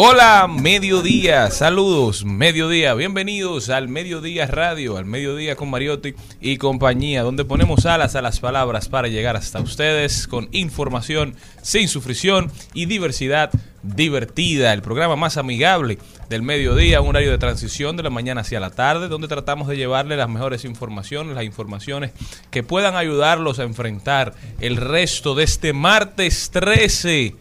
Hola, 0.00 0.46
mediodía, 0.46 1.50
saludos, 1.50 2.24
mediodía, 2.24 2.94
bienvenidos 2.94 3.68
al 3.68 3.88
Mediodía 3.88 4.46
Radio, 4.46 4.96
al 4.96 5.06
Mediodía 5.06 5.56
con 5.56 5.70
Mariotti 5.70 6.14
y 6.40 6.56
compañía, 6.56 7.24
donde 7.24 7.44
ponemos 7.44 7.84
alas 7.84 8.14
a 8.14 8.22
las 8.22 8.38
palabras 8.38 8.88
para 8.88 9.08
llegar 9.08 9.34
hasta 9.34 9.60
ustedes 9.60 10.28
con 10.28 10.48
información 10.52 11.34
sin 11.62 11.88
sufrición 11.88 12.52
y 12.74 12.86
diversidad 12.86 13.50
divertida, 13.82 14.72
el 14.72 14.82
programa 14.82 15.16
más 15.16 15.36
amigable 15.36 15.98
del 16.28 16.42
mediodía, 16.42 17.00
un 17.00 17.08
horario 17.08 17.32
de 17.32 17.38
transición 17.38 17.96
de 17.96 18.04
la 18.04 18.10
mañana 18.10 18.42
hacia 18.42 18.60
la 18.60 18.70
tarde, 18.70 19.08
donde 19.08 19.26
tratamos 19.26 19.66
de 19.66 19.78
llevarle 19.78 20.16
las 20.16 20.28
mejores 20.28 20.64
informaciones, 20.64 21.34
las 21.34 21.44
informaciones 21.44 22.12
que 22.52 22.62
puedan 22.62 22.94
ayudarlos 22.94 23.58
a 23.58 23.64
enfrentar 23.64 24.32
el 24.60 24.76
resto 24.76 25.34
de 25.34 25.42
este 25.42 25.72
martes 25.72 26.50
13. 26.52 27.34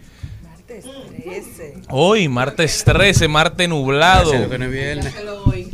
Hoy, 1.89 2.27
martes 2.27 2.83
13, 2.83 3.27
martes 3.27 3.69
nublado. 3.69 4.31
Gracias 4.31 4.35
a 4.35 4.37
Dios 4.39 4.51
que 4.51 4.57
no 4.57 4.65
es 4.65 4.71
viernes. 4.71 5.15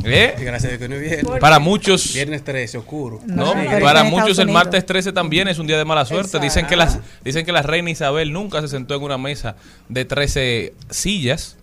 ¿Eh? 0.04 0.34
Gracias 0.38 0.64
a 0.64 0.68
Dios 0.68 0.78
que 0.80 0.88
no 0.88 0.94
es 0.96 1.00
viernes. 1.00 1.40
Para 1.40 1.58
muchos, 1.58 2.12
Viernes 2.14 2.44
13, 2.44 2.78
oscuro. 2.78 3.20
¿no? 3.26 3.52
Sí, 3.52 3.58
pero 3.68 3.84
Para 3.84 4.04
muchos 4.04 4.38
el 4.38 4.48
martes 4.48 4.84
13 4.86 5.12
también 5.12 5.48
es 5.48 5.58
un 5.58 5.66
día 5.66 5.78
de 5.78 5.84
mala 5.84 6.04
suerte. 6.04 6.38
Dicen 6.38 6.66
que, 6.66 6.76
las, 6.76 6.98
dicen 7.24 7.44
que 7.44 7.52
la 7.52 7.62
reina 7.62 7.90
Isabel 7.90 8.32
nunca 8.32 8.60
se 8.60 8.68
sentó 8.68 8.94
en 8.94 9.02
una 9.02 9.18
mesa 9.18 9.56
de 9.88 10.04
13 10.04 10.74
sillas. 10.90 11.56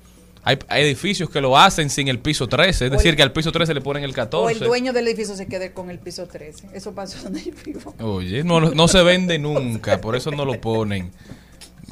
Hay, 0.43 0.57
hay 0.69 0.83
edificios 0.83 1.29
que 1.29 1.39
lo 1.39 1.55
hacen 1.55 1.91
sin 1.91 2.07
el 2.07 2.17
piso 2.17 2.47
13, 2.47 2.85
es 2.85 2.91
decir, 2.91 3.15
que 3.15 3.21
al 3.21 3.31
piso 3.31 3.51
13 3.51 3.75
le 3.75 3.81
ponen 3.81 4.03
el 4.03 4.09
O 4.09 4.13
14. 4.15 4.53
el 4.53 4.67
dueño 4.67 4.91
del 4.91 5.07
edificio 5.07 5.35
se 5.35 5.45
quede 5.45 5.71
con 5.71 5.91
el 5.91 5.99
piso 5.99 6.25
13. 6.25 6.69
Eso 6.73 6.95
pasó 6.95 7.19
donde 7.23 7.43
yo 7.43 7.51
vivo. 7.63 7.93
Oye, 7.99 8.43
no, 8.43 8.59
no 8.59 8.87
se 8.87 9.03
vende 9.03 9.37
nunca, 9.37 10.01
por 10.01 10.15
eso 10.15 10.31
no 10.31 10.45
lo 10.45 10.59
ponen. 10.59 11.11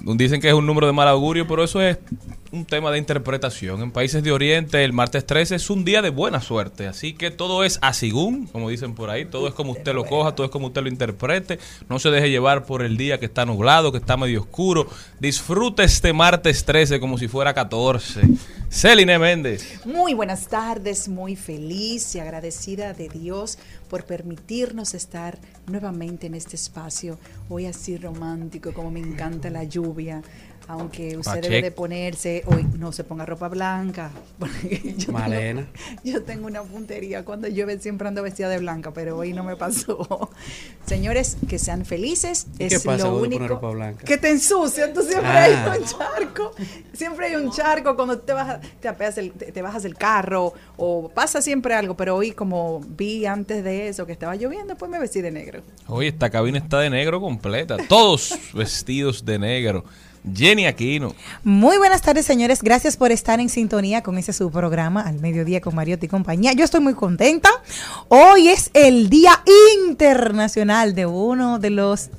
Dicen 0.03 0.41
que 0.41 0.47
es 0.47 0.53
un 0.53 0.65
número 0.65 0.87
de 0.87 0.93
mal 0.93 1.07
augurio, 1.07 1.47
pero 1.47 1.63
eso 1.63 1.81
es 1.81 1.97
un 2.51 2.65
tema 2.65 2.91
de 2.91 2.97
interpretación. 2.97 3.81
En 3.81 3.91
países 3.91 4.23
de 4.23 4.31
Oriente, 4.31 4.83
el 4.83 4.93
martes 4.93 5.25
13 5.25 5.55
es 5.55 5.69
un 5.69 5.85
día 5.85 6.01
de 6.01 6.09
buena 6.09 6.41
suerte. 6.41 6.87
Así 6.87 7.13
que 7.13 7.31
todo 7.31 7.63
es 7.63 7.79
a 7.81 7.93
como 8.51 8.69
dicen 8.69 8.95
por 8.95 9.09
ahí. 9.09 9.25
Todo 9.25 9.47
es 9.47 9.53
como 9.53 9.73
usted 9.73 9.93
lo 9.93 10.05
coja, 10.05 10.33
todo 10.33 10.45
es 10.45 10.51
como 10.51 10.67
usted 10.67 10.81
lo 10.81 10.89
interprete. 10.89 11.59
No 11.89 11.99
se 11.99 12.09
deje 12.09 12.29
llevar 12.29 12.65
por 12.65 12.81
el 12.81 12.97
día 12.97 13.19
que 13.19 13.25
está 13.25 13.45
nublado, 13.45 13.91
que 13.91 13.97
está 13.97 14.15
medio 14.15 14.41
oscuro. 14.41 14.87
Disfrute 15.19 15.83
este 15.83 16.13
martes 16.13 16.63
13 16.65 16.99
como 16.99 17.17
si 17.17 17.27
fuera 17.27 17.53
14. 17.53 18.21
Celine 18.69 19.19
Méndez. 19.19 19.85
Muy 19.85 20.13
buenas 20.13 20.47
tardes, 20.47 21.09
muy 21.09 21.35
feliz 21.35 22.15
y 22.15 22.19
agradecida 22.19 22.93
de 22.93 23.09
Dios 23.09 23.57
por 23.89 24.05
permitirnos 24.05 24.93
estar 24.93 25.39
nuevamente 25.67 26.27
en 26.27 26.35
este 26.35 26.55
espacio. 26.55 27.17
Hoy 27.49 27.65
así 27.65 27.97
romántico, 27.97 28.73
como 28.73 28.91
me 28.91 28.99
encanta 28.99 29.49
la 29.49 29.63
lluvia. 29.63 30.21
Aunque 30.71 31.17
usted 31.17 31.41
debe 31.41 31.63
de 31.63 31.71
ponerse, 31.71 32.43
hoy 32.45 32.63
no 32.77 32.91
se 32.91 33.03
ponga 33.03 33.25
ropa 33.25 33.47
blanca. 33.47 34.11
porque 34.39 34.93
yo 34.97 35.11
tengo- 35.13 35.65
yo 36.03 36.23
tengo 36.23 36.45
una 36.45 36.61
puntería. 36.61 37.25
Cuando 37.25 37.47
llueve 37.47 37.79
siempre 37.79 38.07
ando 38.07 38.21
vestida 38.21 38.49
de 38.49 38.59
blanca, 38.59 38.91
pero 38.93 39.17
hoy 39.17 39.33
no 39.33 39.43
me 39.43 39.55
pasó. 39.55 40.29
Señores, 40.85 41.37
que 41.47 41.57
sean 41.57 41.85
felices. 41.85 42.45
¿Y 42.59 42.65
es 42.65 42.73
qué 42.73 42.79
pasa 42.85 43.07
lo 43.07 43.17
único. 43.17 43.47
ropa 43.47 43.69
blanca? 43.71 44.03
Que 44.05 44.17
te 44.19 44.29
ensucian. 44.29 44.93
Tú 44.93 45.01
siempre 45.01 45.27
Ah. 45.27 45.71
hay 45.71 45.79
un 45.79 45.85
charco. 45.85 46.51
Siempre 46.93 47.25
hay 47.27 47.35
un 47.35 47.51
charco 47.51 47.95
cuando 47.95 48.19
te 48.19 48.33
bajas, 48.33 48.59
te, 48.79 48.87
apeas 48.87 49.17
el- 49.17 49.31
te, 49.31 49.51
te 49.51 49.61
bajas 49.63 49.81
del 49.81 49.95
carro 49.95 50.53
o 50.77 51.09
pasa 51.09 51.41
siempre 51.41 51.73
algo. 51.73 51.97
Pero 51.97 52.15
hoy, 52.15 52.31
como 52.31 52.79
vi 52.81 53.25
antes 53.25 53.63
de 53.63 53.87
eso 53.87 54.05
que 54.05 54.11
estaba 54.11 54.35
lloviendo, 54.35 54.75
pues 54.77 54.91
me 54.91 54.99
vestí 54.99 55.21
de 55.21 55.31
negro. 55.31 55.61
Hoy 55.87 56.07
esta 56.07 56.29
cabina 56.29 56.59
está 56.59 56.79
de 56.79 56.91
negro 56.91 57.19
completa. 57.19 57.77
Todos 57.87 58.37
vestidos 58.53 59.25
de 59.25 59.39
negro. 59.39 59.83
Jenny 60.33 60.65
Aquino. 60.65 61.15
Muy 61.43 61.77
buenas 61.77 62.01
tardes, 62.01 62.25
señores. 62.25 62.61
Gracias 62.61 62.97
por 62.97 63.11
estar 63.11 63.39
en 63.39 63.49
sintonía 63.49 64.03
con 64.03 64.17
ese 64.17 64.33
su 64.33 64.51
programa 64.51 65.01
al 65.01 65.19
mediodía 65.19 65.61
con 65.61 65.75
Mariotti 65.75 66.05
y 66.05 66.09
compañía. 66.09 66.53
Yo 66.53 66.65
estoy 66.65 66.81
muy 66.81 66.93
contenta. 66.93 67.49
Hoy 68.07 68.49
es 68.49 68.69
el 68.73 69.09
Día 69.09 69.43
Internacional 69.85 70.95
de 70.95 71.05
uno 71.05 71.59
de 71.59 71.69
los 71.69 72.09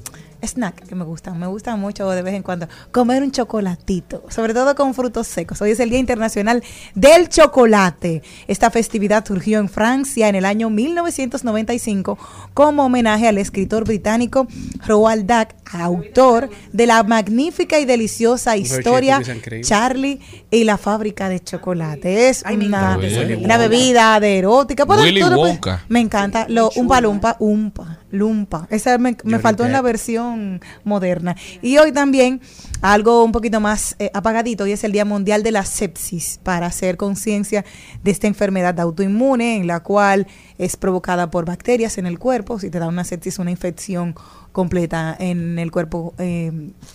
snacks 0.45 0.89
que 0.89 0.95
me 0.95 1.05
gustan. 1.05 1.39
Me 1.39 1.47
gustan 1.47 1.81
mucho 1.81 2.09
de 2.11 2.23
vez 2.23 2.35
en 2.35 2.43
cuando 2.43 2.69
comer 2.93 3.23
un 3.23 3.31
chocolatito, 3.31 4.25
sobre 4.29 4.55
todo 4.55 4.75
con 4.75 4.95
frutos 4.95 5.27
secos. 5.27 5.61
Hoy 5.63 5.71
es 5.71 5.81
el 5.81 5.91
Día 5.91 5.99
Internacional 5.99 6.63
del 6.95 7.29
Chocolate. 7.29 8.23
Esta 8.49 8.71
festividad 8.71 9.25
surgió 9.25 9.59
en 9.59 9.69
Francia 9.69 10.29
en 10.29 10.35
el 10.35 10.45
año 10.45 10.71
1995 10.71 12.19
como 12.55 12.85
homenaje 12.85 13.29
al 13.29 13.39
escritor 13.39 13.85
británico 13.85 14.47
Roald 14.87 15.27
Dahl, 15.27 15.49
autor 15.73 16.51
de 16.73 16.87
la 16.87 17.03
magnífica 17.03 17.79
y 17.79 17.85
deliciosa 17.85 18.57
historia. 18.57 19.21
Charlie 19.63 20.21
y 20.51 20.65
la 20.65 20.79
fábrica 20.79 21.29
de 21.29 21.41
chocolate. 21.41 22.29
Es 22.29 22.43
una, 22.43 22.97
bebida 22.97 24.21
de 24.21 24.39
erótica. 24.39 24.87
Pero 24.87 25.03
Willy 25.03 25.21
todo, 25.21 25.37
pues, 25.37 25.53
Wonka. 25.53 25.85
Me 25.89 26.01
encanta. 26.01 26.47
Lo, 26.49 26.71
un 26.77 26.89
palumpa, 26.89 27.37
umpa, 27.39 28.00
lumpa. 28.11 28.67
Esa 28.71 28.99
me, 28.99 29.17
me 29.25 29.39
faltó 29.39 29.65
en 29.65 29.73
la 29.73 29.83
versión 29.83 30.61
moderna. 30.85 31.37
Y 31.63 31.79
hoy 31.79 31.93
también 31.93 32.41
algo 32.83 33.25
un 33.25 33.33
poquito 33.33 33.61
más 33.61 33.97
eh, 33.99 34.11
apagadito. 34.15 34.65
Hoy 34.65 34.73
es 34.73 34.85
el 34.85 34.93
Día 34.93 35.05
Mundial 35.05 35.43
de 35.43 35.53
la 35.53 35.65
Sepsis 35.65 36.41
para 36.43 36.67
hacer 36.67 36.97
conciencia 36.97 37.65
de 38.03 38.11
esta 38.11 38.27
enfermedad 38.27 38.79
autoinmune 38.81 39.57
en 39.57 39.67
la 39.67 39.81
cual 39.81 40.27
es 40.59 40.77
provocada 40.77 41.31
por 41.31 41.45
bacterias 41.45 41.99
en 41.99 42.07
el 42.07 42.19
cuerpo. 42.19 42.59
Si 42.59 42.71
te 42.71 42.79
da 42.79 42.89
una 42.89 43.05
sepsis, 43.05 43.39
una 43.39 43.51
infección 43.51 44.15
completa 44.53 45.17
en 45.19 45.59
el 45.59 45.71
cuerpo 45.71 46.15
eh, 46.19 46.51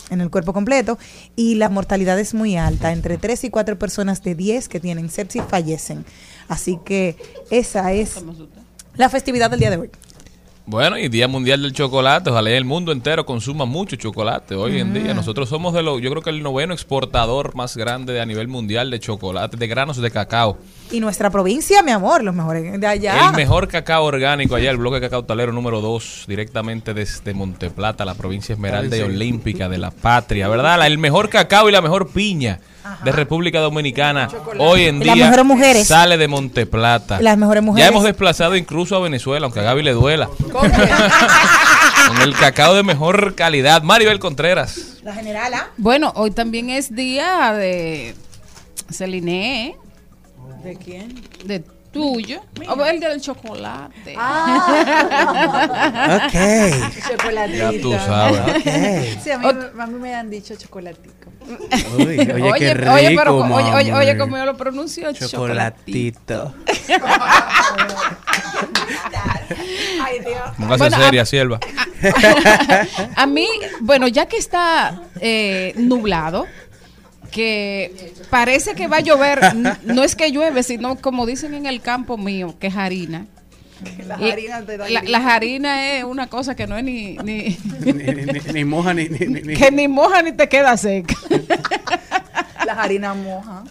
en 0.10 0.22
el 0.22 0.30
cuerpo 0.30 0.54
completo 0.54 0.98
y 1.36 1.56
la 1.56 1.70
mortalidad 1.70 2.20
es 2.20 2.34
muy 2.34 2.58
alta 2.58 2.92
entre 2.92 3.18
3 3.18 3.46
y 3.46 3.50
4 3.50 3.80
personas 3.80 4.22
de 4.24 4.36
10 4.36 4.68
que 4.68 4.80
tienen 4.80 5.10
sepsis 5.10 5.42
fallecen 5.48 6.04
así 6.50 6.80
que 6.84 7.16
esa 7.50 7.94
es 7.94 8.22
la 8.96 9.10
festividad 9.10 9.50
del 9.50 9.62
día 9.62 9.70
de 9.70 9.78
hoy 9.78 9.90
Bueno, 10.68 10.98
y 10.98 11.10
Día 11.10 11.28
Mundial 11.28 11.62
del 11.62 11.74
Chocolate. 11.74 12.32
Ojalá 12.32 12.50
el 12.50 12.66
mundo 12.66 12.92
entero 12.92 13.24
consuma 13.24 13.66
mucho 13.66 13.98
chocolate 13.98 14.56
hoy 14.56 14.80
en 14.80 14.96
día. 14.96 15.14
Nosotros 15.14 15.48
somos 15.48 15.76
de 15.76 15.84
los, 15.84 16.02
yo 16.02 16.10
creo 16.10 16.24
que 16.24 16.32
el 16.32 16.42
noveno 16.42 16.74
exportador 16.74 17.54
más 17.54 17.78
grande 17.78 18.14
de 18.14 18.22
a 18.22 18.26
nivel 18.26 18.48
mundial 18.48 18.90
de 18.90 19.00
chocolate, 19.00 19.58
de 19.58 19.68
granos 19.68 19.98
de 19.98 20.10
cacao. 20.10 20.58
Y 20.92 21.00
nuestra 21.00 21.30
provincia, 21.32 21.82
mi 21.82 21.92
amor, 21.92 22.24
los 22.24 22.34
mejores 22.36 22.80
de 22.80 22.88
allá. 22.88 23.30
El 23.30 23.36
mejor 23.36 23.68
cacao 23.68 24.04
orgánico 24.06 24.56
allá, 24.56 24.70
el 24.70 24.78
bloque 24.78 25.02
cacao 25.02 25.24
talero 25.26 25.52
número 25.52 25.82
2, 25.82 26.26
directamente 26.28 26.94
desde 26.94 27.34
Monteplata, 27.34 28.06
la 28.06 28.14
provincia 28.14 28.54
Esmeralda 28.54 28.96
y 28.96 29.02
Olímpica 29.02 29.68
de 29.68 29.80
la 29.80 29.90
Patria, 29.92 30.48
¿verdad? 30.48 30.78
La- 30.78 30.88
el 30.88 30.98
mejor 31.00 31.30
cacao 31.30 31.68
y 31.68 31.72
la 31.72 31.82
mejor 31.82 32.10
piña 32.10 32.60
de 33.04 33.12
República 33.12 33.60
Dominicana 33.62 34.30
hoy 34.60 34.84
en 34.84 35.02
Y 35.02 35.06
las 35.06 35.16
día 35.16 35.26
mejores 35.26 35.46
mujeres. 35.46 35.88
sale 35.88 36.18
de 36.18 36.28
Monteplata. 36.28 37.20
Las 37.20 37.36
mejores 37.38 37.62
Ya 37.62 37.66
mujeres. 37.66 37.90
hemos 37.90 38.04
desplazado 38.04 38.56
incluso 38.56 38.96
a 38.96 39.00
Venezuela, 39.00 39.46
aunque 39.48 39.60
a 39.62 39.64
Gaby 39.64 39.82
le 39.82 39.94
duela. 39.94 40.30
Con 40.52 42.22
el 42.22 42.36
cacao 42.36 42.76
de 42.76 42.84
mejor 42.84 43.34
calidad. 43.34 43.82
Maribel 43.82 44.20
Contreras. 44.20 44.98
La 45.04 45.14
generala. 45.16 45.70
Bueno, 45.78 46.14
hoy 46.16 46.30
también 46.30 46.70
es 46.70 46.94
día 46.96 47.52
de 47.54 48.14
Celine, 48.92 49.76
¿De 50.66 50.76
quién? 50.76 51.22
de 51.46 51.60
tuyo. 51.92 52.42
O 52.68 52.86
el 52.86 53.00
del 53.00 53.22
chocolate. 53.22 54.16
Ok. 56.16 56.36
Chocolatito. 57.10 57.72
Ya 57.72 57.82
tú 57.82 57.92
sabes. 57.94 58.42
Ok. 58.42 59.22
Sí, 59.24 59.32
a 59.32 59.38
mí, 59.38 59.48
a 59.80 59.86
mí 59.88 60.00
me 60.00 60.14
han 60.14 60.30
dicho 60.30 60.56
chocolatico. 60.56 61.32
Uy, 61.98 62.20
oye, 62.20 62.54
qué 62.58 62.74
rico, 62.74 62.92
oye, 62.94 63.16
pero, 63.16 63.38
oye, 63.38 63.74
oye, 63.74 63.94
oye, 63.94 64.18
como 64.18 64.38
yo 64.38 64.46
lo 64.46 64.58
pronuncio, 64.58 65.14
chocolatito. 65.14 66.56
Chocolatito. 66.88 67.06
Ay, 70.04 70.20
Dios. 70.20 70.42
Póngase 70.58 70.78
Bueno, 70.78 70.98
seria, 70.98 71.26
sierva. 71.26 71.60
A 73.16 73.26
mí, 73.26 73.48
bueno, 73.82 74.08
ya 74.08 74.26
que 74.28 74.38
está 74.38 75.02
eh, 75.20 75.74
nublado, 75.78 76.48
que 77.36 78.14
parece 78.30 78.76
que 78.76 78.88
va 78.88 78.98
a 78.98 79.02
llover, 79.02 79.54
no 79.84 80.04
es 80.04 80.16
que 80.16 80.32
llueve, 80.32 80.64
sino 80.64 80.96
como 80.96 81.26
dicen 81.26 81.54
en 81.54 81.66
el 81.66 81.82
campo 81.82 82.18
mío, 82.18 82.56
que 82.60 82.68
es 82.68 82.76
harina. 82.78 83.26
Harinas 84.10 84.66
de 84.66 84.78
la, 84.78 85.02
la 85.04 85.36
harina 85.36 85.92
es 85.98 86.06
una 86.06 86.28
cosa 86.28 86.56
que 86.56 86.66
no 86.66 86.78
es 86.78 86.84
ni, 86.86 87.18
ni 87.18 87.58
ni, 87.84 87.92
ni, 87.94 88.40
ni 88.54 88.64
moja 88.64 88.94
ni, 88.94 89.10
ni, 89.10 89.20
ni- 89.28 89.42
ni- 89.42 89.54
que 89.54 89.70
ni 89.70 89.90
moja 89.90 90.22
ni 90.22 90.32
te 90.32 90.48
queda 90.48 90.78
seca. 90.78 91.14
Las 92.66 92.78
harinas 92.78 93.18
mojan. 93.18 93.66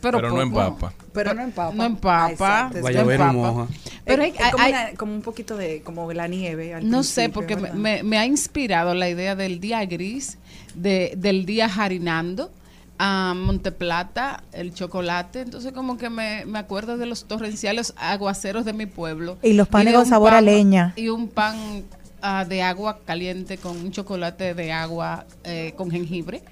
Pero, 0.00 0.18
Pero 0.18 0.28
no 0.30 0.34
poco. 0.34 0.42
empapa. 0.42 0.92
Pero 1.12 1.34
no 1.34 1.42
empapa. 1.42 1.74
No 1.74 1.84
empapa. 1.84 2.60
Ah, 2.66 2.70
no 2.74 2.88
empapa. 3.10 3.32
moja. 3.32 3.68
Pero 4.04 4.22
hay- 4.24 4.34
es 4.36 4.50
como, 4.50 4.62
hay- 4.64 4.72
una- 4.72 4.90
como 4.96 5.14
un 5.14 5.22
poquito 5.22 5.56
de 5.56 5.82
como 5.82 6.12
la 6.12 6.26
nieve. 6.26 6.74
al 6.74 6.90
No 6.90 7.04
sé, 7.04 7.28
porque 7.28 7.54
me- 7.56 8.02
me 8.02 8.18
ha 8.18 8.26
inspirado 8.26 8.92
la 8.94 9.08
idea 9.08 9.36
del 9.36 9.60
día 9.60 9.84
gris, 9.86 10.36
de, 10.74 11.14
del 11.16 11.46
día 11.46 11.70
harinando, 11.74 12.50
a 12.98 13.34
Monteplata, 13.36 14.42
el 14.52 14.72
chocolate. 14.72 15.40
Entonces, 15.40 15.72
como 15.72 15.96
que 15.98 16.10
me, 16.10 16.44
me 16.46 16.58
acuerdo 16.58 16.96
de 16.96 17.06
los 17.06 17.24
torrenciales 17.24 17.94
aguaceros 17.96 18.64
de 18.64 18.72
mi 18.72 18.86
pueblo. 18.86 19.36
Y 19.42 19.52
los 19.54 19.68
panes 19.68 19.94
con 19.94 20.06
sabor 20.06 20.34
a 20.34 20.40
leña. 20.40 20.92
Y 20.96 21.08
un 21.08 21.28
pan 21.28 21.84
ah, 22.22 22.44
de 22.44 22.62
agua 22.62 23.00
caliente 23.04 23.58
con 23.58 23.76
un 23.76 23.90
chocolate 23.90 24.54
de 24.54 24.72
agua 24.72 25.26
eh, 25.44 25.74
con 25.76 25.90
jengibre 25.90 26.42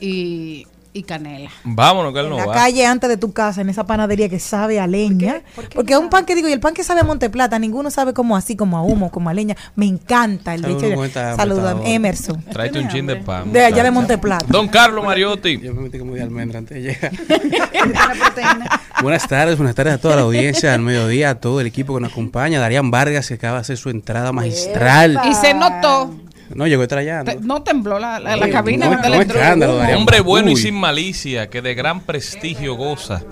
y, 0.00 0.66
y 0.96 1.02
canela. 1.02 1.50
Vámonos, 1.64 2.12
que 2.12 2.20
él 2.20 2.26
En 2.26 2.30
no 2.30 2.36
la 2.38 2.46
va. 2.46 2.54
calle 2.54 2.86
antes 2.86 3.08
de 3.10 3.16
tu 3.16 3.32
casa, 3.32 3.60
en 3.60 3.68
esa 3.68 3.84
panadería 3.84 4.28
que 4.28 4.38
sabe 4.38 4.80
a 4.80 4.86
leña. 4.86 5.42
¿Por 5.54 5.68
qué 5.68 5.74
Porque 5.76 5.92
es 5.92 5.98
un 5.98 6.08
pan 6.08 6.24
que 6.24 6.34
digo, 6.34 6.48
y 6.48 6.52
el 6.52 6.60
pan 6.60 6.74
que 6.74 6.84
sabe 6.84 7.00
a 7.00 7.04
Monteplata, 7.04 7.58
ninguno 7.58 7.90
sabe 7.90 8.14
como 8.14 8.36
así, 8.36 8.56
como 8.56 8.78
a 8.78 8.82
humo, 8.82 9.10
como 9.10 9.28
a 9.28 9.34
leña. 9.34 9.56
Me 9.74 9.86
encanta 9.86 10.54
el 10.54 10.64
hambre, 10.64 11.10
Saludos 11.36 11.80
Emerson. 11.84 12.42
Tráete 12.44 12.78
un 12.78 12.88
chin 12.88 13.06
de 13.06 13.16
pan. 13.16 13.52
De 13.52 13.64
allá 13.64 13.82
de. 13.82 13.90
Monteplata. 13.90 14.46
Don 14.48 14.68
Carlos 14.68 15.04
Mariotti. 15.04 15.60
Yo 15.60 15.74
me 15.74 15.82
metí 15.82 15.98
como 15.98 16.14
de 16.14 16.22
almendra 16.22 16.58
antes 16.58 16.76
de 16.76 16.82
llegar. 16.82 17.12
Buenas 19.02 19.28
tardes, 19.28 19.56
buenas 19.58 19.74
tardes 19.74 19.94
a 19.94 19.98
toda 19.98 20.16
la 20.16 20.22
audiencia, 20.22 20.72
al 20.72 20.80
mediodía, 20.80 21.30
a 21.30 21.34
todo 21.36 21.60
el 21.60 21.66
equipo 21.66 21.94
que 21.94 22.00
nos 22.00 22.12
acompaña. 22.12 22.60
Darían 22.60 22.90
Vargas, 22.90 23.28
que 23.28 23.34
acaba 23.34 23.54
de 23.56 23.60
hacer 23.60 23.76
su 23.76 23.90
entrada 23.90 24.32
magistral. 24.32 25.20
Y 25.30 25.34
se 25.34 25.52
notó, 25.54 26.14
No, 26.54 26.66
llegó 26.66 26.86
trayendo. 26.86 27.24
te- 27.32 27.38
no 27.40 27.62
tembló 27.62 27.98
la, 27.98 28.20
la, 28.20 28.36
la 28.36 28.50
cabina. 28.50 28.88
no, 28.88 29.08
no 29.08 29.20
escándalo. 29.20 29.78
Hombre 29.96 30.20
bueno 30.20 30.50
y 30.50 30.56
sin 30.56 30.74
malicia, 30.74 31.48
que 31.48 31.60
de 31.62 31.74
gran 31.74 32.00
prestigio 32.00 32.74
goza. 32.74 33.22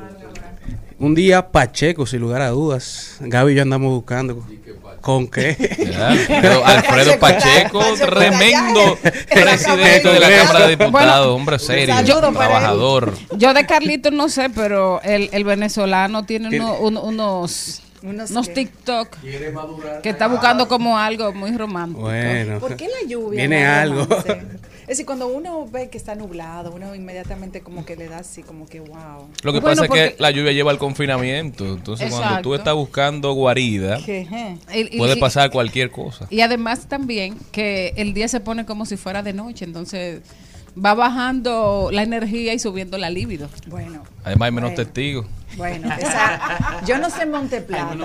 Un 0.99 1.15
día 1.15 1.49
Pacheco, 1.51 2.07
sin 2.07 2.21
lugar 2.21 2.41
a 2.43 2.51
dudas. 2.51 3.17
Gaby 3.21 3.53
y 3.53 3.57
yo 3.57 3.63
andamos 3.63 3.91
buscando. 3.93 4.45
¿Con 5.01 5.27
qué? 5.29 5.55
Ya, 5.93 6.09
Alfredo, 6.09 6.65
Alfredo 6.65 7.19
Pacheco, 7.19 7.83
tremendo 8.07 8.97
presidente 9.31 10.09
de 10.09 10.19
la 10.21 10.31
Cámara 10.31 10.67
de 10.67 10.77
Diputados, 10.77 11.27
hombre 11.29 11.59
serio, 11.59 11.95
trabajador. 12.33 13.13
Yo 13.37 13.53
de 13.53 13.67
Carlitos 13.67 14.13
no 14.15 14.31
sé, 14.31 14.49
pero 14.49 15.03
el, 15.03 15.29
el 15.33 15.45
venezolano 15.45 16.25
tiene 16.25 16.57
uno- 16.59 16.79
un- 16.79 16.97
unos, 16.97 17.83
¿Unos 18.05 18.31
unos 18.31 18.49
qué? 18.49 18.55
TikTok 18.55 19.17
que 20.03 20.11
está 20.11 20.27
buscando 20.29 20.69
como 20.69 20.99
algo 20.99 21.33
muy 21.33 21.57
romántico. 21.57 22.03
Bueno. 22.03 22.61
¿Por 22.61 22.77
qué 22.77 22.87
la 22.87 23.09
lluvia? 23.09 23.39
Viene 23.39 23.67
algo. 23.67 24.05
romance? 24.05 24.43
Es 24.85 24.89
decir, 24.89 25.07
cuando 25.07 25.29
uno 25.29 25.67
ve 25.67 25.89
que 25.89 25.97
está 25.97 26.15
nublado, 26.15 26.71
uno 26.75 26.95
inmediatamente 26.95 27.63
como 27.63 27.87
que 27.87 27.97
le 27.97 28.07
da 28.07 28.19
así, 28.19 28.43
como 28.43 28.67
que 28.67 28.81
wow. 28.81 29.29
Lo 29.43 29.53
que 29.55 29.61
Bueno, 29.61 29.81
pasa 29.81 29.85
es 29.87 29.91
que 29.91 30.17
la 30.23 30.31
lluvia 30.31 30.53
lleva 30.53 30.71
al 30.73 30.77
confinamiento, 30.79 31.65
entonces 31.65 32.13
cuando 32.13 32.43
tú 32.43 32.55
estás 32.55 32.75
buscando 32.75 33.33
guarida, 33.33 33.97
Que, 34.05 34.21
eh, 34.31 34.59
Y- 34.93 34.99
puede 34.99 35.17
y- 35.17 35.21
pasar 35.21 35.51
cualquier 35.51 35.91
cosa. 35.91 36.27
Y 36.29 36.43
además 36.43 36.87
también 36.87 37.35
que 37.51 37.95
el 37.97 38.13
día 38.13 38.29
se 38.29 38.41
pone 38.41 38.67
como 38.67 38.85
si 38.85 38.99
fuera 38.99 39.23
de 39.23 39.33
noche, 39.33 39.65
entonces 39.65 40.21
va 40.83 40.95
bajando 40.95 41.91
la 41.93 42.03
energía 42.03 42.53
y 42.55 42.59
subiendo 42.59 42.99
la 42.99 43.11
libido. 43.11 43.49
Bueno, 43.69 44.03
Además 44.25 44.47
hay 44.47 44.53
menos 44.53 44.71
Bueno. 44.71 44.85
testigos. 44.85 45.27
bueno, 45.57 45.93
esa- 45.99 46.81
yo 46.87 46.99
no 46.99 47.11
sé 47.11 47.27
Monteplata, 47.27 47.97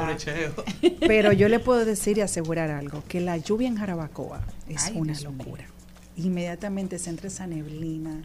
pero 0.99 1.31
yo 1.33 1.47
le 1.49 1.59
puedo 1.59 1.83
decir 1.85 2.17
y 2.17 2.21
asegurar 2.21 2.69
algo, 2.71 3.03
que 3.07 3.21
la 3.21 3.37
lluvia 3.37 3.67
en 3.67 3.77
Jarabacoa 3.77 4.41
es 4.67 4.85
Ay, 4.87 4.93
una 4.97 5.19
locura. 5.21 5.63
Inmediatamente 6.17 6.99
se 6.99 7.09
entra 7.09 7.27
esa 7.27 7.47
neblina, 7.47 8.21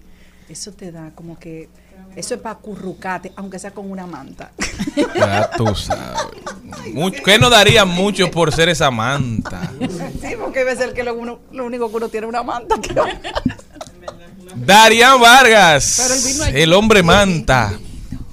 eso 0.49 0.73
te 0.73 0.91
da 0.93 1.11
como 1.15 1.39
que, 1.39 1.69
eso 2.17 2.35
es 2.35 2.41
para 2.41 2.57
currucate, 2.57 3.33
aunque 3.37 3.59
sea 3.59 3.71
con 3.71 3.91
una 3.91 4.07
manta. 4.07 4.51
Ya 5.15 5.49
tú 5.57 5.75
sabes. 5.75 6.21
Mucho- 6.93 7.23
¿Qué 7.23 7.39
nos 7.39 7.51
daría 7.51 7.85
mucho 7.85 8.31
por 8.31 8.53
ser 8.53 8.69
esa 8.69 8.91
manta? 8.91 9.71
sí, 10.21 10.35
porque 10.39 10.59
debe 10.61 10.77
ser 10.77 10.93
que 10.93 11.03
lo, 11.05 11.15
uno- 11.15 11.39
lo 11.53 11.65
único 11.65 11.89
que 11.89 11.97
uno 11.97 12.09
tiene 12.09 12.27
es 12.27 12.29
una 12.29 12.43
manta. 12.43 12.75
Darían 14.57 15.21
Vargas, 15.21 16.41
el 16.53 16.73
hombre 16.73 17.03
manta. 17.03 17.73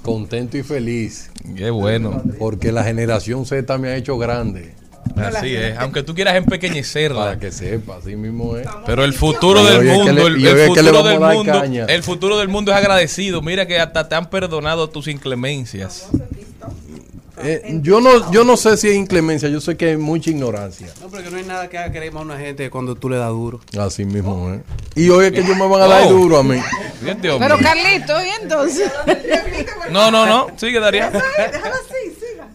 Contento 0.02 0.56
y 0.56 0.62
feliz, 0.62 1.30
Qué 1.56 1.70
bueno. 1.70 2.22
porque 2.38 2.72
la 2.72 2.82
generación 2.84 3.46
Z 3.46 3.78
me 3.78 3.88
ha 3.88 3.96
hecho 3.96 4.18
grande. 4.18 4.74
Así 5.16 5.54
es. 5.54 5.76
Aunque 5.78 6.02
tú 6.02 6.14
quieras 6.14 6.36
empequeñecerla. 6.36 7.20
Para 7.24 7.38
que 7.38 7.52
sepa, 7.52 7.96
así 7.96 8.16
mismo 8.16 8.56
es. 8.56 8.66
Pero 8.86 9.04
el 9.04 9.12
futuro 9.12 9.64
del 9.64 9.84
mundo, 9.84 10.26
el 10.26 12.02
futuro 12.02 12.38
del 12.38 12.48
mundo 12.48 12.72
es 12.72 12.78
agradecido. 12.78 13.42
Mira 13.42 13.66
que 13.66 13.78
hasta 13.78 14.08
te 14.08 14.14
han 14.14 14.30
perdonado 14.30 14.88
tus 14.88 15.08
inclemencias. 15.08 16.08
Eh, 17.44 17.78
yo 17.82 18.00
no 18.00 18.30
yo 18.30 18.44
no 18.44 18.56
sé 18.56 18.76
si 18.76 18.88
es 18.88 18.94
inclemencia, 18.94 19.48
yo 19.48 19.60
sé 19.60 19.76
que 19.76 19.90
hay 19.90 19.96
mucha 19.96 20.30
ignorancia. 20.30 20.88
No, 21.00 21.08
porque 21.08 21.30
no 21.30 21.36
hay 21.36 21.44
nada 21.44 21.68
que 21.68 21.78
haga 21.78 21.92
querer 21.92 22.12
más 22.12 22.22
a 22.22 22.24
una 22.24 22.38
gente 22.38 22.70
cuando 22.70 22.94
tú 22.94 23.08
le 23.08 23.16
das 23.16 23.30
duro. 23.30 23.60
Así 23.78 24.04
mismo 24.04 24.52
es. 24.54 24.60
Y 24.94 25.08
hoy 25.10 25.26
es 25.26 25.32
que 25.32 25.40
ellos 25.40 25.56
me 25.56 25.66
van 25.68 25.82
a 25.82 25.86
dar 25.86 26.06
Oh. 26.06 26.10
duro 26.10 26.38
a 26.38 26.42
mí. 26.44 26.56
Pero 27.22 27.58
Carlito, 27.58 28.12
¿y 28.24 28.28
entonces? 28.42 28.90
No, 29.90 30.10
no, 30.10 30.26
no. 30.26 30.46
Sigue, 30.56 30.78
Darían. 30.80 31.12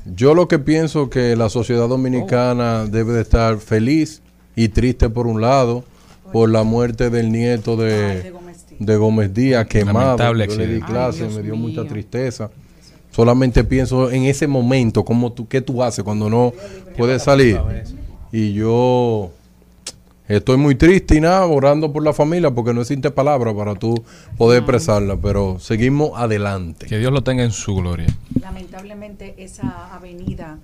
Yo 0.06 0.34
lo 0.34 0.48
que 0.48 0.60
pienso 0.60 1.10
que 1.10 1.36
la 1.36 1.50
sociedad 1.50 1.88
dominicana 1.88 2.86
debe 2.86 3.14
de 3.14 3.22
estar 3.22 3.58
feliz 3.58 4.22
y 4.56 4.70
triste 4.70 5.10
por 5.10 5.28
un 5.28 5.42
lado 5.42 5.84
por 6.32 6.50
la 6.50 6.64
muerte 6.64 7.10
del 7.10 7.32
nieto 7.32 7.76
de, 7.76 8.34
de 8.80 8.96
Gómez 8.98 9.34
Díaz 9.34 9.68
quemado. 9.68 10.18
Lamentable 10.18 10.48
Yo 10.48 10.56
le 10.56 10.68
di 10.68 10.82
clase, 10.82 11.26
Ay, 11.30 11.36
me 11.36 11.42
dio 11.44 11.56
mucha 11.56 11.86
tristeza. 11.86 12.50
Solamente 13.18 13.64
pienso 13.64 14.12
en 14.12 14.26
ese 14.26 14.46
momento, 14.46 15.04
cómo 15.04 15.32
tú, 15.32 15.48
qué 15.48 15.60
tú 15.60 15.82
haces 15.82 16.04
cuando 16.04 16.30
no 16.30 16.54
puedes 16.96 17.24
salir. 17.24 17.60
Y 18.32 18.54
yo 18.54 19.32
estoy 20.28 20.58
muy 20.58 20.76
triste 20.76 21.16
y 21.16 21.22
nada, 21.22 21.48
orando 21.48 21.92
por 21.92 22.04
la 22.04 22.14
familia 22.14 22.52
porque 22.52 22.76
no 22.76 22.82
existe 22.82 23.10
palabra 23.10 23.56
para 23.56 23.74
tú 23.74 24.04
poder 24.38 24.60
expresarla, 24.60 25.18
pero 25.18 25.58
seguimos 25.58 26.12
adelante. 26.14 26.86
Que 26.86 27.00
Dios 27.00 27.12
lo 27.12 27.24
tenga 27.24 27.44
en 27.44 27.50
su 27.50 27.74
gloria. 27.78 28.06
Lamentablemente 28.40 29.34
esa 29.40 29.96
avenida 29.96 30.60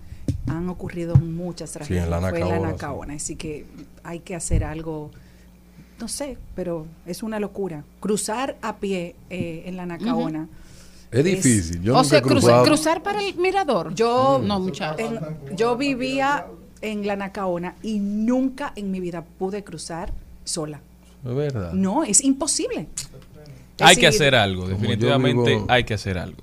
han 0.46 0.70
ocurrido 0.70 1.16
muchas 1.16 1.72
tragedias. 1.72 2.04
en 2.04 2.12
la 2.12 2.20
Fue 2.20 2.40
Nacaona, 2.40 2.68
sí. 2.68 2.72
Nacaona, 2.72 3.14
así 3.16 3.36
que 3.36 3.66
hay 4.04 4.20
que 4.20 4.36
hacer 4.36 4.64
algo, 4.64 5.10
no 6.00 6.08
sé, 6.08 6.38
pero 6.54 6.86
es 7.08 7.24
una 7.24 7.40
locura. 7.40 7.84
Cruzar 8.00 8.58
a 8.62 8.76
pie 8.76 9.16
eh, 9.32 9.64
en 9.66 9.76
la 9.76 9.88
Nacaona. 9.88 10.50
Es 11.14 11.24
difícil. 11.24 11.82
Yo 11.82 11.94
o 11.94 11.98
nunca 11.98 12.10
sea, 12.10 12.20
he 12.20 12.22
cruzar, 12.22 12.42
cruzado. 12.42 12.64
cruzar 12.66 13.04
para 13.04 13.22
el 13.22 13.36
mirador. 13.36 13.94
Yo, 13.94 14.42
No, 14.44 14.60
muchachos. 14.60 15.00
en- 15.00 15.56
yo 15.56 15.78
vivía 15.78 16.46
en 16.82 17.06
la 17.08 17.16
Nacaona 17.16 17.76
y 17.84 18.00
nunca 18.00 18.74
en 18.76 18.92
mi 18.92 19.00
vida 19.00 19.24
pude 19.40 19.64
cruzar 19.64 20.12
sola. 20.44 20.82
Es 21.26 21.36
verdad. 21.36 21.72
No, 21.74 22.04
es 22.04 22.24
imposible. 22.24 22.88
Hay 23.80 23.94
Es 23.94 24.00
que 24.00 24.08
hacer 24.08 24.36
algo. 24.36 24.68
Definitivamente 24.68 25.52
vivo- 25.56 25.66
hay 25.70 25.84
que 25.84 25.94
hacer 25.94 26.18
algo. 26.18 26.42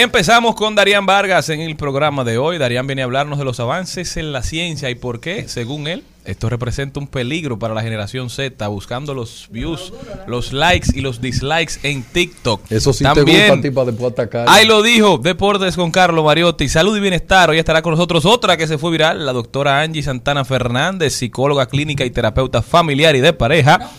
Empezamos 0.00 0.54
con 0.54 0.76
Darían 0.76 1.06
Vargas 1.06 1.48
en 1.48 1.60
el 1.60 1.74
programa 1.74 2.22
de 2.22 2.38
hoy. 2.38 2.56
Darían 2.56 2.86
viene 2.86 3.02
a 3.02 3.06
hablarnos 3.06 3.36
de 3.36 3.44
los 3.44 3.58
avances 3.58 4.16
en 4.16 4.30
la 4.30 4.44
ciencia 4.44 4.90
y 4.90 4.94
por 4.94 5.18
qué, 5.18 5.48
según 5.48 5.88
él, 5.88 6.04
esto 6.28 6.48
representa 6.48 7.00
un 7.00 7.06
peligro 7.08 7.58
para 7.58 7.74
la 7.74 7.82
generación 7.82 8.30
Z, 8.30 8.66
buscando 8.68 9.14
los 9.14 9.48
views, 9.50 9.92
los 10.26 10.52
likes 10.52 10.88
y 10.94 11.00
los 11.00 11.20
dislikes 11.20 11.74
en 11.82 12.02
TikTok. 12.02 12.60
Eso 12.70 12.92
sí 12.92 13.04
te 13.04 13.14
También, 13.14 13.48
gusta, 13.48 13.62
tipo, 13.62 13.84
después 13.84 14.12
atacar. 14.12 14.46
Ahí 14.48 14.66
lo 14.66 14.82
dijo, 14.82 15.18
Deportes 15.18 15.74
con 15.76 15.90
Carlos 15.90 16.24
Mariotti. 16.24 16.68
Salud 16.68 16.96
y 16.96 17.00
bienestar. 17.00 17.50
Hoy 17.50 17.58
estará 17.58 17.82
con 17.82 17.92
nosotros 17.92 18.26
otra 18.26 18.56
que 18.56 18.66
se 18.66 18.78
fue 18.78 18.90
viral, 18.90 19.24
la 19.26 19.32
doctora 19.32 19.80
Angie 19.80 20.02
Santana 20.02 20.44
Fernández, 20.44 21.14
psicóloga 21.14 21.66
clínica 21.66 22.04
y 22.04 22.10
terapeuta 22.10 22.62
familiar 22.62 23.16
y 23.16 23.20
de 23.20 23.32
pareja. 23.32 23.90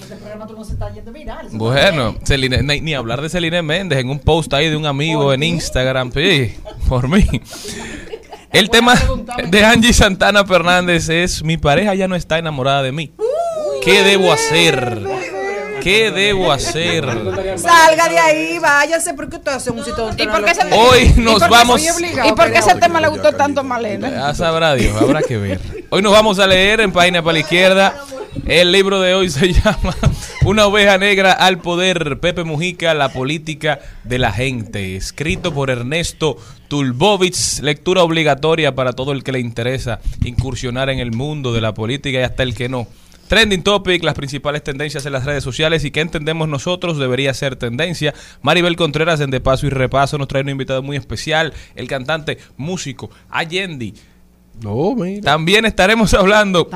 Bueno, 1.51 2.15
Celine- 2.25 2.61
ni, 2.63 2.81
ni 2.81 2.93
hablar 2.93 3.21
de 3.21 3.29
Celine 3.29 3.61
Méndez 3.61 3.99
en 3.99 4.09
un 4.09 4.19
post 4.19 4.53
ahí 4.53 4.69
de 4.69 4.75
un 4.75 4.85
amigo 4.85 5.33
en 5.33 5.43
Instagram. 5.43 6.11
Sí, 6.13 6.53
por 6.87 7.07
mí. 7.07 7.25
El 8.51 8.69
tema 8.69 8.95
de 9.47 9.63
Angie 9.65 9.93
Santana 9.93 10.45
Fernández 10.45 11.09
es: 11.09 11.43
Mi 11.43 11.57
pareja 11.57 11.93
ya 11.95 12.07
no 12.07 12.15
está 12.15 12.37
enamorada 12.37 12.81
de 12.83 12.91
mí. 12.91 13.11
¿Qué 13.83 14.03
debo 14.03 14.31
hacer? 14.33 14.99
¿Qué 15.81 16.11
debo 16.11 16.51
hacer? 16.51 17.05
Salga 17.57 18.09
de 18.09 18.19
ahí, 18.19 18.59
váyase, 18.59 19.13
porque 19.13 19.37
usted 19.37 19.51
hace 19.53 19.71
un 19.71 19.83
sitio 19.85 20.09
¿Y 20.17 20.27
por 20.27 20.43
qué 20.43 20.51
ese 20.51 20.61
Hoy 20.73 21.13
nos 21.15 21.37
¿Y 21.37 21.39
por 21.39 21.47
qué- 21.47 21.47
vamos- 21.49 21.81
¿Y 21.81 22.31
por 22.33 22.51
qué 22.51 22.57
ese 22.59 22.75
tema 22.75 22.99
le 22.99 23.07
gustó 23.07 23.31
tanto 23.31 23.61
a 23.61 23.63
Malena? 23.63 24.09
Ya 24.09 24.33
sabrá 24.33 24.75
Dios, 24.75 25.01
habrá 25.01 25.21
que 25.21 25.37
ver. 25.37 25.61
Hoy 25.89 26.01
nos 26.01 26.11
vamos 26.11 26.37
a 26.39 26.47
leer 26.47 26.81
en 26.81 26.91
página 26.91 27.21
para 27.21 27.33
la 27.33 27.39
izquierda. 27.39 27.95
El 28.45 28.71
libro 28.71 28.99
de 29.01 29.13
hoy 29.13 29.29
se 29.29 29.53
llama 29.53 29.95
Una 30.45 30.67
oveja 30.67 30.97
negra 30.97 31.33
al 31.33 31.59
poder. 31.59 32.19
Pepe 32.19 32.43
Mujica, 32.43 32.93
la 32.93 33.11
política 33.11 33.79
de 34.03 34.19
la 34.19 34.31
gente. 34.31 34.95
Escrito 34.95 35.53
por 35.53 35.69
Ernesto 35.69 36.37
Tulbovich. 36.67 37.59
Lectura 37.61 38.03
obligatoria 38.03 38.75
para 38.75 38.93
todo 38.93 39.11
el 39.11 39.23
que 39.23 39.31
le 39.31 39.39
interesa 39.39 39.99
incursionar 40.23 40.89
en 40.89 40.99
el 40.99 41.11
mundo 41.11 41.53
de 41.53 41.61
la 41.61 41.73
política 41.73 42.19
y 42.19 42.23
hasta 42.23 42.43
el 42.43 42.53
que 42.53 42.69
no. 42.69 42.87
Trending 43.29 43.61
Topic, 43.61 44.03
las 44.03 44.15
principales 44.15 44.63
tendencias 44.63 45.05
en 45.05 45.13
las 45.13 45.23
redes 45.23 45.43
sociales 45.43 45.85
y 45.85 45.91
qué 45.91 46.01
entendemos 46.01 46.49
nosotros 46.49 46.97
debería 46.97 47.31
ser 47.35 47.57
tendencia. 47.57 48.15
Maribel 48.41 48.75
Contreras 48.75 49.21
en 49.21 49.29
De 49.29 49.39
Paso 49.39 49.67
y 49.67 49.69
Repaso 49.69 50.17
nos 50.17 50.27
trae 50.27 50.41
un 50.41 50.49
invitado 50.49 50.81
muy 50.81 50.97
especial, 50.97 51.53
el 51.75 51.87
cantante, 51.87 52.39
músico, 52.57 53.11
Allende. 53.29 53.93
No, 54.61 54.93
mira. 54.95 55.21
También 55.21 55.65
estaremos 55.65 56.13
hablando 56.13 56.69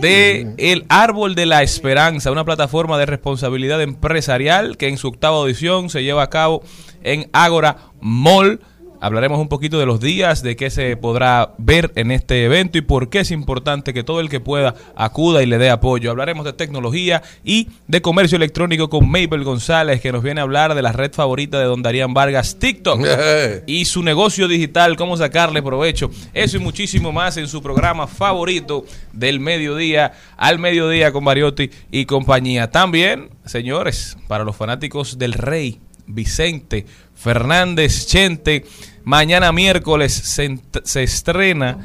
de 0.00 0.54
El 0.58 0.84
Árbol 0.88 1.34
de 1.34 1.46
la 1.46 1.62
Esperanza, 1.62 2.32
una 2.32 2.44
plataforma 2.44 2.98
de 2.98 3.06
responsabilidad 3.06 3.80
empresarial 3.82 4.76
que 4.76 4.88
en 4.88 4.98
su 4.98 5.08
octava 5.08 5.44
edición 5.46 5.90
se 5.90 6.02
lleva 6.02 6.24
a 6.24 6.30
cabo 6.30 6.62
en 7.02 7.28
Ágora 7.32 7.76
Mall. 8.00 8.60
Hablaremos 9.04 9.38
un 9.38 9.48
poquito 9.48 9.78
de 9.78 9.84
los 9.84 10.00
días, 10.00 10.42
de 10.42 10.56
qué 10.56 10.70
se 10.70 10.96
podrá 10.96 11.52
ver 11.58 11.92
en 11.94 12.10
este 12.10 12.42
evento 12.46 12.78
y 12.78 12.80
por 12.80 13.10
qué 13.10 13.18
es 13.18 13.32
importante 13.32 13.92
que 13.92 14.02
todo 14.02 14.18
el 14.18 14.30
que 14.30 14.40
pueda 14.40 14.76
acuda 14.96 15.42
y 15.42 15.46
le 15.46 15.58
dé 15.58 15.68
apoyo. 15.68 16.10
Hablaremos 16.10 16.46
de 16.46 16.54
tecnología 16.54 17.22
y 17.44 17.68
de 17.86 18.00
comercio 18.00 18.36
electrónico 18.36 18.88
con 18.88 19.06
Mabel 19.10 19.44
González, 19.44 20.00
que 20.00 20.10
nos 20.10 20.22
viene 20.22 20.40
a 20.40 20.44
hablar 20.44 20.74
de 20.74 20.80
la 20.80 20.92
red 20.92 21.12
favorita 21.12 21.58
de 21.58 21.66
Don 21.66 21.82
Darían 21.82 22.14
Vargas, 22.14 22.58
TikTok 22.58 22.98
y 23.66 23.84
su 23.84 24.02
negocio 24.02 24.48
digital, 24.48 24.96
cómo 24.96 25.18
sacarle 25.18 25.62
provecho. 25.62 26.10
Eso 26.32 26.56
y 26.56 26.60
muchísimo 26.60 27.12
más 27.12 27.36
en 27.36 27.46
su 27.46 27.62
programa 27.62 28.06
favorito 28.06 28.86
del 29.12 29.38
mediodía, 29.38 30.12
al 30.38 30.58
mediodía 30.58 31.12
con 31.12 31.24
Mariotti 31.24 31.68
y 31.90 32.06
compañía. 32.06 32.70
También, 32.70 33.28
señores, 33.44 34.16
para 34.28 34.44
los 34.44 34.56
fanáticos 34.56 35.18
del 35.18 35.34
Rey, 35.34 35.78
Vicente 36.06 36.86
Fernández 37.14 38.06
Chente, 38.06 38.64
mañana 39.04 39.52
miércoles 39.52 40.12
se, 40.12 41.02
estrena 41.02 41.78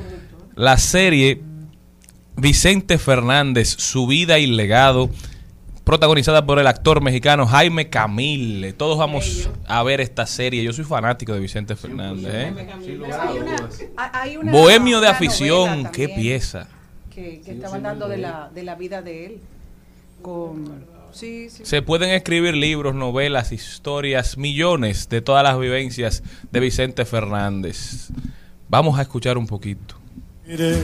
la 0.55 0.77
serie 0.77 1.41
Vicente 2.35 2.97
Fernández, 2.97 3.75
su 3.77 4.07
vida 4.07 4.39
y 4.39 4.47
legado 4.47 5.09
protagonizada 5.83 6.45
por 6.45 6.59
el 6.59 6.67
actor 6.67 7.01
mexicano 7.01 7.47
Jaime 7.47 7.89
Camil. 7.89 8.75
Todos 8.77 8.97
vamos 8.97 9.49
a 9.67 9.81
ver 9.83 10.01
esta 10.01 10.25
serie. 10.27 10.63
Yo 10.63 10.71
soy 10.71 10.85
fanático 10.85 11.33
de 11.33 11.39
Vicente 11.39 11.75
Fernández. 11.75 12.31
¿eh? 12.31 12.53
Hay 13.97 14.37
una- 14.37 14.51
Bohemio 14.51 15.01
de 15.01 15.07
afición, 15.07 15.89
qué 15.91 16.07
pieza. 16.09 16.67
Que, 17.13 17.41
que 17.41 17.51
estaban 17.51 17.83
dando 17.83 18.07
de 18.07 18.17
la, 18.17 18.49
de 18.53 18.63
la 18.63 18.75
vida 18.75 19.01
de 19.01 19.25
él. 19.25 19.39
Con. 20.21 20.98
Sí, 21.11 21.49
sí. 21.49 21.63
Se 21.65 21.81
pueden 21.81 22.09
escribir 22.11 22.55
libros, 22.55 22.95
novelas, 22.95 23.51
historias, 23.51 24.37
millones 24.37 25.09
de 25.09 25.21
todas 25.21 25.43
las 25.43 25.59
vivencias 25.59 26.23
de 26.51 26.59
Vicente 26.59 27.05
Fernández. 27.05 28.09
Vamos 28.67 28.99
a 28.99 29.01
escuchar 29.01 29.37
un 29.37 29.47
poquito. 29.47 29.95
Miré, 30.45 30.77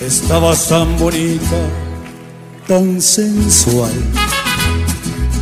estabas 0.00 0.68
tan 0.68 0.96
bonita, 0.98 1.68
tan 2.66 3.00
sensual. 3.00 3.92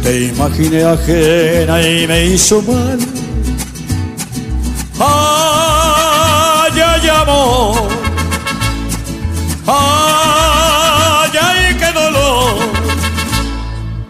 Te 0.02 0.26
imaginé 0.26 0.82
ajena 0.84 1.82
y 1.82 2.06
me 2.06 2.24
hizo 2.26 2.62
mal. 2.62 2.98
Ay, 4.98 6.80
ay, 6.80 7.08
amor. 7.08 7.88
Ay, 9.66 10.39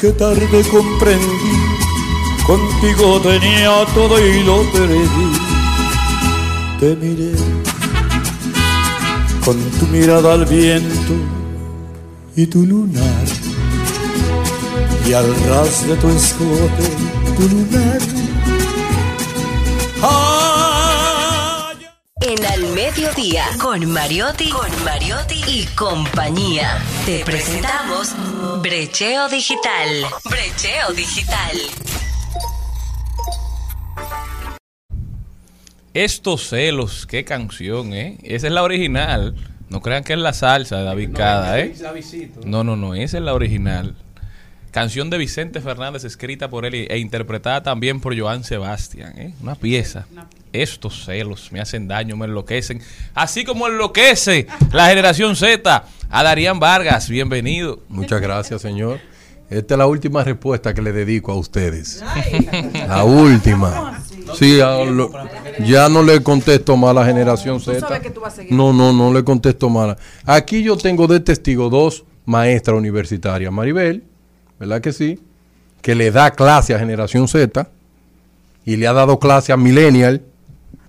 Qué 0.01 0.13
tarde 0.13 0.63
comprendí. 0.71 1.57
Contigo 2.47 3.21
tenía 3.21 3.85
todo 3.95 4.19
y 4.19 4.43
lo 4.45 4.63
perdí. 4.73 5.31
Te 6.81 6.97
miré 6.97 7.33
con 9.45 9.57
tu 9.79 9.87
mirada 9.89 10.33
al 10.33 10.47
viento 10.47 11.15
y 12.35 12.47
tu 12.47 12.65
lunar 12.65 13.25
y 15.07 15.13
al 15.13 15.27
ras 15.49 15.87
de 15.87 15.97
tu 15.97 16.09
escote 16.09 16.89
tu 17.37 17.49
lunar. 17.49 17.99
Al 20.03 20.40
Mediodía, 22.91 23.45
con 23.61 23.89
Mariotti, 23.93 24.51
con 24.51 24.69
Mariotti 24.85 25.41
y 25.47 25.65
compañía. 25.77 26.83
Te 27.07 27.25
presentamos 27.25 28.17
Brecheo 28.61 29.29
Digital. 29.29 30.07
Brecheo 30.25 30.93
Digital. 30.93 31.57
Estos 35.95 36.49
celos, 36.49 37.07
qué 37.07 37.25
canción, 37.25 37.93
¿eh? 37.93 38.19
Esa 38.25 38.49
es 38.49 38.53
la 38.53 38.65
original. 38.65 39.37
No 39.69 39.83
crean 39.83 40.03
que 40.03 40.15
es 40.15 40.19
la 40.19 40.33
salsa 40.33 40.79
de 40.79 40.83
David 40.83 41.11
Cada, 41.15 41.61
¿eh? 41.61 41.73
No, 42.45 42.65
no, 42.65 42.75
no, 42.75 42.97
esa 42.97 43.19
es 43.19 43.23
la 43.23 43.35
original. 43.35 43.95
Canción 44.71 45.11
de 45.11 45.19
Vicente 45.19 45.61
Fernández, 45.61 46.05
escrita 46.05 46.49
por 46.49 46.65
él 46.65 46.75
y- 46.77 46.87
e 46.89 46.99
interpretada 46.99 47.63
también 47.63 48.01
por 48.01 48.17
Joan 48.19 48.45
Sebastián, 48.45 49.13
¿eh? 49.19 49.35
Una 49.43 49.57
pieza. 49.57 50.07
Estos 50.53 51.05
celos 51.05 51.51
me 51.51 51.61
hacen 51.61 51.89
daño, 51.89 52.17
me 52.17 52.27
enloquecen. 52.27 52.81
Así 53.15 53.45
como 53.45 53.67
enloquece 53.67 54.47
la 54.73 54.87
generación 54.89 55.35
Z. 55.35 55.85
A 56.09 56.23
Darían 56.23 56.61
Vargas, 56.61 57.09
bienvenido. 57.09 57.81
Muchas 57.89 58.21
gracias, 58.21 58.63
señor. 58.63 59.01
Esta 59.49 59.75
es 59.75 59.79
la 59.79 59.87
última 59.89 60.23
respuesta 60.23 60.73
que 60.73 60.83
le 60.83 60.93
dedico 60.93 61.33
a 61.33 61.37
ustedes. 61.37 62.03
La 62.87 63.03
última. 63.03 64.01
Sí, 64.39 64.59
ya, 64.59 64.85
lo- 64.85 65.11
ya 65.67 65.89
no 65.89 66.05
le 66.05 66.23
contesto 66.23 66.77
más 66.77 66.91
a 66.91 66.95
la 66.95 67.05
generación 67.05 67.61
Z. 67.61 67.81
sabes 67.81 68.01
que 68.01 68.11
tú 68.11 68.21
vas 68.21 68.35
a 68.35 68.37
seguir. 68.37 68.53
No, 68.53 68.73
no, 68.73 68.93
no 68.93 69.13
le 69.13 69.25
contesto 69.25 69.69
más. 69.69 69.97
Aquí 70.25 70.63
yo 70.63 70.77
tengo 70.77 71.09
de 71.09 71.19
testigo 71.19 71.69
dos 71.69 72.05
maestras 72.25 72.77
universitarias. 72.79 73.51
Maribel, 73.53 74.05
¿verdad 74.61 74.81
que 74.81 74.93
sí? 74.93 75.19
Que 75.83 75.97
le 75.97 76.13
da 76.13 76.31
clase 76.31 76.75
a 76.75 76.79
generación 76.79 77.27
Z 77.27 77.69
y 78.65 78.77
le 78.77 78.87
ha 78.87 78.93
dado 78.93 79.19
clase 79.19 79.53
a 79.53 79.57
Millennial, 79.57 80.23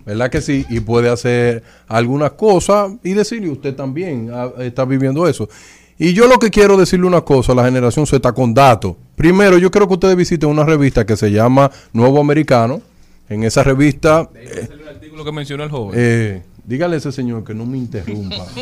¿verdad 0.06 0.30
que 0.30 0.42
sí? 0.42 0.66
Y 0.70 0.82
puede 0.82 1.10
hacer 1.10 1.64
algunas 1.88 2.34
cosas 2.34 2.92
y 3.04 3.14
decirle 3.14 3.50
usted 3.50 3.74
también 3.74 4.30
ah, 4.32 4.52
está 4.60 4.86
viviendo 4.86 5.28
eso. 5.28 5.50
Y 5.98 6.14
yo 6.14 6.28
lo 6.28 6.38
que 6.40 6.50
quiero 6.50 6.78
decirle 6.78 7.08
una 7.08 7.22
cosa 7.22 7.54
a 7.54 7.56
la 7.56 7.64
generación 7.64 8.06
Z 8.06 8.32
con 8.34 8.54
datos. 8.54 8.96
Primero, 9.16 9.58
yo 9.58 9.72
quiero 9.72 9.88
que 9.88 9.94
ustedes 9.94 10.16
visiten 10.16 10.50
una 10.50 10.66
revista 10.66 11.06
que 11.06 11.16
se 11.16 11.32
llama 11.32 11.72
Nuevo 11.94 12.20
Americano. 12.20 12.82
En 13.30 13.44
esa 13.44 13.64
revista, 13.64 14.30
eh, 14.36 14.68
el 14.70 14.88
artículo 14.90 15.24
que 15.24 15.32
mencionó 15.32 15.64
el 15.64 15.70
joven. 15.70 15.94
eh, 15.96 16.42
dígale 16.66 16.96
a 16.96 16.98
ese 16.98 17.12
señor 17.12 17.44
que 17.44 17.54
no 17.54 17.66
me 17.66 17.78
interrumpa. 17.78 18.46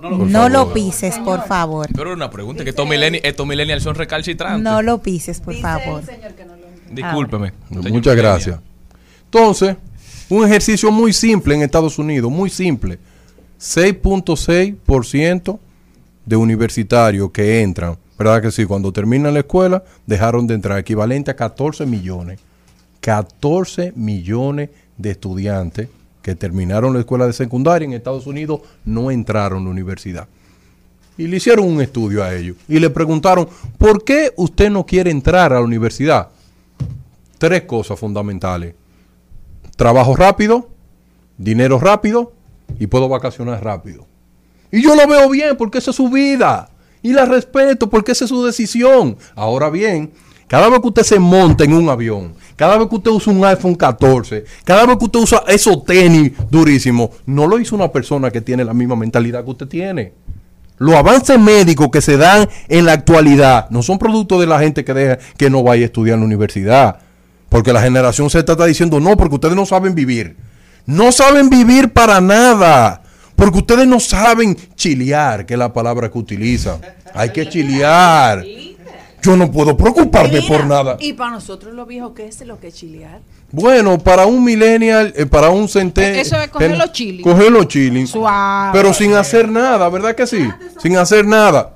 No 0.00 0.48
lo 0.48 0.72
pises, 0.72 1.18
por 1.18 1.46
favor. 1.46 1.88
Pero 1.94 2.12
una 2.12 2.30
pregunta, 2.30 2.64
que 2.64 2.70
estos 2.70 2.88
millennials, 2.88 3.24
estos 3.24 3.46
millennials 3.46 3.82
son 3.82 3.94
recalcitrantes. 3.94 4.62
No 4.62 4.82
lo 4.82 4.98
pises, 5.02 5.40
por 5.40 5.54
favor. 5.54 6.02
Discúlpeme. 6.90 7.52
señor 7.68 7.82
Muchas 7.92 7.92
millennial. 7.92 8.16
gracias. 8.16 8.60
Entonces, 9.24 9.76
un 10.28 10.44
ejercicio 10.44 10.90
muy 10.90 11.12
simple 11.12 11.54
en 11.54 11.62
Estados 11.62 11.98
Unidos, 11.98 12.30
muy 12.30 12.50
simple. 12.50 12.98
6.6% 13.60 15.58
de 16.24 16.36
universitarios 16.36 17.30
que 17.30 17.62
entran, 17.62 17.96
¿verdad 18.18 18.42
que 18.42 18.50
sí? 18.50 18.64
Cuando 18.64 18.92
terminan 18.92 19.34
la 19.34 19.40
escuela, 19.40 19.82
dejaron 20.06 20.46
de 20.46 20.54
entrar, 20.54 20.78
equivalente 20.78 21.30
a 21.30 21.36
14 21.36 21.86
millones 21.86 22.40
14 23.06 23.92
millones 23.94 24.70
de 24.98 25.12
estudiantes 25.12 25.88
que 26.26 26.34
terminaron 26.34 26.92
la 26.92 26.98
escuela 26.98 27.24
de 27.24 27.32
secundaria 27.32 27.86
en 27.86 27.92
Estados 27.92 28.26
Unidos 28.26 28.60
no 28.84 29.12
entraron 29.12 29.62
a 29.62 29.64
la 29.66 29.70
universidad. 29.70 30.26
Y 31.16 31.28
le 31.28 31.36
hicieron 31.36 31.68
un 31.68 31.80
estudio 31.80 32.24
a 32.24 32.34
ellos. 32.34 32.56
Y 32.66 32.80
le 32.80 32.90
preguntaron, 32.90 33.48
¿por 33.78 34.02
qué 34.02 34.32
usted 34.34 34.68
no 34.68 34.84
quiere 34.84 35.12
entrar 35.12 35.52
a 35.52 35.60
la 35.60 35.64
universidad? 35.64 36.30
Tres 37.38 37.62
cosas 37.62 38.00
fundamentales. 38.00 38.74
Trabajo 39.76 40.16
rápido, 40.16 40.68
dinero 41.38 41.78
rápido 41.78 42.32
y 42.80 42.88
puedo 42.88 43.08
vacacionar 43.08 43.62
rápido. 43.62 44.04
Y 44.72 44.82
yo 44.82 44.96
lo 44.96 45.06
veo 45.06 45.30
bien 45.30 45.56
porque 45.56 45.78
esa 45.78 45.90
es 45.90 45.96
su 45.96 46.10
vida. 46.10 46.70
Y 47.02 47.12
la 47.12 47.24
respeto 47.24 47.88
porque 47.88 48.10
esa 48.10 48.24
es 48.24 48.30
su 48.30 48.44
decisión. 48.44 49.16
Ahora 49.36 49.70
bien, 49.70 50.10
cada 50.48 50.68
vez 50.70 50.80
que 50.80 50.88
usted 50.88 51.04
se 51.04 51.20
monta 51.20 51.62
en 51.62 51.72
un 51.72 51.88
avión, 51.88 52.34
cada 52.56 52.78
vez 52.78 52.88
que 52.88 52.96
usted 52.96 53.10
usa 53.10 53.32
un 53.32 53.44
iPhone 53.44 53.74
14, 53.74 54.44
cada 54.64 54.86
vez 54.86 54.96
que 54.96 55.04
usted 55.04 55.20
usa 55.20 55.44
esos 55.46 55.84
tenis 55.84 56.32
durísimos, 56.50 57.10
no 57.26 57.46
lo 57.46 57.58
hizo 57.58 57.76
una 57.76 57.92
persona 57.92 58.30
que 58.30 58.40
tiene 58.40 58.64
la 58.64 58.74
misma 58.74 58.96
mentalidad 58.96 59.44
que 59.44 59.50
usted 59.50 59.68
tiene. 59.68 60.12
Los 60.78 60.94
avances 60.94 61.38
médicos 61.38 61.88
que 61.90 62.02
se 62.02 62.16
dan 62.16 62.48
en 62.68 62.84
la 62.84 62.92
actualidad 62.92 63.68
no 63.70 63.82
son 63.82 63.98
producto 63.98 64.40
de 64.40 64.46
la 64.46 64.58
gente 64.58 64.84
que 64.84 64.92
deja 64.92 65.18
que 65.36 65.48
no 65.48 65.62
vaya 65.62 65.82
a 65.82 65.86
estudiar 65.86 66.14
en 66.14 66.20
la 66.20 66.26
universidad. 66.26 66.98
Porque 67.48 67.72
la 67.72 67.80
generación 67.80 68.28
Z 68.28 68.52
está 68.52 68.66
diciendo 68.66 69.00
no, 69.00 69.16
porque 69.16 69.36
ustedes 69.36 69.56
no 69.56 69.64
saben 69.64 69.94
vivir. 69.94 70.36
No 70.84 71.12
saben 71.12 71.48
vivir 71.48 71.92
para 71.92 72.20
nada. 72.20 73.02
Porque 73.36 73.58
ustedes 73.58 73.86
no 73.86 74.00
saben 74.00 74.56
chilear, 74.74 75.46
que 75.46 75.54
es 75.54 75.58
la 75.58 75.72
palabra 75.72 76.10
que 76.10 76.18
utilizan. 76.18 76.78
Hay 77.14 77.30
que 77.30 77.48
chilear. 77.48 78.44
Yo 79.26 79.36
no 79.36 79.50
puedo 79.50 79.76
preocuparme 79.76 80.40
Mira, 80.40 80.46
por 80.46 80.66
nada. 80.66 80.96
Y 81.00 81.12
para 81.14 81.32
nosotros 81.32 81.74
los 81.74 81.88
viejos, 81.88 82.12
¿qué 82.14 82.26
es 82.26 82.40
lo 82.46 82.60
que 82.60 82.68
es 82.68 82.74
chilear? 82.74 83.18
Bueno, 83.50 83.98
para 83.98 84.24
un 84.26 84.44
millennial, 84.44 85.12
eh, 85.16 85.26
para 85.26 85.50
un 85.50 85.68
centennial. 85.68 86.16
Eso 86.20 86.36
es 86.40 86.48
coger 86.48 86.76
los 86.78 86.92
chilis. 86.92 87.24
Coger 87.24 87.50
los 87.50 87.66
chilis. 87.66 88.10
Suave. 88.10 88.70
Pero 88.72 88.94
sin 88.94 89.14
hacer 89.14 89.48
nada, 89.48 89.88
¿verdad 89.88 90.14
que 90.14 90.26
sí? 90.28 90.48
Sin 90.80 90.96
hacer 90.96 91.26
nada. 91.26 91.72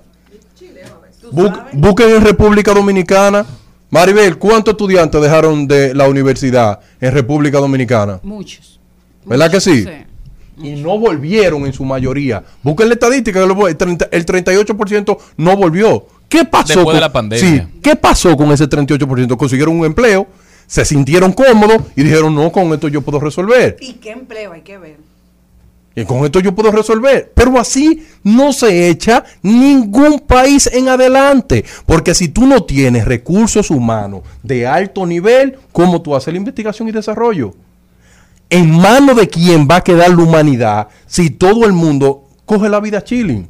Bu- 1.33 1.53
busquen 1.73 2.11
en 2.11 2.25
República 2.25 2.73
Dominicana. 2.73 3.45
Maribel, 3.91 4.39
¿cuántos 4.39 4.73
estudiantes 4.75 5.21
dejaron 5.21 5.67
de 5.67 5.93
la 5.95 6.09
universidad 6.09 6.79
en 7.01 7.13
República 7.13 7.59
Dominicana? 7.59 8.21
Muchos. 8.23 8.79
¿Verdad 9.25 9.51
que 9.51 9.61
sí? 9.61 9.85
Y 10.63 10.71
no 10.73 10.99
volvieron 10.99 11.67
en 11.67 11.73
su 11.73 11.85
mayoría. 11.85 12.45
Busquen 12.63 12.89
la 12.89 12.95
estadística, 12.95 13.41
que 13.41 13.47
lo- 13.47 13.67
el, 13.67 13.77
30 13.77 14.09
el 14.13 14.25
38% 14.27 15.19
no 15.37 15.57
volvió. 15.57 16.07
¿Qué 16.31 16.47
pasó? 16.47 16.69
Después 16.69 16.87
de 16.87 16.93
con- 16.93 17.01
la 17.01 17.13
pandemia. 17.13 17.69
Sí, 17.71 17.79
¿qué 17.83 17.95
pasó 17.97 18.35
con 18.39 18.51
ese 18.53 18.67
38%? 18.67 19.37
Consiguieron 19.37 19.79
un 19.79 19.85
empleo, 19.85 20.27
se 20.67 20.85
sintieron 20.87 21.33
cómodos 21.33 21.83
y 21.97 22.03
dijeron, 22.05 22.35
no, 22.35 22.51
con 22.51 22.73
esto 22.73 22.89
yo 22.89 23.03
puedo 23.03 23.21
resolver. 23.21 23.77
¿Y 23.81 23.95
qué 23.95 24.13
empleo 24.13 24.53
hay 24.55 24.63
que 24.63 24.79
ver? 24.79 24.97
Y 25.97 26.05
con 26.05 26.25
esto 26.25 26.39
yo 26.39 26.55
puedo 26.55 26.71
resolver. 26.71 27.33
Pero 27.35 27.59
así 27.59 28.07
no 28.23 28.53
se 28.53 28.89
echa 28.89 29.25
ningún 29.43 30.21
país 30.21 30.71
en 30.73 30.89
adelante. 30.89 31.65
Porque 31.85 32.15
si 32.15 32.29
tú 32.29 32.47
no 32.47 32.63
tienes 32.63 33.05
recursos 33.07 33.69
humanos 33.71 34.21
de 34.45 34.69
alto 34.69 35.05
nivel, 35.05 35.59
¿cómo 35.73 36.01
tú 36.01 36.15
haces 36.15 36.33
la 36.33 36.39
investigación 36.39 36.87
y 36.89 36.93
desarrollo? 36.93 37.55
¿En 38.49 38.71
manos 38.71 39.17
de 39.17 39.29
quién 39.29 39.67
va 39.69 39.77
a 39.77 39.85
quedar 39.85 40.11
la 40.11 40.23
humanidad 40.23 40.89
si 41.07 41.31
todo 41.31 41.65
el 41.67 41.73
mundo 41.73 42.25
coge 42.47 42.69
la 42.69 42.79
vida 42.81 43.03
chilling? 43.03 43.49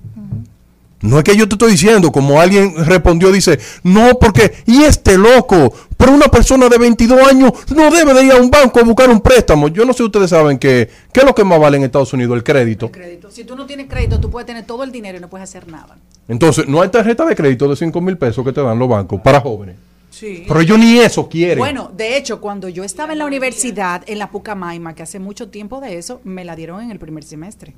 No 1.02 1.19
es 1.19 1.25
que 1.25 1.35
yo 1.35 1.49
te 1.49 1.54
estoy 1.54 1.73
diciendo, 1.73 2.12
como 2.12 2.40
alguien 2.40 2.75
respondió, 2.85 3.33
dice, 3.33 3.59
no, 3.85 4.19
porque, 4.19 4.52
y 4.66 4.83
este 4.83 5.16
loco, 5.16 5.73
pero 5.97 6.12
una 6.12 6.28
persona 6.28 6.69
de 6.69 6.76
22 6.76 7.26
años 7.26 7.52
no 7.75 7.90
debe 7.90 8.12
de 8.12 8.25
ir 8.25 8.33
a 8.33 8.37
un 8.37 8.50
banco 8.50 8.80
a 8.80 8.83
buscar 8.83 9.09
un 9.09 9.21
préstamo. 9.21 9.69
Yo 9.69 9.87
no 9.87 9.95
sé 9.95 10.02
ustedes 10.02 10.28
saben 10.28 10.59
que, 10.59 10.90
¿qué 11.12 11.21
es 11.21 11.26
lo 11.26 11.35
que 11.35 11.42
más 11.42 11.59
vale 11.59 11.78
en 11.78 11.85
Estados 11.85 12.12
Unidos? 12.12 12.37
El 12.37 12.45
crédito. 12.45 12.92
Crédito. 12.92 13.31
Si 13.31 13.44
tú 13.44 13.57
no 13.57 13.64
tienes 13.64 13.87
crédito, 13.87 14.20
tú 14.20 14.31
puedes 14.31 14.46
tener 14.46 14.66
todo 14.66 14.85
el 14.85 14.92
dinero 14.92 15.16
y 15.16 15.20
no 15.22 15.29
puedes 15.29 15.48
hacer 15.48 15.68
nada. 15.68 15.96
Entonces, 16.29 16.68
no 16.68 16.83
hay 16.83 16.90
tarjeta 16.90 17.25
de 17.25 17.35
crédito 17.35 17.66
de 17.66 17.77
5 17.77 17.98
mil 18.03 18.18
pesos 18.18 18.44
que 18.44 18.53
te 18.53 18.62
dan 18.62 18.79
los 18.79 18.88
bancos 18.88 19.20
para 19.22 19.40
jóvenes. 19.40 19.77
Sí. 20.11 20.44
Pero 20.46 20.61
ellos 20.61 20.79
ni 20.79 20.98
eso 20.98 21.29
quieren. 21.31 21.59
Bueno, 21.59 21.90
de 21.96 22.18
hecho, 22.18 22.42
cuando 22.42 22.68
yo 22.68 22.85
estaba 22.85 23.14
en 23.14 23.20
la 23.20 23.27
universidad, 23.27 24.03
en 24.07 24.18
la 24.18 24.31
Pucamaima, 24.31 24.94
que 24.94 25.03
hace 25.03 25.18
mucho 25.18 25.48
tiempo 25.48 25.81
de 25.81 25.96
eso, 25.96 26.20
me 26.25 26.44
la 26.44 26.57
dieron 26.57 26.83
en 26.83 26.90
el 26.90 26.98
primer 26.98 27.25
semestre. 27.25 27.75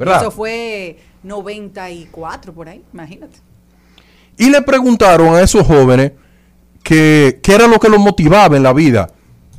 ¿verdad? 0.00 0.22
Eso 0.22 0.30
fue 0.30 0.96
94 1.22 2.52
por 2.52 2.68
ahí, 2.68 2.82
imagínate. 2.92 3.38
Y 4.38 4.50
le 4.50 4.62
preguntaron 4.62 5.34
a 5.34 5.42
esos 5.42 5.66
jóvenes 5.66 6.12
que, 6.82 7.40
qué 7.42 7.54
era 7.54 7.66
lo 7.66 7.78
que 7.78 7.88
los 7.88 8.00
motivaba 8.00 8.56
en 8.56 8.62
la 8.62 8.72
vida, 8.72 9.10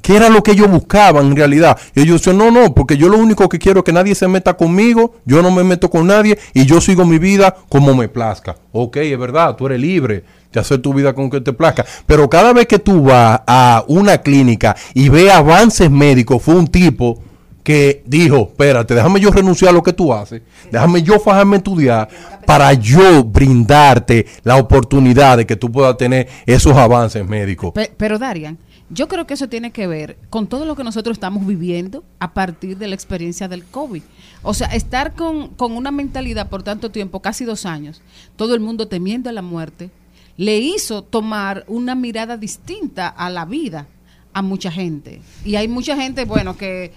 qué 0.02 0.15
era 0.15 0.30
lo 0.30 0.41
que 0.41 0.52
ellos 0.52 0.69
buscaban 0.69 1.28
en 1.28 1.36
realidad. 1.36 1.78
Y 1.95 2.02
ellos 2.02 2.21
decían, 2.21 2.38
no, 2.38 2.50
no, 2.50 2.74
porque 2.74 2.97
yo 2.97 3.08
lo 3.10 3.17
único 3.17 3.47
que 3.47 3.60
quiero 3.60 3.80
es 3.80 3.86
que 3.86 3.93
nadie 3.93 4.15
se 4.15 4.28
meta 4.28 4.56
conmigo, 4.56 5.15
yo 5.26 5.41
no 5.41 5.52
me 5.52 5.63
meto 5.63 5.89
con 5.89 6.08
nadie 6.08 6.39
y 6.54 6.65
yo 6.65 6.82
sigo 6.82 7.06
mi 7.06 7.19
vida 7.19 7.56
como 7.69 7.93
me 7.93 8.10
plazca. 8.10 8.56
Ok, 8.71 8.97
es 8.97 9.19
verdad, 9.19 9.56
tú 9.56 9.67
eres 9.67 9.80
libre 9.80 10.24
de 10.52 10.60
hacer 10.60 10.80
tu 10.80 10.93
vida 10.93 11.13
con 11.13 11.30
que 11.30 11.41
te 11.41 11.54
plazca. 11.54 11.86
Pero 12.06 12.30
cada 12.30 12.54
vez 12.54 12.67
que 12.67 12.80
tú 12.80 13.04
vas 13.04 13.41
a 13.45 13.84
una 13.88 14.17
clínica 14.19 14.76
y 14.93 15.10
ves 15.10 15.32
avances 15.32 15.89
médicos, 15.89 16.41
fue 16.41 16.56
un 16.56 16.67
tipo 16.67 17.21
que 17.63 18.04
dijo, 18.06 18.50
espérate, 18.52 18.95
déjame 18.95 19.19
yo 19.19 19.32
renunciar 19.32 19.69
a 19.69 19.74
lo 19.74 19.84
que 19.84 19.93
tú 19.93 20.13
haces, 20.13 20.41
déjame 20.71 21.04
yo 21.04 21.19
fajarme 21.19 21.56
a 21.56 21.58
estudiar 21.58 22.10
para 22.45 22.74
yo 22.74 23.24
brindarte 23.24 24.26
la 24.43 24.58
oportunidad 24.58 25.38
de 25.38 25.45
que 25.45 25.56
tú 25.56 25.71
puedas 25.71 25.97
tener 25.97 26.28
esos 26.45 26.76
avances 26.76 27.28
médicos. 27.28 27.71
Pe- 27.74 27.91
pero 27.95 28.17
Darian, 28.17 28.58
yo 28.89 29.08
creo 29.08 29.26
que 29.28 29.36
eso 29.36 29.47
tiene 29.47 29.71
que 29.71 29.88
ver 29.88 30.17
con 30.30 30.47
todo 30.47 30.65
lo 30.65 30.76
que 30.76 30.84
nosotros 30.84 31.15
estamos 31.15 31.45
viviendo 31.45 32.04
a 32.19 32.34
partir 32.34 32.78
de 32.78 32.88
la 32.88 32.95
experiencia 32.95 33.47
del 33.47 33.63
COVID. 33.63 34.02
O 34.43 34.54
sea, 34.54 34.67
estar 34.69 35.13
con, 35.13 35.50
con 35.50 35.74
una 35.74 35.91
mentalidad 35.91 36.50
por 36.50 36.63
tanto 36.63 36.89
tiempo, 36.91 37.21
casi 37.21 37.45
dos 37.45 37.65
años, 37.65 38.02
todo 38.36 38.56
el 38.56 38.60
mundo 38.60 38.88
temiendo 38.88 39.32
la 39.32 39.41
muerte, 39.43 39.91
le 40.36 40.58
hizo 40.58 41.04
tomar 41.04 41.63
una 41.67 41.93
mirada 41.93 42.38
distinta 42.38 43.08
a 43.08 43.30
la 43.30 43.45
vida 43.45 43.86
a 44.34 44.41
mucha 44.41 44.71
gente. 44.71 45.21
Y 45.45 45.56
hay 45.56 45.67
mucha 45.67 45.95
gente, 45.95 46.26
bueno, 46.26 46.58
que 46.58 46.91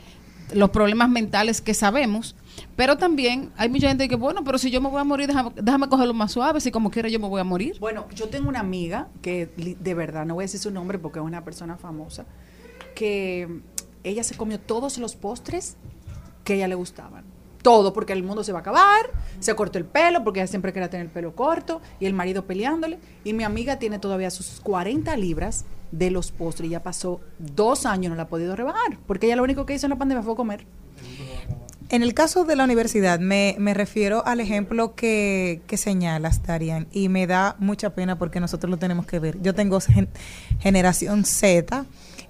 los 0.55 0.71
problemas 0.71 1.09
mentales 1.09 1.61
que 1.61 1.75
sabemos, 1.75 2.37
pero 2.77 2.97
también 2.97 3.51
hay 3.57 3.69
mucha 3.69 3.89
gente 3.89 4.09
que, 4.09 4.17
bueno, 4.17 4.45
pero 4.45 4.59
si 4.59 4.71
yo 4.71 4.81
me 4.81 4.89
voy 4.89 5.01
a 5.01 5.05
morir, 5.05 5.31
déjame, 5.57 5.89
cogerlo 5.89 6.15
más 6.15 6.33
suave, 6.33 6.61
si 6.61 6.71
como 6.71 6.91
quiera 6.91 7.09
yo 7.09 7.19
me 7.21 7.29
voy 7.29 7.41
a 7.41 7.45
morir. 7.45 7.79
Bueno, 7.81 8.07
yo 8.15 8.29
tengo 8.29 8.49
una 8.49 8.61
amiga 8.61 9.09
que 9.23 9.47
de 9.57 9.95
verdad, 9.95 10.25
no 10.25 10.35
voy 10.35 10.43
a 10.43 10.47
decir 10.47 10.61
su 10.61 10.71
nombre 10.71 10.99
porque 10.99 11.19
es 11.19 11.25
una 11.25 11.45
persona 11.45 11.77
famosa, 11.77 12.25
que 12.95 13.61
ella 14.05 14.23
se 14.23 14.37
comió 14.37 14.61
todos 14.61 14.99
los 14.99 15.17
postres 15.17 15.77
que 16.45 16.55
a 16.55 16.57
ella 16.57 16.69
le 16.69 16.75
gustaban. 16.75 17.25
Todo, 17.63 17.95
porque 17.95 18.13
el 18.13 18.23
mundo 18.23 18.45
se 18.45 18.53
va 18.53 18.59
a 18.59 18.61
acabar, 18.61 19.11
se 19.41 19.55
cortó 19.57 19.79
el 19.79 19.87
pelo, 19.87 20.23
porque 20.23 20.41
ella 20.41 20.47
siempre 20.47 20.75
quería 20.75 20.91
tener 20.91 21.07
el 21.07 21.13
pelo 21.13 21.35
corto, 21.35 21.81
y 21.99 22.05
el 22.05 22.13
marido 22.13 22.45
peleándole. 22.45 22.99
Y 23.25 23.33
mi 23.33 23.43
amiga 23.43 23.79
tiene 23.79 23.99
todavía 23.99 24.31
sus 24.31 24.61
40 24.61 25.17
libras 25.17 25.65
de 25.99 26.11
los 26.11 26.33
postres, 26.33 26.71
ya 26.71 26.83
pasó 26.83 27.21
dos 27.39 27.87
años, 27.87 28.11
no 28.11 28.17
la 28.17 28.25
ha 28.25 28.29
podido 28.29 28.57
rebajar, 28.57 28.99
porque 29.07 29.27
ella 29.27 29.37
lo 29.37 29.45
único 29.45 29.65
que 29.65 29.75
hizo 29.75 29.87
en 29.87 29.91
la 29.91 29.97
pandemia 29.97 30.23
fue 30.23 30.35
comer. 30.35 30.67
En 31.91 32.03
el 32.03 32.15
caso 32.15 32.45
de 32.45 32.57
la 32.57 32.65
universidad, 32.65 33.21
me, 33.21 33.57
me 33.59 33.75
refiero 33.75 34.27
al 34.27 34.41
ejemplo 34.41 34.95
que, 34.95 35.61
que 35.67 35.77
señalas, 35.77 36.43
Darian, 36.43 36.89
y 36.91 37.09
me 37.09 37.27
da 37.27 37.57
mucha 37.59 37.91
pena 37.91 38.19
porque 38.19 38.41
nosotros 38.41 38.71
lo 38.71 38.79
tenemos 38.79 39.07
que 39.07 39.19
ver. 39.21 39.41
Yo 39.43 39.55
tengo 39.55 39.81
gen- 39.81 40.09
generación 40.59 41.25
Z 41.25 41.85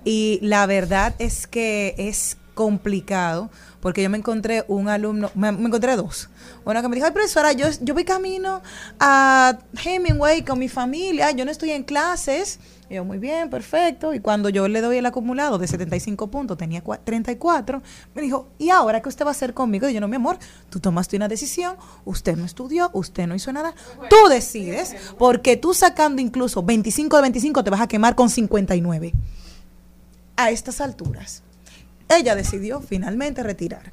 y 0.05 0.41
la 0.43 0.67
verdad 0.67 1.15
es 1.19 1.47
que 1.47 1.95
es 1.97 2.37
complicado 2.55 3.49
porque 3.81 4.03
yo 4.03 4.11
me 4.11 4.19
encontré 4.19 4.65
un 4.69 4.89
alumno, 4.89 5.31
me, 5.35 5.53
me 5.53 5.67
encontré 5.67 5.97
dos. 5.97 6.29
Una 6.65 6.83
que 6.83 6.89
me 6.89 6.97
dijo, 6.97 7.07
ay 7.07 7.13
profesora, 7.13 7.53
yo, 7.53 7.69
yo 7.81 7.95
voy 7.95 8.05
camino 8.05 8.61
a 8.99 9.57
Hemingway 9.83 10.43
con 10.43 10.59
mi 10.59 10.69
familia, 10.69 11.31
yo 11.31 11.45
no 11.45 11.51
estoy 11.51 11.71
en 11.71 11.85
clases. 11.85 12.59
Y 12.91 12.97
yo, 12.97 13.05
muy 13.05 13.19
bien, 13.19 13.49
perfecto. 13.49 14.13
Y 14.13 14.21
cuando 14.21 14.51
yo 14.51 14.69
le 14.69 14.81
doy 14.83 14.99
el 14.99 15.07
acumulado 15.07 15.57
de 15.59 15.67
75 15.67 16.27
puntos, 16.31 16.59
tenía 16.59 16.85
cua- 16.85 17.01
34, 17.03 17.83
me 18.15 18.21
dijo, 18.23 18.49
¿y 18.59 18.69
ahora 18.71 19.01
qué 19.01 19.09
usted 19.09 19.25
va 19.25 19.31
a 19.31 19.33
hacer 19.33 19.55
conmigo? 19.55 19.89
Y 19.89 19.95
yo, 19.95 20.01
no, 20.03 20.09
mi 20.09 20.17
amor, 20.17 20.39
tú 20.69 20.81
tomaste 20.81 21.17
una 21.17 21.27
decisión, 21.29 21.77
usted 22.05 22.37
no 22.37 22.45
estudió, 22.45 22.91
usted 22.93 23.27
no 23.27 23.35
hizo 23.35 23.53
nada. 23.53 23.75
Tú 24.11 24.29
decides, 24.29 24.95
porque 25.19 25.57
tú 25.57 25.73
sacando 25.73 26.21
incluso 26.21 26.63
25 26.63 27.17
de 27.17 27.23
25 27.23 27.65
te 27.65 27.71
vas 27.71 27.81
a 27.81 27.89
quemar 27.89 28.15
con 28.15 28.29
59. 28.29 29.13
A 30.37 30.51
estas 30.51 30.81
alturas. 30.81 31.43
Ella 32.09 32.35
decidió 32.35 32.81
finalmente 32.81 33.43
retirar. 33.43 33.93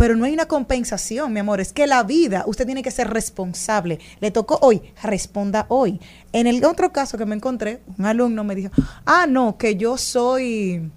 Pero 0.00 0.16
no 0.16 0.24
hay 0.24 0.32
una 0.32 0.46
compensación, 0.46 1.30
mi 1.30 1.40
amor. 1.40 1.60
Es 1.60 1.74
que 1.74 1.86
la 1.86 2.02
vida, 2.04 2.44
usted 2.46 2.64
tiene 2.64 2.82
que 2.82 2.90
ser 2.90 3.10
responsable. 3.10 3.98
Le 4.20 4.30
tocó 4.30 4.58
hoy, 4.62 4.80
responda 5.02 5.66
hoy. 5.68 6.00
En 6.32 6.46
el 6.46 6.64
otro 6.64 6.90
caso 6.90 7.18
que 7.18 7.26
me 7.26 7.34
encontré, 7.34 7.82
un 7.98 8.06
alumno 8.06 8.42
me 8.42 8.54
dijo, 8.54 8.70
ah, 9.04 9.26
no, 9.28 9.58
que 9.58 9.76
yo 9.76 9.98
soy, 9.98 10.90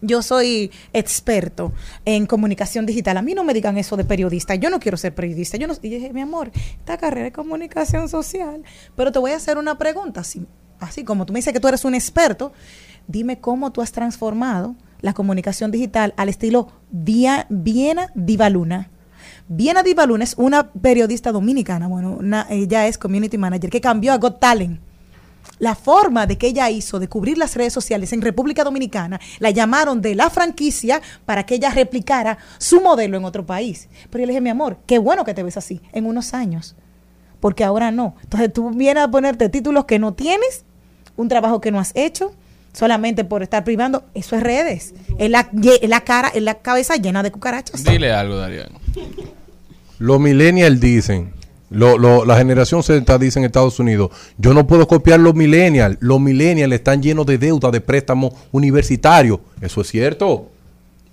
yo 0.00 0.22
soy 0.22 0.70
experto 0.94 1.74
en 2.06 2.24
comunicación 2.24 2.86
digital. 2.86 3.18
A 3.18 3.22
mí 3.22 3.34
no 3.34 3.44
me 3.44 3.52
digan 3.52 3.76
eso 3.76 3.94
de 3.98 4.06
periodista. 4.06 4.54
Yo 4.54 4.70
no 4.70 4.80
quiero 4.80 4.96
ser 4.96 5.14
periodista. 5.14 5.58
Yo 5.58 5.66
no, 5.68 5.74
y 5.82 5.90
dije, 5.90 6.10
mi 6.14 6.22
amor, 6.22 6.50
esta 6.78 6.96
carrera 6.96 7.26
es 7.26 7.34
comunicación 7.34 8.08
social. 8.08 8.62
Pero 8.96 9.12
te 9.12 9.18
voy 9.18 9.32
a 9.32 9.36
hacer 9.36 9.58
una 9.58 9.76
pregunta, 9.76 10.22
así, 10.22 10.46
así 10.78 11.04
como 11.04 11.26
tú 11.26 11.34
me 11.34 11.40
dices 11.40 11.52
que 11.52 11.60
tú 11.60 11.68
eres 11.68 11.84
un 11.84 11.94
experto. 11.94 12.54
dime 13.06 13.38
cómo 13.38 13.70
tú 13.70 13.82
has 13.82 13.92
transformado 13.92 14.76
la 15.00 15.12
comunicación 15.14 15.70
digital 15.70 16.14
al 16.16 16.28
estilo 16.28 16.68
Via- 16.90 17.46
Viena 17.48 18.10
Divaluna. 18.14 18.90
Viena 19.48 19.82
Divaluna 19.82 20.24
es 20.24 20.34
una 20.38 20.70
periodista 20.72 21.32
dominicana, 21.32 21.88
bueno, 21.88 22.18
ella 22.48 22.86
es 22.86 22.98
community 22.98 23.36
manager, 23.36 23.70
que 23.70 23.80
cambió 23.80 24.12
a 24.12 24.18
Got 24.18 24.38
Talent. 24.40 24.80
La 25.58 25.74
forma 25.74 26.26
de 26.26 26.38
que 26.38 26.46
ella 26.46 26.70
hizo 26.70 26.98
de 26.98 27.08
cubrir 27.08 27.36
las 27.36 27.54
redes 27.54 27.72
sociales 27.72 28.12
en 28.12 28.22
República 28.22 28.62
Dominicana, 28.64 29.20
la 29.40 29.50
llamaron 29.50 30.00
de 30.00 30.14
la 30.14 30.30
franquicia 30.30 31.02
para 31.26 31.44
que 31.44 31.56
ella 31.56 31.70
replicara 31.70 32.38
su 32.58 32.80
modelo 32.80 33.16
en 33.16 33.24
otro 33.24 33.44
país. 33.44 33.88
Pero 34.08 34.22
yo 34.22 34.26
le 34.26 34.32
dije, 34.32 34.40
mi 34.40 34.50
amor, 34.50 34.78
qué 34.86 34.98
bueno 34.98 35.24
que 35.24 35.34
te 35.34 35.42
ves 35.42 35.56
así, 35.56 35.80
en 35.92 36.06
unos 36.06 36.32
años, 36.32 36.76
porque 37.40 37.64
ahora 37.64 37.90
no. 37.90 38.14
Entonces 38.22 38.52
tú 38.52 38.70
vienes 38.70 39.02
a 39.04 39.10
ponerte 39.10 39.48
títulos 39.48 39.84
que 39.84 39.98
no 39.98 40.14
tienes, 40.14 40.64
un 41.16 41.28
trabajo 41.28 41.60
que 41.60 41.70
no 41.70 41.78
has 41.80 41.92
hecho, 41.94 42.32
solamente 42.72 43.24
por 43.24 43.42
estar 43.42 43.64
privando, 43.64 44.04
eso 44.14 44.36
es 44.36 44.42
redes. 44.42 44.94
Es 45.18 45.30
la, 45.30 45.48
es 45.80 45.88
la 45.88 46.00
cara, 46.02 46.28
es 46.28 46.42
la 46.42 46.54
cabeza 46.54 46.96
llena 46.96 47.22
de 47.22 47.30
cucarachas. 47.30 47.84
Dile 47.84 48.12
algo, 48.12 48.36
Darían. 48.36 48.68
Los 49.98 50.18
millennials 50.20 50.80
dicen, 50.80 51.32
lo, 51.68 51.98
lo- 51.98 52.24
la 52.24 52.36
generación 52.36 52.82
Z 52.82 53.18
dice 53.18 53.38
en 53.38 53.44
Estados 53.44 53.78
Unidos, 53.78 54.10
yo 54.38 54.54
no 54.54 54.66
puedo 54.66 54.88
copiar 54.88 55.20
los 55.20 55.34
millennials. 55.34 55.98
Los 56.00 56.20
millennials 56.20 56.72
están 56.72 57.02
llenos 57.02 57.26
de 57.26 57.38
deuda 57.38 57.70
de 57.70 57.80
préstamos 57.80 58.32
universitarios. 58.50 59.40
¿Eso 59.60 59.80
es 59.82 59.88
cierto? 59.88 60.48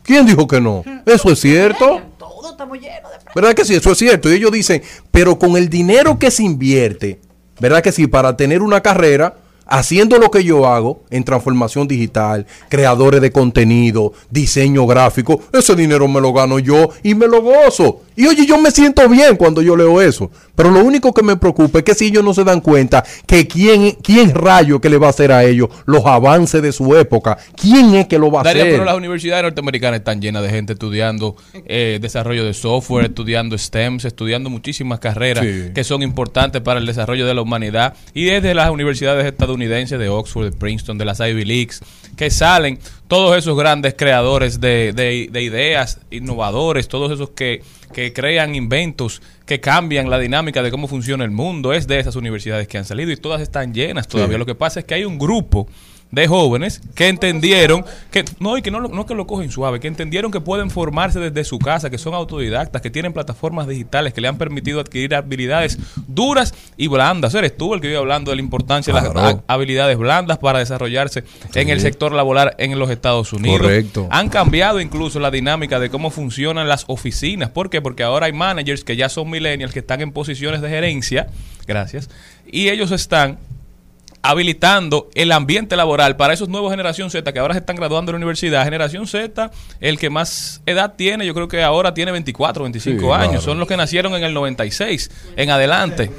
¿Quién 0.03 0.25
dijo 0.25 0.47
que 0.47 0.61
no? 0.61 0.83
¿Eso 1.05 1.31
es 1.31 1.39
cierto? 1.41 2.01
Todos 2.17 2.51
estamos 2.51 2.79
llenos 2.79 3.11
de 3.11 3.17
¿Verdad 3.35 3.53
que 3.53 3.65
sí? 3.65 3.75
Eso 3.75 3.91
es 3.91 3.97
cierto. 3.97 4.31
Y 4.31 4.35
ellos 4.35 4.51
dicen, 4.51 4.81
pero 5.11 5.37
con 5.37 5.57
el 5.57 5.67
dinero 5.69 6.17
que 6.17 6.31
se 6.31 6.43
invierte, 6.43 7.19
¿verdad 7.59 7.83
que 7.83 7.91
sí? 7.91 8.07
Para 8.07 8.37
tener 8.37 8.61
una 8.61 8.81
carrera, 8.81 9.35
haciendo 9.67 10.17
lo 10.17 10.31
que 10.31 10.43
yo 10.43 10.67
hago 10.67 11.01
en 11.09 11.23
transformación 11.23 11.87
digital, 11.87 12.45
creadores 12.69 13.21
de 13.21 13.31
contenido, 13.31 14.13
diseño 14.29 14.85
gráfico, 14.87 15.41
ese 15.53 15.75
dinero 15.75 16.07
me 16.07 16.21
lo 16.21 16.33
gano 16.33 16.59
yo 16.59 16.89
y 17.03 17.15
me 17.15 17.27
lo 17.27 17.41
gozo. 17.41 18.01
Y 18.17 18.25
oye, 18.25 18.45
yo 18.45 18.57
me 18.57 18.71
siento 18.71 19.07
bien 19.07 19.37
cuando 19.37 19.61
yo 19.61 19.77
leo 19.77 20.01
eso. 20.01 20.29
Pero 20.55 20.71
lo 20.71 20.83
único 20.83 21.13
que 21.13 21.21
me 21.21 21.37
preocupa 21.37 21.77
es 21.79 21.85
que 21.85 21.93
si 21.93 22.05
ellos 22.07 22.23
no 22.23 22.33
se 22.33 22.43
dan 22.43 22.61
cuenta 22.61 23.03
que 23.27 23.47
quién, 23.47 23.91
quién 24.01 24.33
rayo 24.33 24.81
que 24.81 24.89
le 24.89 24.97
va 24.97 25.07
a 25.07 25.09
hacer 25.11 25.31
a 25.31 25.43
ellos 25.43 25.69
los 25.85 26.03
avances 26.05 26.61
de 26.63 26.71
su 26.71 26.95
época, 26.95 27.37
quién 27.55 27.93
es 27.93 28.07
que 28.07 28.17
lo 28.17 28.31
va 28.31 28.39
a 28.39 28.49
hacer. 28.49 28.71
pero 28.71 28.83
las 28.85 28.95
universidades 28.97 29.43
norteamericanas 29.43 29.99
están 29.99 30.19
llenas 30.19 30.41
de 30.41 30.49
gente 30.49 30.73
estudiando 30.73 31.35
eh, 31.53 31.99
desarrollo 32.01 32.43
de 32.43 32.55
software, 32.55 33.05
estudiando 33.05 33.55
STEMs, 33.55 34.05
estudiando 34.05 34.49
muchísimas 34.49 34.99
carreras 34.99 35.45
Sí. 35.45 35.65
que 35.75 35.83
son 35.83 36.01
importantes 36.01 36.59
para 36.63 36.79
el 36.79 36.87
desarrollo 36.87 37.27
de 37.27 37.35
la 37.35 37.41
humanidad. 37.43 37.93
Y 38.15 38.25
desde 38.25 38.55
las 38.55 38.71
universidades 38.71 39.25
estadounidenses 39.27 39.99
de 39.99 40.09
Oxford, 40.09 40.45
de 40.45 40.51
Princeton, 40.53 40.97
de 40.97 41.05
las 41.05 41.19
Ivy 41.19 41.45
Leagues, 41.45 41.81
que 42.15 42.31
salen 42.31 42.79
todos 43.07 43.37
esos 43.37 43.57
grandes 43.57 43.93
creadores 43.97 44.59
de, 44.59 44.91
de- 44.93 45.29
de 45.31 45.41
ideas, 45.41 45.99
innovadores, 46.11 46.87
todos 46.87 47.11
esos 47.11 47.29
que, 47.31 47.61
que 47.93 48.11
crean 48.13 48.53
inventos, 48.55 49.21
que 49.45 49.59
cambian 49.61 50.09
la 50.09 50.19
dinámica 50.19 50.61
de 50.61 50.71
cómo 50.71 50.87
funciona 50.87 51.23
el 51.23 51.31
mundo. 51.31 51.71
Es 51.73 51.87
de 51.87 51.99
esas 51.99 52.15
universidades 52.15 52.67
que 52.67 52.77
han 52.77 52.85
salido 52.85 53.11
y 53.11 53.17
todas 53.17 53.41
están 53.41 53.73
llenas 53.73 54.07
todavía. 54.07 54.35
Sí. 54.35 54.39
Lo 54.39 54.45
que 54.45 54.55
pasa 54.55 54.79
es 54.81 54.85
que 54.85 54.93
hay 54.95 55.05
un 55.05 55.17
grupo 55.17 55.67
de 56.09 56.25
jóvenes 56.27 56.81
que 56.95 57.09
entendieron 57.09 57.83
que 58.11 58.23
no 58.39 58.57
y 58.57 58.61
que 58.61 58.71
no, 58.71 58.79
lo- 58.79 58.87
no 58.87 59.05
que 59.05 59.13
lo 59.13 59.27
cogen 59.27 59.51
suave, 59.51 59.79
que 59.81 59.87
entendieron 59.89 60.31
que 60.31 60.39
pueden 60.39 60.69
formarse 60.69 61.19
desde 61.19 61.43
su 61.43 61.59
casa, 61.59 61.89
que 61.89 61.97
son 61.97 62.13
autodidactas, 62.13 62.81
que 62.81 62.89
tienen 62.89 63.11
plataformas 63.11 63.67
digitales 63.67 64.13
que 64.13 64.21
le 64.21 64.29
han 64.29 64.37
permitido 64.37 64.79
adquirir 64.79 65.13
habilidades 65.15 65.77
duras 66.07 66.53
y 66.77 66.87
blandas. 66.87 67.33
Eres 67.35 67.57
tú 67.57 67.73
el 67.73 67.81
que 67.81 67.87
vive 67.87 67.99
hablando 67.99 68.31
de 68.31 68.37
la 68.37 68.41
importancia 68.41 68.93
de 68.93 69.01
las 69.01 69.35
habilidades 69.47 69.97
blandas 69.97 70.37
para 70.37 70.59
desarrollarse 70.59 71.23
en 71.53 71.69
el 71.69 71.81
sector 71.81 72.13
laboral 72.13 72.55
en 72.57 72.79
los 72.79 72.89
Estados 72.89 73.33
Unidos. 73.33 73.59
Correcto. 73.61 74.07
Han 74.09 74.29
cambiado 74.29 74.79
incluso 74.79 75.19
la 75.19 75.29
dinámica 75.29 75.79
de 75.79 75.89
cómo 75.89 76.09
funcionan 76.09 76.67
las 76.69 76.85
oficinas. 76.87 77.49
¿Por 77.49 77.69
qué? 77.69 77.81
Porque 77.81 78.03
ahora 78.03 78.27
hay 78.27 78.33
managers 78.33 78.83
que 78.85 78.95
ya 78.95 79.09
son 79.09 79.29
millennials, 79.29 79.73
que 79.73 79.79
están 79.79 79.99
en 80.01 80.11
posiciones 80.13 80.61
de 80.61 80.69
gerencia. 80.69 81.27
Gracias. 81.67 82.09
Y 82.49 82.69
ellos 82.69 82.91
están 82.91 83.39
habilitando 84.29 85.09
el 85.15 85.31
ambiente 85.31 85.75
laboral 85.75 86.15
para 86.17 86.33
esos 86.33 86.49
nuevos 86.49 86.71
generación 86.71 87.09
Z 87.09 87.31
que 87.31 87.39
ahora 87.39 87.53
se 87.53 87.59
están 87.59 87.75
graduando 87.75 88.11
de 88.11 88.13
la 88.13 88.17
universidad. 88.17 88.63
Generación 88.63 89.07
Z, 89.07 89.51
el 89.79 89.97
que 89.97 90.09
más 90.09 90.61
edad 90.65 90.93
tiene, 90.97 91.25
yo 91.25 91.33
creo 91.33 91.47
que 91.47 91.63
ahora 91.63 91.93
tiene 91.93 92.11
24, 92.11 92.63
25 92.63 92.99
Sí, 92.99 93.05
años. 93.11 93.27
claro. 93.29 93.41
Son 93.41 93.59
los 93.59 93.67
que 93.67 93.77
nacieron 93.77 94.13
en 94.15 94.23
el 94.23 94.33
96, 94.33 95.09
en 95.35 95.49
adelante. 95.49 96.11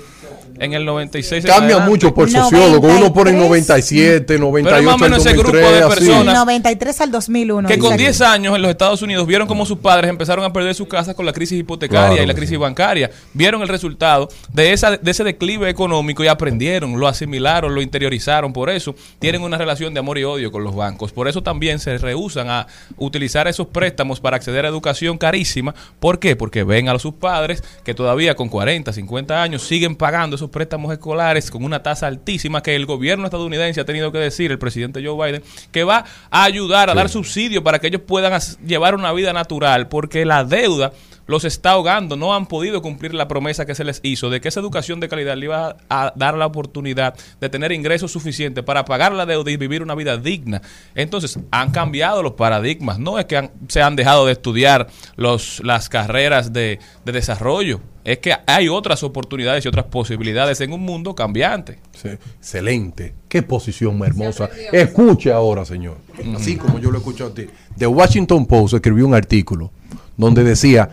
En 0.60 0.72
el 0.72 0.84
96 0.84 1.44
en 1.44 1.50
Cambia 1.50 1.78
mucho 1.80 2.12
por 2.14 2.30
sociólogo. 2.30 2.88
Uno 2.88 3.12
pone 3.12 3.32
93. 3.32 3.48
97, 3.48 4.38
98, 4.38 4.76
Pero 4.76 4.82
más 4.90 4.94
o 4.94 4.98
menos 4.98 5.24
ese 5.26 5.36
grupo 5.36 5.56
de 5.56 5.62
2003, 5.80 5.82
así. 5.92 6.06
personas- 6.06 6.34
93 6.34 7.00
al 7.00 7.10
2001. 7.10 7.68
Que 7.68 7.78
con 7.78 7.92
dice 7.92 8.04
10 8.04 8.20
años 8.22 8.56
en 8.56 8.62
los 8.62 8.70
Estados 8.70 9.02
Unidos 9.02 9.26
vieron 9.26 9.46
cómo 9.48 9.64
sus 9.66 9.78
padres 9.78 10.10
empezaron 10.10 10.44
a 10.44 10.52
perder 10.52 10.74
sus 10.74 10.88
casas 10.88 11.14
con 11.14 11.26
la 11.26 11.32
crisis 11.32 11.58
hipotecaria 11.60 12.08
Claro 12.08 12.22
y 12.22 12.26
la 12.26 12.34
crisis 12.34 12.50
sí. 12.50 12.56
bancaria. 12.56 13.10
Vieron 13.34 13.62
el 13.62 13.68
resultado 13.68 14.28
de, 14.52 14.72
esa, 14.72 14.96
de 14.96 15.10
ese 15.10 15.24
declive 15.24 15.68
económico 15.70 16.24
y 16.24 16.28
aprendieron, 16.28 16.98
lo 16.98 17.06
asimilaron, 17.08 17.74
lo 17.74 17.80
interiorizaron. 17.82 18.52
Por 18.52 18.70
eso 18.70 18.94
tienen 19.18 19.42
una 19.42 19.58
relación 19.58 19.94
de 19.94 20.00
amor 20.00 20.18
y 20.18 20.24
odio 20.24 20.50
con 20.52 20.64
los 20.64 20.74
bancos. 20.74 21.12
Por 21.12 21.28
eso 21.28 21.42
también 21.42 21.78
se 21.78 21.98
rehusan 21.98 22.48
a 22.50 22.66
utilizar 22.96 23.48
esos 23.48 23.66
préstamos 23.68 24.20
para 24.20 24.36
acceder 24.36 24.64
a 24.64 24.68
educación 24.68 25.18
carísima. 25.18 25.74
¿Por 26.00 26.18
qué? 26.18 26.36
Porque 26.36 26.64
ven 26.64 26.88
a 26.88 26.98
sus 26.98 27.14
padres 27.14 27.62
que 27.84 27.94
todavía 27.94 28.34
con 28.34 28.48
40, 28.48 28.92
50 28.92 29.42
años 29.42 29.62
siguen 29.62 29.94
pagando 29.96 30.36
esos 30.36 30.47
préstamos 30.48 30.92
escolares 30.92 31.50
con 31.50 31.64
una 31.64 31.82
tasa 31.82 32.06
altísima 32.06 32.62
que 32.62 32.74
el 32.76 32.86
gobierno 32.86 33.24
estadounidense 33.24 33.80
ha 33.80 33.84
tenido 33.84 34.12
que 34.12 34.18
decir, 34.18 34.50
el 34.50 34.58
presidente 34.58 35.04
Joe 35.04 35.26
Biden, 35.26 35.42
que 35.70 35.84
va 35.84 36.04
a 36.30 36.44
ayudar 36.44 36.90
a 36.90 36.94
dar 36.94 37.08
subsidio 37.08 37.62
para 37.62 37.78
que 37.78 37.88
ellos 37.88 38.02
puedan 38.06 38.40
llevar 38.66 38.94
una 38.94 39.12
vida 39.12 39.32
natural, 39.32 39.88
porque 39.88 40.24
la 40.24 40.44
deuda 40.44 40.92
los 41.28 41.44
está 41.44 41.70
ahogando, 41.72 42.16
no 42.16 42.34
han 42.34 42.46
podido 42.46 42.82
cumplir 42.82 43.14
la 43.14 43.28
promesa 43.28 43.64
que 43.64 43.76
se 43.76 43.84
les 43.84 44.00
hizo 44.02 44.28
de 44.30 44.40
que 44.40 44.48
esa 44.48 44.58
educación 44.58 44.98
de 44.98 45.08
calidad 45.08 45.36
le 45.36 45.44
iba 45.44 45.76
a 45.88 46.12
dar 46.16 46.36
la 46.36 46.46
oportunidad 46.46 47.14
de 47.40 47.48
tener 47.48 47.70
ingresos 47.70 48.10
suficientes 48.10 48.64
para 48.64 48.84
pagar 48.84 49.12
la 49.12 49.26
deuda 49.26 49.50
y 49.52 49.56
vivir 49.56 49.82
una 49.82 49.94
vida 49.94 50.16
digna. 50.16 50.60
Entonces, 50.96 51.38
han 51.52 51.70
cambiado 51.70 52.22
los 52.22 52.32
paradigmas, 52.32 52.98
no 52.98 53.18
es 53.20 53.26
que 53.26 53.36
han- 53.36 53.50
se 53.68 53.80
han 53.80 53.94
dejado 53.94 54.26
de 54.26 54.32
estudiar 54.32 54.88
los, 55.16 55.60
las 55.64 55.88
carreras 55.88 56.52
de, 56.52 56.80
de 57.04 57.12
desarrollo, 57.12 57.80
es 58.04 58.18
que 58.20 58.32
hay 58.46 58.68
otras 58.70 59.02
oportunidades 59.02 59.64
y 59.66 59.68
otras 59.68 59.84
posibilidades 59.84 60.60
en 60.62 60.72
un 60.72 60.80
mundo 60.80 61.14
cambiante. 61.14 61.78
Sí, 61.94 62.08
Excelente. 62.38 63.12
Qué 63.28 63.42
posición 63.42 63.98
más 63.98 64.08
hermosa. 64.08 64.48
Escuche 64.72 65.30
ahora, 65.30 65.66
señor. 65.66 65.98
Así 66.34 66.56
como 66.56 66.78
yo 66.78 66.90
lo 66.90 66.96
escucho 66.96 67.26
a 67.26 67.34
ti. 67.34 67.46
The 67.76 67.86
Washington 67.86 68.46
Post 68.46 68.72
escribió 68.74 69.06
un 69.06 69.12
artículo 69.14 69.70
donde 70.16 70.42
decía, 70.42 70.88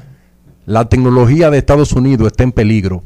la 0.65 0.87
tecnología 0.89 1.49
de 1.49 1.57
Estados 1.57 1.91
Unidos 1.93 2.27
está 2.27 2.43
en 2.43 2.51
peligro. 2.51 3.03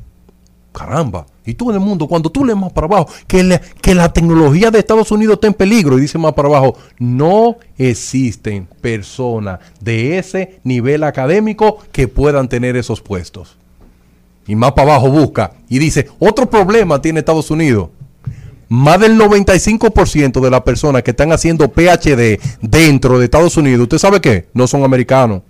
Caramba. 0.71 1.25
Y 1.45 1.55
tú 1.55 1.69
en 1.71 1.77
el 1.77 1.81
mundo, 1.81 2.07
cuando 2.07 2.29
tú 2.29 2.45
lees 2.45 2.57
más 2.57 2.71
para 2.71 2.85
abajo, 2.85 3.07
que, 3.27 3.43
la- 3.43 4.13
tecnología 4.13 4.69
de 4.69 4.77
Estados 4.79 5.11
Unidos 5.11 5.35
está 5.35 5.47
en 5.47 5.55
peligro, 5.55 5.97
y 5.97 6.01
dice 6.01 6.17
más 6.19 6.33
para 6.33 6.47
abajo, 6.47 6.77
no 6.99 7.57
existen 7.77 8.67
personas 8.79 9.59
de 9.81 10.19
ese 10.19 10.59
nivel 10.63 11.03
académico 11.03 11.79
que 11.91 12.07
puedan 12.07 12.47
tener 12.47 12.75
esos 12.75 13.01
puestos. 13.01 13.57
Y 14.47 14.55
más 14.55 14.73
para 14.73 14.93
abajo 14.93 15.09
busca 15.09 15.53
y 15.69 15.79
dice, 15.79 16.07
otro 16.19 16.49
problema 16.49 17.01
tiene 17.01 17.19
Estados 17.19 17.49
Unidos. 17.51 17.89
Más 18.67 18.99
del 18.99 19.17
95% 19.17 20.39
de 20.41 20.49
las 20.51 20.61
personas 20.61 21.01
que 21.01 21.11
están 21.11 21.31
haciendo 21.31 21.67
PhD 21.71 22.39
dentro 22.61 23.17
de 23.17 23.25
Estados 23.25 23.57
Unidos, 23.57 23.81
¿usted 23.83 23.97
sabe 23.97 24.21
qué? 24.21 24.47
No 24.53 24.67
son 24.67 24.83
americanos, 24.83 25.41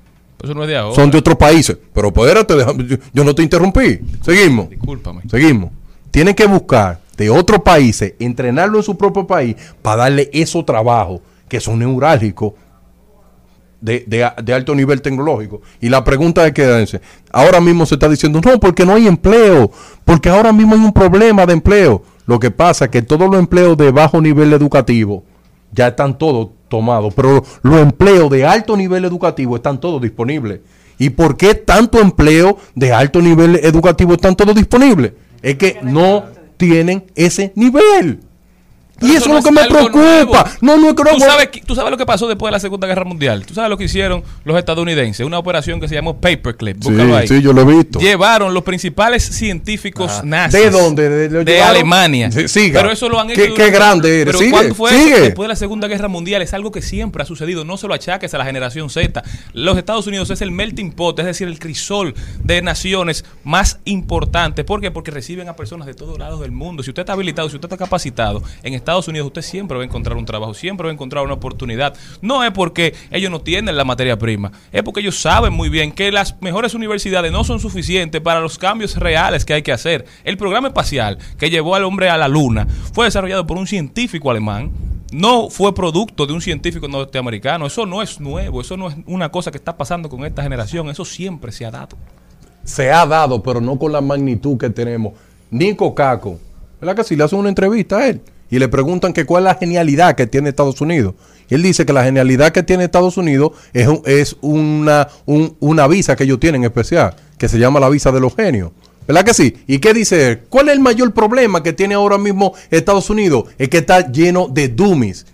Eso 0.43 0.53
no 0.53 0.63
es 0.63 0.69
de 0.69 0.77
ahora. 0.77 0.95
son 0.95 1.11
de 1.11 1.17
otros 1.17 1.35
países. 1.37 1.77
Pero 1.93 2.07
espérate, 2.09 2.53
yo 3.13 3.23
no 3.23 3.35
te 3.35 3.43
interrumpí. 3.43 3.99
Seguimos. 4.21 4.69
Discúlpame. 4.69 5.21
Seguimos. 5.29 5.71
Tienen 6.11 6.33
que 6.33 6.45
buscar 6.47 6.99
de 7.17 7.29
otros 7.29 7.61
países, 7.61 8.13
entrenarlo 8.19 8.77
en 8.77 8.83
su 8.83 8.97
propio 8.97 9.27
país 9.27 9.55
para 9.81 10.03
darle 10.03 10.29
esos 10.33 10.65
trabajos 10.65 11.19
que 11.49 11.59
son 11.59 11.79
neurálgicos 11.79 12.53
de, 13.81 14.03
de- 14.07 14.29
de 14.43 14.53
alto 14.53 14.75
nivel 14.75 15.01
tecnológico. 15.01 15.61
Y 15.81 15.89
la 15.89 16.03
pregunta 16.03 16.45
es 16.47 16.53
que 16.53 16.99
ahora 17.31 17.59
mismo 17.61 17.85
se 17.85 17.95
está 17.95 18.07
diciendo, 18.09 18.39
no, 18.43 18.59
porque 18.59 18.85
no 18.85 18.93
hay 18.93 19.07
empleo, 19.07 19.71
porque 20.05 20.29
ahora 20.29 20.51
mismo 20.53 20.75
hay 20.75 20.81
un 20.81 20.93
problema 20.93 21.45
de 21.45 21.53
empleo. 21.53 22.03
Lo 22.25 22.39
que 22.39 22.51
pasa 22.51 22.85
es 22.85 22.91
que 22.91 23.01
todos 23.01 23.29
los 23.29 23.39
empleos 23.39 23.75
de 23.77 23.91
bajo 23.91 24.21
nivel 24.21 24.53
educativo 24.53 25.23
ya 25.71 25.87
están 25.89 26.17
todos 26.17 26.49
tomados, 26.69 27.13
pero 27.13 27.43
los 27.61 27.81
empleos 27.81 28.29
de 28.29 28.45
alto 28.45 28.77
nivel 28.77 29.05
educativo 29.05 29.55
están 29.55 29.79
todos 29.79 30.01
disponibles. 30.01 30.61
¿Y 30.97 31.11
por 31.11 31.37
qué 31.37 31.55
tanto 31.55 31.99
empleo 31.99 32.57
de 32.75 32.93
alto 32.93 33.21
nivel 33.21 33.55
educativo 33.63 34.13
están 34.13 34.35
todos 34.35 34.55
disponibles? 34.55 35.13
Es 35.41 35.55
que 35.55 35.79
no 35.81 36.25
tienen 36.57 37.05
ese 37.15 37.53
nivel. 37.55 38.19
Y 39.01 39.11
eso 39.15 39.29
es 39.29 39.35
lo 39.35 39.41
que 39.43 39.51
me 39.51 39.65
preocupa. 39.65 40.51
No, 40.61 40.77
no 40.77 40.95
creo 40.95 41.13
¿Tú 41.15 41.19
sabes, 41.21 41.49
¿Tú 41.65 41.75
sabes 41.75 41.91
lo 41.91 41.97
que 41.97 42.05
pasó 42.05 42.27
después 42.27 42.49
de 42.49 42.53
la 42.53 42.59
Segunda 42.59 42.87
Guerra 42.87 43.03
Mundial? 43.05 43.45
¿Tú 43.45 43.53
sabes 43.53 43.69
lo 43.69 43.77
que 43.77 43.85
hicieron 43.85 44.23
los 44.43 44.57
estadounidenses? 44.57 45.25
Una 45.25 45.37
operación 45.39 45.79
que 45.79 45.87
se 45.87 45.95
llamó 45.95 46.19
Paperclip. 46.19 46.77
Búscalo 46.77 47.15
ahí. 47.15 47.27
sí, 47.27 47.41
yo 47.41 47.53
lo 47.53 47.61
he 47.61 47.65
visto. 47.65 47.99
Llevaron 47.99 48.53
los 48.53 48.63
principales 48.63 49.23
científicos 49.23 50.11
Ah. 50.19 50.21
nazis. 50.25 50.59
¿De 50.59 50.69
dónde? 50.69 51.29
¿De? 51.29 51.61
Alemania. 51.61 52.31
Sí, 52.31 52.47
siga. 52.47 52.81
Pero 52.81 52.91
eso 52.93 53.09
lo 53.09 53.19
han 53.19 53.29
hecho. 53.29 53.53
Qué, 53.55 53.69
grande 53.71 54.21
eres. 54.21 54.25
Pero 54.27 54.39
Sigue, 54.39 54.51
¿cuándo 54.51 54.75
fue 54.75 54.91
sigue. 54.91 55.13
eso? 55.13 55.21
Después 55.23 55.45
de 55.45 55.49
la 55.49 55.55
Segunda 55.55 55.87
Guerra 55.87 56.07
Mundial 56.07 56.41
es 56.41 56.53
algo 56.53 56.71
que 56.71 56.81
siempre 56.81 57.23
ha 57.23 57.25
sucedido. 57.25 57.63
No 57.65 57.77
se 57.77 57.87
lo 57.87 57.93
achaques 57.93 58.33
a 58.33 58.37
la 58.37 58.45
generación 58.45 58.89
Z. 58.89 59.23
Los 59.53 59.77
Estados 59.77 60.07
Unidos 60.07 60.29
es 60.29 60.41
el 60.41 60.51
melting 60.51 60.91
pot, 60.91 61.17
es 61.19 61.25
decir, 61.25 61.47
el 61.47 61.59
crisol 61.59 62.13
de 62.43 62.61
naciones 62.61 63.25
más 63.43 63.79
importantes. 63.85 64.65
¿Por 64.65 64.81
qué? 64.81 64.91
Porque 64.91 65.11
reciben 65.11 65.47
a 65.49 65.55
personas 65.55 65.87
de 65.87 65.93
todos 65.93 66.17
lados 66.17 66.39
del 66.41 66.51
mundo. 66.51 66.83
Si 66.83 66.89
usted 66.89 67.01
está 67.01 67.13
habilitado, 67.13 67.49
si 67.49 67.55
usted 67.55 67.67
está 67.67 67.77
capacitado, 67.77 68.41
en 68.63 68.73
Estados 68.73 68.88
Unidos 69.07 69.27
usted 69.27 69.41
siempre 69.41 69.77
va 69.77 69.83
a 69.83 69.85
encontrar 69.85 70.17
un 70.17 70.25
trabajo, 70.25 70.53
siempre 70.53 70.85
va 70.85 70.91
a 70.91 70.93
encontrar 70.93 71.23
una 71.23 71.35
oportunidad. 71.35 71.95
No 72.21 72.43
es 72.43 72.51
porque 72.51 72.95
ellos 73.11 73.31
no 73.31 73.41
tienen 73.41 73.77
la 73.77 73.85
materia 73.85 74.17
prima, 74.17 74.51
es 74.71 74.83
porque 74.83 75.01
ellos 75.01 75.19
saben 75.19 75.53
muy 75.53 75.69
bien 75.69 75.91
que 75.91 76.11
las 76.11 76.41
mejores 76.41 76.73
universidades 76.73 77.31
no 77.31 77.43
son 77.43 77.59
suficientes 77.59 78.21
para 78.21 78.41
los 78.41 78.57
cambios 78.57 78.97
reales 78.97 79.45
que 79.45 79.53
hay 79.53 79.61
que 79.61 79.71
hacer. 79.71 80.05
El 80.23 80.37
programa 80.37 80.69
espacial 80.69 81.17
que 81.37 81.49
llevó 81.49 81.75
al 81.75 81.83
hombre 81.83 82.09
a 82.09 82.17
la 82.17 82.27
luna 82.27 82.67
fue 82.93 83.05
desarrollado 83.05 83.45
por 83.45 83.57
un 83.57 83.67
científico 83.67 84.31
alemán. 84.31 84.71
No 85.11 85.49
fue 85.49 85.73
producto 85.73 86.27
de 86.27 86.33
un 86.33 86.41
científico 86.41 86.87
norteamericano. 86.87 87.65
Eso 87.65 87.85
no 87.85 88.01
es 88.01 88.19
nuevo. 88.19 88.61
Eso 88.61 88.77
no 88.77 88.89
es 88.89 88.95
una 89.07 89.29
cosa 89.29 89.49
que 89.49 89.57
está 89.57 89.75
pasando 89.75 90.07
con 90.07 90.23
esta 90.23 90.43
generación. 90.43 90.89
Eso 90.89 91.03
siempre 91.03 91.51
se 91.51 91.65
ha 91.65 91.71
dado. 91.71 91.97
Se 92.63 92.91
ha 92.91 93.05
dado, 93.07 93.41
pero 93.41 93.59
no 93.59 93.79
con 93.79 93.91
la 93.91 94.01
magnitud 94.01 94.57
que 94.57 94.69
tenemos. 94.69 95.13
Nico 95.49 95.95
Caco, 95.95 96.39
¿verdad 96.79 96.95
que 96.95 97.03
si 97.03 97.15
le 97.15 97.23
hacen 97.23 97.39
una 97.39 97.49
entrevista 97.49 97.97
a 97.97 98.07
él? 98.07 98.21
Y 98.51 98.59
le 98.59 98.67
preguntan 98.67 99.13
que 99.13 99.25
cuál 99.25 99.43
es 99.43 99.45
la 99.45 99.55
genialidad 99.55 100.15
que 100.15 100.27
tiene 100.27 100.49
Estados 100.49 100.81
Unidos. 100.81 101.13
Y 101.49 101.55
él 101.55 101.63
dice 101.63 101.85
que 101.85 101.93
la 101.93 102.03
genialidad 102.03 102.51
que 102.51 102.63
tiene 102.63 102.83
Estados 102.83 103.17
Unidos 103.17 103.51
es, 103.73 103.87
un- 103.87 104.01
es 104.05 104.35
una, 104.41 105.07
un- 105.25 105.55
una 105.59 105.87
visa 105.87 106.15
que 106.15 106.23
ellos 106.23 106.39
tienen 106.39 106.63
especial, 106.63 107.15
que 107.37 107.47
se 107.47 107.57
llama 107.59 107.79
la 107.79 107.89
visa 107.89 108.11
de 108.11 108.19
los 108.19 108.35
genios. 108.35 108.71
¿Verdad 109.07 109.23
que 109.25 109.33
sí? 109.33 109.55
¿Y 109.65 109.79
qué 109.79 109.93
dice 109.93 110.27
él? 110.27 110.39
¿Cuál 110.49 110.69
es 110.69 110.75
el 110.75 110.79
mayor 110.81 111.11
problema 111.13 111.63
que 111.63 111.73
tiene 111.73 111.95
ahora 111.95 112.17
mismo 112.19 112.53
Estados 112.69 113.09
Unidos? 113.09 113.45
Es 113.57 113.69
que 113.69 113.79
está 113.79 114.11
lleno 114.11 114.47
de 114.47 114.67
dummies. 114.67 115.25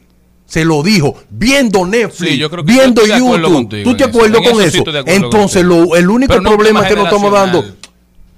Se 0.46 0.64
lo 0.64 0.84
dijo, 0.84 1.16
viendo 1.30 1.86
Netflix, 1.86 2.30
Sí, 2.34 2.38
yo 2.38 2.50
creo 2.50 2.64
que 2.64 2.72
viendo 2.72 3.02
yo 3.06 3.18
YouTube. 3.18 3.84
¿Tú 3.84 3.98
te 3.98 4.04
acuerdas 4.06 4.42
con 4.52 4.62
eso 4.62 4.78
sí 4.78 4.84
Entonces, 5.08 5.64
lo, 5.66 5.96
el 5.96 6.10
único 6.10 6.34
Pero 6.34 6.42
no 6.44 6.50
un 6.52 6.56
problema 6.56 6.88
que 6.88 6.96
nos 6.96 7.06
estamos 7.06 7.32
dando. 7.34 7.64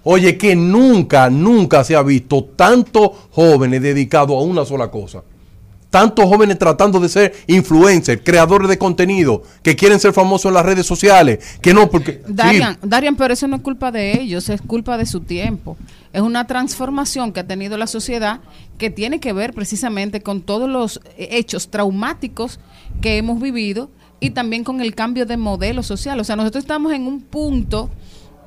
Oye, 0.10 0.38
que 0.38 0.56
nunca, 0.56 1.30
nunca 1.30 1.84
se 1.84 1.94
ha 1.94 2.02
visto 2.02 2.42
tantos 2.42 3.10
jóvenes 3.30 3.82
dedicados 3.82 4.38
a 4.38 4.42
una 4.42 4.64
sola 4.64 4.90
cosa. 4.90 5.22
Tantos 5.90 6.24
jóvenes 6.26 6.58
tratando 6.58 7.02
de 7.02 7.10
ser 7.10 7.34
influencers, 7.48 8.22
creadores 8.24 8.70
de 8.70 8.78
contenido, 8.78 9.44
que 9.62 9.76
quieren 9.76 10.00
ser 10.00 10.14
famosos 10.14 10.50
en 10.50 10.54
las 10.54 10.66
redes 10.66 10.86
sociales, 10.86 11.58
que 11.62 11.74
no, 11.74 11.90
porque... 11.90 12.22
Darian, 12.26 12.76
sí, 12.76 12.80
Darian, 12.88 13.18
pero 13.18 13.34
eso 13.34 13.50
no 13.50 13.58
es 13.58 13.62
culpa 13.62 13.92
de 13.92 14.22
ellos, 14.22 14.48
es 14.48 14.62
culpa 14.62 14.98
de 14.98 15.06
su 15.06 15.20
tiempo. 15.20 15.76
Es 16.14 16.22
una 16.22 16.48
transformación 16.48 17.34
que 17.34 17.42
ha 17.42 17.48
tenido 17.48 17.78
la 17.78 17.88
sociedad 17.88 18.40
que 18.78 18.90
tiene 18.90 19.20
que 19.20 19.34
ver 19.34 19.54
precisamente 19.54 20.22
con 20.22 20.42
todos 20.42 20.70
los 20.70 21.02
hechos 21.18 21.68
traumáticos 21.68 22.62
que 23.02 23.18
hemos 23.18 23.42
vivido 23.42 23.90
y 24.22 24.30
también 24.30 24.64
con 24.64 24.80
el 24.80 24.96
cambio 24.96 25.26
de 25.26 25.36
modelo 25.36 25.84
social. 25.84 26.18
O 26.18 26.24
sea, 26.24 26.38
nosotros 26.38 26.64
estamos 26.64 26.94
en 26.94 27.08
un 27.08 27.20
punto 27.20 27.90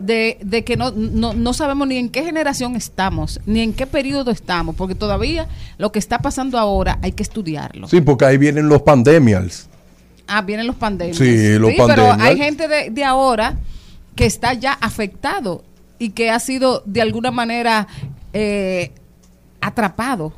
de, 0.00 0.38
de 0.42 0.64
que 0.64 0.76
no, 0.76 0.90
no, 0.90 1.34
no 1.34 1.52
sabemos 1.52 1.86
ni 1.86 1.96
en 1.98 2.08
qué 2.08 2.24
generación 2.24 2.74
estamos, 2.74 3.38
ni 3.46 3.60
en 3.60 3.72
qué 3.72 3.86
periodo 3.86 4.30
estamos, 4.30 4.74
porque 4.74 4.94
todavía 4.94 5.46
lo 5.78 5.92
que 5.92 5.98
está 5.98 6.18
pasando 6.20 6.58
ahora 6.58 6.98
hay 7.02 7.12
que 7.12 7.22
estudiarlo. 7.22 7.86
sí, 7.88 8.00
porque 8.00 8.24
ahí 8.24 8.38
vienen 8.38 8.68
los 8.68 8.82
pandemials. 8.82 9.68
Ah, 10.26 10.42
vienen 10.42 10.66
los 10.66 10.76
pandemias. 10.76 11.16
Sí, 11.18 11.58
los 11.58 11.70
Pero 11.72 11.86
pandemias. 11.86 12.20
hay 12.20 12.36
gente 12.36 12.66
de, 12.68 12.90
de 12.90 13.04
ahora 13.04 13.56
que 14.16 14.26
está 14.26 14.54
ya 14.54 14.72
afectado 14.72 15.62
y 15.98 16.10
que 16.10 16.30
ha 16.30 16.38
sido 16.40 16.82
de 16.86 17.02
alguna 17.02 17.30
manera 17.30 17.86
eh, 18.32 18.92
atrapado. 19.60 20.32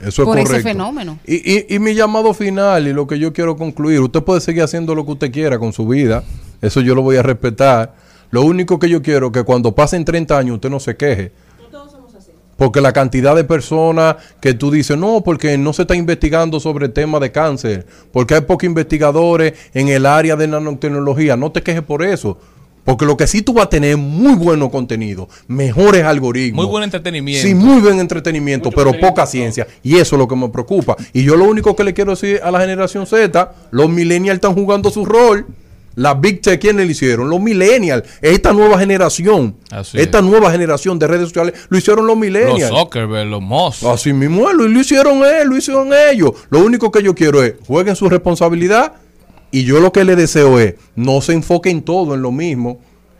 Eso 0.00 0.22
es 0.22 0.26
por 0.26 0.38
ese 0.38 0.60
fenómeno. 0.60 1.18
Y, 1.26 1.36
y- 1.36 1.66
y 1.74 1.78
mi 1.80 1.94
llamado 1.94 2.32
final 2.32 2.86
y 2.86 2.92
lo 2.92 3.06
que 3.08 3.18
yo 3.18 3.32
quiero 3.32 3.56
concluir, 3.56 3.98
usted 4.00 4.22
puede 4.22 4.40
seguir 4.40 4.62
haciendo 4.62 4.94
lo 4.94 5.04
que 5.04 5.12
usted 5.12 5.32
quiera 5.32 5.58
con 5.58 5.72
su 5.72 5.88
vida, 5.88 6.22
eso 6.62 6.80
yo 6.80 6.94
lo 6.94 7.02
voy 7.02 7.16
a 7.16 7.22
respetar. 7.22 7.94
Lo 8.30 8.42
único 8.42 8.78
que 8.78 8.88
yo 8.88 9.02
quiero 9.02 9.26
es 9.28 9.32
que 9.32 9.42
cuando 9.42 9.74
pasen 9.74 10.04
30 10.04 10.36
años 10.38 10.54
usted 10.56 10.70
no 10.70 10.80
se 10.80 10.96
queje. 10.96 11.32
Porque 12.56 12.80
la 12.80 12.92
cantidad 12.92 13.36
de 13.36 13.44
personas 13.44 14.16
que 14.40 14.52
tú 14.52 14.72
dices, 14.72 14.98
no, 14.98 15.22
porque 15.22 15.56
no 15.56 15.72
se 15.72 15.82
está 15.82 15.94
investigando 15.94 16.58
sobre 16.58 16.86
el 16.86 16.92
tema 16.92 17.20
de 17.20 17.30
cáncer, 17.30 17.86
porque 18.12 18.34
hay 18.34 18.40
pocos 18.40 18.64
investigadores 18.64 19.54
en 19.74 19.86
el 19.86 20.04
área 20.04 20.34
de 20.34 20.48
nanotecnología, 20.48 21.36
no 21.36 21.52
te 21.52 21.62
quejes 21.62 21.82
por 21.82 22.02
eso. 22.02 22.36
Porque 22.82 23.04
lo 23.04 23.16
que 23.16 23.26
sí 23.26 23.42
tú 23.42 23.52
vas 23.52 23.66
a 23.66 23.68
tener 23.68 23.90
es 23.90 23.98
muy 23.98 24.34
bueno 24.34 24.70
contenido, 24.70 25.28
mejores 25.46 26.02
algoritmos. 26.04 26.64
Muy 26.64 26.70
buen 26.72 26.84
entretenimiento. 26.84 27.46
Sí, 27.46 27.54
muy 27.54 27.80
buen 27.80 28.00
entretenimiento, 28.00 28.70
pero 28.70 28.92
poca 28.98 29.26
ciencia. 29.26 29.66
Y 29.84 29.96
eso 29.96 30.16
es 30.16 30.18
lo 30.18 30.26
que 30.26 30.34
me 30.34 30.48
preocupa. 30.48 30.96
Y 31.12 31.22
yo 31.22 31.36
lo 31.36 31.44
único 31.44 31.76
que 31.76 31.84
le 31.84 31.94
quiero 31.94 32.12
decir 32.12 32.40
a 32.42 32.50
la 32.50 32.60
generación 32.60 33.06
Z, 33.06 33.52
los 33.70 33.88
millennials 33.88 34.36
están 34.36 34.54
jugando 34.54 34.90
su 34.90 35.04
rol. 35.04 35.46
La 35.98 36.14
Big 36.14 36.40
Tech, 36.40 36.60
¿quiénes 36.60 36.86
lo 36.86 36.92
hicieron? 36.92 37.28
Los 37.28 37.40
millennials. 37.40 38.04
Esta 38.22 38.52
nueva 38.52 38.78
generación. 38.78 39.56
Así 39.68 39.98
esta 39.98 40.22
nueva 40.22 40.52
generación 40.52 40.96
de 40.96 41.08
redes 41.08 41.28
sociales 41.28 41.54
lo 41.68 41.76
hicieron 41.76 42.06
los 42.06 42.16
Los 42.16 42.24
millennials. 42.24 42.68
Zuckerberg, 42.68 43.26
los 43.26 43.42
Moss. 43.42 43.82
Así 43.82 44.12
mismo 44.12 44.48
lo, 44.52 44.68
lo 44.68 44.80
hicieron 44.80 45.24
él, 45.24 45.48
lo 45.48 45.56
hicieron 45.56 45.90
ellos. 45.92 46.30
Lo 46.50 46.60
único 46.60 46.92
que 46.92 47.02
yo 47.02 47.16
quiero 47.16 47.42
es 47.42 47.54
jueguen 47.66 47.96
su 47.96 48.08
responsabilidad 48.08 48.92
y 49.50 49.64
yo 49.64 49.80
lo 49.80 49.90
que 49.90 50.04
le 50.04 50.14
deseo 50.14 50.60
es 50.60 50.74
no 50.94 51.20
se 51.20 51.32
enfoquen 51.32 51.82
todo 51.82 52.14
en 52.14 52.22
lo 52.22 52.30
mismo. 52.30 52.78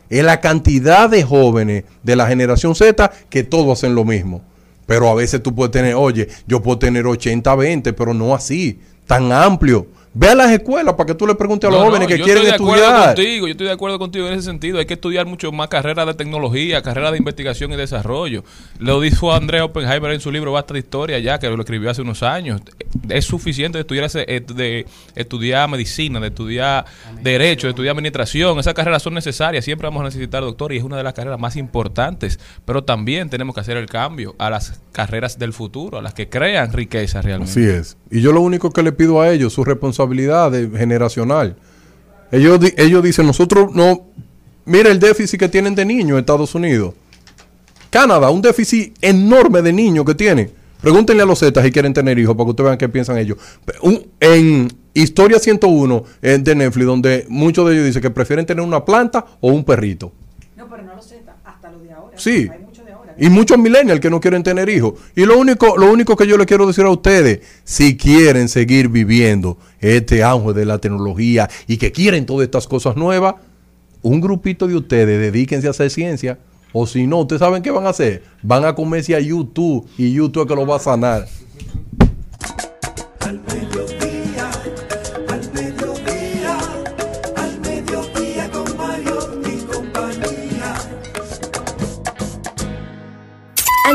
Es 0.09 0.23
la 0.23 0.39
cantidad 0.39 1.09
de 1.09 1.23
jóvenes 1.23 1.83
de 2.03 2.15
la 2.15 2.27
generación 2.27 2.75
Z 2.75 3.11
que 3.29 3.43
todos 3.43 3.77
hacen 3.77 3.93
lo 3.93 4.05
mismo. 4.05 4.41
Pero 4.85 5.09
a 5.09 5.15
veces 5.15 5.43
tú 5.43 5.53
puedes 5.53 5.71
tener, 5.71 5.95
oye, 5.95 6.29
yo 6.47 6.63
puedo 6.63 6.79
tener 6.79 7.05
80, 7.05 7.53
20, 7.55 7.91
pero 7.91 8.13
no 8.13 8.33
así, 8.33 8.79
tan 9.05 9.33
amplio. 9.33 9.85
Ve 10.19 10.27
a 10.27 10.35
las 10.35 10.51
escuelas 10.51 10.95
para 10.95 11.07
que 11.07 11.15
tú 11.15 11.25
le 11.25 11.33
preguntes 11.35 11.65
a 11.69 11.71
los 11.71 11.79
No, 11.79 11.85
no, 11.85 11.91
jóvenes 11.91 12.09
que 12.09 12.17
yo 12.17 12.25
quieren 12.25 12.43
estoy 12.43 12.51
de 12.51 12.55
acuerdo 12.61 12.83
estudiar. 12.85 13.15
contigo, 13.15 13.47
yo 13.47 13.51
estoy 13.51 13.67
de 13.67 13.71
acuerdo 13.73 13.99
contigo 13.99 14.27
en 14.27 14.33
ese 14.33 14.41
sentido. 14.43 14.77
Hay 14.79 14.85
que 14.85 14.95
estudiar 14.95 15.25
mucho 15.25 15.49
más 15.53 15.69
carreras 15.69 16.05
de 16.07 16.13
tecnología, 16.13 16.81
carreras 16.81 17.13
de 17.13 17.19
investigación 17.19 17.71
y 17.71 17.77
desarrollo. 17.77 18.43
Lo 18.79 18.99
dijo 18.99 19.31
Andrés 19.33 19.61
Oppenheimer 19.61 20.11
en 20.11 20.19
su 20.19 20.29
libro 20.29 20.51
Basta 20.51 20.73
de 20.73 20.81
Historia, 20.81 21.19
ya 21.19 21.39
que 21.39 21.47
lo 21.49 21.57
escribió 21.61 21.89
hace 21.89 22.01
unos 22.01 22.21
años. 22.21 22.59
Es 23.07 23.23
suficiente 23.23 23.77
de 23.77 23.83
estudiar, 23.83 24.03
ese- 24.07 24.25
eh, 24.27 24.41
de 24.41 24.85
estudiar 25.15 25.69
medicina, 25.69 26.19
de 26.19 26.27
estudiar 26.27 26.83
derecho, 27.23 27.67
de 27.67 27.71
estudiar 27.71 27.93
administración. 27.95 28.59
Esas 28.59 28.73
carreras 28.73 29.01
son 29.01 29.13
necesarias. 29.13 29.63
Siempre 29.63 29.87
vamos 29.87 30.01
a 30.01 30.03
necesitar 30.03 30.41
doctor 30.43 30.73
y 30.73 30.77
es 30.79 30.83
una 30.83 30.97
de 30.97 31.03
las 31.03 31.13
carreras 31.13 31.39
más 31.39 31.55
importantes. 31.55 32.41
Pero 32.65 32.83
también 32.83 33.29
tenemos 33.29 33.55
que 33.55 33.61
hacer 33.61 33.77
el 33.77 33.85
cambio 33.85 34.35
a 34.37 34.49
las 34.49 34.81
carreras 34.91 35.39
del 35.39 35.53
futuro, 35.53 35.97
a 35.97 36.01
las 36.01 36.13
que 36.13 36.27
crean 36.27 36.73
riqueza 36.73 37.21
realmente. 37.21 37.51
Así 37.53 37.63
es. 37.63 37.95
Y 38.11 38.19
yo 38.19 38.33
lo 38.33 38.41
único 38.41 38.71
que 38.71 38.83
le 38.83 38.91
pido 38.91 39.21
a 39.21 39.29
ellos, 39.31 39.53
su 39.53 39.63
responsabilidad 39.63 40.08
de- 40.15 40.69
generacional. 40.77 41.55
Ellos, 42.31 42.59
ellos 42.77 43.03
dicen, 43.03 43.25
nosotros 43.25 43.73
no... 43.73 44.05
Mira 44.65 44.91
el 44.91 44.99
déficit 44.99 45.39
que 45.39 45.49
tienen 45.49 45.73
de 45.73 45.83
niños 45.85 46.11
en 46.11 46.19
Estados 46.19 46.53
Unidos. 46.53 46.93
Canadá, 47.89 48.29
un 48.29 48.41
déficit 48.41 48.95
enorme 49.01 49.61
de 49.63 49.73
niños 49.73 50.05
que 50.05 50.13
tiene. 50.13 50.51
Pregúntenle 50.81 51.23
a 51.23 51.25
los 51.25 51.39
Zetas 51.39 51.63
si 51.65 51.71
quieren 51.71 51.93
tener 51.93 52.17
hijos 52.19 52.35
para 52.35 52.45
que 52.45 52.49
ustedes 52.51 52.65
vean 52.67 52.77
qué 52.77 52.87
piensan 52.89 53.17
ellos. 53.17 53.37
Un- 53.81 54.05
en 54.19 54.67
Historia 54.93 55.39
101 55.39 56.03
eh, 56.21 56.37
de 56.39 56.55
Netflix, 56.55 56.85
donde 56.85 57.25
muchos 57.29 57.67
de 57.67 57.73
ellos 57.73 57.85
dicen 57.85 58.01
que 58.01 58.09
prefieren 58.11 58.45
tener 58.45 58.63
una 58.63 58.85
planta 58.85 59.25
o 59.39 59.49
un 59.51 59.63
perrito. 59.63 60.11
No, 60.55 60.67
pero 60.69 60.83
no 60.83 60.95
lo 60.95 61.01
sé, 61.01 61.21
hasta 61.43 61.71
lo 61.71 61.79
de 61.79 61.91
ahora. 61.91 62.17
Sí. 62.19 62.47
Y 63.19 63.29
muchos 63.29 63.57
millennials 63.57 63.99
que 63.99 64.09
no 64.09 64.19
quieren 64.19 64.43
tener 64.43 64.69
hijos. 64.69 64.93
Y 65.15 65.25
lo 65.25 65.37
único, 65.37 65.77
lo 65.77 65.91
único 65.91 66.15
que 66.15 66.25
yo 66.25 66.37
le 66.37 66.45
quiero 66.45 66.65
decir 66.65 66.85
a 66.85 66.89
ustedes, 66.89 67.41
si 67.63 67.97
quieren 67.97 68.47
seguir 68.47 68.87
viviendo 68.87 69.57
este 69.79 70.23
auge 70.23 70.53
de 70.53 70.65
la 70.65 70.77
tecnología 70.77 71.49
y 71.67 71.77
que 71.77 71.91
quieren 71.91 72.25
todas 72.25 72.45
estas 72.45 72.67
cosas 72.67 72.95
nuevas, 72.95 73.35
un 74.01 74.21
grupito 74.21 74.67
de 74.67 74.75
ustedes 74.75 75.19
dedíquense 75.19 75.67
a 75.67 75.71
hacer 75.71 75.89
ciencia. 75.89 76.39
O 76.71 76.85
si 76.85 77.07
no, 77.07 77.19
ustedes 77.19 77.39
saben 77.39 77.63
qué 77.63 77.71
van 77.71 77.85
a 77.85 77.89
hacer. 77.89 78.23
Van 78.43 78.63
a 78.63 78.75
comerse 78.75 79.15
a 79.15 79.19
YouTube 79.19 79.87
y 79.97 80.13
YouTube 80.13 80.43
es 80.43 80.47
que 80.47 80.55
lo 80.55 80.67
va 80.67 80.77
a 80.77 80.79
sanar. 80.79 81.27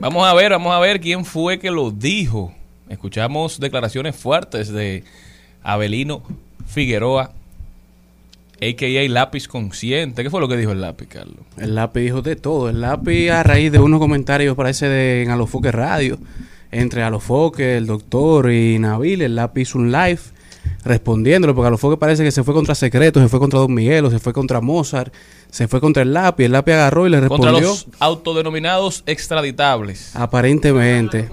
Vamos 0.00 0.26
a 0.26 0.34
ver, 0.34 0.52
vamos 0.52 0.72
a 0.72 0.78
ver 0.78 1.00
quién 1.00 1.24
fue 1.24 1.58
que 1.58 1.70
lo 1.70 1.90
dijo. 1.90 2.54
Escuchamos 2.88 3.58
declaraciones 3.58 4.14
fuertes 4.14 4.68
de 4.68 5.02
Abelino 5.62 6.22
Figueroa, 6.66 7.32
a.k.a. 8.62 9.08
Lápiz 9.08 9.48
Consciente. 9.48 10.22
¿Qué 10.22 10.30
fue 10.30 10.40
lo 10.40 10.48
que 10.48 10.56
dijo 10.56 10.72
el 10.72 10.80
lápiz, 10.80 11.08
Carlos? 11.08 11.44
El 11.56 11.74
lápiz 11.74 12.00
dijo 12.00 12.22
de 12.22 12.36
todo. 12.36 12.68
El 12.68 12.80
lápiz 12.80 13.30
a 13.30 13.42
raíz 13.42 13.72
de 13.72 13.80
unos 13.80 13.98
comentarios, 13.98 14.56
parece, 14.56 14.88
de, 14.88 15.22
en 15.22 15.30
Alofoque 15.30 15.72
Radio, 15.72 16.18
entre 16.70 17.02
Alofoque, 17.02 17.76
el 17.76 17.86
doctor 17.86 18.52
y 18.52 18.78
Nabil, 18.78 19.22
el 19.22 19.34
lápiz 19.34 19.62
hizo 19.62 19.78
un 19.78 19.90
live 19.90 20.20
respondiéndolo, 20.84 21.54
porque 21.54 21.68
Alofoque 21.68 21.96
parece 21.96 22.24
que 22.24 22.30
se 22.30 22.44
fue 22.44 22.54
contra 22.54 22.74
Secreto, 22.74 23.20
se 23.20 23.28
fue 23.28 23.38
contra 23.38 23.58
Don 23.58 23.72
Miguelo, 23.74 24.10
se 24.10 24.18
fue 24.18 24.32
contra 24.32 24.60
Mozart, 24.60 25.12
se 25.50 25.68
fue 25.68 25.80
contra 25.80 26.02
el 26.02 26.12
lápiz, 26.12 26.44
el 26.44 26.52
lápiz 26.52 26.72
agarró 26.72 27.06
y 27.06 27.10
le 27.10 27.18
Contra 27.26 27.50
respondió. 27.52 27.68
los 27.68 27.86
autodenominados 27.98 29.02
extraditables. 29.06 30.14
Aparentemente. 30.14 31.28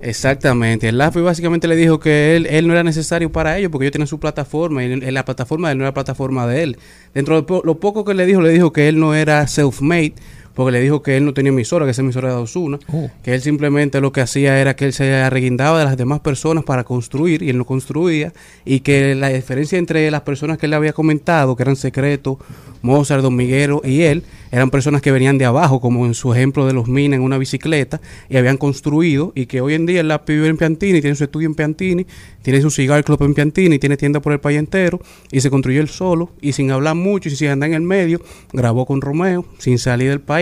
Exactamente. 0.00 0.88
El 0.88 0.98
lápiz 0.98 1.20
básicamente 1.20 1.68
le 1.68 1.76
dijo 1.76 2.00
que 2.00 2.36
él, 2.36 2.46
él 2.46 2.66
no 2.66 2.72
era 2.72 2.82
necesario 2.82 3.30
para 3.30 3.56
ellos 3.58 3.70
porque 3.70 3.84
ellos 3.86 3.92
tienen 3.92 4.08
su 4.08 4.18
plataforma 4.18 4.82
y 4.84 5.00
la 5.10 5.24
plataforma 5.24 5.68
de 5.68 5.72
él 5.72 5.78
no 5.78 5.84
era 5.84 5.94
plataforma 5.94 6.46
de 6.46 6.62
él. 6.62 6.78
Dentro 7.14 7.40
de 7.40 7.60
lo 7.64 7.78
poco 7.78 8.04
que 8.04 8.14
le 8.14 8.26
dijo, 8.26 8.40
le 8.40 8.50
dijo 8.50 8.72
que 8.72 8.88
él 8.88 8.98
no 8.98 9.14
era 9.14 9.46
self-made 9.46 10.14
porque 10.54 10.72
le 10.72 10.80
dijo 10.80 11.02
que 11.02 11.16
él 11.16 11.24
no 11.24 11.34
tenía 11.34 11.50
emisora, 11.50 11.84
que 11.84 11.92
esa 11.92 12.02
emisora 12.02 12.28
era 12.28 12.36
de 12.36 12.42
Osuna, 12.42 12.78
que 13.22 13.34
él 13.34 13.40
simplemente 13.40 14.00
lo 14.00 14.12
que 14.12 14.20
hacía 14.20 14.60
era 14.60 14.74
que 14.74 14.86
él 14.86 14.92
se 14.92 15.14
arreguindaba 15.14 15.78
de 15.78 15.84
las 15.84 15.96
demás 15.96 16.20
personas 16.20 16.64
para 16.64 16.84
construir 16.84 17.42
y 17.42 17.50
él 17.50 17.58
no 17.58 17.64
construía 17.64 18.32
y 18.64 18.80
que 18.80 19.14
la 19.14 19.28
diferencia 19.28 19.78
entre 19.78 20.10
las 20.10 20.22
personas 20.22 20.58
que 20.58 20.66
él 20.66 20.70
le 20.70 20.76
había 20.76 20.92
comentado, 20.92 21.56
que 21.56 21.62
eran 21.62 21.76
Secreto, 21.76 22.38
Mozart, 22.82 23.22
Don 23.22 23.34
Miguelo 23.34 23.80
y 23.84 24.02
él, 24.02 24.24
eran 24.50 24.70
personas 24.70 25.00
que 25.00 25.12
venían 25.12 25.38
de 25.38 25.44
abajo, 25.44 25.80
como 25.80 26.04
en 26.04 26.14
su 26.14 26.34
ejemplo 26.34 26.66
de 26.66 26.74
los 26.74 26.88
Minas 26.88 27.16
en 27.16 27.22
una 27.22 27.38
bicicleta, 27.38 28.00
y 28.28 28.36
habían 28.36 28.58
construido, 28.58 29.32
y 29.34 29.46
que 29.46 29.60
hoy 29.60 29.74
en 29.74 29.86
día 29.86 30.00
él 30.00 30.08
la 30.08 30.18
vive 30.18 30.48
en 30.48 30.56
Piantini, 30.56 31.00
tiene 31.00 31.16
su 31.16 31.24
estudio 31.24 31.46
en 31.46 31.54
Piantini, 31.54 32.06
tiene 32.42 32.60
su 32.60 32.70
cigar 32.70 33.02
club 33.04 33.22
en 33.22 33.34
Piantini, 33.34 33.78
tiene 33.78 33.96
tienda 33.96 34.20
por 34.20 34.32
el 34.32 34.40
país 34.40 34.58
entero, 34.58 35.00
y 35.30 35.40
se 35.40 35.48
construyó 35.48 35.80
él 35.80 35.88
solo, 35.88 36.30
y 36.40 36.52
sin 36.52 36.70
hablar 36.70 36.96
mucho, 36.96 37.28
y 37.28 37.36
sin 37.36 37.48
andar 37.48 37.70
en 37.70 37.76
el 37.76 37.82
medio, 37.82 38.20
grabó 38.52 38.84
con 38.84 39.00
Romeo, 39.00 39.46
sin 39.58 39.78
salir 39.78 40.10
del 40.10 40.20
país, 40.20 40.41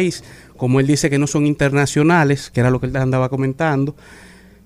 como 0.57 0.81
él 0.81 0.87
dice 0.87 1.11
que 1.11 1.19
no 1.19 1.27
son 1.27 1.47
internacionales, 1.47 2.51
que 2.51 2.61
era 2.61 2.71
lo 2.71 2.81
que 2.81 2.87
él 2.87 2.97
andaba 2.97 3.29
comentando, 3.29 3.95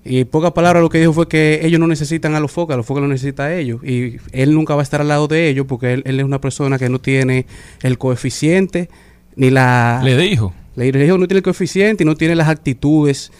y 0.05 0.19
en 0.19 0.27
pocas 0.27 0.51
palabras 0.51 0.83
lo 0.83 0.89
que 0.89 0.99
dijo 0.99 1.13
fue 1.13 1.27
que 1.27 1.61
ellos 1.63 1.79
no 1.79 1.87
necesitan 1.87 2.35
a 2.35 2.39
los 2.39 2.51
focas, 2.51 2.75
a 2.75 2.77
los 2.77 2.85
focas 2.85 3.01
lo 3.01 3.07
necesita 3.07 3.45
a 3.45 3.55
ellos. 3.55 3.83
Y 3.83 4.17
él 4.33 4.53
nunca 4.53 4.75
va 4.75 4.81
a 4.81 4.83
estar 4.83 5.01
al 5.01 5.07
lado 5.07 5.27
de 5.27 5.49
ellos 5.49 5.65
porque 5.67 5.93
él, 5.93 6.03
él 6.05 6.19
es 6.19 6.25
una 6.25 6.39
persona 6.39 6.77
que 6.77 6.89
no 6.89 6.99
tiene 6.99 7.47
el 7.81 7.97
coeficiente 7.97 8.87
ni 9.35 9.49
la... 9.49 10.01
Le 10.03 10.15
dijo. 10.15 10.53
Le 10.75 10.91
dijo 10.91 11.17
no 11.17 11.27
tiene 11.27 11.39
el 11.39 11.43
coeficiente 11.43 12.03
y 12.03 12.05
no 12.05 12.15
tiene 12.15 12.35
las 12.35 12.49
actitudes 12.49 13.31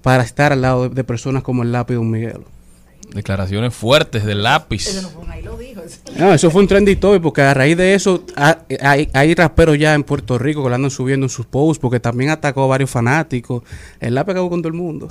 para 0.00 0.22
estar 0.22 0.52
al 0.52 0.62
lado 0.62 0.88
de, 0.88 0.94
de 0.94 1.04
personas 1.04 1.42
como 1.42 1.64
el 1.64 1.72
lápiz 1.72 1.92
de 1.92 1.96
Don 1.96 2.10
Miguel. 2.10 2.40
Declaraciones 3.12 3.74
fuertes 3.74 4.24
del 4.24 4.42
lápiz. 4.42 4.86
No, 6.18 6.32
eso 6.34 6.50
fue 6.50 6.62
un 6.62 6.68
trendy 6.68 6.96
topic 6.96 7.22
porque 7.22 7.42
a 7.42 7.54
raíz 7.54 7.76
de 7.76 7.94
eso 7.94 8.24
ha- 8.36 8.58
hay, 8.80 9.08
hay 9.12 9.34
raperos 9.34 9.78
ya 9.78 9.94
en 9.94 10.02
Puerto 10.04 10.38
Rico 10.38 10.62
que 10.62 10.68
lo 10.68 10.74
andan 10.74 10.90
subiendo 10.90 11.26
en 11.26 11.30
sus 11.30 11.46
posts 11.46 11.78
porque 11.80 12.00
también 12.00 12.30
atacó 12.30 12.64
a 12.64 12.66
varios 12.66 12.90
fanáticos. 12.90 13.62
Él 14.00 14.14
la 14.14 14.22
ha 14.22 14.24
pegado 14.26 14.48
con 14.50 14.60
todo 14.60 14.68
el 14.68 14.74
mundo. 14.74 15.08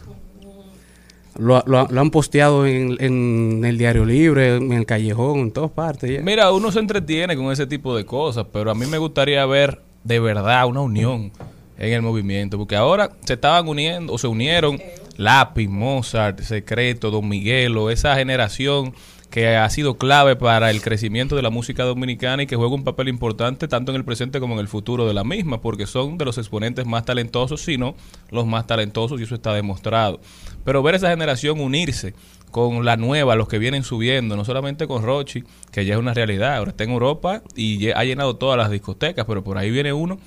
Lo, 1.38 1.62
lo- 1.66 1.88
lo 1.90 2.02
han 2.02 2.12
posteado 2.12 2.66
en, 2.66 2.96
en 3.00 3.64
el 3.66 3.78
Diario 3.78 4.06
Libre, 4.06 4.56
en 4.56 4.72
el 4.72 4.86
Callejón, 4.86 5.40
en 5.40 5.52
todas 5.52 5.72
partes. 5.72 6.10
ya. 6.10 6.22
Mira, 6.22 6.52
uno 6.54 6.72
se 6.72 6.80
entretiene 6.80 7.36
con 7.36 7.52
ese 7.52 7.68
tipo 7.68 7.96
de 7.96 8.06
cosas, 8.06 8.46
pero 8.54 8.72
a 8.72 8.76
mí 8.76 8.86
me 8.86 8.98
gustaría 8.98 9.46
ver 9.46 9.82
de 10.04 10.20
verdad 10.20 10.66
una 10.68 10.82
unión 10.82 11.32
en 11.78 11.92
el 11.94 12.02
movimiento, 12.02 12.58
porque 12.58 12.78
ahora 12.78 13.12
se 13.26 13.34
estaban 13.34 13.68
uniendo, 13.68 14.14
o 14.14 14.18
se 14.18 14.28
unieron 14.28 14.80
Lápiz, 15.18 15.68
Mozart, 15.68 16.42
Secreto, 16.42 17.12
Don 17.12 17.28
Miguelo, 17.28 17.90
esa 17.90 18.16
generación 18.16 18.94
que 19.30 19.58
ha 19.58 19.70
sido 19.70 19.98
clave 19.98 20.36
para 20.36 20.72
el 20.72 20.82
crecimiento 20.82 21.36
de 21.36 21.42
la 21.42 21.50
música 21.50 21.84
dominicana 21.84 22.44
y 22.44 22.48
que 22.48 22.56
juega 22.56 22.74
un 22.74 22.86
papel 22.86 23.10
importante 23.10 23.68
tanto 23.68 23.92
en 23.92 23.98
el 23.98 24.06
presente 24.06 24.40
como 24.40 24.54
en 24.54 24.62
el 24.62 24.70
futuro 24.70 25.06
de 25.08 25.14
la 25.14 25.26
misma, 25.26 25.60
porque 25.60 25.88
son 25.88 26.18
de 26.18 26.24
los 26.24 26.38
exponentes 26.38 26.86
más 26.86 27.04
talentosos, 27.04 27.62
sino 27.62 27.96
los 28.30 28.46
más 28.46 28.66
talentosos, 28.66 29.20
y 29.20 29.24
eso 29.24 29.36
está 29.36 29.54
demostrado. 29.54 30.22
Pero 30.64 30.82
ver 30.84 30.96
esa 30.96 31.10
generación 31.10 31.60
unirse 31.60 32.14
con 32.50 32.86
la 32.86 32.96
nueva, 32.96 33.36
los 33.36 33.50
que 33.50 33.60
vienen 33.60 33.84
subiendo, 33.84 34.38
no 34.38 34.46
solamente 34.46 34.88
con 34.88 35.04
Rochi, 35.04 35.44
que 35.72 35.84
ya 35.84 35.96
es 35.96 36.00
una 36.00 36.14
realidad, 36.14 36.56
ahora 36.56 36.72
está 36.72 36.86
en 36.86 36.92
Europa 36.92 37.42
y 37.58 37.90
ha 37.92 38.06
llenado 38.06 38.38
todas 38.38 38.58
las 38.58 38.72
discotecas, 38.72 39.26
pero 39.26 39.44
por 39.44 39.58
ahí 39.58 39.70
viene 39.70 39.92
uno 39.92 40.18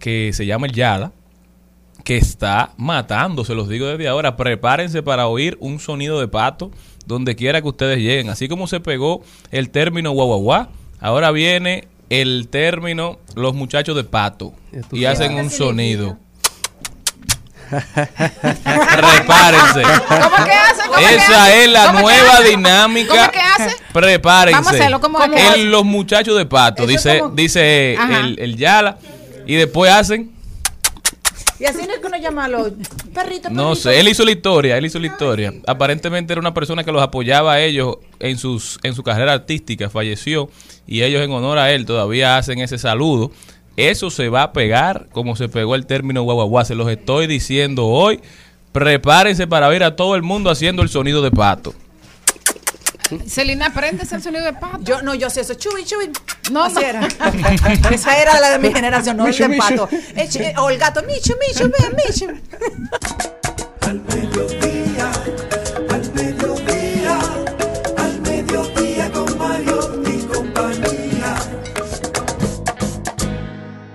que 0.00 0.32
se 0.32 0.46
llama 0.46 0.66
el 0.66 0.72
Yala, 0.72 1.12
que 2.04 2.16
está 2.16 2.70
matando, 2.76 3.44
se 3.44 3.54
los 3.54 3.68
digo 3.68 3.86
desde 3.86 4.08
ahora, 4.08 4.36
prepárense 4.36 5.02
para 5.02 5.26
oír 5.26 5.56
un 5.60 5.78
sonido 5.80 6.20
de 6.20 6.28
pato 6.28 6.70
donde 7.06 7.34
quiera 7.36 7.60
que 7.62 7.68
ustedes 7.68 7.98
lleguen, 7.98 8.28
así 8.30 8.48
como 8.48 8.66
se 8.66 8.80
pegó 8.80 9.22
el 9.50 9.70
término 9.70 10.10
guau 10.12 10.28
guau 10.28 10.40
guau, 10.40 10.66
ahora 11.00 11.30
viene 11.30 11.88
el 12.08 12.48
término 12.48 13.18
los 13.34 13.54
muchachos 13.54 13.96
de 13.96 14.04
pato 14.04 14.52
y 14.92 15.04
hacen 15.04 15.34
un 15.34 15.50
sonido. 15.50 16.18
Prepárense. 18.60 19.82
¿Cómo 20.08 20.44
que 20.44 20.52
hace? 20.52 20.82
¿Cómo 20.88 20.96
que 20.98 21.14
Esa 21.14 21.44
hace? 21.44 21.64
es 21.64 21.70
la 21.70 21.86
¿Cómo 21.86 21.98
que 21.98 22.02
nueva 22.04 22.32
hace? 22.34 22.48
dinámica. 22.48 23.08
¿Cómo 23.16 23.30
que 23.30 23.38
hace? 23.38 23.76
Prepárense. 23.92 24.56
Vamos 24.60 24.72
a 24.72 24.76
hacerlo, 24.76 25.00
¿cómo 25.00 25.22
es 25.22 25.30
que 25.30 25.40
El- 25.40 25.46
hace? 25.48 25.64
los 25.64 25.84
muchachos 25.84 26.36
de 26.36 26.46
pato, 26.46 26.82
Eso 26.82 26.90
dice, 26.92 27.18
como- 27.20 27.34
dice 27.34 27.94
el, 27.94 28.38
el 28.40 28.56
Yala. 28.56 28.98
Y 29.46 29.54
después 29.54 29.90
hacen, 29.92 30.30
Y 31.60 31.66
así 31.66 31.86
no 31.86 31.92
es 31.92 31.98
que 31.98 32.06
uno 32.06 32.16
llama 32.16 32.46
a 32.46 32.48
los 32.48 32.72
perritos. 33.12 33.52
no 33.52 33.74
sé, 33.74 34.00
él 34.00 34.08
hizo 34.08 34.24
la 34.24 34.30
historia, 34.30 34.78
él 34.78 34.86
hizo 34.86 34.98
la 34.98 35.08
historia. 35.08 35.52
Aparentemente 35.66 36.32
era 36.32 36.40
una 36.40 36.54
persona 36.54 36.84
que 36.84 36.90
los 36.90 37.02
apoyaba 37.02 37.52
a 37.52 37.60
ellos 37.60 37.98
en 38.18 38.38
sus 38.38 38.78
en 38.82 38.94
su 38.94 39.02
carrera 39.02 39.34
artística, 39.34 39.90
falleció 39.90 40.48
y 40.86 41.02
ellos 41.02 41.22
en 41.22 41.30
honor 41.30 41.58
a 41.58 41.70
él 41.70 41.84
todavía 41.84 42.38
hacen 42.38 42.60
ese 42.60 42.78
saludo. 42.78 43.30
Eso 43.76 44.10
se 44.10 44.30
va 44.30 44.44
a 44.44 44.52
pegar 44.54 45.08
como 45.12 45.36
se 45.36 45.50
pegó 45.50 45.74
el 45.74 45.84
término 45.84 46.22
guaguaguá, 46.22 46.64
se 46.64 46.74
los 46.74 46.88
estoy 46.88 47.26
diciendo 47.26 47.86
hoy. 47.86 48.20
Prepárense 48.72 49.46
para 49.46 49.68
ver 49.68 49.82
a 49.82 49.96
todo 49.96 50.16
el 50.16 50.22
mundo 50.22 50.48
haciendo 50.48 50.82
el 50.82 50.88
sonido 50.88 51.20
de 51.20 51.30
pato. 51.30 51.74
Celina, 53.28 53.66
aprendes 53.66 54.12
el 54.12 54.22
sonido 54.22 54.44
de 54.44 54.52
pato. 54.52 54.78
Yo 54.82 55.02
no, 55.02 55.14
yo 55.14 55.28
sé 55.30 55.40
eso. 55.42 55.54
Chubi, 55.54 55.84
chubi. 55.84 56.10
No, 56.50 56.64
Así 56.64 56.74
no. 56.76 56.80
era. 56.82 57.08
Esa 57.90 58.16
era 58.20 58.40
la 58.40 58.50
de 58.50 58.58
mi 58.58 58.72
generación, 58.72 59.16
no 59.16 59.24
Michu, 59.26 59.44
el 59.44 59.50
de 59.50 59.56
Michu. 59.56 59.86
pato. 59.86 59.88
Eh, 60.16 60.54
O 60.58 60.70
el 60.70 60.78
gato, 60.78 61.02
Michu, 61.02 61.34
Michu, 61.48 61.70
ven, 61.78 61.96
Michu. 61.96 62.26
Al 63.82 64.00
mediodía, 64.00 65.10
al 65.90 66.12
mediodía, 66.14 67.18
al 67.98 68.20
mediodía 68.20 69.12
con 69.12 69.38
Mario 69.38 70.02
y 70.06 70.22
compañía. 70.26 71.36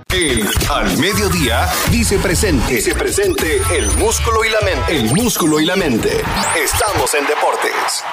El 0.10 0.47
Al 0.69 0.97
Mediodía 0.97 1.67
dice 1.91 2.17
presente. 2.19 2.75
Dice 2.75 2.95
presente 2.95 3.62
el 3.78 3.88
músculo 3.97 4.43
y 4.45 4.49
la 4.49 4.62
mente. 4.62 4.95
El 4.97 5.13
músculo 5.13 5.60
y 5.60 5.65
la 5.65 5.75
mente. 5.75 6.21
Estamos 6.63 7.13
en 7.15 7.25
deportes. 7.28 8.04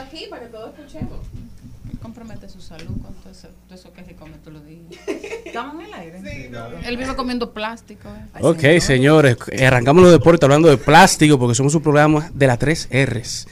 Aquí 0.00 0.26
para 0.30 0.42
que 0.42 0.48
todos 0.48 0.70
escuchemos. 0.78 1.18
Compromete 2.02 2.48
su 2.48 2.60
salud 2.60 2.94
con 3.02 3.12
todo 3.14 3.32
eso, 3.32 3.48
todo 3.66 3.78
eso 3.78 3.92
que 3.92 4.04
se 4.04 4.14
come 4.14 4.34
todos 4.44 4.54
los 4.54 4.66
días. 4.66 4.82
Estamos 5.44 5.74
en 5.80 5.86
el 5.86 5.94
aire. 5.94 6.50
Él 6.84 6.96
vive 6.96 7.16
comiendo 7.16 7.52
plástico. 7.52 8.08
¿eh? 8.08 8.38
Ok, 8.40 8.80
señores, 8.80 9.36
arrancamos 9.60 10.02
los 10.04 10.12
deportes 10.12 10.44
hablando 10.44 10.68
de 10.68 10.76
plástico 10.76 11.38
porque 11.38 11.54
somos 11.56 11.74
un 11.74 11.82
programa 11.82 12.30
de 12.32 12.46
las 12.46 12.58
tres 12.58 12.88
R's. 12.92 13.48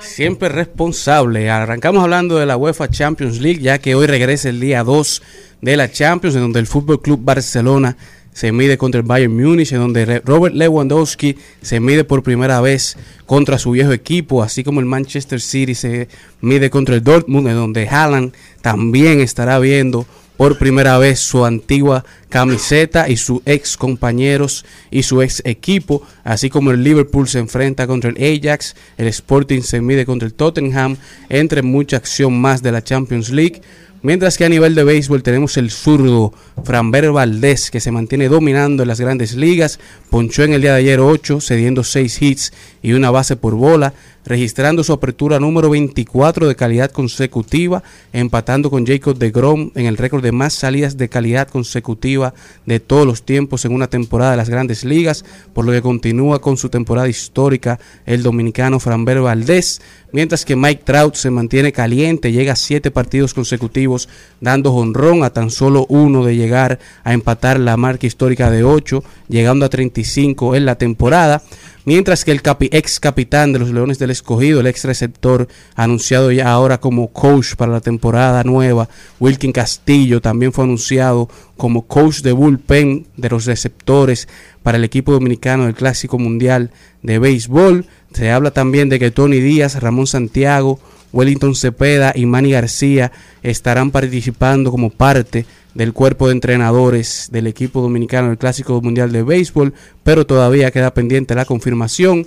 Siempre 0.00 0.48
responsable. 0.48 1.48
Arrancamos 1.50 2.02
hablando 2.02 2.36
de 2.36 2.46
la 2.46 2.56
UEFA 2.56 2.88
Champions 2.88 3.40
League, 3.40 3.60
ya 3.60 3.78
que 3.78 3.94
hoy 3.94 4.06
regresa 4.06 4.48
el 4.48 4.60
día 4.60 4.82
2 4.82 5.22
de 5.60 5.76
la 5.76 5.90
Champions, 5.90 6.36
en 6.36 6.42
donde 6.42 6.60
el 6.60 6.66
Fútbol 6.66 7.00
Club 7.00 7.20
Barcelona 7.22 7.96
se 8.36 8.52
mide 8.52 8.76
contra 8.76 9.00
el 9.00 9.06
Bayern 9.06 9.34
Múnich, 9.34 9.72
en 9.72 9.78
donde 9.78 10.20
Robert 10.20 10.54
Lewandowski 10.54 11.38
se 11.62 11.80
mide 11.80 12.04
por 12.04 12.22
primera 12.22 12.60
vez 12.60 12.98
contra 13.24 13.58
su 13.58 13.70
viejo 13.70 13.92
equipo, 13.92 14.42
así 14.42 14.62
como 14.62 14.80
el 14.80 14.84
Manchester 14.84 15.40
City 15.40 15.74
se 15.74 16.08
mide 16.42 16.68
contra 16.68 16.94
el 16.94 17.02
Dortmund, 17.02 17.48
en 17.48 17.54
donde 17.54 17.88
Haaland 17.88 18.34
también 18.60 19.20
estará 19.20 19.58
viendo 19.58 20.06
por 20.36 20.58
primera 20.58 20.98
vez 20.98 21.18
su 21.18 21.46
antigua 21.46 22.04
camiseta 22.28 23.08
y 23.08 23.16
sus 23.16 23.40
ex 23.46 23.78
compañeros 23.78 24.66
y 24.90 25.04
su 25.04 25.22
ex 25.22 25.40
equipo, 25.46 26.02
así 26.22 26.50
como 26.50 26.72
el 26.72 26.84
Liverpool 26.84 27.28
se 27.28 27.38
enfrenta 27.38 27.86
contra 27.86 28.10
el 28.10 28.16
Ajax, 28.22 28.76
el 28.98 29.06
Sporting 29.06 29.62
se 29.62 29.80
mide 29.80 30.04
contra 30.04 30.28
el 30.28 30.34
Tottenham, 30.34 30.98
entre 31.30 31.62
mucha 31.62 31.96
acción 31.96 32.38
más 32.38 32.62
de 32.62 32.72
la 32.72 32.84
Champions 32.84 33.30
League. 33.30 33.62
Mientras 34.06 34.38
que 34.38 34.44
a 34.44 34.48
nivel 34.48 34.76
de 34.76 34.84
béisbol 34.84 35.24
tenemos 35.24 35.56
el 35.56 35.72
zurdo 35.72 36.32
Framber 36.62 37.10
Valdés 37.10 37.72
que 37.72 37.80
se 37.80 37.90
mantiene 37.90 38.28
dominando 38.28 38.84
en 38.84 38.88
las 38.88 39.00
grandes 39.00 39.34
ligas, 39.34 39.80
ponchó 40.10 40.44
en 40.44 40.52
el 40.52 40.62
día 40.62 40.74
de 40.74 40.78
ayer 40.78 41.00
8, 41.00 41.40
cediendo 41.40 41.82
6 41.82 42.22
hits 42.22 42.52
y 42.82 42.92
una 42.92 43.10
base 43.10 43.34
por 43.34 43.56
bola, 43.56 43.94
registrando 44.24 44.84
su 44.84 44.92
apertura 44.92 45.40
número 45.40 45.70
24 45.70 46.46
de 46.46 46.54
calidad 46.54 46.90
consecutiva, 46.92 47.82
empatando 48.12 48.70
con 48.70 48.86
Jacob 48.86 49.18
de 49.18 49.30
Grom 49.32 49.72
en 49.74 49.86
el 49.86 49.96
récord 49.96 50.22
de 50.22 50.32
más 50.32 50.52
salidas 50.52 50.96
de 50.96 51.08
calidad 51.08 51.48
consecutiva 51.48 52.32
de 52.64 52.78
todos 52.78 53.06
los 53.06 53.24
tiempos 53.24 53.64
en 53.64 53.72
una 53.72 53.88
temporada 53.88 54.32
de 54.32 54.36
las 54.36 54.50
grandes 54.50 54.84
ligas, 54.84 55.24
por 55.52 55.64
lo 55.64 55.72
que 55.72 55.82
continúa 55.82 56.40
con 56.40 56.56
su 56.56 56.68
temporada 56.68 57.08
histórica 57.08 57.80
el 58.04 58.22
dominicano 58.22 58.78
Framber 58.80 59.20
Valdés, 59.20 59.80
mientras 60.12 60.44
que 60.44 60.56
Mike 60.56 60.82
Trout 60.84 61.14
se 61.14 61.30
mantiene 61.30 61.72
caliente, 61.72 62.32
llega 62.32 62.52
a 62.52 62.56
siete 62.56 62.90
partidos 62.90 63.32
consecutivos 63.34 63.95
dando 64.40 64.72
jonrón 64.72 65.24
a 65.24 65.30
tan 65.30 65.50
solo 65.50 65.86
uno 65.88 66.24
de 66.24 66.36
llegar 66.36 66.78
a 67.04 67.12
empatar 67.12 67.58
la 67.58 67.76
marca 67.76 68.06
histórica 68.06 68.50
de 68.50 68.64
8, 68.64 69.02
llegando 69.28 69.64
a 69.64 69.68
35 69.68 70.54
en 70.54 70.66
la 70.66 70.76
temporada. 70.76 71.42
Mientras 71.86 72.24
que 72.24 72.32
el 72.32 72.42
ex 72.72 72.98
capitán 72.98 73.52
de 73.52 73.60
los 73.60 73.70
Leones 73.70 74.00
del 74.00 74.10
Escogido, 74.10 74.58
el 74.58 74.66
ex 74.66 74.82
receptor 74.82 75.46
anunciado 75.76 76.32
ya 76.32 76.50
ahora 76.50 76.80
como 76.80 77.12
coach 77.12 77.54
para 77.54 77.70
la 77.70 77.80
temporada 77.80 78.42
nueva, 78.42 78.88
Wilkin 79.20 79.52
Castillo, 79.52 80.20
también 80.20 80.52
fue 80.52 80.64
anunciado 80.64 81.28
como 81.56 81.86
coach 81.86 82.22
de 82.22 82.32
bullpen 82.32 83.06
de 83.16 83.28
los 83.30 83.44
receptores 83.44 84.26
para 84.64 84.78
el 84.78 84.84
equipo 84.84 85.12
dominicano 85.12 85.66
del 85.66 85.76
Clásico 85.76 86.18
Mundial 86.18 86.72
de 87.02 87.20
Béisbol. 87.20 87.86
Se 88.12 88.32
habla 88.32 88.50
también 88.50 88.88
de 88.88 88.98
que 88.98 89.12
Tony 89.12 89.38
Díaz, 89.38 89.80
Ramón 89.80 90.08
Santiago, 90.08 90.80
Wellington 91.12 91.54
Cepeda 91.54 92.12
y 92.14 92.26
Manny 92.26 92.52
García 92.52 93.12
estarán 93.42 93.90
participando 93.90 94.70
como 94.70 94.90
parte 94.90 95.46
del 95.74 95.92
cuerpo 95.92 96.26
de 96.26 96.32
entrenadores 96.32 97.28
del 97.30 97.46
equipo 97.46 97.82
dominicano 97.82 98.28
del 98.28 98.38
Clásico 98.38 98.80
Mundial 98.80 99.12
de 99.12 99.22
Béisbol, 99.22 99.74
pero 100.02 100.26
todavía 100.26 100.70
queda 100.70 100.94
pendiente 100.94 101.34
la 101.34 101.44
confirmación. 101.44 102.26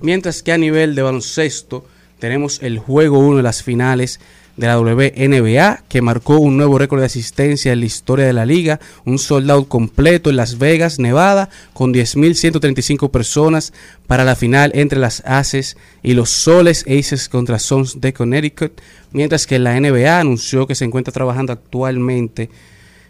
Mientras 0.00 0.42
que 0.42 0.52
a 0.52 0.58
nivel 0.58 0.94
de 0.94 1.02
baloncesto 1.02 1.86
tenemos 2.18 2.60
el 2.62 2.78
juego 2.78 3.18
1 3.18 3.38
de 3.38 3.42
las 3.42 3.62
finales 3.62 4.20
de 4.60 4.66
la 4.66 4.78
WNBA 4.78 5.84
que 5.88 6.02
marcó 6.02 6.38
un 6.38 6.58
nuevo 6.58 6.78
récord 6.78 7.00
de 7.00 7.06
asistencia 7.06 7.72
en 7.72 7.80
la 7.80 7.86
historia 7.86 8.26
de 8.26 8.34
la 8.34 8.44
liga, 8.44 8.78
un 9.06 9.18
sold 9.18 9.50
out 9.50 9.68
completo 9.68 10.28
en 10.28 10.36
Las 10.36 10.58
Vegas, 10.58 10.98
Nevada, 10.98 11.48
con 11.72 11.94
10.135 11.94 13.10
personas 13.10 13.72
para 14.06 14.24
la 14.24 14.36
final 14.36 14.70
entre 14.74 14.98
las 14.98 15.22
Aces 15.24 15.78
y 16.02 16.12
los 16.12 16.28
Soles 16.28 16.84
Aces 16.86 17.30
contra 17.30 17.58
Sons 17.58 18.02
de 18.02 18.12
Connecticut, 18.12 18.78
mientras 19.12 19.46
que 19.46 19.58
la 19.58 19.80
NBA 19.80 20.20
anunció 20.20 20.66
que 20.66 20.74
se 20.74 20.84
encuentra 20.84 21.12
trabajando 21.12 21.54
actualmente 21.54 22.50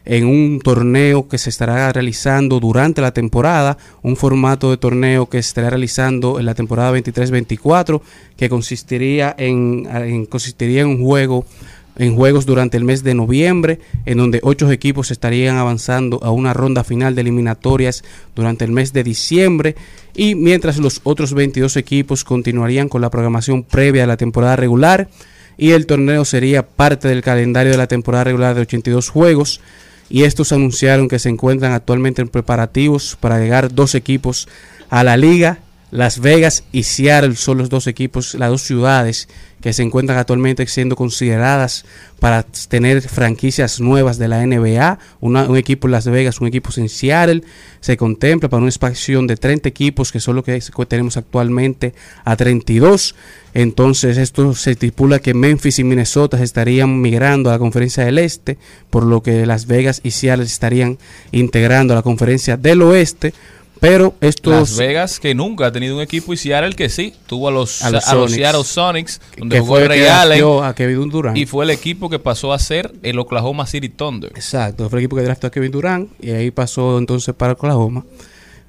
en 0.05 0.27
un 0.27 0.61
torneo 0.61 1.29
que 1.29 1.39
se 1.39 1.51
estará 1.51 1.93
realizando 1.93 2.61
durante 2.61 3.01
la 3.01 3.13
temporada, 3.13 3.77
un 4.03 4.17
formato 4.17 4.71
de 4.71 4.77
torneo 4.77 5.27
que 5.29 5.43
se 5.43 5.49
estará 5.49 5.71
realizando 5.71 6.39
en 6.39 6.47
la 6.47 6.55
temporada 6.55 6.97
23-24, 6.97 8.01
que 8.37 8.49
consistiría 8.49 9.35
en, 9.37 10.27
consistiría 10.27 10.83
en 10.83 10.89
un 10.89 11.05
juego 11.05 11.45
en 11.97 12.17
juegos 12.17 12.47
durante 12.47 12.79
el 12.79 12.85
mes 12.85 13.03
de 13.03 13.15
noviembre, 13.15 13.79
en 14.07 14.17
donde 14.17 14.41
ocho 14.43 14.71
equipos 14.71 15.11
estarían 15.11 15.59
avanzando 15.59 16.19
a 16.23 16.31
una 16.31 16.55
ronda 16.55 16.83
final 16.83 17.15
de 17.15 17.21
eliminatorias 17.21 18.05
durante 18.35 18.65
el 18.65 18.71
mes 18.71 18.95
de 18.95 19.05
diciembre, 19.05 19.75
y 20.15 20.35
mientras 20.35 20.79
los 20.79 21.01
otros 21.05 21.35
22 21.35 21.77
equipos 21.77 22.25
continuarían 22.25 22.89
con 22.89 23.03
la 23.03 23.11
programación 23.11 23.65
previa 23.65 24.03
de 24.03 24.07
la 24.07 24.17
temporada 24.17 24.57
regular, 24.57 25.11
y 25.59 25.73
el 25.73 25.85
torneo 25.85 26.25
sería 26.25 26.67
parte 26.67 27.07
del 27.07 27.21
calendario 27.21 27.73
de 27.73 27.79
la 27.79 27.87
temporada 27.87 28.25
regular 28.25 28.55
de 28.55 28.63
82 28.63 29.11
juegos 29.11 29.61
y 30.11 30.25
estos 30.25 30.53
anunciaron 30.53 31.09
que 31.09 31.21
se 31.21 31.29
encuentran 31.29 31.73
actualmente 31.73 32.21
en 32.21 32.29
preparativos 32.29 33.17
para 33.19 33.39
llegar 33.39 33.73
dos 33.73 33.95
equipos 33.95 34.49
a 34.91 35.05
la 35.05 35.17
liga. 35.17 35.61
Las 35.91 36.21
Vegas 36.21 36.63
y 36.73 36.85
Seattle 36.85 37.35
son 37.37 37.59
los 37.59 37.69
dos 37.69 37.87
equipos, 37.87 38.35
las 38.35 38.51
dos 38.51 38.63
ciudades 38.63 39.29
que 39.61 39.73
se 39.75 39.83
encuentran 39.83 40.19
actualmente 40.19 40.67
siendo 40.69 40.97
consideradas 40.97 41.85
para 42.19 42.45
tener 42.45 43.03
franquicias 43.03 43.79
nuevas 43.81 44.17
de 44.17 44.29
la 44.29 44.43
NBA. 44.47 44.99
Una- 45.21 45.49
un 45.49 45.57
equipo 45.59 45.87
en 45.89 45.93
Las 45.93 46.07
Vegas, 46.07 46.41
un 46.41 46.47
equipo 46.47 46.71
en 46.77 46.89
Seattle. 46.89 47.43
Se 47.81 47.97
contempla 47.97 48.49
para 48.49 48.61
una 48.63 48.71
expansión 48.71 49.27
de 49.27 49.37
30 49.37 49.69
equipos, 49.69 50.13
que 50.13 50.21
son 50.21 50.37
lo 50.37 50.45
que 50.45 50.63
tenemos 50.89 51.17
actualmente, 51.19 51.93
a 52.25 52.37
32. 52.37 53.15
Entonces, 53.53 54.17
esto 54.17 54.55
se 54.55 54.71
estipula 54.71 55.19
que 55.19 55.35
Memphis 55.35 55.79
y 55.81 55.85
Minnesota 55.85 56.43
estarían 56.43 57.01
migrando 57.03 57.51
a 57.51 57.55
la 57.55 57.59
conferencia 57.59 58.05
del 58.05 58.19
Este, 58.19 58.57
por 58.91 59.05
lo 59.05 59.23
que 59.23 59.45
Las 59.45 59.67
Vegas 59.67 60.01
y 60.05 60.13
Seattle 60.13 60.47
se 60.47 60.53
estarían 60.53 60.99
integrando 61.33 61.93
a 61.93 61.97
la 61.97 62.03
conferencia 62.03 62.57
del 62.57 62.81
Oeste. 62.83 63.35
Pero 63.81 64.15
estos 64.21 64.53
Las 64.53 64.77
Vegas 64.77 65.19
que 65.19 65.35
nunca 65.35 65.67
ha 65.67 65.73
tenido 65.73 65.97
un 65.97 66.03
equipo 66.03 66.35
y 66.35 66.37
Seattle 66.37 66.75
que 66.75 66.91
sí, 66.91 67.15
tuvo 67.27 67.49
a 67.49 67.51
los, 67.51 67.83
A 67.83 67.91
los 67.91 68.07
a 68.07 68.15
los. 68.15 68.31
Seattle 68.31 68.65
Sonics, 68.65 69.21
donde 69.39 69.57
que 69.57 69.61
jugó 69.61 69.77
fue 69.77 69.89
Ray 69.89 70.01
que 70.01 70.11
Allen 70.11 70.45
a 70.63 70.75
Kevin 70.75 71.09
Durant. 71.09 71.37
y 71.37 71.47
fue 71.47 71.65
el 71.65 71.71
equipo 71.71 72.11
que 72.11 72.19
pasó 72.19 72.53
a 72.53 72.59
ser 72.59 72.93
el 73.03 73.19
Oklahoma 73.19 73.67
City 73.67 73.89
Thunder. 73.89 74.33
Exacto, 74.35 74.89
fue 74.91 74.99
el 74.99 75.05
equipo 75.05 75.17
que 75.17 75.23
draftó 75.23 75.47
a 75.47 75.51
Kevin 75.51 75.73
Durant 75.73 76.11
y 76.21 76.31
ahí 76.31 76.51
pasó 76.51 76.99
entonces 76.99 77.35
para 77.35 77.55
Oklahoma. 77.55 78.05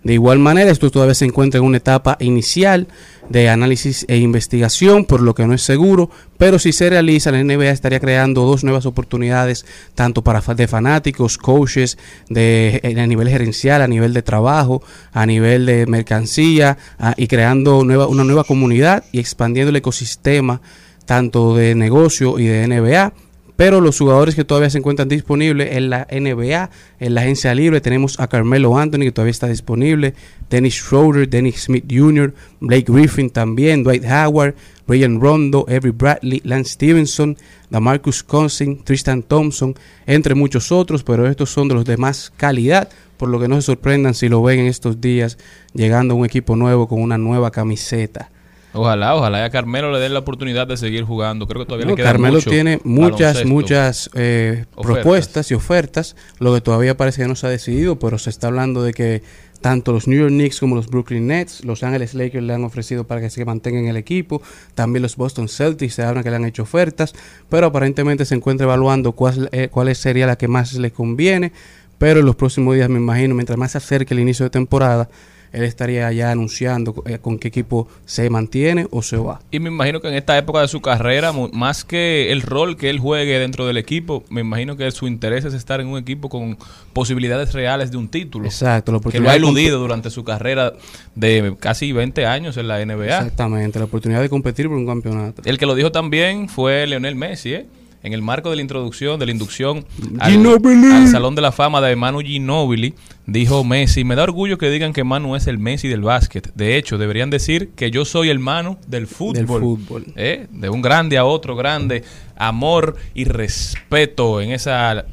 De 0.04 0.14
igual 0.14 0.40
manera, 0.40 0.72
esto 0.72 0.90
todavía 0.90 1.14
se 1.14 1.26
encuentra 1.26 1.60
en 1.60 1.66
una 1.66 1.78
etapa 1.78 2.18
inicial 2.20 2.88
de 3.30 3.50
análisis 3.50 4.04
e 4.08 4.18
investigación, 4.18 5.06
por 5.06 5.22
lo 5.22 5.36
que 5.36 5.46
no 5.46 5.54
es 5.54 5.62
seguro, 5.62 6.10
pero 6.38 6.58
si 6.58 6.74
se 6.74 6.90
realiza, 6.90 7.32
la 7.32 7.44
NBA 7.44 7.70
estaría 7.70 8.00
creando 8.00 8.42
dos 8.42 8.64
nuevas 8.64 8.88
oportunidades, 8.88 9.66
tanto 9.94 10.24
para 10.24 10.42
de 10.42 10.68
fanáticos, 10.68 11.38
coaches, 11.38 12.00
de, 12.30 12.82
eh, 12.84 13.00
a 13.00 13.06
nivel 13.06 13.30
gerencial, 13.30 13.84
a 13.84 13.88
nivel 13.88 14.14
de 14.14 14.24
trabajo, 14.24 14.82
a 15.14 15.26
nivel 15.28 15.68
de 15.68 15.86
mercancía, 15.86 16.78
y 17.16 17.28
creando 17.28 17.84
nueva, 17.84 18.08
una 18.08 18.24
nueva 18.24 18.44
comunidad 18.44 19.04
y 19.12 19.20
expandiendo 19.20 19.70
el 19.70 19.76
ecosistema 19.76 20.62
tanto 21.06 21.56
de 21.56 21.76
negocio 21.76 22.40
y 22.40 22.46
de 22.46 22.68
NBA. 22.68 23.14
Pero 23.56 23.82
los 23.82 23.98
jugadores 23.98 24.36
que 24.36 24.44
todavía 24.44 24.70
se 24.70 24.80
encuentran 24.80 25.08
disponibles 25.10 25.76
en 25.76 25.90
la 25.90 26.08
NBA, 26.10 26.70
en 27.00 27.14
la 27.14 27.22
agencia 27.22 27.54
libre, 27.54 27.82
tenemos 27.82 28.20
a 28.20 28.28
Carmelo 28.28 28.78
Anthony 28.78 29.02
que 29.02 29.12
todavía 29.12 29.32
está 29.32 29.48
disponible, 29.48 30.14
Dennis 30.50 30.76
Schroeder, 30.76 31.30
Dennis 31.30 31.64
Smith 31.64 31.86
Jr., 31.90 32.34
Blake 32.60 32.92
Griffin 32.92 33.30
también, 33.30 33.84
Dwight 33.84 34.04
Howard, 34.06 34.56
Rayon 34.88 35.22
Rondo, 35.22 35.66
Avery 35.68 35.92
Bradley, 35.92 36.42
Lance 36.44 36.74
Stevenson, 36.74 37.38
Damarcus 37.70 38.24
Cousins, 38.24 38.84
Tristan 38.84 39.24
Thompson, 39.24 39.76
entre 40.06 40.36
muchos 40.36 40.72
otros, 40.72 41.04
pero 41.04 41.28
estos 41.28 41.50
son 41.50 41.68
de 41.68 41.76
los 41.76 41.86
de 41.86 41.98
más 41.98 42.32
calidad, 42.36 42.90
por 43.18 43.30
lo 43.30 43.40
que 43.40 43.48
no 43.48 43.56
se 43.56 43.62
sorprendan 43.62 44.14
si 44.14 44.28
lo 44.28 44.42
ven 44.42 44.60
en 44.62 44.66
estos 44.66 45.00
días 45.00 45.38
llegando 45.74 46.14
a 46.14 46.18
un 46.18 46.26
equipo 46.26 46.56
nuevo 46.56 46.88
con 46.88 47.02
una 47.02 47.18
nueva 47.18 47.52
camiseta. 47.52 48.32
Ojalá, 48.74 49.16
ojalá 49.16 49.44
a 49.44 49.50
Carmelo 49.50 49.92
le 49.92 50.00
den 50.00 50.14
la 50.14 50.20
oportunidad 50.20 50.68
de 50.68 50.78
seguir 50.78 51.04
jugando. 51.04 51.48
Creo 51.48 51.62
que 51.62 51.66
todavía 51.66 51.86
No, 51.86 51.92
le 51.92 51.98
queda 51.98 52.12
Carmelo 52.12 52.36
mucho 52.36 52.50
tiene 52.50 52.80
muchas, 52.84 53.46
muchas 53.46 54.10
eh, 54.14 54.66
propuestas 54.82 55.52
y 55.52 55.54
ofertas. 55.54 56.16
Lo 56.40 56.54
que 56.54 56.62
todavía 56.62 56.96
parece 56.96 57.22
que 57.22 57.28
no 57.28 57.36
se 57.36 57.48
ha 57.48 57.50
decidido, 57.50 58.00
pero 58.00 58.18
se 58.18 58.30
está 58.30 58.48
hablando 58.48 58.82
de 58.82 58.94
que 58.94 59.24
tanto 59.62 59.92
los 59.92 60.08
New 60.08 60.20
York 60.20 60.32
Knicks 60.32 60.60
como 60.60 60.76
los 60.76 60.88
Brooklyn 60.88 61.28
Nets, 61.28 61.64
Los 61.64 61.84
Angeles 61.84 62.16
Lakers 62.16 62.44
le 62.44 62.54
han 62.54 62.64
ofrecido 62.64 63.06
para 63.06 63.22
que 63.22 63.30
se 63.30 63.46
mantenga 63.46 63.80
en 63.80 63.88
el 63.88 63.98
equipo. 63.98 64.42
También 64.74 65.04
los 65.04 65.16
Boston 65.16 65.48
Celtics 65.48 65.94
se 65.94 66.04
habla 66.04 66.24
que 66.24 66.32
le 66.32 66.38
han 66.38 66.46
hecho 66.46 66.64
ofertas, 66.64 67.14
pero 67.50 67.68
aparentemente 67.68 68.26
se 68.26 68.36
encuentra 68.36 68.66
evaluando 68.66 69.12
cuál, 69.12 69.50
eh, 69.52 69.70
cuál 69.70 69.94
sería 69.96 70.26
la 70.26 70.38
que 70.38 70.48
más 70.48 70.74
le 70.74 70.92
conviene. 70.92 71.52
Pero 72.00 72.22
en 72.22 72.26
los 72.26 72.36
próximos 72.36 72.74
días, 72.74 72.90
me 72.90 72.98
imagino, 72.98 73.36
mientras 73.36 73.60
más 73.60 73.74
se 73.74 73.78
acerque 73.78 74.16
el 74.16 74.22
inicio 74.22 74.44
de 74.46 74.50
temporada, 74.50 75.08
él 75.52 75.64
estaría 75.64 76.12
ya 76.12 76.32
anunciando 76.32 77.04
eh, 77.06 77.20
con 77.20 77.38
qué 77.38 77.50
equipo 77.50 77.88
se 78.06 78.30
mantiene 78.30 78.88
o 78.92 79.02
se 79.02 79.18
va. 79.18 79.42
Y 79.52 79.60
me 79.60 79.70
imagino 79.70 80.00
que 80.00 80.08
en 80.08 80.14
esta 80.14 80.38
época 80.38 80.62
de 80.62 80.68
su 80.68 80.82
carrera, 80.82 81.34
más 81.52 81.84
que 81.84 82.32
el 82.32 82.42
rol 82.42 82.78
que 82.78 82.90
él 82.90 83.00
juegue 83.00 83.38
dentro 83.40 83.68
del 83.68 83.78
equipo, 83.78 84.24
me 84.30 84.42
imagino 84.42 84.78
que 84.78 84.90
su 84.92 85.08
interés 85.08 85.46
es 85.46 85.54
estar 85.54 85.82
en 85.82 85.88
un 85.88 85.98
equipo 85.98 86.30
con 86.30 86.58
posibilidades 86.94 87.54
reales 87.54 87.92
de 87.92 87.98
un 87.98 88.08
título. 88.08 88.46
Exacto, 88.46 88.92
la 88.92 89.00
Que 89.00 89.20
lo 89.20 89.30
ha 89.30 89.36
eludido 89.36 89.80
durante 89.80 90.10
su 90.10 90.24
carrera 90.24 90.74
de 91.16 91.56
casi 91.60 91.92
20 91.92 92.26
años 92.26 92.58
en 92.58 92.68
la 92.68 92.84
NBA. 92.86 93.06
Exactamente, 93.06 93.80
la 93.80 93.86
oportunidad 93.86 94.22
de 94.22 94.30
competir 94.30 94.68
por 94.68 94.78
un 94.78 94.86
campeonato. 94.86 95.42
El 95.46 95.58
que 95.58 95.66
lo 95.66 95.76
dijo 95.76 95.92
también 95.92 96.48
fue 96.48 96.88
Leonel 96.88 97.16
Messi, 97.16 97.54
¿eh? 97.54 97.66
En 98.04 98.14
el 98.14 98.22
marco 98.22 98.50
de 98.50 98.56
la 98.56 98.64
introducción, 98.64 99.20
de 99.20 99.28
la 99.28 99.32
inducción 99.32 99.86
al, 100.20 101.08
Salón 101.08 101.36
de 101.36 101.42
la 101.42 101.52
Fama 101.52 101.82
de 101.82 101.96
Manu 101.96 102.22
Ginóbili, 102.22 102.96
dijo 103.28 103.64
Messi, 103.64 104.04
me 104.04 104.16
da 104.16 104.24
orgullo 104.24 104.58
que 104.58 104.72
digan 104.72 104.92
que 104.92 105.04
Manu 105.04 105.36
es 105.36 105.46
el 105.46 105.60
Messi 105.60 105.88
del 105.88 106.02
básquet. 106.02 106.52
De 106.56 106.78
hecho, 106.78 106.98
deberían 106.98 107.30
decir 107.30 107.70
que 107.76 107.92
yo 107.92 108.04
soy 108.04 108.30
el 108.30 108.40
Manu 108.40 108.78
del 108.88 109.06
fútbol. 109.06 109.34
Del 109.36 109.48
fútbol. 109.48 110.06
¿eh? 110.16 110.48
De 110.50 110.70
un 110.70 110.82
grande 110.82 111.20
a 111.20 111.26
otro 111.26 111.56
grande, 111.56 112.04
amor 112.36 112.96
y 113.14 113.26
respeto 113.26 114.42
en 114.42 114.52
esa 114.52 115.06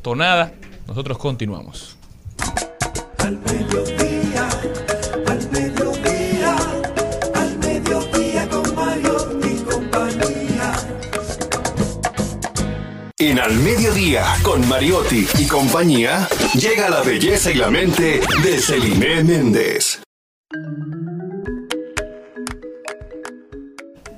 tonada. 0.00 0.54
Nosotros 0.86 1.18
continuamos. 1.18 1.96
Al 3.18 3.38
mediodía, 3.38 3.96
al 4.00 4.11
En 13.24 13.38
Al 13.38 13.56
Mediodía, 13.58 14.24
con 14.42 14.68
Mariotti 14.68 15.28
y 15.38 15.46
compañía, 15.46 16.28
llega 16.54 16.90
la 16.90 17.02
belleza 17.02 17.52
y 17.52 17.54
la 17.54 17.70
mente 17.70 18.20
de 18.42 18.58
Celine 18.58 19.22
Méndez. 19.22 20.02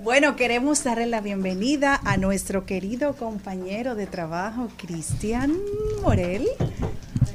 Bueno, 0.03 0.37
queremos 0.37 0.83
darle 0.83 1.05
la 1.05 1.21
bienvenida 1.21 2.01
a 2.03 2.17
nuestro 2.17 2.65
querido 2.65 3.15
compañero 3.15 3.95
de 3.95 4.07
trabajo, 4.07 4.71
Cristian 4.79 5.53
Morel. 6.01 6.49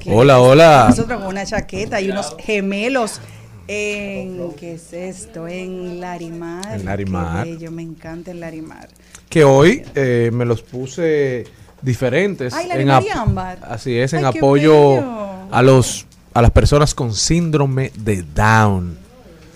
Hola, 0.06 0.40
hola. 0.40 0.86
Nosotros 0.88 1.20
con 1.20 1.28
una 1.28 1.46
chaqueta 1.46 2.00
y 2.00 2.10
unos 2.10 2.34
gemelos 2.40 3.20
en, 3.68 4.54
¿qué 4.58 4.74
es 4.74 4.92
esto? 4.92 5.46
En 5.46 6.00
Larimar. 6.00 6.80
En 6.80 6.84
Larimar. 6.84 7.44
Qué 7.44 7.52
bello, 7.52 7.70
me 7.70 7.82
encanta 7.82 8.32
el 8.32 8.40
Larimar. 8.40 8.88
Que 9.28 9.44
hoy 9.44 9.84
eh, 9.94 10.30
me 10.32 10.44
los 10.44 10.62
puse 10.62 11.46
diferentes. 11.82 12.52
Ay, 12.54 12.68
en 12.70 12.88
y 12.88 12.90
ap- 12.90 13.04
ámbar. 13.14 13.58
Así 13.62 13.96
es, 13.96 14.12
en 14.12 14.24
Ay, 14.24 14.32
apoyo 14.36 14.90
bello. 14.96 15.46
a 15.50 15.62
los 15.62 16.06
a 16.32 16.42
las 16.42 16.50
personas 16.52 16.94
con 16.94 17.12
síndrome 17.14 17.90
de 17.96 18.22
Down. 18.22 18.96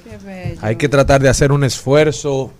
Qué 0.09 0.17
bello. 0.25 0.61
Hay 0.63 0.77
que 0.77 0.89
tratar 0.89 1.23
de 1.23 1.29
hacer 1.29 1.53
un 1.53 1.63
esfuerzo 1.65 2.53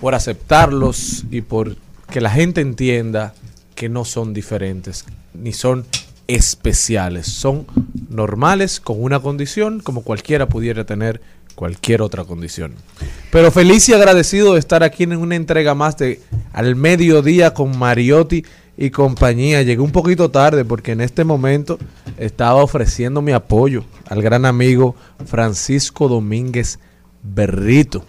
por 0.00 0.14
aceptarlos 0.14 1.24
y 1.30 1.40
por 1.42 1.76
que 2.10 2.20
la 2.20 2.30
gente 2.30 2.60
entienda 2.60 3.32
que 3.76 3.88
no 3.88 4.04
son 4.04 4.34
diferentes 4.34 5.04
ni 5.34 5.52
son 5.52 5.86
especiales, 6.26 7.26
son 7.26 7.66
normales 8.08 8.80
con 8.80 9.02
una 9.02 9.20
condición 9.20 9.80
como 9.80 10.02
cualquiera 10.02 10.46
pudiera 10.48 10.84
tener 10.84 11.20
cualquier 11.54 12.02
otra 12.02 12.24
condición. 12.24 12.74
Pero 13.30 13.50
feliz 13.50 13.88
y 13.88 13.92
agradecido 13.94 14.54
de 14.54 14.60
estar 14.60 14.82
aquí 14.82 15.02
en 15.04 15.16
una 15.16 15.36
entrega 15.36 15.74
más 15.74 15.96
de 15.98 16.20
Al 16.52 16.74
Mediodía 16.76 17.52
con 17.54 17.76
Mariotti 17.78 18.44
y 18.80 18.90
compañía. 18.90 19.62
Llegué 19.62 19.82
un 19.82 19.92
poquito 19.92 20.30
tarde 20.30 20.64
porque 20.64 20.92
en 20.92 21.02
este 21.02 21.22
momento 21.22 21.78
estaba 22.16 22.62
ofreciendo 22.64 23.20
mi 23.20 23.30
apoyo 23.30 23.84
al 24.08 24.22
gran 24.22 24.46
amigo 24.46 24.96
Francisco 25.26 26.08
Domínguez 26.08 26.80
Berrito, 27.22 28.06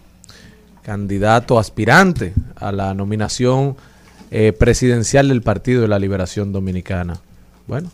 candidato 0.81 1.59
aspirante 1.59 2.33
a 2.55 2.71
la 2.71 2.93
nominación 2.93 3.75
eh, 4.31 4.53
presidencial 4.53 5.27
del 5.27 5.41
Partido 5.41 5.81
de 5.81 5.89
la 5.89 5.99
Liberación 5.99 6.53
Dominicana. 6.53 7.19
Bueno, 7.67 7.91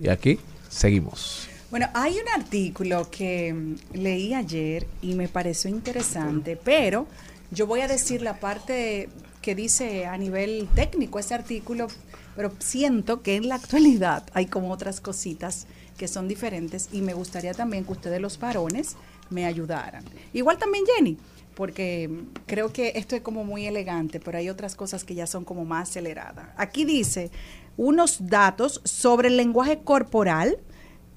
y 0.00 0.08
aquí 0.08 0.40
seguimos. 0.68 1.48
Bueno, 1.70 1.86
hay 1.94 2.14
un 2.14 2.28
artículo 2.42 3.08
que 3.08 3.54
mm, 3.54 3.74
leí 3.94 4.34
ayer 4.34 4.84
y 5.00 5.14
me 5.14 5.28
pareció 5.28 5.70
interesante, 5.70 6.58
pero 6.62 7.06
yo 7.52 7.68
voy 7.68 7.82
a 7.82 7.88
decir 7.88 8.20
la 8.20 8.40
parte 8.40 9.08
que 9.42 9.54
dice 9.54 10.06
a 10.06 10.16
nivel 10.18 10.68
técnico 10.74 11.18
ese 11.18 11.34
artículo, 11.34 11.88
pero 12.36 12.52
siento 12.58 13.22
que 13.22 13.36
en 13.36 13.48
la 13.48 13.56
actualidad 13.56 14.24
hay 14.34 14.46
como 14.46 14.70
otras 14.70 15.00
cositas 15.00 15.66
que 15.96 16.08
son 16.08 16.28
diferentes 16.28 16.88
y 16.92 17.02
me 17.02 17.14
gustaría 17.14 17.54
también 17.54 17.84
que 17.84 17.92
ustedes 17.92 18.20
los 18.20 18.38
varones 18.38 18.96
me 19.30 19.46
ayudaran. 19.46 20.04
Igual 20.32 20.58
también 20.58 20.84
Jenny, 20.96 21.18
porque 21.54 22.10
creo 22.46 22.72
que 22.72 22.92
esto 22.96 23.16
es 23.16 23.22
como 23.22 23.44
muy 23.44 23.66
elegante, 23.66 24.20
pero 24.20 24.38
hay 24.38 24.48
otras 24.48 24.74
cosas 24.74 25.04
que 25.04 25.14
ya 25.14 25.26
son 25.26 25.44
como 25.44 25.64
más 25.64 25.90
aceleradas. 25.90 26.48
Aquí 26.56 26.84
dice 26.84 27.30
unos 27.76 28.26
datos 28.26 28.80
sobre 28.84 29.28
el 29.28 29.36
lenguaje 29.36 29.80
corporal 29.80 30.58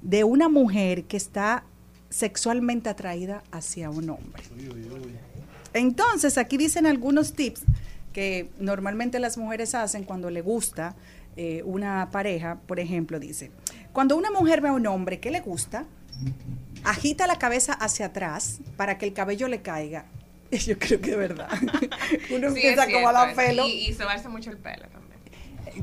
de 0.02 0.24
una 0.24 0.48
mujer 0.48 1.04
que 1.04 1.16
está 1.16 1.64
sexualmente 2.10 2.88
atraída 2.88 3.42
hacia 3.50 3.90
un 3.90 4.10
hombre. 4.10 4.42
Entonces, 5.72 6.38
aquí 6.38 6.56
dicen 6.56 6.86
algunos 6.86 7.32
tips 7.32 7.62
que 8.14 8.48
normalmente 8.58 9.18
las 9.18 9.36
mujeres 9.36 9.74
hacen 9.74 10.04
cuando 10.04 10.30
le 10.30 10.40
gusta 10.40 10.96
eh, 11.36 11.62
una 11.66 12.08
pareja. 12.10 12.60
Por 12.66 12.80
ejemplo, 12.80 13.18
dice, 13.18 13.50
cuando 13.92 14.16
una 14.16 14.30
mujer 14.30 14.62
ve 14.62 14.68
a 14.68 14.72
un 14.72 14.86
hombre 14.86 15.20
que 15.20 15.30
le 15.30 15.40
gusta, 15.40 15.84
agita 16.84 17.26
la 17.26 17.38
cabeza 17.38 17.74
hacia 17.74 18.06
atrás 18.06 18.60
para 18.78 18.96
que 18.96 19.04
el 19.04 19.12
cabello 19.12 19.48
le 19.48 19.60
caiga. 19.60 20.06
Yo 20.50 20.78
creo 20.78 21.00
que 21.00 21.10
es 21.10 21.16
verdad. 21.18 21.50
Uno 22.30 22.50
Sí, 22.50 22.60
empieza 22.60 22.86
como 22.90 23.08
a 23.08 23.24
cierto, 23.24 23.36
pelo. 23.36 23.66
Y, 23.66 23.88
y 23.88 23.92
sobarse 23.92 24.28
mucho 24.28 24.50
el 24.50 24.58
pelo 24.58 24.84
también. 24.84 25.03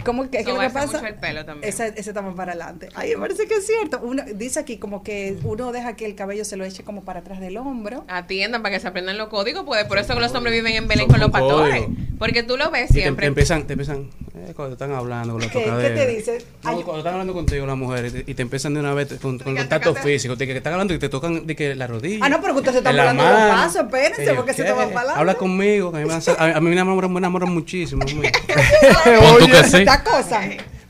¿Cómo 0.03 0.23
que, 0.23 0.29
qué 0.29 0.37
es 0.39 0.45
lo 0.47 0.59
que 0.59 0.69
pasa? 0.69 0.97
mucho 0.97 1.05
el 1.05 1.15
pelo 1.15 1.45
también. 1.45 1.69
Ese, 1.69 2.13
más 2.13 2.35
para 2.35 2.51
adelante. 2.53 2.89
Ay, 2.95 3.11
me 3.11 3.21
parece 3.21 3.47
que 3.47 3.55
es 3.55 3.65
cierto. 3.65 3.99
Uno, 4.03 4.23
dice 4.35 4.59
aquí 4.59 4.77
como 4.77 5.03
que 5.03 5.37
uno 5.43 5.71
deja 5.71 5.95
que 5.95 6.05
el 6.05 6.15
cabello 6.15 6.45
se 6.45 6.57
lo 6.57 6.65
eche 6.65 6.83
como 6.83 7.03
para 7.03 7.19
atrás 7.19 7.39
del 7.39 7.57
hombro. 7.57 8.05
Atiendan 8.07 8.61
para 8.61 8.75
que 8.75 8.79
se 8.79 8.87
aprendan 8.87 9.17
los 9.17 9.29
códigos, 9.29 9.63
pues 9.65 9.83
por 9.85 9.97
eso 9.97 10.13
que 10.13 10.19
los 10.19 10.33
hombres 10.33 10.53
viven 10.53 10.75
en 10.75 10.87
Belén 10.87 11.07
con 11.07 11.19
los 11.19 11.31
códigos. 11.31 11.87
Porque 12.17 12.43
tú 12.43 12.57
lo 12.57 12.69
ves 12.71 12.91
Y 12.91 12.93
te, 12.95 13.01
siempre. 13.01 13.23
te 13.23 13.27
empiezan, 13.27 13.65
te 13.67 13.73
empiezan 13.73 14.09
eh, 14.33 14.53
cuando 14.55 14.73
están 14.73 14.91
hablando 14.93 15.33
con 15.33 15.41
la 15.41 15.49
¿Qué- 15.49 15.63
qué 15.63 15.89
te 15.89 16.07
dice? 16.07 16.37
No, 16.63 16.71
cuando 16.83 16.97
están 16.99 17.13
hablando 17.13 17.33
contigo 17.33 17.65
las 17.65 17.75
mujeres 17.77 18.13
y 18.15 18.23
te, 18.23 18.31
y 18.31 18.33
te 18.35 18.41
empiezan 18.41 18.73
de 18.73 18.79
una 18.79 18.93
vez 18.93 19.07
con, 19.21 19.37
con 19.39 19.55
contacto 19.55 19.93
físico, 19.95 20.35
de 20.35 20.47
que 20.47 20.55
están 20.57 20.73
hablando 20.73 20.93
y 20.93 20.99
te 20.99 21.09
tocan 21.09 21.45
de 21.45 21.55
que 21.55 21.75
la 21.75 21.87
rodilla. 21.87 22.25
Ah, 22.25 22.29
no, 22.29 22.39
pero 22.41 22.53
que 22.53 22.59
usted 22.59 22.71
se 22.71 22.77
está 22.77 22.91
en 22.91 22.97
la 22.97 23.03
volando 23.11 23.23
los 23.23 23.33
mano. 23.33 23.53
pasos, 23.53 23.81
espérense, 23.83 24.25
yo, 24.25 24.35
porque 24.35 24.53
se 24.53 24.63
te 24.63 24.71
va 24.71 24.87
para. 24.89 25.13
Habla 25.15 25.33
conmigo, 25.35 25.91
que 25.91 25.97
a 25.97 26.01
mí 26.01 26.07
me, 26.07 26.13
hace- 26.13 26.31
a, 26.31 26.57
a 26.57 26.61
mí 26.61 26.67
me 26.67 26.73
enamoran, 26.73 27.11
me 27.11 27.17
enamoran 27.19 27.53
muchísimo. 27.53 28.03
Esta 29.73 30.03
cosa. 30.03 30.41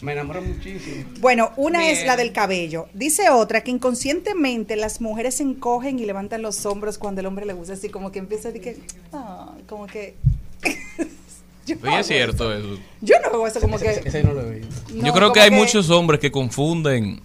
Me 0.02 0.14
enamoran 0.14 0.48
muchísimo. 0.48 1.06
Bueno, 1.20 1.52
una 1.58 1.90
es 1.90 2.06
la 2.06 2.18
del 2.18 2.32
cabello. 2.34 2.88
Dice 2.94 3.30
otra 3.30 3.62
que 3.62 3.70
inconscientemente 3.72 4.76
las 4.76 5.00
mujeres 5.00 5.36
se 5.36 5.44
encogen 5.44 6.00
y 6.00 6.06
levantan 6.06 6.42
los 6.42 6.66
hombros 6.66 6.98
cuando 6.98 7.22
el 7.22 7.28
hombre 7.28 7.46
le 7.46 7.54
gusta, 7.54 7.74
así 7.74 7.90
como 7.90 8.12
que 8.12 8.18
empieza 8.20 8.50
a 8.50 8.52
decir 8.52 8.76
que, 8.76 8.82
ah, 9.14 9.52
como 9.68 9.86
que. 9.88 10.16
yo, 11.66 11.76
no 11.84 11.98
es 11.98 12.08
cierto 12.08 12.54
eso. 12.54 12.74
eso. 12.74 12.82
Yo 13.02 13.16
no 13.22 13.28
hago 13.30 13.48
eso 13.48 13.60
como 13.60 13.78
que. 13.78 13.90
Ese, 13.92 14.08
ese 14.08 14.24
no 14.24 14.34
lo 14.34 14.42
he 14.42 14.60
visto. 14.60 14.76
no, 14.94 15.06
Yo 15.06 15.14
creo 15.14 15.32
que 15.34 15.42
hay 15.42 15.52
muchos 15.52 15.90
hombres 15.90 16.20
que 16.20 16.32
confunden 16.32 17.22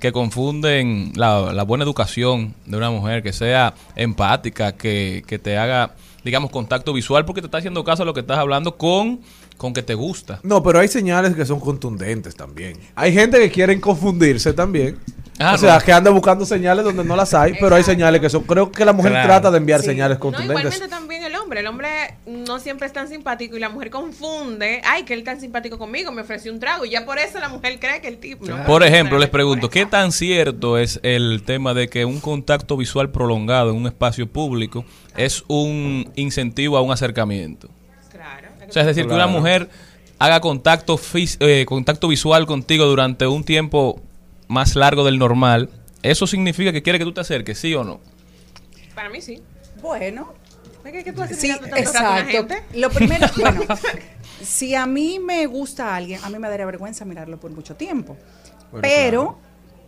que 0.00 0.10
confunden 0.10 1.12
la, 1.14 1.52
la 1.52 1.62
buena 1.62 1.84
educación 1.84 2.54
de 2.66 2.76
una 2.76 2.90
mujer, 2.90 3.22
que 3.22 3.32
sea 3.32 3.74
empática, 3.94 4.72
que, 4.72 5.22
que 5.26 5.38
te 5.38 5.56
haga, 5.56 5.94
digamos, 6.24 6.50
contacto 6.50 6.92
visual, 6.92 7.24
porque 7.24 7.40
te 7.40 7.46
está 7.46 7.58
haciendo 7.58 7.84
caso 7.84 8.02
a 8.02 8.06
lo 8.06 8.12
que 8.12 8.20
estás 8.20 8.38
hablando 8.38 8.76
con, 8.76 9.20
con 9.56 9.72
que 9.72 9.82
te 9.82 9.94
gusta. 9.94 10.40
No, 10.42 10.62
pero 10.64 10.80
hay 10.80 10.88
señales 10.88 11.34
que 11.36 11.46
son 11.46 11.60
contundentes 11.60 12.34
también. 12.34 12.76
Hay 12.96 13.12
gente 13.12 13.38
que 13.38 13.50
quieren 13.52 13.80
confundirse 13.80 14.52
también. 14.52 14.98
Ah, 15.38 15.54
o 15.54 15.58
sea, 15.58 15.78
no. 15.78 15.84
que 15.84 15.92
anda 15.92 16.10
buscando 16.10 16.44
señales 16.44 16.84
donde 16.84 17.04
no 17.04 17.14
las 17.14 17.32
hay, 17.32 17.54
pero 17.60 17.76
hay 17.76 17.84
señales 17.84 18.20
que 18.20 18.28
son. 18.28 18.42
Creo 18.42 18.72
que 18.72 18.84
la 18.84 18.92
mujer 18.92 19.12
Claro. 19.12 19.28
trata 19.28 19.50
de 19.52 19.58
enviar 19.58 19.80
Sí. 19.80 19.86
señales 19.86 20.16
No, 20.18 20.22
contundentes. 20.22 20.58
igualmente 20.74 20.88
también 20.88 21.22
hombre. 21.48 21.60
El 21.60 21.66
hombre 21.66 21.88
no 22.26 22.58
siempre 22.60 22.86
es 22.86 22.92
tan 22.92 23.08
simpático 23.08 23.56
y 23.56 23.60
la 23.60 23.68
mujer 23.70 23.90
confunde. 23.90 24.80
Ay, 24.84 25.04
que 25.04 25.14
él 25.14 25.24
tan 25.24 25.40
simpático 25.40 25.78
conmigo, 25.78 26.12
me 26.12 26.22
ofreció 26.22 26.52
un 26.52 26.60
trago. 26.60 26.84
Y 26.84 26.90
ya 26.90 27.04
por 27.04 27.18
eso 27.18 27.38
la 27.40 27.48
mujer 27.48 27.78
cree 27.80 28.00
que 28.00 28.08
el 28.08 28.18
tipo. 28.18 28.46
no, 28.46 28.64
Por 28.64 28.82
ejemplo, 28.82 29.18
les 29.18 29.26
es 29.26 29.30
pregunto, 29.30 29.70
¿qué 29.70 29.86
tan 29.86 30.12
cierto 30.12 30.78
es 30.78 31.00
el 31.02 31.42
tema 31.44 31.74
de 31.74 31.88
que 31.88 32.04
un 32.04 32.20
contacto 32.20 32.76
visual 32.76 33.10
prolongado 33.10 33.70
en 33.70 33.76
un 33.76 33.86
espacio 33.86 34.26
público 34.26 34.84
es 35.16 35.42
un 35.48 36.10
incentivo 36.14 36.76
a 36.76 36.82
un 36.82 36.92
acercamiento? 36.92 37.68
Claro. 38.10 38.48
O 38.68 38.72
sea, 38.72 38.82
es 38.82 38.88
decir, 38.88 39.06
que 39.06 39.14
una 39.14 39.26
mujer 39.26 39.68
haga 40.18 40.40
contacto, 40.40 40.98
fis- 40.98 41.38
eh, 41.40 41.64
contacto 41.66 42.08
visual 42.08 42.44
contigo 42.46 42.84
durante 42.84 43.26
un 43.26 43.44
tiempo 43.44 44.00
más 44.48 44.76
largo 44.76 45.04
del 45.04 45.18
normal, 45.18 45.70
¿eso 46.02 46.26
significa 46.26 46.72
que 46.72 46.82
quiere 46.82 46.98
que 46.98 47.04
tú 47.04 47.12
te 47.12 47.20
acerques, 47.20 47.58
sí 47.58 47.74
o 47.74 47.84
no? 47.84 48.00
Para 48.94 49.08
mí 49.10 49.20
sí. 49.20 49.40
Bueno, 49.80 50.34
¿Es 50.88 50.94
que, 50.94 51.04
que 51.04 51.12
tú 51.12 51.22
haces 51.22 51.38
sí, 51.38 51.48
tanto 51.48 51.74
a 51.74 51.78
exacto. 51.78 52.30
gente? 52.30 52.62
Lo 52.72 52.88
primero, 52.88 53.26
bueno, 53.36 53.60
si 54.42 54.74
a 54.74 54.86
mí 54.86 55.18
me 55.18 55.44
gusta 55.46 55.94
alguien, 55.94 56.18
a 56.24 56.30
mí 56.30 56.38
me 56.38 56.48
daría 56.48 56.64
vergüenza 56.64 57.04
mirarlo 57.04 57.38
por 57.38 57.50
mucho 57.50 57.76
tiempo. 57.76 58.16
pero 58.80 59.38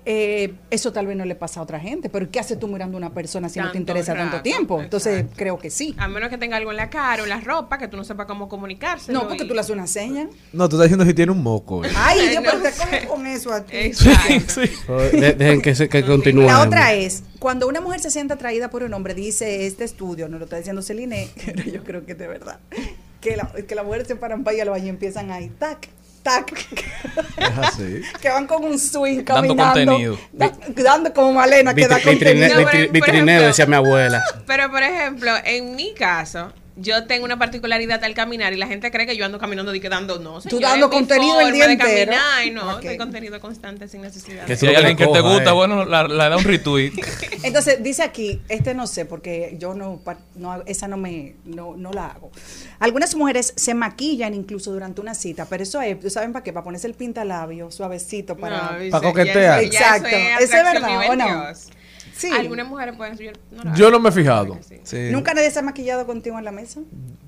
eh, 0.07 0.55
eso 0.71 0.93
tal 0.93 1.07
vez 1.07 1.17
no 1.17 1.25
le 1.25 1.35
pasa 1.35 1.61
a 1.61 1.63
otra 1.63 1.79
gente. 1.81 2.09
Pero 2.09 2.31
¿qué 2.31 2.41
haces 2.41 2.59
tú 2.59 2.69
mirando 2.69 2.97
a 2.97 2.99
una 2.99 3.13
persona 3.15 3.49
si 3.49 3.59
no 3.61 3.71
te 3.71 3.79
interesa 3.79 4.15
tanto 4.15 4.41
tiempo? 4.43 4.81
Entonces, 4.81 5.15
exacto. 5.21 5.35
creo 5.37 5.59
que 5.59 5.71
sí. 5.71 5.95
A 5.99 6.09
menos 6.09 6.29
que 6.31 6.39
tenga 6.39 6.57
algo 6.57 6.71
en 6.71 6.77
la 6.79 6.91
cara 6.91 7.23
o 7.23 7.27
en 7.27 7.31
la 7.31 7.41
ropa 7.41 7.79
que 7.79 7.89
tú 7.89 7.97
no 7.97 8.05
sepas 8.05 8.27
cómo 8.27 8.49
comunicarse. 8.49 9.13
No, 9.13 9.29
porque 9.29 9.45
tú 9.45 9.55
le 9.55 9.61
haces 9.61 9.71
una 9.73 9.87
seña. 9.87 10.29
No, 10.53 10.69
tú 10.69 10.77
estás 10.77 10.85
diciendo 10.87 11.05
si 11.05 11.15
tiene 11.15 11.33
un 11.33 11.43
moco. 11.43 11.85
eh. 11.85 11.91
Ay, 11.97 12.35
yo 12.35 12.41
No 12.41 12.51
pero 12.51 12.63
te 13.01 13.07
con 13.07 13.27
eso 13.27 13.53
a 13.53 13.63
ti. 13.65 13.77
Exacto. 13.77 14.61
De- 14.99 15.33
dejen 15.35 15.63
que, 15.63 15.75
se, 15.75 15.89
que 15.89 16.05
continúe. 16.05 16.43
La 16.47 16.61
otra 16.63 16.93
es, 16.95 17.23
cuando 17.39 17.69
una 17.69 17.81
mujer 17.81 18.01
se 18.01 18.11
siente 18.11 18.35
atraída 18.35 18.71
por 18.71 18.83
un 18.83 18.93
hombre, 18.95 19.15
dice 19.15 19.67
este 19.67 19.85
estudio, 19.85 20.29
no 20.29 20.39
lo 20.39 20.45
está 20.45 20.57
diciendo 20.57 20.83
Celine, 20.83 21.29
pero 21.45 21.63
yo 21.65 21.85
creo 21.85 22.05
que 22.07 22.13
es 22.13 22.19
de 22.19 22.27
verdad, 22.29 22.59
que 23.21 23.37
la, 23.37 23.51
que 23.67 23.75
la 23.75 23.83
mujer 23.83 24.07
se 24.07 24.17
paran 24.17 24.45
para 24.45 24.57
ir 24.57 24.63
al 24.63 24.71
baño 24.71 24.87
y 24.87 24.89
empiezan 24.89 25.31
ahí, 25.31 25.51
tac, 25.59 25.89
tac, 26.23 26.53
Es 27.37 27.59
así. 27.63 28.03
que 28.21 28.29
van 28.29 28.47
con 28.47 28.65
un 28.65 28.79
swing 28.79 29.25
Dando 29.25 29.55
caminando, 29.57 29.93
contenido. 29.93 30.19
da- 30.33 30.53
dando 30.83 31.13
como 31.15 31.33
Malena 31.33 31.75
que 31.75 31.87
da 31.89 31.99
Vitri- 31.99 32.05
contenido. 32.05 32.61
Vitri- 32.61 32.91
vitrineo, 32.91 33.43
decía 33.43 33.67
mi 33.67 33.77
abuela. 33.77 34.23
Pero, 34.47 34.71
por 34.71 34.83
ejemplo, 34.83 35.33
en 35.45 35.75
mi 35.77 35.95
caso, 35.95 36.53
yo 36.81 37.05
tengo 37.07 37.25
una 37.25 37.39
particularidad 37.39 38.03
al 38.05 38.15
caminar 38.15 38.53
y 38.53 38.57
la 38.57 38.67
gente 38.67 38.91
cree 38.91 39.07
que 39.07 39.17
yo 39.17 39.25
ando 39.25 39.39
caminando 39.39 39.75
y 39.75 39.81
quedando, 39.81 40.19
no, 40.19 40.41
Tú 40.41 40.49
señores, 40.49 40.69
dando 40.71 40.89
mi 40.89 40.95
contenido 40.95 41.41
el 41.41 41.53
día 41.53 41.67
de 41.67 41.73
entero. 41.75 42.13
caminar, 42.13 42.53
no, 42.53 42.77
Ok. 42.77 42.85
doy 42.85 42.97
contenido 42.97 43.41
constante 43.41 43.89
sin 43.89 44.03
necesidad. 44.03 44.47
Que 44.47 44.57
Si 44.57 44.67
tú 44.67 44.71
hay 44.71 44.77
alguien 44.77 44.97
que 44.97 45.07
te 45.07 45.21
gusta, 45.21 45.51
eh. 45.51 45.53
bueno, 45.53 45.85
la, 45.85 46.09
la 46.09 46.29
da 46.29 46.37
un 46.37 46.45
retweet. 46.45 46.93
Entonces, 47.43 47.83
dice 47.83 48.03
aquí, 48.03 48.41
este 48.49 48.75
no 48.75 48.87
sé, 48.87 49.05
porque 49.05 49.57
yo 49.59 49.75
no, 49.75 50.01
no 50.37 50.63
esa 50.67 50.89
no 50.89 50.97
me, 50.97 51.35
no, 51.45 51.77
no 51.77 51.93
la 51.93 52.07
hago. 52.07 52.31
Algunas 52.79 53.15
mujeres 53.15 53.53
se 53.57 53.75
maquillan 53.75 54.35
incluso 54.35 54.73
durante 54.73 55.01
una 55.01 55.15
cita, 55.15 55.47
pero 55.49 55.63
eso 55.63 55.81
es, 55.81 56.13
¿saben 56.13 56.33
para 56.33 56.43
qué? 56.43 56.53
Para 56.53 56.65
ponerse 56.65 56.87
el 56.87 56.95
pintalabio 56.95 57.71
suavecito 57.71 58.37
para... 58.37 58.79
No, 58.91 59.03
coquetear. 59.03 59.63
Exacto. 59.65 60.09
es 60.09 60.43
¿Eso 60.51 60.57
es 60.57 60.65
verdad 60.65 61.11
o 61.11 61.17
no? 61.17 61.80
Sí. 62.21 62.31
Algunas 62.31 62.67
mujeres 62.69 62.95
pueden 62.97 63.17
yo 63.17 63.31
no, 63.51 63.65
lo 63.65 63.75
Yo 63.75 63.91
no 63.91 63.99
me 63.99 64.11
he 64.11 64.13
fijado. 64.13 64.59
Sí. 64.83 65.09
¿Nunca 65.11 65.33
nadie 65.33 65.51
se 65.51 65.59
ha 65.59 65.63
maquillado 65.63 66.05
contigo 66.07 66.39
en 66.39 66.45
la 66.45 66.53
mesa? 66.53 66.81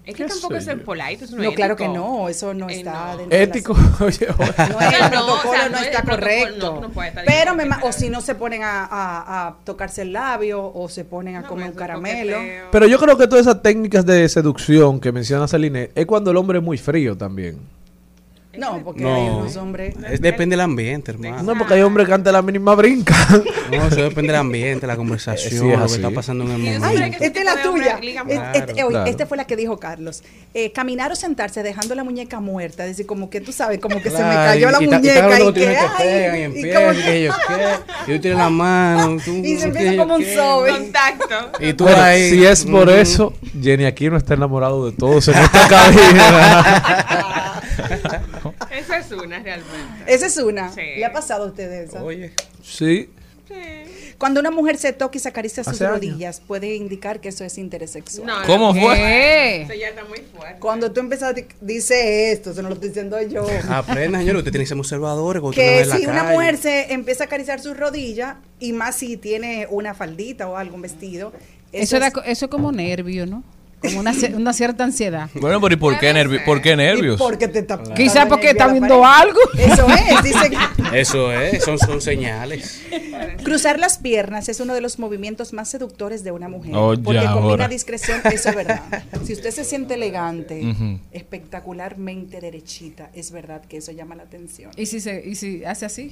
Es 0.04 0.14
que 0.16 0.24
¿Qué 0.24 0.28
tampoco 0.28 0.56
es 0.56 0.66
yo? 0.66 0.84
polite, 0.84 1.24
eso 1.24 1.36
no, 1.36 1.42
No, 1.44 1.48
es 1.50 1.54
claro 1.56 1.76
que 1.76 1.88
no, 1.88 2.28
eso 2.28 2.52
no 2.52 2.68
Eh, 2.68 2.74
está 2.78 3.12
no. 3.12 3.16
dentro 3.18 3.38
Ético, 3.38 3.72
oye, 4.00 4.26
oye. 4.38 4.52
No, 4.58 4.80
el 4.80 5.10
No, 5.12 5.34
o 5.34 5.42
sea, 5.42 5.66
está 5.66 6.00
el 6.00 6.04
correcto. 6.08 6.90
pero 7.24 7.54
me 7.54 7.64
o 7.82 7.92
si 7.92 8.10
no 8.10 8.20
se 8.20 8.34
ponen 8.34 8.62
a, 8.64 8.84
a- 8.84 9.46
a 9.48 9.56
tocarse 9.64 10.02
el 10.02 10.12
labio 10.12 10.62
o 10.74 10.88
se 10.88 11.04
ponen 11.04 11.36
a 11.36 11.40
No, 11.42 11.48
comer 11.48 11.70
un 11.70 11.76
caramelo. 11.76 12.36
Pero 12.70 12.86
yo 12.86 12.98
creo 12.98 13.16
que 13.16 13.26
todas 13.28 13.46
esas 13.46 13.62
técnicas 13.62 14.04
de 14.04 14.28
seducción 14.28 15.00
que 15.00 15.10
menciona 15.12 15.48
Celine 15.48 15.90
es 15.94 16.04
cuando 16.04 16.30
el 16.32 16.36
hombre 16.36 16.58
es 16.58 16.64
muy 16.64 16.76
frío 16.78 17.16
también. 17.16 17.58
No, 18.56 18.82
porque 18.84 19.00
No. 19.02 19.14
hay 19.14 19.22
unos 19.30 19.56
hombres. 19.56 19.94
Es- 20.10 20.20
depende 20.20 20.52
del 20.54 20.60
ambiente, 20.60 21.10
hermano. 21.12 21.42
No, 21.42 21.56
porque 21.56 21.72
hay 21.74 21.80
hombres 21.82 22.06
que 22.06 22.12
ante 22.12 22.30
la 22.30 22.42
mínima 22.42 22.74
brinca. 22.74 23.14
No, 23.70 23.86
eso 23.86 23.96
depende 23.96 24.32
del 24.32 24.36
ambiente, 24.40 24.86
la 24.86 24.96
conversación, 24.96 25.50
Sí, 25.50 25.56
es 25.70 25.78
lo 25.78 25.86
que 25.86 25.92
está 25.94 26.10
pasando 26.10 26.44
en 26.44 26.50
el 26.50 26.56
Y 26.58 26.62
momento. 26.78 26.86
Ay, 26.86 27.16
esta 27.18 27.38
es 27.38 27.44
la 27.46 27.62
tuya. 27.62 27.98
este, 28.54 28.74
Claro. 28.74 29.06
esta 29.06 29.24
fue 29.26 29.36
la 29.38 29.46
que 29.46 29.56
dijo 29.56 29.78
Carlos. 29.78 30.22
Eh, 30.52 30.70
caminar 30.72 31.10
o 31.10 31.16
sentarse 31.16 31.62
dejando 31.62 31.94
la 31.94 32.04
muñeca 32.04 32.40
muerta, 32.40 32.84
es 32.84 32.90
decir, 32.90 33.06
como 33.06 33.30
que 33.30 33.40
tú 33.40 33.52
sabes, 33.52 33.78
como 33.78 34.02
que 34.02 34.10
se 34.10 34.22
me 34.22 34.34
cayó 34.34 34.70
la 34.70 34.78
y- 34.80 34.84
y 34.84 34.86
y 34.86 34.90
muñeca 34.90 35.14
y, 35.14 35.18
hablando 35.22 35.54
que, 35.54 35.60
que 35.60 35.66
te 35.66 35.76
ay, 35.78 35.88
pegan 35.98 36.36
y 36.36 36.38
y 36.38 36.42
empiezan, 36.44 36.94
y 36.94 37.02
que 37.02 37.22
yo 37.22 37.32
qué, 37.48 38.12
y 38.12 38.14
tú 38.16 38.20
tienes 38.20 38.38
la 38.38 38.50
mano, 38.50 39.16
tú, 39.24 39.30
Y 39.36 39.56
se 39.56 39.64
empieza 39.68 39.96
como 39.96 40.16
un 40.16 40.24
sobe. 40.26 40.70
Contacto. 40.72 41.34
Y 41.60 41.72
tú 41.72 41.84
Bueno, 41.84 42.02
ahí. 42.02 42.28
si 42.30 42.44
es 42.44 42.64
por 42.66 42.86
mm, 42.88 42.90
eso, 42.98 43.32
Jenny 43.62 43.86
aquí 43.86 44.10
no 44.10 44.18
está 44.18 44.34
enamorado 44.34 44.90
de 44.90 44.92
todos 44.96 45.26
en 45.28 45.36
esta 45.38 45.68
cabina. 45.68 47.62
Esa 48.98 48.98
es 48.98 49.12
una 49.12 49.38
realmente. 49.40 50.04
Esa 50.06 50.26
es 50.26 50.36
una. 50.38 50.72
Sí. 50.72 50.80
¿Le 50.96 51.04
ha 51.04 51.12
pasado 51.12 51.44
a 51.44 51.46
ustedes 51.48 51.88
esa? 51.90 52.02
Oye, 52.02 52.32
sí. 52.62 53.10
Cuando 54.18 54.38
una 54.40 54.50
mujer 54.52 54.78
se 54.78 54.92
toca 54.92 55.16
y 55.18 55.20
se 55.20 55.28
acaricia 55.28 55.64
sus 55.64 55.74
Hace 55.74 55.84
años. 55.84 55.96
rodillas, 55.96 56.40
puede 56.40 56.76
indicar 56.76 57.20
que 57.20 57.28
eso 57.30 57.44
es 57.44 57.58
interés 57.58 57.90
sexual. 57.90 58.26
No, 58.26 58.34
¿Cómo 58.46 58.72
fue? 58.72 58.94
¿Qué? 58.94 59.62
Eso 59.62 59.74
ya 59.74 59.88
está 59.88 60.04
muy 60.04 60.20
fuerte. 60.20 60.60
Cuando 60.60 60.92
tú 60.92 61.00
empiezas, 61.00 61.34
di- 61.34 61.44
dice 61.60 62.30
esto, 62.32 62.52
eso 62.52 62.62
no 62.62 62.68
lo 62.68 62.74
estoy 62.74 62.90
diciendo 62.90 63.20
yo. 63.22 63.44
aprenda, 63.68 64.18
señor, 64.20 64.36
usted 64.36 64.52
tiene 64.52 64.64
que 64.64 64.68
ser 64.68 64.76
usted 65.48 65.62
que 65.62 65.84
si 65.98 66.06
una 66.06 66.22
calle. 66.22 66.34
mujer 66.34 66.56
se 66.56 66.92
empieza 66.92 67.24
a 67.24 67.26
acariciar 67.26 67.60
sus 67.60 67.76
rodillas, 67.76 68.36
y 68.60 68.72
más 68.72 68.94
si 68.96 69.16
tiene 69.16 69.66
una 69.70 69.92
faldita 69.92 70.48
o 70.48 70.56
algo, 70.56 70.76
un 70.76 70.82
vestido, 70.82 71.32
Eso, 71.72 71.82
es- 71.96 72.02
era, 72.02 72.10
co- 72.12 72.22
eso 72.22 72.44
es 72.46 72.50
como 72.50 72.70
nervio, 72.70 73.26
¿no? 73.26 73.42
Como 73.82 74.00
una, 74.00 74.12
una 74.34 74.52
cierta 74.52 74.84
ansiedad. 74.84 75.28
Bueno, 75.34 75.60
pero 75.60 75.74
¿y 75.74 75.76
por 75.76 75.98
qué, 75.98 76.12
nervi- 76.14 76.44
por 76.44 76.62
qué 76.62 76.76
nervios? 76.76 77.16
y 77.16 77.18
porque 77.18 77.48
te 77.48 77.58
está 77.60 77.82
porque 77.82 78.52
viendo 78.72 79.04
algo. 79.04 79.38
Eso 79.58 79.86
es, 79.88 80.22
dicen. 80.22 80.52
Eso 80.94 81.32
es, 81.32 81.64
son, 81.64 81.78
son 81.78 82.00
señales. 82.00 82.82
Cruzar 83.44 83.78
las 83.78 83.98
piernas 83.98 84.48
es 84.48 84.60
uno 84.60 84.74
de 84.74 84.80
los 84.80 84.98
movimientos 84.98 85.52
más 85.52 85.68
seductores 85.68 86.22
de 86.24 86.30
una 86.30 86.48
mujer. 86.48 86.72
Oh, 86.76 86.94
porque 87.02 87.20
ya, 87.22 87.32
combina 87.32 87.50
ahora. 87.52 87.68
discreción, 87.68 88.20
eso 88.24 88.50
es 88.50 88.54
verdad. 88.56 88.82
Si 89.24 89.32
usted 89.32 89.50
se 89.50 89.64
siente 89.64 89.94
elegante, 89.94 90.62
espectacularmente 91.12 92.40
derechita, 92.40 93.10
es 93.14 93.32
verdad 93.32 93.62
que 93.68 93.78
eso 93.78 93.92
llama 93.92 94.14
la 94.14 94.22
atención. 94.24 94.70
Y 94.76 94.86
si, 94.86 95.00
se, 95.00 95.22
y 95.26 95.34
si 95.34 95.64
hace 95.64 95.86
así, 95.86 96.10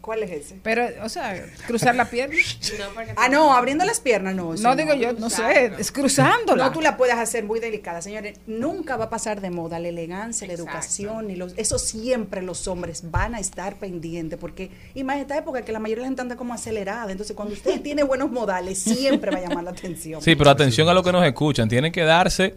¿Cuál 0.00 0.22
es 0.22 0.30
ese? 0.30 0.60
pero, 0.62 0.86
o 1.02 1.08
sea, 1.08 1.44
cruzar 1.66 1.94
la 1.94 2.04
pierna. 2.06 2.36
No, 2.78 2.84
Ah, 3.16 3.28
no, 3.28 3.52
abriendo 3.54 3.84
las 3.84 4.00
piernas, 4.00 4.34
no. 4.34 4.54
No 4.54 4.76
digo 4.76 4.94
yo, 4.94 5.12
no 5.12 5.28
sé, 5.30 5.72
es 5.78 5.90
cruzándola. 5.92 6.64
No, 6.64 6.72
tú 6.72 6.80
la 6.80 6.96
puedes 6.96 7.14
hacer 7.16 7.44
muy 7.44 7.60
delicada, 7.60 8.00
señores. 8.00 8.38
Nunca 8.46 8.96
va 8.96 9.06
a 9.06 9.10
pasar 9.10 9.40
de 9.40 9.50
moda 9.50 9.78
la 9.78 9.88
elegancia, 9.88 10.46
la 10.46 10.52
educación 10.54 11.30
y 11.30 11.36
los, 11.36 11.54
eso 11.56 11.78
siempre 11.78 12.42
los 12.42 12.66
hombres 12.68 13.10
van 13.10 13.34
a 13.34 13.40
estar 13.40 13.76
pendientes 13.76 14.38
porque 14.38 14.70
y 14.94 15.04
más 15.04 15.16
en 15.16 15.22
esta 15.22 15.36
época 15.36 15.62
que 15.62 15.72
la 15.72 15.78
mayoría 15.78 16.02
de 16.02 16.06
la 16.06 16.08
gente 16.10 16.22
anda 16.22 16.36
como 16.36 16.54
acelerada, 16.54 17.10
entonces 17.12 17.34
cuando 17.36 17.54
usted 17.54 17.80
tiene 17.82 18.02
buenos 18.02 18.30
modales 18.30 18.78
siempre 18.78 19.30
va 19.30 19.38
a 19.38 19.42
llamar 19.42 19.64
la 19.64 19.70
atención. 19.70 20.22
Sí, 20.22 20.34
pero 20.36 20.50
atención 20.50 20.88
a 20.88 20.94
lo 20.94 21.02
que 21.02 21.12
nos 21.12 21.24
escuchan. 21.26 21.68
Tienen 21.68 21.92
que 21.92 22.02
darse 22.04 22.54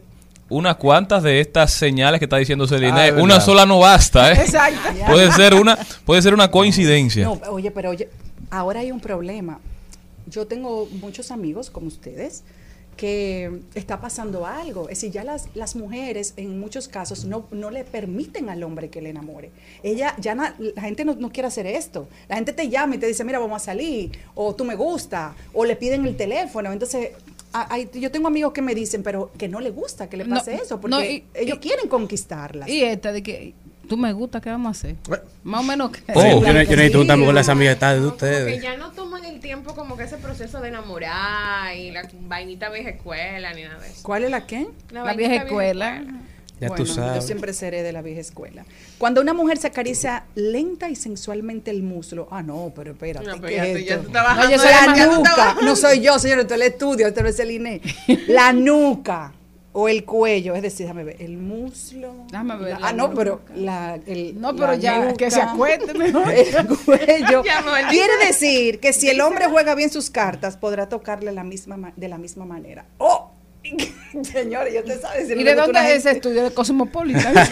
unas 0.53 0.75
cuantas 0.77 1.23
de 1.23 1.39
estas 1.39 1.71
señales 1.73 2.19
que 2.19 2.25
está 2.25 2.37
diciendo 2.37 2.67
Celine. 2.67 3.09
Ah, 3.09 3.13
una 3.21 3.39
sola 3.41 3.65
no 3.65 3.79
basta, 3.79 4.31
¿eh? 4.31 4.41
Exacto. 4.41 4.79
Puede 5.07 5.31
ser 5.31 5.53
una, 5.55 5.77
puede 6.05 6.21
ser 6.21 6.33
una 6.33 6.49
coincidencia. 6.51 7.25
No, 7.25 7.39
oye, 7.49 7.71
pero 7.71 7.89
oye, 7.89 8.09
ahora 8.49 8.79
hay 8.81 8.91
un 8.91 8.99
problema. 8.99 9.59
Yo 10.27 10.47
tengo 10.47 10.87
muchos 11.01 11.31
amigos 11.31 11.69
como 11.69 11.87
ustedes 11.87 12.43
que 12.95 13.51
está 13.73 13.99
pasando 13.99 14.45
algo. 14.45 14.83
Es 14.83 14.99
decir, 14.99 15.11
ya 15.11 15.23
las, 15.23 15.47
las 15.55 15.75
mujeres 15.75 16.33
en 16.37 16.59
muchos 16.59 16.87
casos 16.87 17.25
no, 17.25 17.47
no 17.51 17.71
le 17.71 17.83
permiten 17.83 18.49
al 18.49 18.61
hombre 18.63 18.89
que 18.89 19.01
le 19.01 19.09
enamore. 19.09 19.49
Ella, 19.81 20.13
ya 20.19 20.35
na- 20.35 20.55
la 20.75 20.81
gente 20.83 21.03
no, 21.03 21.15
no 21.15 21.31
quiere 21.31 21.47
hacer 21.47 21.65
esto. 21.65 22.07
La 22.29 22.35
gente 22.35 22.53
te 22.53 22.69
llama 22.69 22.95
y 22.95 22.99
te 22.99 23.07
dice, 23.07 23.23
mira, 23.23 23.39
vamos 23.39 23.61
a 23.61 23.65
salir, 23.65 24.11
o 24.35 24.53
tú 24.53 24.63
me 24.63 24.75
gusta, 24.75 25.33
o 25.53 25.65
le 25.65 25.75
piden 25.75 26.05
el 26.05 26.15
teléfono. 26.15 26.71
Entonces, 26.71 27.09
hay- 27.53 27.89
yo 27.93 28.11
tengo 28.11 28.27
amigos 28.27 28.51
que 28.53 28.61
me 28.61 28.73
dicen, 28.75 29.03
pero 29.03 29.31
que 29.37 29.47
no 29.47 29.59
le 29.59 29.69
gusta 29.69 30.09
que 30.09 30.17
le 30.17 30.25
No, 30.25 30.35
pase 30.35 30.55
eso, 30.55 30.81
porque 30.81 30.95
no, 30.95 31.03
y- 31.03 31.23
ellos 31.33 31.57
y- 31.57 31.59
quieren 31.59 31.87
conquistarlas. 31.87 32.67
Y 32.69 32.83
esta 32.83 33.11
de 33.11 33.21
que 33.23 33.53
tú 33.87 33.97
me 33.97 34.11
gusta, 34.13 34.41
¿qué 34.41 34.49
vamos 34.49 34.67
a 34.67 34.71
hacer? 34.71 34.95
Más 35.43 35.59
o 35.61 35.63
menos. 35.63 35.91
que- 35.91 36.01
Oh. 36.13 36.13
yo, 36.13 36.39
claro 36.39 36.53
ne- 36.59 36.63
yo 36.65 36.69
que 36.69 36.75
necesito 36.77 37.13
sí. 37.15 37.25
con 37.25 37.35
las 37.35 37.49
amistades 37.49 38.01
de 38.01 38.07
Como 38.07 38.17
que 38.17 38.25
ustedes. 38.25 38.61
ya 38.63 38.77
no 38.77 38.91
toman 38.91 39.23
el 39.25 39.39
tiempo 39.39 39.75
como 39.75 39.95
que 39.97 40.03
ese 40.03 40.17
proceso 40.17 40.61
de 40.61 40.69
enamorar 40.69 41.75
y 41.75 41.91
la 41.91 42.07
vainita 42.21 42.69
vieja 42.69 42.89
escuela 42.91 43.53
ni 43.53 43.63
nada 43.63 43.79
de 43.79 43.87
eso. 43.89 43.99
¿Cuál 44.03 44.23
es 44.23 44.31
la 44.31 44.47
qué? 44.47 44.67
La 44.91 45.13
vieja 45.13 45.35
escuela. 45.35 46.03
Ya 46.59 46.69
Bueno, 46.69 46.85
tú 46.85 46.91
sabes. 46.91 47.15
Yo 47.15 47.21
siempre 47.27 47.51
seré 47.53 47.83
de 47.83 47.91
la 47.91 48.01
vieja 48.01 48.21
escuela. 48.21 48.63
Cuando 48.97 49.19
una 49.21 49.33
mujer 49.33 49.57
se 49.57 49.67
acaricia 49.67 50.23
lenta 50.35 50.89
y 50.89 50.95
sensualmente 50.95 51.71
el 51.71 51.83
muslo, 51.83 52.27
ah, 52.31 52.41
no, 52.43 52.71
pero 52.75 52.91
espérate. 52.91 53.25
No, 53.27 53.35
pero 53.35 53.47
¿qué 53.47 53.55
ya 53.55 53.65
es 53.65 53.73
tú- 53.73 53.79
ya 53.89 53.99
tú 53.99 54.07
estás 54.07 54.23
bajando 54.23 54.51
yo 54.55 54.59
soy 54.61 54.71
la 54.71 55.05
nuca, 55.07 55.57
no 55.61 55.75
soy 55.75 55.99
yo, 56.01 56.19
señor, 56.19 56.39
esto 56.39 56.53
es 56.53 56.61
el 56.61 56.67
estudio, 56.67 57.07
esto 57.07 57.21
no 57.23 57.27
es 57.29 57.39
el 57.39 57.51
INE. 57.51 57.81
La 58.27 58.53
nuca 58.53 59.33
o 59.75 59.89
el 59.89 60.05
cuello, 60.05 60.53
es 60.53 60.61
decir, 60.61 60.85
déjame 60.85 61.03
ver, 61.03 61.15
el 61.19 61.35
muslo. 61.37 62.13
Déjame 62.29 62.55
ver 62.57 62.69
la- 62.73 62.79
la 62.79 62.87
ah, 62.89 62.93
no, 62.93 63.07
nuca. 63.07 63.15
pero 63.17 63.41
la, 63.55 63.99
el, 64.05 64.39
No, 64.39 64.53
pero 64.55 64.67
la 64.67 64.75
ya, 64.75 64.99
nuca, 64.99 65.13
que 65.17 65.31
se 65.31 65.41
acueste 65.41 65.93
mejor. 65.97 66.29
El 66.31 66.67
cuello. 66.67 67.43
Quiere 67.89 68.25
decir 68.27 68.79
que 68.79 68.93
si 68.93 69.09
el 69.09 69.19
hombre 69.19 69.47
juega 69.47 69.73
bien 69.75 69.89
sus 69.89 70.09
cartas, 70.11 70.55
podrá 70.55 70.87
tocarle 70.87 71.31
la 71.33 71.43
misma 71.43 71.75
ma- 71.75 71.93
de 71.95 72.07
la 72.07 72.19
misma 72.19 72.45
manera. 72.45 72.85
¡Oh! 72.99 73.31
Señores, 74.23 74.73
yo 74.73 74.83
te 74.83 74.97
sabes. 74.99 75.29
¿Y 75.29 75.43
de 75.43 75.55
dónde 75.55 75.79
es 75.79 75.99
ese 75.99 76.11
estudio? 76.11 76.43
De 76.43 76.51
Cosmopolitan. 76.53 77.33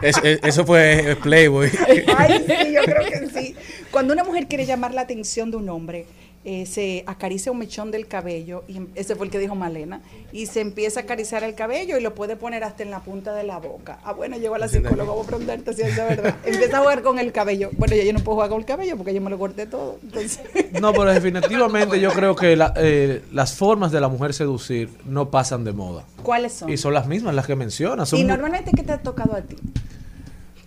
Es- 0.00 0.16
es- 0.22 0.38
eso 0.44 0.64
fue 0.64 1.10
eh, 1.12 1.16
Playboy. 1.16 1.70
Ay, 2.16 2.44
sí, 2.46 2.72
yo 2.72 2.82
creo 2.82 3.04
que 3.04 3.26
sí. 3.40 3.56
Cuando 3.90 4.12
una 4.12 4.22
mujer 4.22 4.46
quiere 4.46 4.64
llamar 4.64 4.94
la 4.94 5.00
atención 5.00 5.50
de 5.50 5.56
un 5.56 5.68
hombre, 5.68 6.06
eh, 6.50 6.64
se 6.64 7.04
acaricia 7.06 7.52
un 7.52 7.58
mechón 7.58 7.90
del 7.90 8.06
cabello, 8.06 8.64
y 8.68 8.80
ese 8.94 9.14
fue 9.16 9.26
el 9.26 9.30
que 9.30 9.38
dijo 9.38 9.54
Malena, 9.54 10.00
y 10.32 10.46
se 10.46 10.60
empieza 10.62 11.00
a 11.00 11.02
acariciar 11.02 11.44
el 11.44 11.54
cabello 11.54 11.98
y 11.98 12.00
lo 12.00 12.14
puede 12.14 12.36
poner 12.36 12.64
hasta 12.64 12.82
en 12.82 12.90
la 12.90 13.00
punta 13.00 13.34
de 13.34 13.44
la 13.44 13.58
boca. 13.58 13.98
Ah, 14.02 14.14
bueno, 14.14 14.38
llegó 14.38 14.54
a 14.54 14.58
la 14.58 14.66
psicóloga, 14.68 15.12
voy 15.12 15.24
a 15.24 15.26
preguntarte 15.26 15.74
si 15.74 15.82
es 15.82 15.94
verdad. 15.94 16.36
Empieza 16.46 16.78
a 16.78 16.80
jugar 16.80 17.02
con 17.02 17.18
el 17.18 17.32
cabello. 17.32 17.68
Bueno, 17.76 17.94
ya 17.94 18.02
yo 18.02 18.14
no 18.14 18.20
puedo 18.20 18.36
jugar 18.36 18.48
con 18.48 18.60
el 18.60 18.64
cabello 18.64 18.96
porque 18.96 19.12
yo 19.12 19.20
me 19.20 19.28
lo 19.28 19.38
corté 19.38 19.66
todo. 19.66 19.98
Entonces, 20.02 20.40
No, 20.80 20.92
pero 20.92 21.12
definitivamente 21.12 22.00
yo 22.00 22.10
creo 22.12 22.34
que 22.34 22.56
la- 22.56 22.72
eh, 22.76 23.22
las 23.32 23.54
formas 23.54 23.92
de 23.92 24.00
la 24.00 24.08
mujer 24.08 24.32
seducir 24.32 24.88
no 25.04 25.30
pasan 25.30 25.64
de 25.64 25.72
moda. 25.72 26.04
¿cuáles 26.22 26.52
son? 26.54 26.70
Y 26.70 26.76
son 26.78 26.94
las 26.94 27.06
mismas 27.06 27.34
las 27.34 27.46
que 27.46 27.56
mencionas. 27.56 28.08
son 28.08 28.18
Y 28.18 28.24
normalmente, 28.24 28.70
¿qué 28.74 28.82
te 28.82 28.92
ha 28.92 28.98
tocado 29.02 29.34
a 29.34 29.42
ti? 29.42 29.56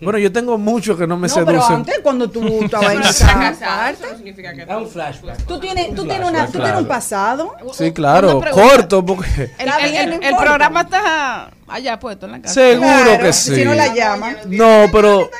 Bueno, 0.02 0.18
yo 0.18 0.32
tengo 0.32 0.58
muchos 0.58 0.98
que 0.98 1.06
no 1.06 1.16
me 1.16 1.28
no, 1.28 1.34
pero 1.34 1.46
seducen. 1.46 1.76
antes, 1.76 2.00
cuando 2.02 2.28
tú 2.28 2.42
estabas 2.64 2.92
en 2.92 2.98
Pero 2.98 3.10
está 3.10 3.26
esa 3.26 3.40
casado, 3.40 3.90
eso 3.90 4.16
significa 4.16 4.52
que 4.54 4.62
Es 4.62 4.68
un 4.68 4.88
flashback. 4.88 5.42
tú 5.46 5.60
tienes, 5.60 5.94
tú 5.94 6.04
tienes, 6.04 6.28
una, 6.28 6.46
tú 6.46 6.52
tienes 6.58 6.76
un 6.80 6.86
pasado. 6.86 7.54
Sí, 7.72 7.92
claro, 7.92 8.40
corto 8.52 9.04
porque... 9.04 9.50
El, 9.58 9.68
el- 9.94 10.12
el- 10.14 10.22
el 10.24 10.36
programa 10.36 10.80
está 10.82 11.50
allá 11.68 11.98
puesto 11.98 12.26
en 12.26 12.32
la 12.32 12.42
casa. 12.42 12.54
Seguro 12.54 12.88
Claro, 12.88 13.22
que 13.22 13.32
Si 13.32 13.54
sí. 13.54 13.64
no 13.64 13.74
la 13.74 13.94
llaman. 13.94 14.36
No, 14.46 14.86
pero... 14.92 15.30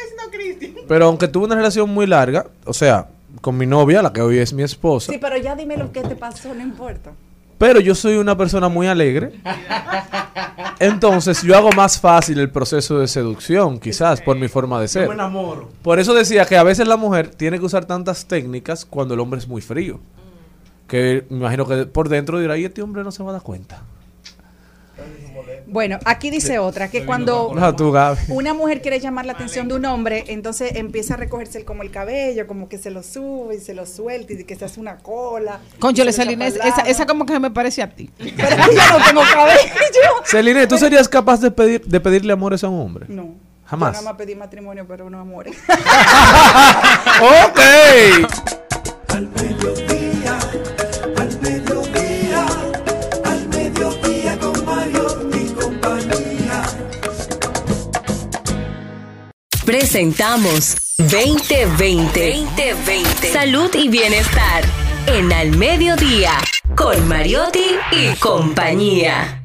Pero 0.88 1.06
aunque 1.06 1.28
tuve 1.28 1.44
una 1.46 1.54
relación 1.54 1.88
muy 1.90 2.06
larga, 2.06 2.46
o 2.64 2.72
sea, 2.72 3.06
con 3.40 3.56
mi 3.56 3.66
novia, 3.66 4.02
la 4.02 4.12
que 4.12 4.20
hoy 4.20 4.38
es 4.38 4.52
mi 4.52 4.62
esposa, 4.62 5.10
Sí, 5.12 5.18
pero 5.18 5.36
ya 5.36 5.54
dime 5.54 5.76
lo 5.76 5.90
que 5.92 6.02
te 6.02 6.16
pasó, 6.16 6.52
no 6.54 6.60
importa. 6.62 7.10
Pero 7.62 7.78
yo 7.78 7.94
soy 7.94 8.16
una 8.16 8.36
persona 8.36 8.68
muy 8.68 8.88
alegre. 8.88 9.34
Entonces 10.80 11.42
yo 11.42 11.56
hago 11.56 11.70
más 11.70 12.00
fácil 12.00 12.40
el 12.40 12.50
proceso 12.50 12.98
de 12.98 13.06
seducción, 13.06 13.78
quizás, 13.78 14.20
por 14.20 14.36
mi 14.36 14.48
forma 14.48 14.80
de 14.80 14.88
ser. 14.88 15.08
enamoro. 15.08 15.68
Por 15.80 16.00
eso 16.00 16.12
decía 16.12 16.44
que 16.44 16.56
a 16.56 16.64
veces 16.64 16.88
la 16.88 16.96
mujer 16.96 17.28
tiene 17.28 17.60
que 17.60 17.64
usar 17.64 17.84
tantas 17.84 18.26
técnicas 18.26 18.84
cuando 18.84 19.14
el 19.14 19.20
hombre 19.20 19.38
es 19.38 19.46
muy 19.46 19.62
frío. 19.62 20.00
que 20.88 21.24
me 21.30 21.36
imagino 21.36 21.64
que 21.64 21.86
por 21.86 22.08
dentro 22.08 22.40
dirá, 22.40 22.58
y 22.58 22.64
este 22.64 22.82
hombre 22.82 23.04
no 23.04 23.12
se 23.12 23.22
va 23.22 23.30
a 23.30 23.34
dar 23.34 23.42
cuenta. 23.42 23.84
Bueno, 25.72 25.98
aquí 26.04 26.30
dice 26.30 26.58
otra, 26.58 26.88
que 26.90 27.06
cuando 27.06 27.50
No, 27.54 27.74
tú, 27.74 27.90
Gaby. 27.90 28.18
una 28.28 28.52
mujer 28.52 28.82
quiere 28.82 29.00
llamar 29.00 29.24
la 29.24 29.32
atención 29.32 29.68
de 29.68 29.74
un 29.74 29.84
hombre, 29.86 30.24
entonces 30.28 30.72
empieza 30.76 31.14
a 31.14 31.16
recogerse 31.16 31.58
el- 31.58 31.64
como 31.64 31.82
el 31.82 31.90
cabello, 31.90 32.46
como 32.46 32.68
que 32.68 32.76
se 32.76 32.90
lo 32.90 33.02
sube 33.02 33.56
y 33.56 33.60
se 33.60 33.72
lo 33.72 33.86
suelta 33.86 34.34
y 34.34 34.44
que 34.44 34.54
se 34.54 34.66
hace 34.66 34.78
una 34.80 34.98
cola. 34.98 35.60
Concho, 35.78 36.04
Celine, 36.12 36.46
esa, 36.46 36.82
esa 36.82 37.06
como 37.06 37.24
que 37.24 37.40
me 37.40 37.50
parece 37.50 37.80
a 37.82 37.88
ti. 37.88 38.10
Pero 38.18 38.34
yo 38.36 38.98
no 38.98 39.04
tengo 39.06 39.22
cabello. 39.22 39.60
Celine, 40.24 40.66
¿tú 40.66 40.76
serías 40.76 41.08
capaz 41.08 41.40
de, 41.40 41.50
pedir, 41.50 41.82
de 41.86 42.00
pedirle 42.00 42.34
amores 42.34 42.62
a 42.64 42.68
un 42.68 42.78
hombre? 42.80 43.06
No. 43.08 43.34
Jamás. 43.64 43.92
Yo 43.96 44.02
nada 44.02 44.12
más 44.12 44.18
pedí 44.18 44.34
matrimonio, 44.34 44.84
pero 44.86 45.08
no 45.08 45.18
amores. 45.20 45.56
ok. 47.20 47.60
Al 49.08 49.28
Presentamos 59.72 60.76
2020. 60.98 62.44
2020. 62.44 63.32
Salud 63.32 63.70
y 63.74 63.88
bienestar. 63.88 64.64
En 65.06 65.32
Al 65.32 65.56
Mediodía. 65.56 66.32
Con 66.76 67.08
Mariotti 67.08 67.64
y 67.90 68.14
compañía. 68.16 69.42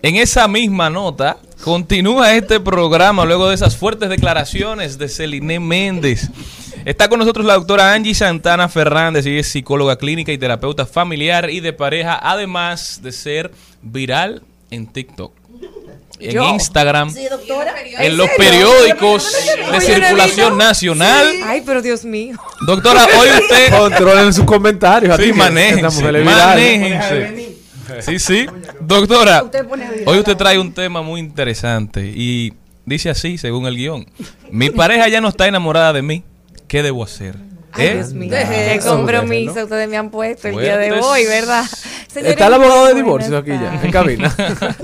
En 0.00 0.16
esa 0.16 0.48
misma 0.48 0.88
nota, 0.88 1.36
continúa 1.62 2.32
este 2.32 2.58
programa 2.58 3.26
luego 3.26 3.50
de 3.50 3.56
esas 3.56 3.76
fuertes 3.76 4.08
declaraciones 4.08 4.96
de 4.96 5.10
Celine 5.10 5.60
Méndez. 5.60 6.30
Está 6.86 7.10
con 7.10 7.18
nosotros 7.18 7.44
la 7.44 7.52
doctora 7.52 7.92
Angie 7.92 8.14
Santana 8.14 8.70
Fernández, 8.70 9.26
ella 9.26 9.40
es 9.40 9.48
psicóloga 9.48 9.96
clínica 9.96 10.32
y 10.32 10.38
terapeuta 10.38 10.86
familiar 10.86 11.50
y 11.50 11.60
de 11.60 11.74
pareja, 11.74 12.18
además 12.18 13.00
de 13.02 13.12
ser 13.12 13.52
viral 13.82 14.42
en 14.70 14.86
TikTok, 14.86 15.32
en 16.20 16.30
Yo. 16.32 16.48
Instagram, 16.50 17.10
Sí, 17.10 17.26
doctora. 17.28 17.74
en 18.00 18.16
los 18.16 18.28
periódicos 18.36 19.32
de 19.32 19.62
¿no 19.62 19.74
he 19.74 19.80
circulación 19.80 20.58
nacional. 20.58 21.26
Ay, 21.44 21.62
pero 21.64 21.82
Dios 21.82 22.04
mío. 22.04 22.36
Doctora, 22.66 23.06
hoy 23.18 23.28
usted... 23.40 23.70
Controlen 23.78 24.32
sus 24.32 24.44
comentarios. 24.44 25.16
Sí, 25.16 25.32
manéjense. 25.32 27.48
Sí, 28.00 28.18
sí. 28.18 28.46
Doctora, 28.80 29.44
hoy 30.06 30.18
usted 30.18 30.36
trae 30.36 30.58
un 30.58 30.72
tema 30.72 31.02
muy 31.02 31.20
interesante 31.20 32.12
y 32.14 32.52
dice 32.84 33.10
así, 33.10 33.38
según 33.38 33.66
el 33.66 33.76
guion. 33.76 34.06
Mi 34.50 34.70
pareja 34.70 35.08
ya 35.08 35.20
no 35.20 35.28
está 35.28 35.46
enamorada 35.46 35.92
de 35.92 36.02
mí. 36.02 36.24
¿Qué 36.66 36.82
debo 36.82 37.02
hacer? 37.02 37.36
Ay, 37.72 37.86
¿Eh? 37.86 37.94
Dios 37.94 38.12
mío. 38.12 38.30
Qué 38.30 38.80
compromiso 38.84 39.64
ustedes 39.64 39.88
me 39.88 39.96
han 39.96 40.10
puesto 40.10 40.48
el 40.48 40.58
día 40.58 40.76
de 40.76 40.92
hoy, 40.92 41.24
¿verdad? 41.26 41.64
Señores, 42.08 42.32
Está 42.32 42.46
el 42.48 42.54
abogado 42.54 42.86
de 42.86 42.94
divorcio 42.94 43.38
aquí 43.38 43.50
ya, 43.50 43.80
en 43.82 43.90
cabina. 43.90 44.34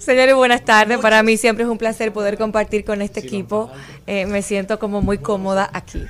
Señores, 0.00 0.34
buenas 0.34 0.64
tardes. 0.64 0.98
Para 0.98 1.22
mí 1.22 1.36
siempre 1.36 1.64
es 1.64 1.70
un 1.70 1.76
placer 1.78 2.10
poder 2.12 2.38
compartir 2.38 2.84
con 2.84 3.02
este 3.02 3.20
equipo. 3.20 3.70
Eh, 4.06 4.24
me 4.26 4.40
siento 4.42 4.78
como 4.78 5.02
muy 5.02 5.18
cómoda 5.18 5.68
aquí. 5.74 6.02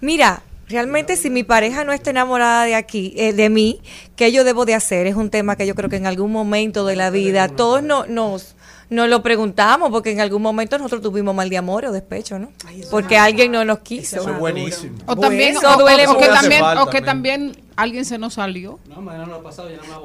Mira, 0.00 0.42
realmente 0.68 1.16
si 1.16 1.28
mi 1.28 1.44
pareja 1.44 1.84
no 1.84 1.92
está 1.92 2.08
enamorada 2.08 2.64
de 2.64 2.74
aquí, 2.74 3.12
eh, 3.18 3.34
de 3.34 3.50
mí, 3.50 3.80
¿qué 4.16 4.32
yo 4.32 4.44
debo 4.44 4.64
de 4.64 4.74
hacer? 4.74 5.06
Es 5.06 5.14
un 5.14 5.28
tema 5.28 5.56
que 5.56 5.66
yo 5.66 5.74
creo 5.74 5.90
que 5.90 5.96
en 5.96 6.06
algún 6.06 6.32
momento 6.32 6.86
de 6.86 6.96
la 6.96 7.10
vida 7.10 7.48
todos 7.48 7.82
no, 7.82 8.06
nos 8.06 8.56
nos 8.90 9.08
lo 9.08 9.22
preguntamos 9.22 9.90
porque 9.90 10.10
en 10.12 10.20
algún 10.20 10.42
momento 10.42 10.76
nosotros 10.78 11.02
tuvimos 11.02 11.34
mal 11.34 11.48
de 11.48 11.56
amor 11.56 11.86
o 11.86 11.90
despecho, 11.92 12.38
¿no? 12.38 12.52
Porque 12.90 13.16
alguien 13.16 13.50
no 13.50 13.64
nos 13.64 13.78
quiso. 13.80 14.16
Eso 14.20 14.30
es 14.30 14.38
buenísimo. 14.38 14.96
O 15.06 15.16
también, 15.16 15.56
o, 15.56 15.76
duele 15.78 16.06
o- 16.06 16.12
o 16.12 16.18
que 16.18 16.28
mucho. 16.28 16.40
también, 16.40 16.62
o 16.78 16.86
que 16.90 17.00
también 17.00 17.56
alguien 17.76 18.04
se 18.04 18.18
nos 18.18 18.34
salió. 18.34 18.78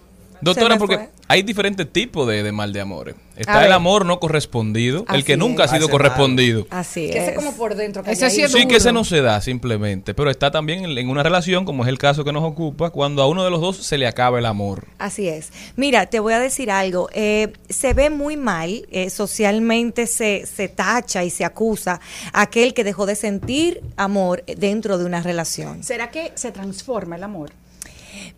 porque 0.77 0.95
fue. 0.97 1.09
hay 1.27 1.43
diferentes 1.43 1.91
tipos 1.91 2.27
de, 2.27 2.43
de 2.43 2.51
mal 2.51 2.71
de 2.73 2.81
amores. 2.81 3.15
Está 3.35 3.53
A 3.53 3.61
el 3.61 3.67
ver. 3.67 3.71
amor 3.73 4.05
no 4.05 4.19
correspondido, 4.19 5.05
el 5.13 5.23
que 5.23 5.37
nunca 5.37 5.63
ha 5.63 5.67
sido 5.69 5.83
Hace 5.85 5.91
correspondido. 5.91 6.67
Así 6.69 7.09
Que 7.09 7.19
es. 7.19 7.23
ese 7.29 7.35
como 7.35 7.53
por 7.55 7.75
dentro. 7.75 8.03
Ese 8.05 8.29
sí 8.29 8.41
es 8.41 8.51
Sí, 8.51 8.65
que 8.67 8.75
ese 8.77 8.91
no 8.91 9.05
se 9.05 9.21
da 9.21 9.39
simplemente, 9.39 10.13
pero 10.13 10.29
está 10.29 10.51
también 10.51 10.83
en, 10.83 10.97
en 10.97 11.09
una 11.09 11.23
relación, 11.23 11.63
como 11.63 11.83
es 11.83 11.89
el 11.89 11.97
caso 11.97 12.25
que 12.25 12.33
nos 12.33 12.43
ocupa, 12.43 12.89
cuando 12.89 13.21
a 13.21 13.27
uno 13.27 13.43
de 13.45 13.49
los 13.51 13.61
dos 13.61 13.77
se 13.77 13.97
le 13.97 14.07
acaba 14.07 14.39
el 14.39 14.45
amor. 14.45 14.87
Así 14.97 15.29
es. 15.29 15.53
Mira, 15.77 16.07
te 16.07 16.19
voy 16.19 16.33
a 16.33 16.39
decir 16.39 16.69
algo. 16.69 17.09
Eh, 17.13 17.53
se 17.69 17.93
ve 17.93 18.09
muy 18.09 18.35
mal, 18.35 18.85
eh, 18.91 19.09
socialmente 19.09 20.05
se, 20.07 20.45
se 20.45 20.67
tacha 20.67 21.23
y 21.23 21.29
se 21.29 21.45
acusa 21.45 22.01
a 22.33 22.41
aquel 22.41 22.73
que 22.73 22.83
dejó 22.83 23.05
de 23.05 23.15
sentir 23.15 23.81
amor 23.95 24.43
dentro 24.57 24.97
de 24.97 25.05
una 25.05 25.21
relación. 25.21 25.81
¿Será 25.83 26.09
que 26.11 26.33
se 26.35 26.51
transforma 26.51 27.15
el 27.15 27.23
amor? 27.23 27.51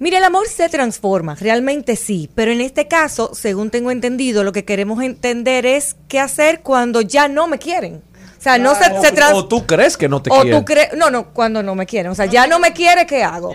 Mira, 0.02 0.18
el 0.18 0.24
amor 0.24 0.48
se 0.48 0.68
transforma, 0.68 1.36
realmente 1.36 1.96
sí, 1.96 2.28
pero 2.34 2.52
en 2.52 2.60
este 2.60 2.88
caso, 2.88 3.36
según 3.36 3.70
tengo 3.70 3.92
entendido, 3.92 4.44
lo 4.44 4.52
que 4.52 4.66
queremos 4.66 5.04
entender 5.04 5.68
es 5.68 5.96
qué 6.08 6.20
hacer 6.20 6.62
cuando 6.62 7.02
ya 7.02 7.28
no 7.28 7.48
me 7.48 7.60
quieren. 7.60 8.02
O 8.40 8.42
sea, 8.42 8.58
no 8.58 8.74
se, 8.74 8.86
se 9.00 9.12
trans- 9.12 9.34
O 9.36 9.46
tú 9.48 9.68
crees 9.68 9.98
que 9.98 10.10
no 10.10 10.20
te 10.24 10.32
o 10.32 10.42
quieren. 10.42 10.60
tú 10.60 10.66
crees, 10.66 10.94
no, 10.98 11.12
no, 11.12 11.26
cuando 11.30 11.62
no 11.62 11.76
me 11.76 11.86
quieren. 11.86 12.12
O 12.12 12.16
sea, 12.16 12.26
ya 12.26 12.48
no 12.48 12.58
me 12.58 12.74
quiere, 12.74 13.06
¿qué 13.06 13.22
hago? 13.24 13.54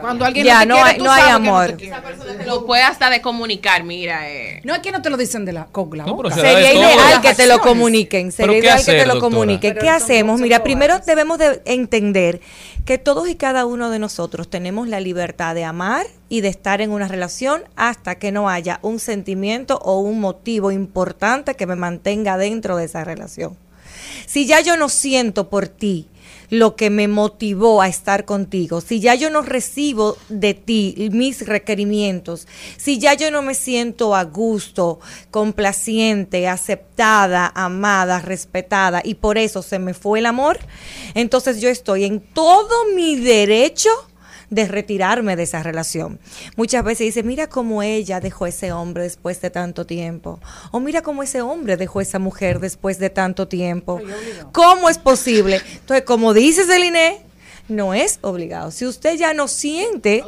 Cuando 0.00 0.24
alguien 0.24 0.44
Ya, 0.46 0.54
no 0.54 0.60
te 0.60 0.66
no 0.66 0.74
quiere, 0.74 0.90
hay- 0.90 0.98
tú 0.98 1.04
no 1.04 1.10
hay 1.12 1.20
sabes 1.22 1.36
que 1.36 1.42
no 1.42 1.48
amor. 1.50 1.66
te 1.68 1.76
quiere. 1.76 2.38
Te 2.38 2.46
lo 2.46 2.66
puede 2.66 2.82
hasta 2.82 3.08
de 3.10 3.20
comunicar, 3.22 3.84
mira. 3.84 4.28
Eh. 4.30 4.60
No 4.64 4.74
es 4.74 4.80
que 4.80 4.90
no 4.90 5.00
te 5.00 5.10
lo 5.10 5.16
dicen 5.16 5.44
de 5.44 5.52
la, 5.52 5.66
con 5.66 5.90
la 5.96 6.04
No, 6.04 6.14
boca. 6.16 6.34
Sería 6.34 6.72
ideal 6.72 7.20
que 7.20 7.34
te 7.34 7.46
lo 7.46 7.60
comuniquen. 7.60 8.32
¿Pero 8.36 8.52
Sería 8.52 8.58
ideal 8.74 8.84
que 8.84 8.92
te 8.92 9.06
lo 9.06 9.20
comuniquen. 9.20 9.76
¿Qué 9.78 9.88
hacemos? 9.88 10.34
¿cómo 10.34 10.42
Mira, 10.42 10.62
primero 10.64 10.98
debemos 11.00 11.38
de 11.38 11.62
entender 11.66 12.40
que 12.84 12.98
todos 12.98 13.28
y 13.28 13.36
cada 13.36 13.64
uno 13.64 13.90
de 13.90 13.98
nosotros 13.98 14.48
tenemos 14.48 14.88
la 14.88 15.00
libertad 15.00 15.54
de 15.54 15.64
amar 15.64 16.06
y 16.28 16.40
de 16.40 16.48
estar 16.48 16.80
en 16.80 16.90
una 16.90 17.06
relación 17.08 17.62
hasta 17.76 18.16
que 18.16 18.32
no 18.32 18.48
haya 18.48 18.78
un 18.82 18.98
sentimiento 18.98 19.78
o 19.82 20.00
un 20.00 20.20
motivo 20.20 20.72
importante 20.72 21.54
que 21.54 21.66
me 21.66 21.76
mantenga 21.76 22.36
dentro 22.38 22.76
de 22.76 22.84
esa 22.86 23.04
relación. 23.04 23.56
Si 24.26 24.46
ya 24.46 24.60
yo 24.60 24.76
no 24.76 24.88
siento 24.88 25.48
por 25.48 25.68
ti 25.68 26.08
lo 26.50 26.76
que 26.76 26.90
me 26.90 27.08
motivó 27.08 27.82
a 27.82 27.88
estar 27.88 28.24
contigo, 28.24 28.80
si 28.80 29.00
ya 29.00 29.14
yo 29.14 29.30
no 29.30 29.42
recibo 29.42 30.16
de 30.28 30.54
ti 30.54 31.08
mis 31.12 31.46
requerimientos, 31.46 32.46
si 32.76 32.98
ya 32.98 33.14
yo 33.14 33.30
no 33.30 33.42
me 33.42 33.54
siento 33.54 34.14
a 34.14 34.24
gusto, 34.24 35.00
complaciente, 35.30 36.48
aceptada, 36.48 37.50
amada, 37.54 38.20
respetada 38.20 39.02
y 39.04 39.14
por 39.14 39.38
eso 39.38 39.62
se 39.62 39.78
me 39.78 39.94
fue 39.94 40.20
el 40.20 40.26
amor, 40.26 40.58
entonces 41.14 41.60
yo 41.60 41.68
estoy 41.68 42.04
en 42.04 42.20
todo 42.20 42.84
mi 42.94 43.16
derecho 43.16 43.90
de 44.50 44.68
retirarme 44.68 45.36
de 45.36 45.44
esa 45.44 45.62
relación. 45.62 46.18
Muchas 46.56 46.84
veces 46.84 47.06
dice, 47.06 47.22
mira 47.22 47.48
cómo 47.48 47.82
ella 47.82 48.20
dejó 48.20 48.46
ese 48.46 48.72
hombre 48.72 49.04
después 49.04 49.40
de 49.40 49.50
tanto 49.50 49.86
tiempo. 49.86 50.40
O 50.70 50.80
mira 50.80 51.02
cómo 51.02 51.22
ese 51.22 51.40
hombre 51.40 51.76
dejó 51.76 52.00
esa 52.00 52.18
mujer 52.18 52.60
después 52.60 52.98
de 52.98 53.10
tanto 53.10 53.48
tiempo. 53.48 54.00
¿Cómo 54.52 54.88
es 54.88 54.98
posible? 54.98 55.60
Entonces, 55.80 56.04
como 56.04 56.34
dice 56.34 56.64
Celine, 56.64 57.26
no 57.68 57.94
es 57.94 58.18
obligado. 58.22 58.70
Si 58.70 58.86
usted 58.86 59.16
ya 59.16 59.34
no 59.34 59.48
siente 59.48 60.22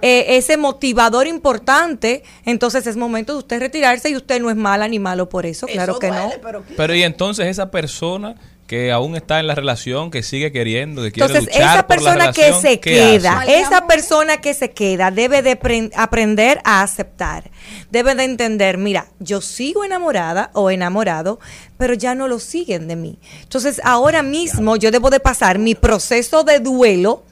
eh, 0.00 0.36
ese 0.36 0.56
motivador 0.56 1.26
importante, 1.26 2.22
entonces 2.44 2.86
es 2.86 2.96
momento 2.96 3.32
de 3.34 3.38
usted 3.38 3.60
retirarse 3.60 4.10
y 4.10 4.16
usted 4.16 4.40
no 4.40 4.50
es 4.50 4.56
mala 4.56 4.88
ni 4.88 4.98
malo 4.98 5.28
por 5.28 5.46
eso. 5.46 5.66
Claro 5.66 5.98
que 5.98 6.10
no. 6.10 6.30
Pero 6.76 6.94
y 6.94 7.02
entonces 7.02 7.46
esa 7.46 7.70
persona 7.70 8.34
que 8.72 8.90
aún 8.90 9.16
está 9.16 9.38
en 9.38 9.46
la 9.48 9.54
relación, 9.54 10.10
que 10.10 10.22
sigue 10.22 10.50
queriendo, 10.50 11.02
que 11.02 11.12
quiere 11.12 11.26
Entonces, 11.26 11.54
luchar 11.54 11.74
esa 11.74 11.86
por 11.86 11.96
la 12.00 12.12
persona 12.14 12.32
que 12.32 12.40
relación, 12.40 12.62
se 12.62 12.80
¿qué 12.80 12.90
queda, 12.90 13.40
hace? 13.40 13.60
esa 13.60 13.86
persona 13.86 14.36
que 14.38 14.54
se 14.54 14.70
queda 14.70 15.10
debe 15.10 15.42
de 15.42 15.60
pren- 15.60 15.92
aprender 15.94 16.58
a 16.64 16.80
aceptar, 16.80 17.50
debe 17.90 18.14
de 18.14 18.24
entender, 18.24 18.78
mira, 18.78 19.08
yo 19.18 19.42
sigo 19.42 19.84
enamorada 19.84 20.50
o 20.54 20.70
enamorado, 20.70 21.38
pero 21.76 21.92
ya 21.92 22.14
no 22.14 22.28
lo 22.28 22.38
siguen 22.38 22.88
de 22.88 22.96
mí. 22.96 23.18
Entonces, 23.42 23.78
ahora 23.84 24.22
mismo 24.22 24.76
yo 24.76 24.90
debo 24.90 25.10
de 25.10 25.20
pasar 25.20 25.58
mi 25.58 25.74
proceso 25.74 26.42
de 26.42 26.58
duelo, 26.60 27.24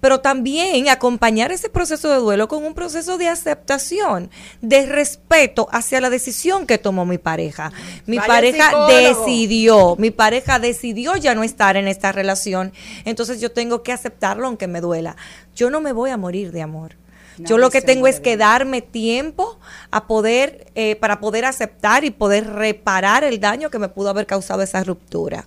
pero 0.00 0.20
también 0.20 0.88
acompañar 0.88 1.52
ese 1.52 1.68
proceso 1.68 2.10
de 2.10 2.16
duelo 2.16 2.48
con 2.48 2.64
un 2.64 2.74
proceso 2.74 3.18
de 3.18 3.28
aceptación, 3.28 4.30
de 4.60 4.86
respeto 4.86 5.68
hacia 5.72 6.00
la 6.00 6.10
decisión 6.10 6.66
que 6.66 6.78
tomó 6.78 7.04
mi 7.04 7.18
pareja. 7.18 7.72
Mi 8.06 8.16
Vaya 8.16 8.28
pareja 8.28 8.86
decidió, 8.86 9.96
mi 9.98 10.10
pareja 10.10 10.58
decidió 10.58 11.16
ya 11.16 11.34
no 11.34 11.42
estar 11.42 11.76
en 11.76 11.88
esta 11.88 12.12
relación, 12.12 12.72
entonces 13.04 13.40
yo 13.40 13.52
tengo 13.52 13.82
que 13.82 13.92
aceptarlo 13.92 14.46
aunque 14.46 14.66
me 14.66 14.80
duela. 14.80 15.16
Yo 15.54 15.70
no 15.70 15.80
me 15.80 15.92
voy 15.92 16.10
a 16.10 16.16
morir 16.16 16.52
de 16.52 16.62
amor. 16.62 16.96
Yo 17.38 17.58
lo 17.58 17.70
que 17.70 17.80
tengo 17.80 18.06
es 18.06 18.20
que 18.20 18.36
darme 18.36 18.82
tiempo 18.82 19.58
a 19.90 20.06
poder, 20.06 20.66
eh, 20.74 20.96
para 20.96 21.20
poder 21.20 21.44
aceptar 21.44 22.04
y 22.04 22.10
poder 22.10 22.52
reparar 22.52 23.24
el 23.24 23.38
daño 23.40 23.70
que 23.70 23.78
me 23.78 23.88
pudo 23.88 24.10
haber 24.10 24.26
causado 24.26 24.62
esa 24.62 24.82
ruptura, 24.82 25.46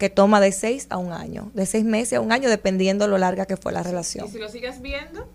que 0.00 0.08
toma 0.08 0.40
de 0.40 0.50
seis 0.50 0.86
a 0.88 0.96
un 0.96 1.12
año, 1.12 1.50
de 1.52 1.66
seis 1.66 1.84
meses 1.84 2.14
a 2.14 2.20
un 2.22 2.32
año, 2.32 2.48
dependiendo 2.48 3.06
lo 3.06 3.18
larga 3.18 3.44
que 3.44 3.58
fue 3.58 3.70
la 3.70 3.82
relación. 3.82 4.26
¿Y 4.26 4.30
si 4.30 4.38
lo 4.38 4.48
sigues 4.48 4.80
viendo? 4.80 5.28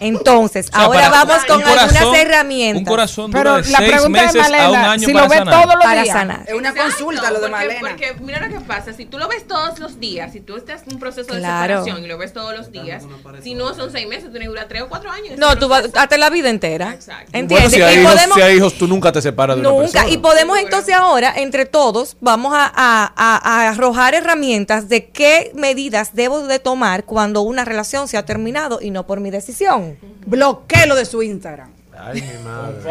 Entonces, 0.00 0.68
O 0.68 0.72
sea, 0.76 0.84
ahora 0.84 1.10
para- 1.10 1.24
vamos 1.24 1.44
con 1.44 1.56
un 1.56 1.62
corazón- 1.62 1.96
algunas 1.96 2.20
herramientas. 2.20 2.80
Un 2.80 2.84
corazón 2.84 3.30
Pero 3.32 3.50
dura 3.50 3.62
de 3.62 3.70
la 3.70 3.78
seis 3.78 3.90
pregunta 3.90 4.20
de 4.20 4.26
meses 4.26 4.40
a 4.42 4.46
un 4.46 4.52
Malena, 4.52 4.92
año 4.92 5.06
si 5.06 5.12
para 5.12 5.24
lo 5.24 5.28
ves 5.30 5.38
sanar. 5.38 5.54
todos 5.62 5.74
los 5.74 5.84
Para 5.84 6.02
días. 6.02 6.16
sanar. 6.16 6.42
Es 6.46 6.54
una 6.54 6.68
Exacto, 6.70 6.82
consulta 6.96 7.30
lo 7.30 7.40
de 7.40 7.48
porque- 7.48 7.50
Malena. 7.50 7.80
Porque 7.80 8.14
mira 8.20 8.46
lo 8.46 8.58
que 8.58 8.60
pasa, 8.64 8.92
si 8.92 9.04
tú 9.06 9.18
lo 9.18 9.28
ves 9.28 9.46
todos 9.46 9.78
los 9.78 9.98
días, 10.00 10.32
si 10.32 10.40
tú 10.40 10.56
estás 10.56 10.82
en 10.86 10.94
un 10.94 11.00
proceso 11.00 11.32
de 11.32 11.38
Claro. 11.40 11.78
separación 11.80 12.04
y 12.04 12.08
lo 12.08 12.18
ves 12.18 12.32
todos 12.32 12.56
los 12.56 12.70
días, 12.72 13.04
si 13.42 13.54
no 13.54 13.74
son 13.74 13.90
seis 13.92 14.06
meses, 14.06 14.24
tienes 14.30 14.42
que 14.42 14.48
durar 14.48 14.66
tres 14.68 14.82
o 14.82 14.88
cuatro 14.88 15.10
años. 15.10 15.36
No, 15.38 15.56
tú 15.58 15.68
vas 15.68 15.84
hasta 15.94 16.16
la 16.18 16.30
vida 16.30 16.48
entera. 16.50 16.92
Exacto. 16.94 17.30
¿Entiendes? 17.32 17.48
Bueno, 17.48 17.70
si 17.70 17.82
hay, 17.82 17.96
y 17.96 18.00
hijos, 18.00 18.12
podemos, 18.14 18.36
si 18.36 18.42
hay 18.42 18.56
hijos, 18.56 18.74
tú 18.74 18.86
nunca 18.86 19.12
te 19.12 19.20
separas 19.22 19.56
de 19.56 19.60
una 19.62 19.70
Nunca. 19.70 19.82
persona. 19.92 20.08
Y 20.10 20.18
podemos 20.18 20.58
entonces 20.58 20.94
ahora, 20.94 21.32
entre 21.36 21.66
todos, 21.66 22.16
vamos 22.20 22.52
a, 22.54 22.64
a- 22.74 23.12
a- 23.16 23.36
a 23.66 23.68
arrojar 23.70 24.14
herramientas 24.14 24.88
de 24.88 25.06
qué 25.08 25.50
medidas 25.54 26.14
debo 26.14 26.46
de 26.46 26.58
tomar 26.58 27.04
cuando 27.04 27.42
una 27.42 27.64
relación 27.64 28.08
se 28.08 28.16
ha 28.16 28.24
terminado 28.24 28.78
y 28.80 28.90
no 28.90 29.06
por 29.06 29.20
mi 29.20 29.30
decisión. 29.30 29.87
Bloqueelo 30.26 30.94
de 30.94 31.04
su 31.04 31.22
Instagram. 31.22 31.70
Ay, 31.96 32.22
mi 32.22 32.44
madre. 32.44 32.82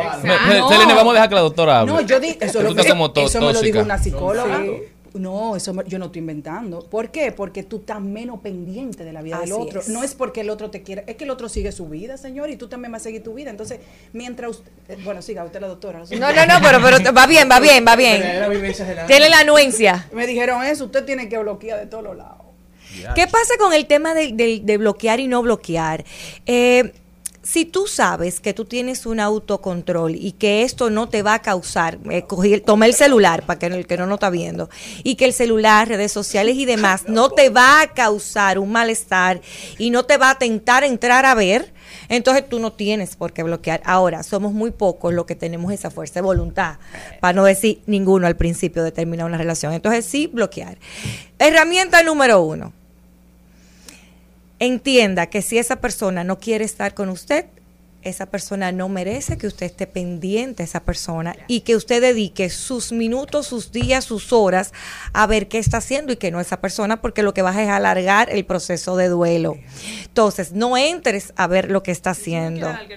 Selene, 0.69 0.93
vamos 0.93 1.11
a 1.11 1.13
dejar 1.13 1.29
que 1.29 1.35
la 1.35 1.41
doctora 1.41 1.79
hable. 1.79 1.93
No, 1.93 2.01
yo 2.01 2.19
di, 2.19 2.37
eso, 2.39 2.61
lo 2.61 2.69
eso 2.71 3.41
me 3.41 3.53
lo 3.53 3.61
dijo 3.61 3.79
una 3.81 3.97
psicóloga. 3.97 4.59
Sí. 4.61 4.71
No, 5.13 5.55
eso 5.55 5.73
me- 5.73 5.83
yo 5.87 5.97
no 5.97 6.05
estoy 6.07 6.19
inventando. 6.19 6.81
¿Por 6.81 7.09
qué? 7.09 7.31
Porque 7.31 7.63
tú 7.63 7.77
estás 7.77 7.99
menos 8.01 8.39
pendiente 8.41 9.03
de 9.03 9.13
la 9.13 9.21
vida 9.21 9.39
del 9.39 9.51
otro. 9.53 9.79
es. 9.79 9.87
No 9.89 10.03
es 10.03 10.13
porque 10.13 10.41
el 10.41 10.49
otro 10.49 10.69
te 10.69 10.83
quiera, 10.83 11.03
es 11.07 11.15
que 11.15 11.23
el 11.23 11.31
otro 11.31 11.49
sigue 11.49 11.71
su 11.71 11.87
vida, 11.87 12.17
señor, 12.17 12.49
y 12.49 12.55
tú 12.57 12.67
también 12.67 12.91
vas 12.91 13.01
a 13.01 13.03
seguir 13.05 13.23
tu 13.23 13.33
vida. 13.33 13.49
Entonces, 13.49 13.79
mientras 14.13 14.51
usted, 14.51 14.71
eh, 14.89 14.97
bueno, 15.03 15.21
siga 15.21 15.43
usted 15.43 15.59
la 15.61 15.67
doctora. 15.67 16.05
sé. 16.05 16.17
No, 16.17 16.31
no, 16.31 16.45
no, 16.45 16.55
pero, 16.61 16.79
pero 16.81 17.13
va 17.13 17.25
bien, 17.25 17.49
va 17.49 17.59
bien, 17.59 17.83
va 17.87 17.95
bien. 17.95 18.21
Tiene 19.07 19.29
la 19.29 19.39
anuencia. 19.39 20.07
Me 20.13 20.27
dijeron 20.27 20.63
eso, 20.63 20.85
usted 20.85 21.03
tiene 21.05 21.29
que 21.29 21.37
bloquear 21.37 21.79
de 21.79 21.87
todos 21.87 22.03
los 22.03 22.15
lados. 22.17 22.46
¿Qué 23.15 23.27
pasa 23.27 23.53
con 23.59 23.73
el 23.73 23.85
tema 23.85 24.13
de, 24.13 24.31
de- 24.33 24.61
de 24.63 24.77
bloquear 24.77 25.19
y 25.19 25.27
no 25.27 25.41
bloquear? 25.41 26.03
Eh, 26.45 26.93
si 27.43 27.63
tú 27.63 27.87
sabes 27.87 28.41
que 28.41 28.53
tú 28.53 28.65
tienes 28.65 29.05
un 29.05 29.21
autocontrol 29.21 30.15
y 30.15 30.33
que 30.33 30.63
esto 30.63 30.89
no 30.89 31.07
te 31.07 31.23
va 31.23 31.35
a 31.35 31.41
causar, 31.41 31.97
eh, 32.11 32.23
cogí 32.23 32.59
tomé 32.59 32.87
el 32.87 32.93
celular 32.93 33.45
para 33.45 33.57
que 33.57 33.67
el 33.67 33.87
que 33.87 33.95
no 33.95 34.05
lo 34.05 34.15
está 34.15 34.29
viendo, 34.29 34.69
y 35.03 35.15
que 35.15 35.23
el 35.23 35.31
celular, 35.31 35.87
redes 35.87 36.11
sociales 36.11 36.57
y 36.57 36.65
demás 36.65 37.03
no 37.07 37.29
te 37.29 37.49
va 37.49 37.79
a 37.81 37.87
causar 37.93 38.59
un 38.59 38.71
malestar 38.73 39.39
y 39.77 39.91
no 39.91 40.03
te 40.03 40.17
va 40.17 40.31
a 40.31 40.37
tentar 40.37 40.83
entrar 40.83 41.25
a 41.25 41.35
ver, 41.35 41.71
entonces 42.09 42.47
tú 42.47 42.59
no 42.59 42.73
tienes 42.73 43.15
por 43.15 43.33
qué 43.33 43.43
bloquear. 43.43 43.81
Ahora, 43.85 44.23
somos 44.23 44.53
muy 44.53 44.71
pocos 44.71 45.13
los 45.13 45.25
que 45.25 45.35
tenemos 45.35 45.71
esa 45.71 45.89
fuerza 45.89 46.15
de 46.15 46.21
voluntad, 46.21 46.77
para 47.19 47.33
no 47.33 47.43
decir 47.43 47.81
ninguno 47.85 48.27
al 48.27 48.35
principio 48.35 48.83
de 48.83 48.91
terminar 48.91 49.25
una 49.25 49.37
relación. 49.37 49.73
Entonces 49.73 50.05
sí, 50.05 50.27
bloquear. 50.27 50.77
Herramienta 51.39 52.03
número 52.03 52.41
uno 52.41 52.73
entienda 54.59 55.27
que 55.27 55.41
si 55.41 55.57
esa 55.57 55.77
persona 55.77 56.23
no 56.23 56.39
quiere 56.39 56.65
estar 56.65 56.93
con 56.93 57.09
usted, 57.09 57.45
esa 58.03 58.27
persona 58.27 58.71
no 58.71 58.89
merece 58.89 59.37
que 59.37 59.47
usted 59.47 59.65
esté 59.65 59.87
pendiente 59.87 60.63
a 60.63 60.65
esa 60.65 60.81
persona 60.81 61.35
y 61.47 61.61
que 61.61 61.75
usted 61.75 62.01
dedique 62.01 62.49
sus 62.49 62.91
minutos, 62.91 63.47
sus 63.47 63.71
días, 63.71 64.05
sus 64.05 64.31
horas 64.31 64.73
a 65.13 65.27
ver 65.27 65.47
qué 65.47 65.57
está 65.57 65.77
haciendo 65.77 66.13
y 66.13 66.17
que 66.17 66.31
no 66.31 66.39
esa 66.39 66.61
persona, 66.61 67.01
porque 67.01 67.23
lo 67.23 67.33
que 67.33 67.41
vas 67.41 67.57
es 67.57 67.69
alargar 67.69 68.29
el 68.29 68.45
proceso 68.45 68.95
de 68.95 69.09
duelo. 69.09 69.57
Entonces, 70.03 70.53
no 70.53 70.77
entres 70.77 71.33
a 71.35 71.47
ver 71.47 71.69
lo 71.71 71.83
que 71.83 71.91
está 71.91 72.11
haciendo. 72.11 72.73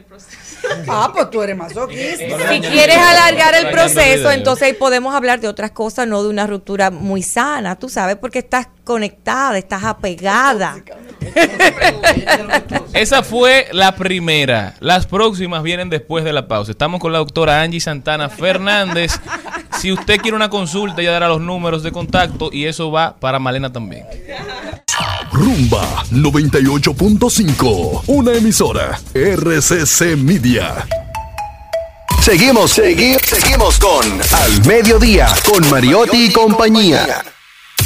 Ah, 0.89 1.11
pues 1.13 1.31
tú 1.31 1.43
eres 1.43 1.57
masoquista. 1.57 2.53
Si 2.53 2.61
quieres 2.61 2.97
alargar 2.97 3.55
el 3.55 3.71
proceso, 3.71 4.31
entonces 4.31 4.65
ahí 4.65 4.73
podemos 4.75 5.15
hablar 5.15 5.41
de 5.41 5.49
otras 5.49 5.71
cosas, 5.71 6.07
no 6.07 6.23
de 6.23 6.29
una 6.29 6.47
ruptura 6.47 6.91
muy 6.91 7.23
sana, 7.23 7.79
tú 7.79 7.89
sabes, 7.89 8.17
porque 8.17 8.41
estás 8.41 8.69
conectada, 8.91 9.57
estás 9.57 9.85
apegada. 9.85 10.83
Esa 12.93 13.23
fue 13.23 13.69
la 13.71 13.95
primera. 13.95 14.75
Las 14.81 15.07
próximas 15.07 15.63
vienen 15.63 15.91
después 15.91 16.25
de 16.25 16.33
la 16.33 16.49
pausa. 16.49 16.73
Estamos 16.73 16.99
con 17.01 17.13
la 17.13 17.19
doctora 17.19 17.63
Angie 17.63 17.79
Santana 17.79 18.29
Fernández. 18.29 19.13
Si 19.79 19.93
usted 19.93 20.21
quiere 20.21 20.35
una 20.35 20.51
consulta, 20.51 21.03
ella 21.03 21.13
dará 21.13 21.29
los 21.29 21.41
números 21.41 21.85
de 21.85 21.93
contacto 21.93 22.51
y 22.53 22.65
eso 22.65 22.91
va 22.91 23.15
para 23.15 23.39
Malena 23.39 23.73
también. 23.73 24.07
Rumba 25.31 26.03
98.5, 26.11 28.03
una 28.09 28.33
emisora 28.33 28.99
RCC 29.15 30.17
Media. 30.17 30.85
Seguimos, 32.21 32.73
seguimos, 32.73 33.23
seguimos 33.23 33.79
con 33.79 34.05
Al 34.33 34.67
Mediodía, 34.67 35.29
con 35.49 35.71
Mariotti 35.71 36.25
y 36.25 36.33
compañía. 36.33 37.23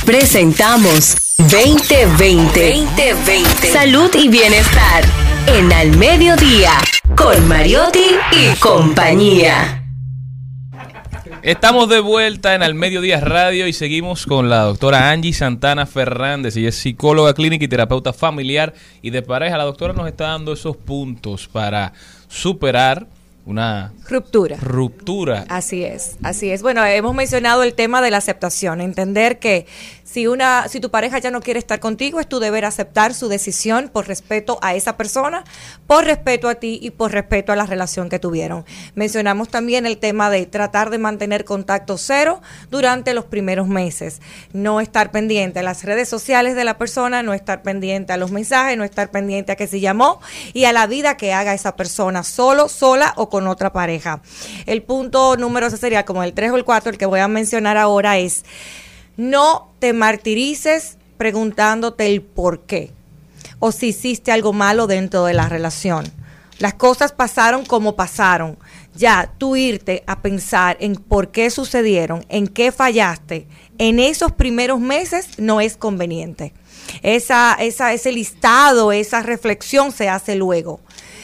Presentamos 0.06 1.16
2020. 1.38 2.84
2020. 2.94 3.68
Salud 3.68 4.10
y 4.14 4.28
bienestar. 4.28 5.02
En 5.46 5.72
Al 5.72 5.96
Mediodía. 5.96 6.72
Con 7.16 7.48
Mariotti 7.48 8.10
y 8.32 8.54
compañía. 8.56 9.82
Estamos 11.40 11.88
de 11.88 12.00
vuelta 12.00 12.54
en 12.54 12.62
Al 12.62 12.74
Mediodía 12.74 13.18
Radio 13.20 13.66
y 13.66 13.72
seguimos 13.72 14.26
con 14.26 14.50
la 14.50 14.64
doctora 14.64 15.10
Angie 15.10 15.32
Santana 15.32 15.86
Fernández. 15.86 16.54
Ella 16.58 16.68
es 16.68 16.76
psicóloga 16.76 17.32
clínica 17.32 17.64
y 17.64 17.68
terapeuta 17.68 18.12
familiar 18.12 18.74
y 19.00 19.08
de 19.08 19.22
pareja. 19.22 19.56
La 19.56 19.64
doctora 19.64 19.94
nos 19.94 20.06
está 20.06 20.24
dando 20.24 20.52
esos 20.52 20.76
puntos 20.76 21.48
para 21.48 21.94
superar 22.28 23.06
una 23.46 23.92
Ruptura. 24.08 24.56
ruptura. 24.56 25.44
Así 25.48 25.84
es, 25.84 26.16
así 26.22 26.50
es. 26.50 26.62
Bueno, 26.62 26.84
hemos 26.84 27.14
mencionado 27.14 27.62
el 27.62 27.74
tema 27.74 28.00
de 28.00 28.10
la 28.10 28.18
aceptación, 28.18 28.80
entender 28.80 29.38
que 29.38 29.66
si 30.04 30.26
una, 30.26 30.68
si 30.68 30.80
tu 30.80 30.90
pareja 30.90 31.18
ya 31.18 31.30
no 31.30 31.40
quiere 31.40 31.58
estar 31.58 31.80
contigo, 31.80 32.20
es 32.20 32.28
tu 32.28 32.38
deber 32.38 32.66
aceptar 32.66 33.14
su 33.14 33.28
decisión 33.28 33.88
por 33.88 34.06
respeto 34.06 34.58
a 34.60 34.74
esa 34.74 34.98
persona, 34.98 35.44
por 35.86 36.04
respeto 36.04 36.48
a 36.48 36.56
ti 36.56 36.78
y 36.82 36.90
por 36.90 37.12
respeto 37.12 37.52
a 37.52 37.56
la 37.56 37.64
relación 37.64 38.10
que 38.10 38.18
tuvieron. 38.18 38.66
Mencionamos 38.94 39.48
también 39.48 39.86
el 39.86 39.96
tema 39.98 40.28
de 40.28 40.44
tratar 40.44 40.90
de 40.90 40.98
mantener 40.98 41.44
contacto 41.44 41.96
cero 41.96 42.42
durante 42.70 43.14
los 43.14 43.24
primeros 43.24 43.66
meses, 43.66 44.20
no 44.52 44.80
estar 44.80 45.10
pendiente 45.10 45.60
a 45.60 45.62
las 45.62 45.84
redes 45.84 46.08
sociales 46.08 46.54
de 46.54 46.64
la 46.64 46.76
persona, 46.76 47.22
no 47.22 47.32
estar 47.32 47.62
pendiente 47.62 48.12
a 48.12 48.18
los 48.18 48.30
mensajes, 48.30 48.76
no 48.76 48.84
estar 48.84 49.10
pendiente 49.10 49.52
a 49.52 49.56
que 49.56 49.66
se 49.66 49.80
llamó 49.80 50.20
y 50.52 50.66
a 50.66 50.72
la 50.74 50.86
vida 50.86 51.16
que 51.16 51.32
haga 51.32 51.54
esa 51.54 51.76
persona 51.76 52.24
solo, 52.24 52.68
sola 52.68 53.14
o 53.16 53.30
con 53.30 53.46
otra 53.46 53.72
pareja. 53.72 54.20
El 54.66 54.82
punto 54.82 55.36
número 55.38 55.70
sería 55.70 56.04
como 56.04 56.22
el 56.22 56.34
3 56.34 56.52
o 56.52 56.56
el 56.56 56.64
4, 56.64 56.90
el 56.90 56.98
que 56.98 57.06
voy 57.06 57.20
a 57.20 57.28
mencionar 57.28 57.78
ahora 57.78 58.18
es 58.18 58.44
no 59.16 59.72
te 59.78 59.92
martirices 59.92 60.98
preguntándote 61.16 62.06
el 62.06 62.22
por 62.22 62.60
qué 62.62 62.92
o 63.58 63.72
si 63.72 63.88
hiciste 63.88 64.32
algo 64.32 64.52
malo 64.52 64.86
dentro 64.86 65.24
de 65.24 65.34
la 65.34 65.48
relación. 65.48 66.04
Las 66.58 66.74
cosas 66.74 67.12
pasaron 67.12 67.64
como 67.64 67.96
pasaron. 67.96 68.58
Ya 68.94 69.32
tú 69.38 69.56
irte 69.56 70.04
a 70.06 70.22
pensar 70.22 70.76
en 70.80 70.94
por 70.94 71.30
qué 71.30 71.50
sucedieron, 71.50 72.24
en 72.28 72.46
qué 72.46 72.70
fallaste, 72.70 73.48
en 73.78 73.98
esos 73.98 74.32
primeros 74.32 74.80
meses 74.80 75.38
no 75.38 75.60
es 75.60 75.76
conveniente. 75.76 76.52
Esa, 77.02 77.54
esa, 77.58 77.92
ese 77.92 78.12
listado, 78.12 78.92
esa 78.92 79.22
reflexión 79.22 79.90
se 79.90 80.08
hace 80.08 80.36
luego. 80.36 80.80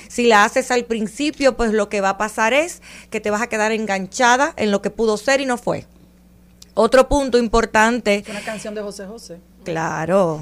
Si 0.09 0.26
la 0.26 0.45
haces 0.45 0.72
al 0.72 0.84
principio, 0.84 1.57
pues 1.57 1.72
lo 1.72 1.88
que 1.88 2.01
va 2.01 2.11
a 2.11 2.18
pasar 2.18 2.53
es 2.53 2.82
que 3.11 3.20
te 3.20 3.30
vas 3.30 3.43
a 3.43 3.49
quedar 3.49 3.70
enganchada 3.70 4.53
en 4.57 4.72
lo 4.72 4.82
que 4.82 4.91
pudo 4.91 5.16
ser 5.16 5.41
y 5.41 5.47
no 5.47 5.57
fue. 5.57 5.86
Otro 6.75 7.09
punto 7.09 7.37
importante 7.39 8.16
Es 8.16 8.29
una 8.29 8.41
canción 8.41 8.75
de 8.75 8.83
José 8.83 9.07
José. 9.07 9.41
Claro. 9.64 10.41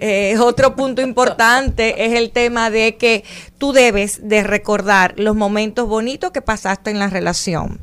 Eh, 0.00 0.36
otro 0.38 0.76
punto 0.76 1.02
importante 1.02 2.04
es 2.06 2.12
el 2.14 2.30
tema 2.30 2.70
de 2.70 2.96
que 2.96 3.24
tú 3.58 3.72
debes 3.72 4.20
de 4.28 4.42
recordar 4.42 5.14
los 5.16 5.34
momentos 5.34 5.88
bonitos 5.88 6.30
que 6.30 6.42
pasaste 6.42 6.90
en 6.90 6.98
la 6.98 7.08
relación, 7.08 7.80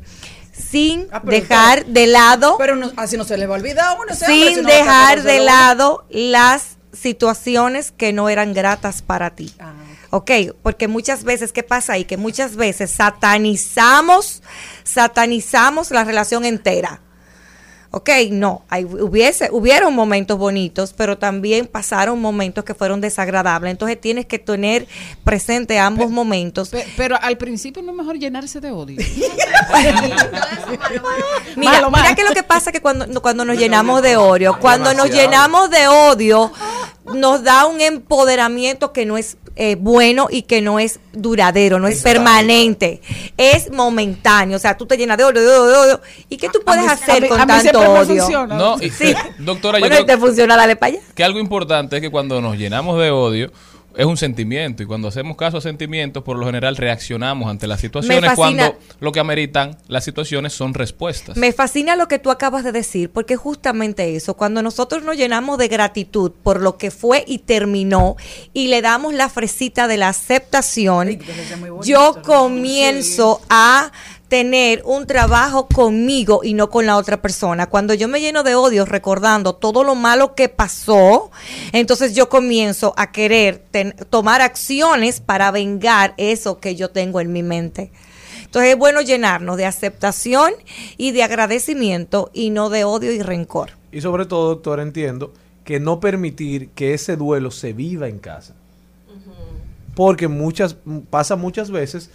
sin 0.52 1.08
Ah, 1.12 1.20
dejar 1.24 1.84
de 1.86 2.06
lado, 2.06 2.56
Pero 2.58 2.76
no- 2.76 2.90
así 2.96 3.16
no 3.16 3.24
se 3.24 3.36
le 3.36 3.46
va 3.46 3.56
a 3.56 3.58
olvidar 3.58 3.96
uno. 4.00 4.12
ese 4.12 4.24
hombre, 4.26 4.48
si 4.48 4.54
sin 4.54 4.62
no 4.64 4.68
dejar 4.70 5.22
de 5.22 5.40
lado 5.40 6.04
las 6.10 6.76
situaciones 6.92 7.92
que 7.92 8.12
no 8.12 8.28
eran 8.28 8.52
gratas 8.54 9.02
para 9.02 9.30
ti. 9.30 9.52
Ah, 9.58 9.72
Ok, 10.12 10.30
porque 10.62 10.88
muchas 10.88 11.22
veces, 11.22 11.52
¿qué 11.52 11.62
pasa 11.62 11.92
ahí? 11.92 12.04
Que 12.04 12.16
muchas 12.16 12.56
veces 12.56 12.90
satanizamos, 12.90 14.42
satanizamos 14.82 15.90
la 15.92 16.02
relación 16.04 16.44
entera. 16.44 17.00
Ok, 17.92 18.08
no, 18.30 18.62
hay, 18.68 18.84
hubiese, 18.84 19.48
hubieron 19.50 19.94
momentos 19.96 20.38
bonitos, 20.38 20.92
pero 20.96 21.18
también 21.18 21.66
pasaron 21.66 22.20
momentos 22.20 22.62
que 22.64 22.72
fueron 22.72 23.00
desagradables. 23.00 23.72
Entonces 23.72 24.00
tienes 24.00 24.26
que 24.26 24.38
tener 24.38 24.86
presente 25.24 25.76
ambos 25.80 26.08
momentos. 26.08 26.68
Pe- 26.68 26.86
pero 26.96 27.16
al 27.20 27.36
principio 27.36 27.82
no 27.82 27.90
es 27.90 27.96
mejor 27.96 28.16
llenarse 28.16 28.60
de 28.60 28.70
odio. 28.70 29.00
Mira, 31.56 31.72
Malo, 31.72 31.90
mira 31.90 32.14
que 32.14 32.22
lo 32.24 32.30
que 32.32 32.42
pasa 32.42 32.70
es 32.70 32.74
que 32.74 32.80
cuando, 32.80 33.20
cuando 33.20 33.44
nos 33.44 33.56
llenamos 33.56 34.02
de 34.02 34.16
odio, 34.16 34.56
cuando 34.60 34.94
nos 34.94 35.10
llenamos 35.10 35.70
de 35.70 35.88
odio, 35.88 36.52
nos 37.14 37.42
da 37.42 37.66
un 37.66 37.80
empoderamiento 37.80 38.92
que 38.92 39.06
no 39.06 39.16
es 39.18 39.36
eh, 39.56 39.76
bueno 39.78 40.28
y 40.30 40.42
que 40.42 40.60
no 40.62 40.78
es 40.78 41.00
duradero, 41.12 41.78
no 41.78 41.88
es 41.88 42.02
permanente, 42.02 43.00
es 43.36 43.70
momentáneo. 43.72 44.56
O 44.56 44.60
sea, 44.60 44.76
tú 44.76 44.86
te 44.86 44.96
llenas 44.96 45.18
de 45.18 45.24
odio, 45.24 45.40
de 45.40 45.46
odio, 45.48 45.70
de 45.70 45.76
odio. 45.78 46.00
¿Y 46.28 46.36
qué 46.36 46.48
tú 46.48 46.60
puedes 46.64 46.88
hacer 46.88 47.22
mí- 47.22 47.28
con 47.28 47.40
a 47.40 47.46
mí 47.46 47.52
tanto 47.62 47.80
odio? 47.80 48.04
funciona. 48.22 48.54
No, 48.56 48.76
y- 48.80 48.90
Sí. 48.90 49.12
doctora, 49.38 49.78
yo 49.78 49.82
Bueno, 49.82 49.96
creo 49.96 50.04
y 50.04 50.06
te 50.06 50.16
funciona, 50.18 50.56
dale 50.56 50.76
para 50.76 50.94
allá. 50.94 51.02
que 51.14 51.24
algo 51.24 51.38
importante 51.40 51.96
es 51.96 52.02
que 52.02 52.10
cuando 52.10 52.40
nos 52.40 52.56
llenamos 52.56 52.98
de 53.00 53.10
odio, 53.10 53.52
es 53.96 54.06
un 54.06 54.16
sentimiento 54.16 54.82
y 54.82 54.86
cuando 54.86 55.08
hacemos 55.08 55.36
caso 55.36 55.58
a 55.58 55.60
sentimientos, 55.60 56.22
por 56.22 56.38
lo 56.38 56.46
general 56.46 56.76
reaccionamos 56.76 57.50
ante 57.50 57.66
las 57.66 57.80
situaciones 57.80 58.32
cuando 58.34 58.78
lo 59.00 59.12
que 59.12 59.20
ameritan 59.20 59.76
las 59.88 60.04
situaciones 60.04 60.52
son 60.52 60.74
respuestas. 60.74 61.36
Me 61.36 61.52
fascina 61.52 61.96
lo 61.96 62.08
que 62.08 62.18
tú 62.18 62.30
acabas 62.30 62.64
de 62.64 62.72
decir, 62.72 63.10
porque 63.10 63.34
es 63.34 63.40
justamente 63.40 64.16
eso, 64.16 64.34
cuando 64.34 64.62
nosotros 64.62 65.02
nos 65.02 65.16
llenamos 65.16 65.58
de 65.58 65.68
gratitud 65.68 66.32
por 66.42 66.60
lo 66.60 66.78
que 66.78 66.90
fue 66.90 67.24
y 67.26 67.38
terminó 67.38 68.16
y 68.52 68.68
le 68.68 68.82
damos 68.82 69.14
la 69.14 69.28
fresita 69.28 69.88
de 69.88 69.96
la 69.96 70.08
aceptación, 70.08 71.18
yo 71.82 72.22
comienzo 72.22 73.40
a 73.48 73.92
tener 74.30 74.80
un 74.84 75.06
trabajo 75.08 75.66
conmigo 75.66 76.40
y 76.44 76.54
no 76.54 76.70
con 76.70 76.86
la 76.86 76.96
otra 76.96 77.20
persona. 77.20 77.66
Cuando 77.68 77.94
yo 77.94 78.06
me 78.06 78.20
lleno 78.20 78.44
de 78.44 78.54
odio 78.54 78.86
recordando 78.86 79.56
todo 79.56 79.82
lo 79.82 79.96
malo 79.96 80.36
que 80.36 80.48
pasó, 80.48 81.32
entonces 81.72 82.14
yo 82.14 82.28
comienzo 82.28 82.94
a 82.96 83.10
querer 83.10 83.62
ten- 83.72 83.96
tomar 84.08 84.40
acciones 84.40 85.20
para 85.20 85.50
vengar 85.50 86.14
eso 86.16 86.60
que 86.60 86.76
yo 86.76 86.90
tengo 86.90 87.20
en 87.20 87.32
mi 87.32 87.42
mente. 87.42 87.90
Entonces 88.44 88.70
es 88.70 88.78
bueno 88.78 89.00
llenarnos 89.00 89.56
de 89.56 89.66
aceptación 89.66 90.52
y 90.96 91.10
de 91.10 91.24
agradecimiento 91.24 92.30
y 92.32 92.50
no 92.50 92.70
de 92.70 92.84
odio 92.84 93.10
y 93.12 93.22
rencor. 93.22 93.70
Y 93.90 94.00
sobre 94.00 94.26
todo, 94.26 94.50
doctor, 94.50 94.78
entiendo 94.78 95.32
que 95.64 95.80
no 95.80 95.98
permitir 95.98 96.68
que 96.70 96.94
ese 96.94 97.16
duelo 97.16 97.50
se 97.50 97.72
viva 97.72 98.06
en 98.08 98.20
casa. 98.20 98.54
Porque 99.96 100.28
muchas 100.28 100.76
pasa 101.10 101.34
muchas 101.34 101.72
veces 101.72 102.10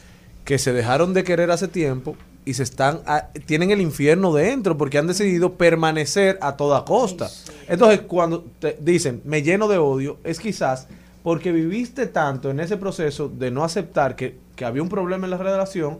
que 0.45 0.57
se 0.57 0.71
dejaron 0.71 1.13
de 1.13 1.23
querer 1.25 1.51
hace 1.51 1.67
tiempo 1.67 2.15
y 2.45 2.53
se 2.53 2.63
están 2.63 3.01
a- 3.07 3.29
tienen 3.47 3.71
el 3.71 3.81
infierno 3.81 4.31
dentro 4.33 4.77
porque 4.77 4.97
han 4.99 5.07
decidido 5.07 5.53
permanecer 5.53 6.37
a 6.41 6.55
toda 6.55 6.85
costa. 6.85 7.29
Entonces, 7.67 8.01
cuando 8.01 8.45
te 8.59 8.77
dicen, 8.79 9.21
"Me 9.25 9.41
lleno 9.41 9.67
de 9.67 9.77
odio", 9.79 10.17
es 10.23 10.39
quizás 10.39 10.87
porque 11.23 11.51
viviste 11.51 12.05
tanto 12.05 12.51
en 12.51 12.59
ese 12.59 12.77
proceso 12.77 13.27
de 13.27 13.49
no 13.49 13.63
aceptar 13.63 14.15
que, 14.15 14.37
que 14.55 14.63
había 14.63 14.83
un 14.83 14.89
problema 14.89 15.25
en 15.25 15.31
la 15.31 15.37
relación 15.37 15.97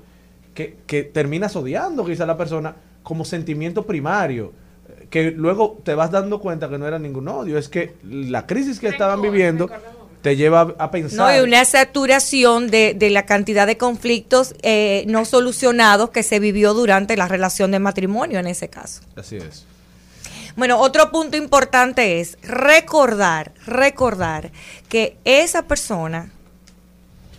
que, 0.53 0.77
que 0.85 1.03
terminas 1.03 1.55
odiando 1.55 2.05
quizás 2.05 2.21
a 2.21 2.25
la 2.27 2.37
persona 2.37 2.75
como 3.01 3.25
sentimiento 3.25 3.85
primario 3.87 4.53
eh, 4.87 5.07
que 5.09 5.31
luego 5.31 5.79
te 5.83 5.95
vas 5.95 6.11
dando 6.11 6.39
cuenta 6.39 6.69
que 6.69 6.77
no 6.77 6.87
era 6.87 6.99
ningún 6.99 7.27
odio, 7.27 7.57
es 7.57 7.67
que 7.69 7.95
la 8.03 8.45
crisis 8.45 8.79
que 8.79 8.87
estaban 8.87 9.19
viviendo 9.31 9.67
te 10.25 10.35
lleva 10.35 10.73
a, 10.79 10.89
pensar. 10.89 11.19
No, 11.19 11.37
y 11.37 11.47
una 11.47 11.63
saturación 11.65 12.71
de, 12.71 12.95
de 12.95 13.11
la 13.11 13.27
cantidad 13.27 13.67
de 13.67 13.77
conflictos 13.77 14.55
eh, 14.63 15.03
no 15.07 15.23
solucionados 15.23 16.09
que 16.09 16.23
se 16.23 16.39
vivió 16.39 16.73
durante 16.73 17.15
la 17.15 17.27
relación 17.27 17.69
de 17.69 17.77
matrimonio 17.77 18.39
en 18.39 18.47
ese 18.47 18.67
caso. 18.67 19.01
Así 19.15 19.35
es. 19.35 19.67
Bueno, 20.55 20.79
otro 20.79 21.11
punto 21.11 21.37
importante 21.37 22.19
es 22.21 22.39
recordar, 22.41 23.51
recordar 23.67 24.51
que 24.89 25.15
esa 25.25 25.67
persona 25.67 26.31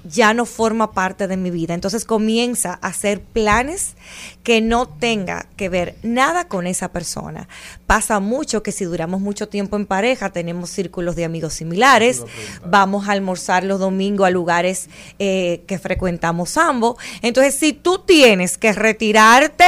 ya 0.09 0.35
no 0.35 0.47
forma 0.47 0.93
parte 0.93 1.29
de 1.29 1.37
mi 1.37 1.51
vida. 1.51 1.75
Entonces 1.75 2.05
comienza 2.05 2.79
a 2.81 2.89
hacer 2.89 3.21
planes 3.23 3.95
que 4.43 4.61
no 4.61 4.87
tenga 4.87 5.49
que 5.57 5.69
ver 5.69 5.97
nada 6.03 6.49
con 6.49 6.67
esa 6.67 6.93
persona. 6.93 7.49
Pasa 7.87 8.21
mucho 8.21 8.63
que 8.63 8.73
si 8.73 8.85
duramos 8.85 9.21
mucho 9.21 9.49
tiempo 9.49 9.77
en 9.77 9.87
pareja, 9.87 10.31
tenemos 10.31 10.71
círculos 10.71 11.17
de 11.17 11.25
amigos 11.25 11.55
similares, 11.55 12.23
vamos 12.65 13.09
a 13.09 13.13
almorzar 13.13 13.65
los 13.65 13.81
domingos 13.81 14.27
a 14.27 14.31
lugares 14.31 14.89
eh, 15.19 15.65
que 15.67 15.79
frecuentamos 15.79 16.57
ambos. 16.57 16.97
Entonces, 17.23 17.55
si 17.55 17.73
tú 17.73 17.99
tienes 17.99 18.59
que 18.59 18.73
retirarte 18.73 19.67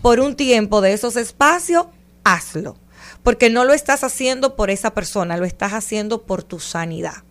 por 0.00 0.20
un 0.20 0.36
tiempo 0.36 0.80
de 0.80 0.92
esos 0.92 1.16
espacios, 1.16 1.86
hazlo. 2.24 2.76
Porque 3.22 3.50
no 3.50 3.64
lo 3.64 3.72
estás 3.72 4.02
haciendo 4.02 4.56
por 4.56 4.70
esa 4.70 4.94
persona, 4.94 5.36
lo 5.36 5.44
estás 5.44 5.72
haciendo 5.72 6.22
por 6.22 6.42
tu 6.42 6.58
sanidad. 6.58 7.22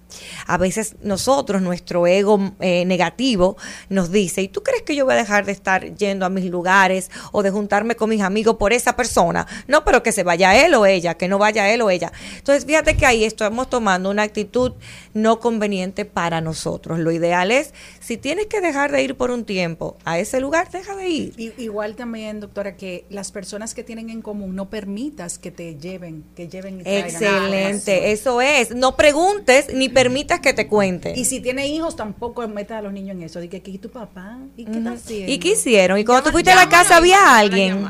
A 0.47 0.57
veces 0.57 0.95
nosotros, 1.01 1.61
nuestro 1.61 2.07
ego 2.07 2.53
eh, 2.59 2.85
negativo, 2.85 3.57
nos 3.89 4.11
dice, 4.11 4.41
¿y 4.41 4.47
tú 4.47 4.63
crees 4.63 4.83
que 4.83 4.95
yo 4.95 5.05
voy 5.05 5.13
a 5.13 5.17
dejar 5.17 5.45
de 5.45 5.51
estar 5.51 5.95
yendo 5.95 6.25
a 6.25 6.29
mis 6.29 6.45
lugares 6.45 7.09
o 7.31 7.43
de 7.43 7.51
juntarme 7.51 7.95
con 7.95 8.09
mis 8.09 8.21
amigos 8.21 8.55
por 8.57 8.73
esa 8.73 8.95
persona? 8.95 9.47
No, 9.67 9.83
pero 9.83 10.03
que 10.03 10.11
se 10.11 10.23
vaya 10.23 10.65
él 10.65 10.73
o 10.75 10.85
ella, 10.85 11.15
que 11.15 11.27
no 11.27 11.37
vaya 11.37 11.71
él 11.73 11.81
o 11.81 11.89
ella. 11.89 12.11
Entonces, 12.37 12.65
fíjate 12.65 12.95
que 12.97 13.05
ahí 13.05 13.23
estamos 13.23 13.69
tomando 13.69 14.09
una 14.09 14.23
actitud 14.23 14.73
no 15.13 15.39
conveniente 15.39 16.05
para 16.05 16.41
nosotros. 16.41 16.99
Lo 16.99 17.11
ideal 17.11 17.51
es, 17.51 17.73
si 17.99 18.17
tienes 18.17 18.47
que 18.47 18.61
dejar 18.61 18.91
de 18.91 19.03
ir 19.03 19.15
por 19.15 19.31
un 19.31 19.45
tiempo 19.45 19.97
a 20.05 20.19
ese 20.19 20.39
lugar, 20.39 20.69
deja 20.71 20.95
de 20.95 21.09
ir. 21.09 21.33
Y- 21.37 21.53
igual 21.57 21.95
también, 21.95 22.39
doctora, 22.39 22.75
que 22.75 23.05
las 23.09 23.31
personas 23.31 23.73
que 23.73 23.83
tienen 23.83 24.09
en 24.09 24.21
común 24.21 24.55
no 24.55 24.69
permitas 24.69 25.37
que 25.37 25.51
te 25.51 25.75
lleven, 25.75 26.23
que 26.35 26.47
lleven 26.47 26.79
y 26.79 26.83
Excelente, 26.85 28.11
eso 28.11 28.41
es. 28.41 28.73
No 28.75 28.95
preguntes 28.95 29.73
ni 29.73 29.89
permitas 30.03 30.39
que 30.39 30.53
te 30.53 30.67
cuenten. 30.67 31.17
Y 31.17 31.25
si 31.25 31.39
tiene 31.39 31.67
hijos, 31.67 31.95
tampoco 31.95 32.47
metas 32.47 32.79
a 32.79 32.81
los 32.81 32.93
niños 32.93 33.15
en 33.15 33.23
eso. 33.23 33.39
Dije, 33.39 33.61
¿y 33.65 33.77
tu 33.77 33.89
papá? 33.89 34.39
¿Y 34.57 34.65
qué 34.65 34.77
haciendo? 34.87 35.31
¿Y 35.31 35.37
qué 35.39 35.49
hicieron? 35.49 35.99
Y 35.99 36.05
cuando 36.05 36.23
tú 36.23 36.31
fuiste 36.31 36.51
a 36.51 36.55
la 36.55 36.69
casa 36.69 36.97
había 36.97 37.37
alguien. 37.37 37.85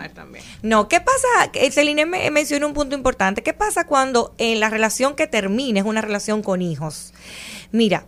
No, 0.61 0.87
¿qué 0.87 0.99
pasa? 0.99 1.51
Que 1.51 1.71
Celine 1.71 2.05
me 2.05 2.29
mencionó 2.31 2.67
un 2.67 2.73
punto 2.73 2.95
importante. 2.95 3.43
¿Qué 3.43 3.53
pasa 3.53 3.85
cuando 3.85 4.35
en 4.37 4.59
la 4.59 4.69
relación 4.69 5.15
que 5.15 5.27
termine 5.27 5.79
es 5.79 5.85
una 5.85 6.01
relación 6.01 6.41
con 6.43 6.61
hijos? 6.61 7.13
Mira, 7.71 8.05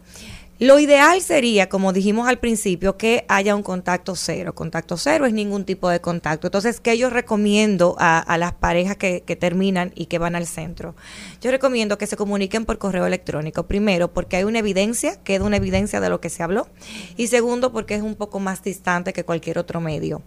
lo 0.64 0.80
ideal 0.80 1.22
sería, 1.22 1.68
como 1.68 1.92
dijimos 1.92 2.30
al 2.30 2.40
principio, 2.40 2.96
que 2.96 3.26
haya 3.28 3.54
un 3.54 3.64
contacto 3.64 4.16
cero. 4.16 4.56
Contacto 4.56 4.96
cero 4.96 5.26
es 5.26 5.34
ningún 5.34 5.66
tipo 5.66 5.90
de 5.90 6.00
contacto. 6.00 6.48
Entonces, 6.48 6.80
¿qué 6.80 6.98
yo 6.98 7.10
recomiendo 7.10 7.98
a, 8.00 8.20
a 8.20 8.38
las 8.38 8.54
parejas 8.54 8.96
que, 8.96 9.22
terminan 9.38 9.92
y 9.94 10.06
que 10.06 10.20
van 10.20 10.36
al 10.36 10.48
centro? 10.48 10.96
Yo 11.42 11.52
recomiendo 11.52 11.98
que 11.98 12.08
se 12.08 12.16
comuniquen 12.16 12.64
por 12.64 12.78
correo 12.78 13.06
electrónico. 13.06 13.68
Primero, 13.68 14.14
porque 14.14 14.38
hay 14.38 14.46
una 14.46 14.60
evidencia, 14.60 15.22
queda 15.24 15.44
una 15.44 15.58
evidencia 15.58 16.00
de 16.00 16.08
lo 16.08 16.22
que 16.22 16.30
se 16.30 16.44
habló. 16.44 16.70
Y 17.18 17.28
segundo, 17.28 17.74
porque 17.74 17.96
es 17.96 18.02
un 18.02 18.16
poco 18.16 18.40
más 18.40 18.64
distante 18.64 19.12
que 19.12 19.26
cualquier 19.26 19.58
otro 19.58 19.82
medio. 19.82 20.22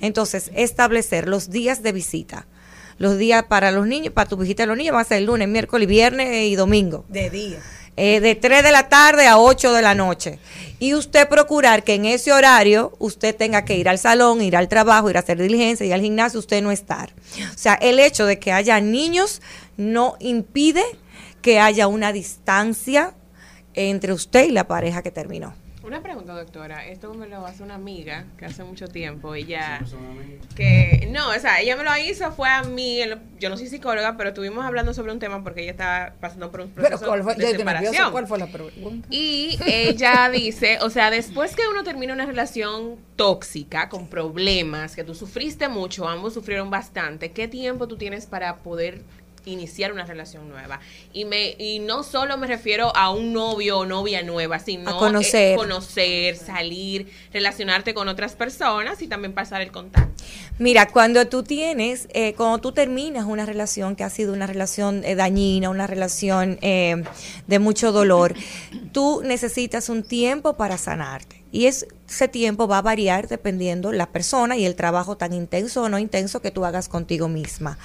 Entonces, 0.00 0.52
establecer 0.54 1.28
los 1.28 1.50
días 1.50 1.82
de 1.82 1.90
visita. 1.90 2.46
Los 2.98 3.18
días 3.18 3.44
para 3.44 3.72
los 3.72 3.88
niños, 3.88 4.12
para 4.12 4.28
tu 4.28 4.36
visita 4.36 4.62
de 4.62 4.66
los 4.68 4.76
niños, 4.76 4.94
va 4.94 5.00
a 5.00 5.04
ser 5.04 5.18
el 5.18 5.24
lunes, 5.24 5.48
miércoles, 5.48 5.88
viernes 5.88 6.44
y 6.44 6.54
domingo 6.54 7.06
De 7.08 7.30
día. 7.30 7.58
Eh, 8.02 8.18
de 8.20 8.34
3 8.34 8.62
de 8.62 8.72
la 8.72 8.88
tarde 8.88 9.26
a 9.26 9.38
8 9.38 9.74
de 9.74 9.82
la 9.82 9.94
noche. 9.94 10.38
Y 10.78 10.94
usted 10.94 11.28
procurar 11.28 11.84
que 11.84 11.92
en 11.92 12.06
ese 12.06 12.32
horario 12.32 12.94
usted 12.98 13.36
tenga 13.36 13.66
que 13.66 13.76
ir 13.76 13.90
al 13.90 13.98
salón, 13.98 14.40
ir 14.40 14.56
al 14.56 14.68
trabajo, 14.68 15.10
ir 15.10 15.18
a 15.18 15.20
hacer 15.20 15.36
diligencia, 15.36 15.84
ir 15.84 15.92
al 15.92 16.00
gimnasio, 16.00 16.40
usted 16.40 16.62
no 16.62 16.70
estar. 16.70 17.12
O 17.54 17.58
sea, 17.58 17.74
el 17.74 17.98
hecho 17.98 18.24
de 18.24 18.38
que 18.38 18.52
haya 18.52 18.80
niños 18.80 19.42
no 19.76 20.16
impide 20.18 20.82
que 21.42 21.60
haya 21.60 21.88
una 21.88 22.10
distancia 22.14 23.12
entre 23.74 24.14
usted 24.14 24.48
y 24.48 24.52
la 24.52 24.66
pareja 24.66 25.02
que 25.02 25.10
terminó. 25.10 25.52
Una 25.90 26.04
pregunta, 26.04 26.34
doctora. 26.34 26.86
Esto 26.86 27.12
me 27.14 27.26
lo 27.26 27.44
hace 27.44 27.64
una 27.64 27.74
amiga 27.74 28.24
que 28.38 28.44
hace 28.44 28.62
mucho 28.62 28.86
tiempo. 28.86 29.34
Ella. 29.34 29.80
Que. 30.54 31.08
No, 31.10 31.30
o 31.30 31.38
sea, 31.40 31.60
ella 31.60 31.74
me 31.74 31.82
lo 31.82 31.90
hizo, 31.96 32.30
fue 32.30 32.48
a 32.48 32.62
mí. 32.62 33.00
Yo 33.40 33.50
no 33.50 33.56
soy 33.56 33.66
psicóloga, 33.66 34.16
pero 34.16 34.28
estuvimos 34.28 34.64
hablando 34.64 34.94
sobre 34.94 35.10
un 35.10 35.18
tema 35.18 35.42
porque 35.42 35.62
ella 35.62 35.72
estaba 35.72 36.12
pasando 36.20 36.52
por 36.52 36.60
un 36.60 36.70
Pero 36.70 36.90
proceso 36.90 37.08
¿cuál 37.08 37.24
fue, 37.24 37.34
de 37.34 37.56
separación. 37.56 38.12
¿Cuál 38.12 38.28
fue 38.28 38.38
la 38.38 38.46
pregunta? 38.46 39.08
Y 39.10 39.58
ella 39.66 40.30
dice, 40.30 40.78
o 40.80 40.90
sea, 40.90 41.10
después 41.10 41.56
que 41.56 41.62
uno 41.66 41.82
termina 41.82 42.14
una 42.14 42.24
relación 42.24 42.94
tóxica, 43.16 43.88
con 43.88 44.06
problemas, 44.06 44.94
que 44.94 45.02
tú 45.02 45.16
sufriste 45.16 45.68
mucho, 45.68 46.06
ambos 46.06 46.34
sufrieron 46.34 46.70
bastante, 46.70 47.32
¿qué 47.32 47.48
tiempo 47.48 47.88
tú 47.88 47.96
tienes 47.96 48.26
para 48.26 48.58
poder 48.58 49.02
iniciar 49.44 49.92
una 49.92 50.04
relación 50.04 50.48
nueva? 50.48 50.80
Y 51.12 51.24
me 51.24 51.54
y 51.58 51.78
no 51.80 52.02
solo 52.02 52.36
me 52.38 52.46
refiero 52.46 52.94
a 52.96 53.10
un 53.10 53.32
novio 53.32 53.78
o 53.78 53.86
novia 53.86 54.22
nueva, 54.22 54.58
sino 54.58 54.90
A 54.90 54.98
conocer. 54.98 55.52
eh, 55.52 55.56
conocer, 55.56 56.36
salir, 56.36 57.10
relacionarte 57.32 57.94
con 57.94 58.08
otras 58.08 58.34
personas 58.34 59.00
y 59.02 59.06
también 59.08 59.32
pasar 59.32 59.60
el 59.62 59.70
contacto. 59.72 60.10
Mira, 60.58 60.86
cuando 60.88 61.26
tú 61.26 61.42
tienes, 61.42 62.06
eh, 62.12 62.34
cuando 62.34 62.58
tú 62.58 62.72
terminas 62.72 63.24
una 63.24 63.46
relación 63.46 63.96
que 63.96 64.04
ha 64.04 64.10
sido 64.10 64.32
una 64.34 64.46
relación 64.46 65.02
eh, 65.04 65.14
dañina, 65.14 65.70
una 65.70 65.86
relación 65.86 66.58
de 66.60 67.58
mucho 67.58 67.92
dolor, 67.92 68.34
tú 68.92 69.22
necesitas 69.24 69.88
un 69.88 70.02
tiempo 70.02 70.54
para 70.56 70.76
sanarte. 70.78 71.42
Y 71.52 71.66
es- 71.66 71.86
ese 72.10 72.26
tiempo 72.28 72.66
va 72.66 72.78
a 72.78 72.82
variar 72.82 73.28
dependiendo 73.28 73.92
la 73.92 74.10
persona 74.10 74.56
y 74.56 74.64
el 74.66 74.74
trabajo 74.74 75.16
tan 75.16 75.32
intenso 75.32 75.82
o 75.84 75.88
no 75.88 75.98
intenso 75.98 76.42
que 76.42 76.50
tú 76.50 76.64
hagas 76.64 76.88
contigo 76.88 77.28
misma. 77.28 77.78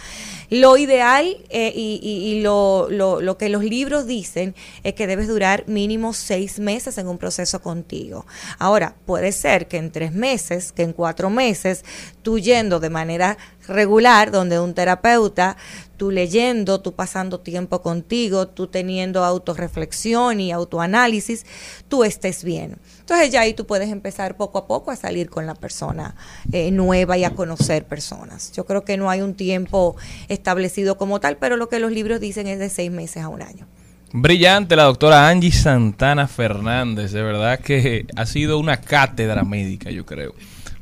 Lo 0.49 0.77
ideal 0.77 1.37
eh, 1.49 1.71
y, 1.75 2.41
lo, 2.41 2.87
lo- 2.89 3.21
lo 3.21 3.37
que 3.37 3.49
los 3.49 3.63
libros 3.63 4.07
dicen 4.07 4.55
es 4.83 4.93
que 4.95 5.07
debes 5.07 5.27
durar 5.27 5.63
mínimo 5.67 6.13
seis 6.13 6.59
meses 6.59 6.97
en 6.97 7.07
un 7.07 7.17
proceso 7.17 7.61
contigo. 7.61 8.25
Ahora, 8.59 8.95
puede 9.05 9.31
ser 9.31 9.67
que 9.67 9.77
en 9.77 9.91
tres 9.91 10.11
meses, 10.13 10.71
que 10.71 10.83
en 10.83 10.93
cuatro 10.93 11.29
meses, 11.29 11.83
tú 12.23 12.39
yendo 12.39 12.79
de 12.79 12.89
manera 12.89 13.37
regular, 13.67 14.31
donde 14.31 14.59
un 14.59 14.73
terapeuta, 14.73 15.57
tú 15.97 16.11
leyendo, 16.11 16.81
tú 16.81 16.93
pasando 16.93 17.39
tiempo 17.39 17.81
contigo, 17.81 18.47
tú 18.47 18.67
teniendo 18.67 19.23
autorreflexión 19.23 20.39
y 20.39 20.51
autoanálisis, 20.51 21.45
tú 21.87 22.03
estés 22.03 22.43
bien. 22.43 22.77
Entonces 22.99 23.29
ya 23.31 23.41
ahí 23.41 23.53
tú 23.53 23.65
puedes 23.65 23.89
empezar 23.89 24.14
poco 24.35 24.57
a 24.57 24.67
poco 24.67 24.91
a 24.91 24.95
salir 24.95 25.29
con 25.29 25.45
la 25.45 25.55
persona 25.55 26.15
eh, 26.51 26.71
nueva 26.71 27.17
y 27.17 27.23
a 27.23 27.31
conocer 27.31 27.85
personas. 27.85 28.51
Yo 28.53 28.65
creo 28.65 28.83
que 28.83 28.97
no 28.97 29.09
hay 29.09 29.21
un 29.21 29.35
tiempo 29.35 29.95
establecido 30.27 30.97
como 30.97 31.19
tal, 31.19 31.37
pero 31.37 31.57
lo 31.57 31.69
que 31.69 31.79
los 31.79 31.91
libros 31.91 32.19
dicen 32.19 32.47
es 32.47 32.59
de 32.59 32.69
seis 32.69 32.91
meses 32.91 33.23
a 33.23 33.29
un 33.29 33.41
año. 33.41 33.67
Brillante 34.13 34.75
la 34.75 34.83
doctora 34.83 35.27
Angie 35.27 35.51
Santana 35.51 36.27
Fernández. 36.27 37.11
De 37.11 37.21
verdad 37.21 37.59
que 37.59 38.05
ha 38.15 38.25
sido 38.25 38.59
una 38.59 38.77
cátedra 38.77 39.43
médica, 39.43 39.91
yo 39.91 40.05
creo, 40.05 40.33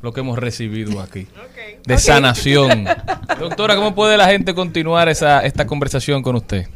lo 0.02 0.12
que 0.12 0.20
hemos 0.20 0.38
recibido 0.38 1.00
aquí. 1.00 1.26
De 1.86 1.98
sanación. 1.98 2.84
Doctora, 3.40 3.76
¿cómo 3.76 3.94
puede 3.94 4.16
la 4.16 4.28
gente 4.28 4.54
continuar 4.54 5.08
esa, 5.08 5.44
esta 5.44 5.66
conversación 5.66 6.22
con 6.22 6.36
usted? 6.36 6.66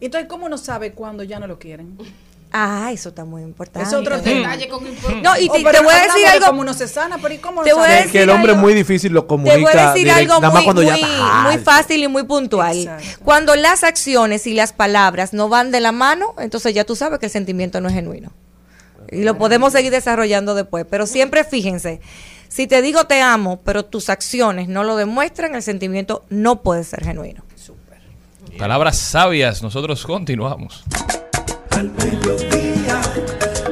Entonces, 0.00 0.28
¿cómo 0.28 0.46
uno 0.46 0.58
sabe 0.58 0.92
cuándo 0.92 1.24
ya 1.24 1.38
no 1.38 1.46
lo 1.46 1.58
quieren? 1.58 1.98
Ah, 2.52 2.90
eso 2.92 3.10
está 3.10 3.24
muy 3.24 3.42
importante. 3.42 3.88
Es 3.88 3.94
otro 3.94 4.20
tema. 4.20 4.56
No, 5.22 5.38
y 5.38 5.48
Oh, 5.48 5.52
te, 5.52 5.62
pero 5.62 5.78
te 5.78 5.84
voy 5.84 5.94
a 5.94 6.02
decir 6.02 6.20
de 6.22 6.26
algo. 6.26 6.46
cómo 6.46 6.60
uno 6.62 6.74
se 6.74 6.88
sana, 6.88 7.18
pero 7.22 7.32
¿y 7.34 7.38
cómo 7.38 7.62
Te 7.62 7.72
voy 7.72 7.84
a 7.88 7.92
decir 7.92 8.12
que 8.12 8.22
el 8.22 8.30
hombre 8.30 8.52
algo- 8.52 8.62
muy 8.62 8.74
difícil 8.74 9.12
lo 9.12 9.22
Te 9.22 9.28
comunica 9.28 9.56
voy 9.58 9.72
a 9.72 9.92
decir 9.92 10.08
direct- 10.08 10.14
algo 10.18 10.34
nada 10.34 10.46
más 10.48 10.52
muy, 10.54 10.64
cuando 10.64 10.82
ya 10.82 10.92
muy- 10.92 11.00
está 11.02 11.42
muy 11.44 11.58
fácil 11.58 12.02
y 12.02 12.08
muy 12.08 12.22
puntual. 12.24 12.98
Cuando 13.24 13.54
las 13.56 13.84
acciones 13.84 14.46
y 14.48 14.54
las 14.54 14.72
palabras 14.72 15.32
no 15.32 15.48
van 15.48 15.70
de 15.70 15.80
la 15.80 15.92
mano, 15.92 16.34
entonces 16.38 16.74
ya 16.74 16.84
tú 16.84 16.96
sabes 16.96 17.18
que 17.20 17.26
el 17.26 17.32
sentimiento 17.32 17.80
no 17.80 17.88
es 17.88 17.94
genuino. 17.94 18.32
Y 19.12 19.22
lo 19.22 19.36
podemos 19.38 19.72
seguir 19.72 19.90
desarrollando 19.92 20.54
después. 20.54 20.86
Pero 20.90 21.06
siempre 21.06 21.44
fíjense, 21.44 22.00
si 22.48 22.66
te 22.66 22.82
digo 22.82 23.04
te 23.04 23.20
amo, 23.22 23.60
pero 23.64 23.84
tus 23.84 24.08
acciones 24.08 24.68
no 24.68 24.82
lo 24.84 24.96
demuestran, 24.96 25.54
el 25.54 25.62
sentimiento 25.62 26.24
no 26.30 26.62
puede 26.62 26.82
ser 26.84 27.04
genuino. 27.04 27.44
Palabras 28.58 28.98
sabias, 28.98 29.62
nosotros 29.62 30.04
continuamos. 30.04 30.84
Al 31.80 31.90
mediodía, 31.92 33.00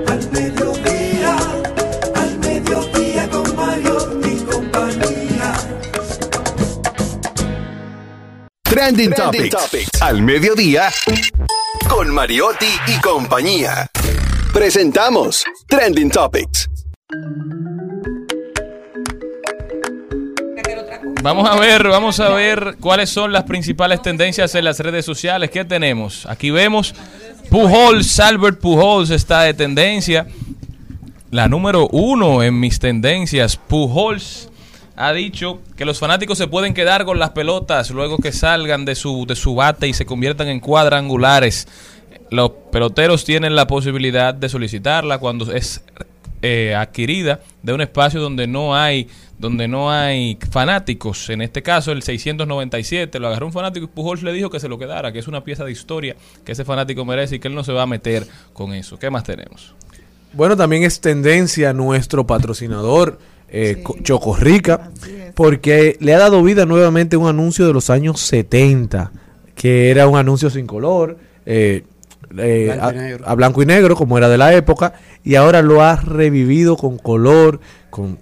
al 0.07 0.31
mediodía, 0.33 1.37
al 2.15 2.39
mediodía 2.39 3.29
con 3.29 3.55
Mario 3.55 4.21
y 4.25 4.37
compañía. 4.45 5.53
Trending, 8.63 9.13
Topics. 9.13 9.91
Al 10.01 10.23
mediodía. 10.23 10.89
Con 11.87 12.09
Mariotti 12.15 12.71
y 12.87 12.99
compañía. 13.03 13.91
Presentamos 14.55 15.45
Trending 15.67 16.11
Topics. 16.11 16.71
Vamos 21.23 21.51
a 21.51 21.57
ver, 21.57 21.89
vamos 21.89 22.21
a 22.21 22.31
ver 22.31 22.77
cuáles 22.81 23.11
son 23.11 23.33
las 23.33 23.43
principales 23.43 24.01
tendencias 24.01 24.55
en 24.55 24.65
las 24.65 24.79
redes 24.79 25.05
sociales. 25.05 25.51
¿Qué 25.51 25.67
tenemos? 25.67 26.25
Aquí 26.25 26.51
vemos 26.51 26.95
Pujols, 27.51 28.21
Albert 28.21 28.61
Pujols 28.61 29.09
está 29.09 29.43
de 29.43 29.55
tendencia. 29.55 30.27
La 31.31 31.49
número 31.49 31.89
uno 31.89 32.43
en 32.43 32.61
mis 32.61 32.79
tendencias, 32.79 33.57
Pujols 33.57 34.51
ha 34.97 35.13
dicho 35.13 35.61
que 35.77 35.87
los 35.87 35.99
fanáticos 35.99 36.37
se 36.37 36.47
pueden 36.47 36.75
quedar 36.75 37.07
con 37.07 37.19
las 37.19 37.31
pelotas 37.31 37.91
luego 37.91 38.19
que 38.19 38.33
salgan 38.33 38.85
de 38.85 38.95
su, 38.95 39.25
de 39.27 39.35
su 39.35 39.55
bate 39.55 39.89
y 39.89 39.95
se 39.95 40.05
conviertan 40.05 40.49
en 40.49 40.61
cuadrangulares. 40.61 41.69
Los 42.31 42.51
peloteros 42.71 43.25
tienen 43.25 43.55
la 43.55 43.67
posibilidad 43.67 44.35
de 44.35 44.51
solicitarla 44.51 45.19
cuando 45.19 45.51
es 45.51 45.83
eh, 46.43 46.75
adquirida 46.75 47.41
de 47.63 47.73
un 47.73 47.81
espacio 47.81 48.21
donde 48.21 48.47
no 48.47 48.75
hay 48.77 49.09
donde 49.39 49.69
no 49.69 49.89
hay 49.89 50.37
fanáticos. 50.51 51.31
En 51.31 51.43
este 51.43 51.63
caso, 51.63 51.93
el 51.93 52.03
697 52.03 53.21
lo 53.21 53.29
agarró 53.29 53.47
un 53.47 53.53
fanático 53.53 53.85
y 53.85 53.89
Pujols 53.89 54.25
le 54.25 54.33
dijo 54.33 54.51
que 54.51 54.59
se 54.59 54.69
lo 54.69 54.79
quedara, 54.79 55.13
que 55.13 55.21
es 55.21 55.29
una 55.29 55.45
pieza 55.45 55.65
de 55.65 55.71
historia 55.71 56.17
que 56.45 56.53
ese 56.53 56.65
fanático 56.65 57.05
merece 57.05 57.37
y 57.37 57.39
que 57.39 57.47
él 57.47 57.55
no 57.55 57.63
se 57.63 57.73
va 57.73 57.83
a 57.83 57.87
meter 57.87 58.27
con 58.53 58.73
eso. 58.73 58.99
¿Qué 58.99 59.11
más 59.11 59.23
tenemos? 59.23 59.75
Bueno, 60.33 60.57
también 60.57 60.83
es 60.83 61.01
tendencia 61.01 61.73
nuestro 61.73 62.27
patrocinador, 62.27 63.21
eh, 63.49 63.81
Co- 63.85 63.97
Choco 64.03 64.35
Rica, 64.37 64.91
porque 65.37 65.97
le 66.01 66.15
ha 66.15 66.19
dado 66.19 66.43
vida 66.43 66.67
nuevamente 66.67 67.17
un 67.17 67.29
anuncio 67.29 67.65
de 67.67 67.73
los 67.73 67.91
años 67.91 68.21
70, 68.21 69.13
que 69.55 69.91
era 69.91 70.09
un 70.09 70.19
anuncio 70.19 70.51
sin 70.51 70.67
color, 70.67 71.17
eh, 71.47 71.85
eh, 72.37 72.73
Blanco 72.75 73.25
a, 73.25 73.35
blanco 73.35 73.63
y 73.63 73.67
negro, 73.67 73.97
como 73.97 74.19
era 74.19 74.29
de 74.29 74.39
la 74.39 74.55
época, 74.55 74.95
y 75.25 75.35
ahora 75.35 75.63
lo 75.63 75.83
ha 75.83 75.97
revivido 75.97 76.77
con 76.77 76.99
color, 76.99 77.61
con 77.91 78.19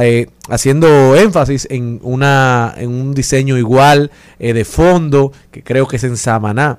eh, 0.00 0.28
haciendo 0.50 1.16
énfasis 1.16 1.66
en 1.70 1.98
una 2.02 2.74
en 2.76 2.90
un 2.90 3.14
diseño 3.14 3.56
igual 3.56 4.10
eh, 4.38 4.52
de 4.52 4.64
fondo, 4.64 5.32
que 5.50 5.62
creo 5.62 5.86
que 5.86 5.96
es 5.96 6.04
en 6.04 6.16
Samaná. 6.16 6.78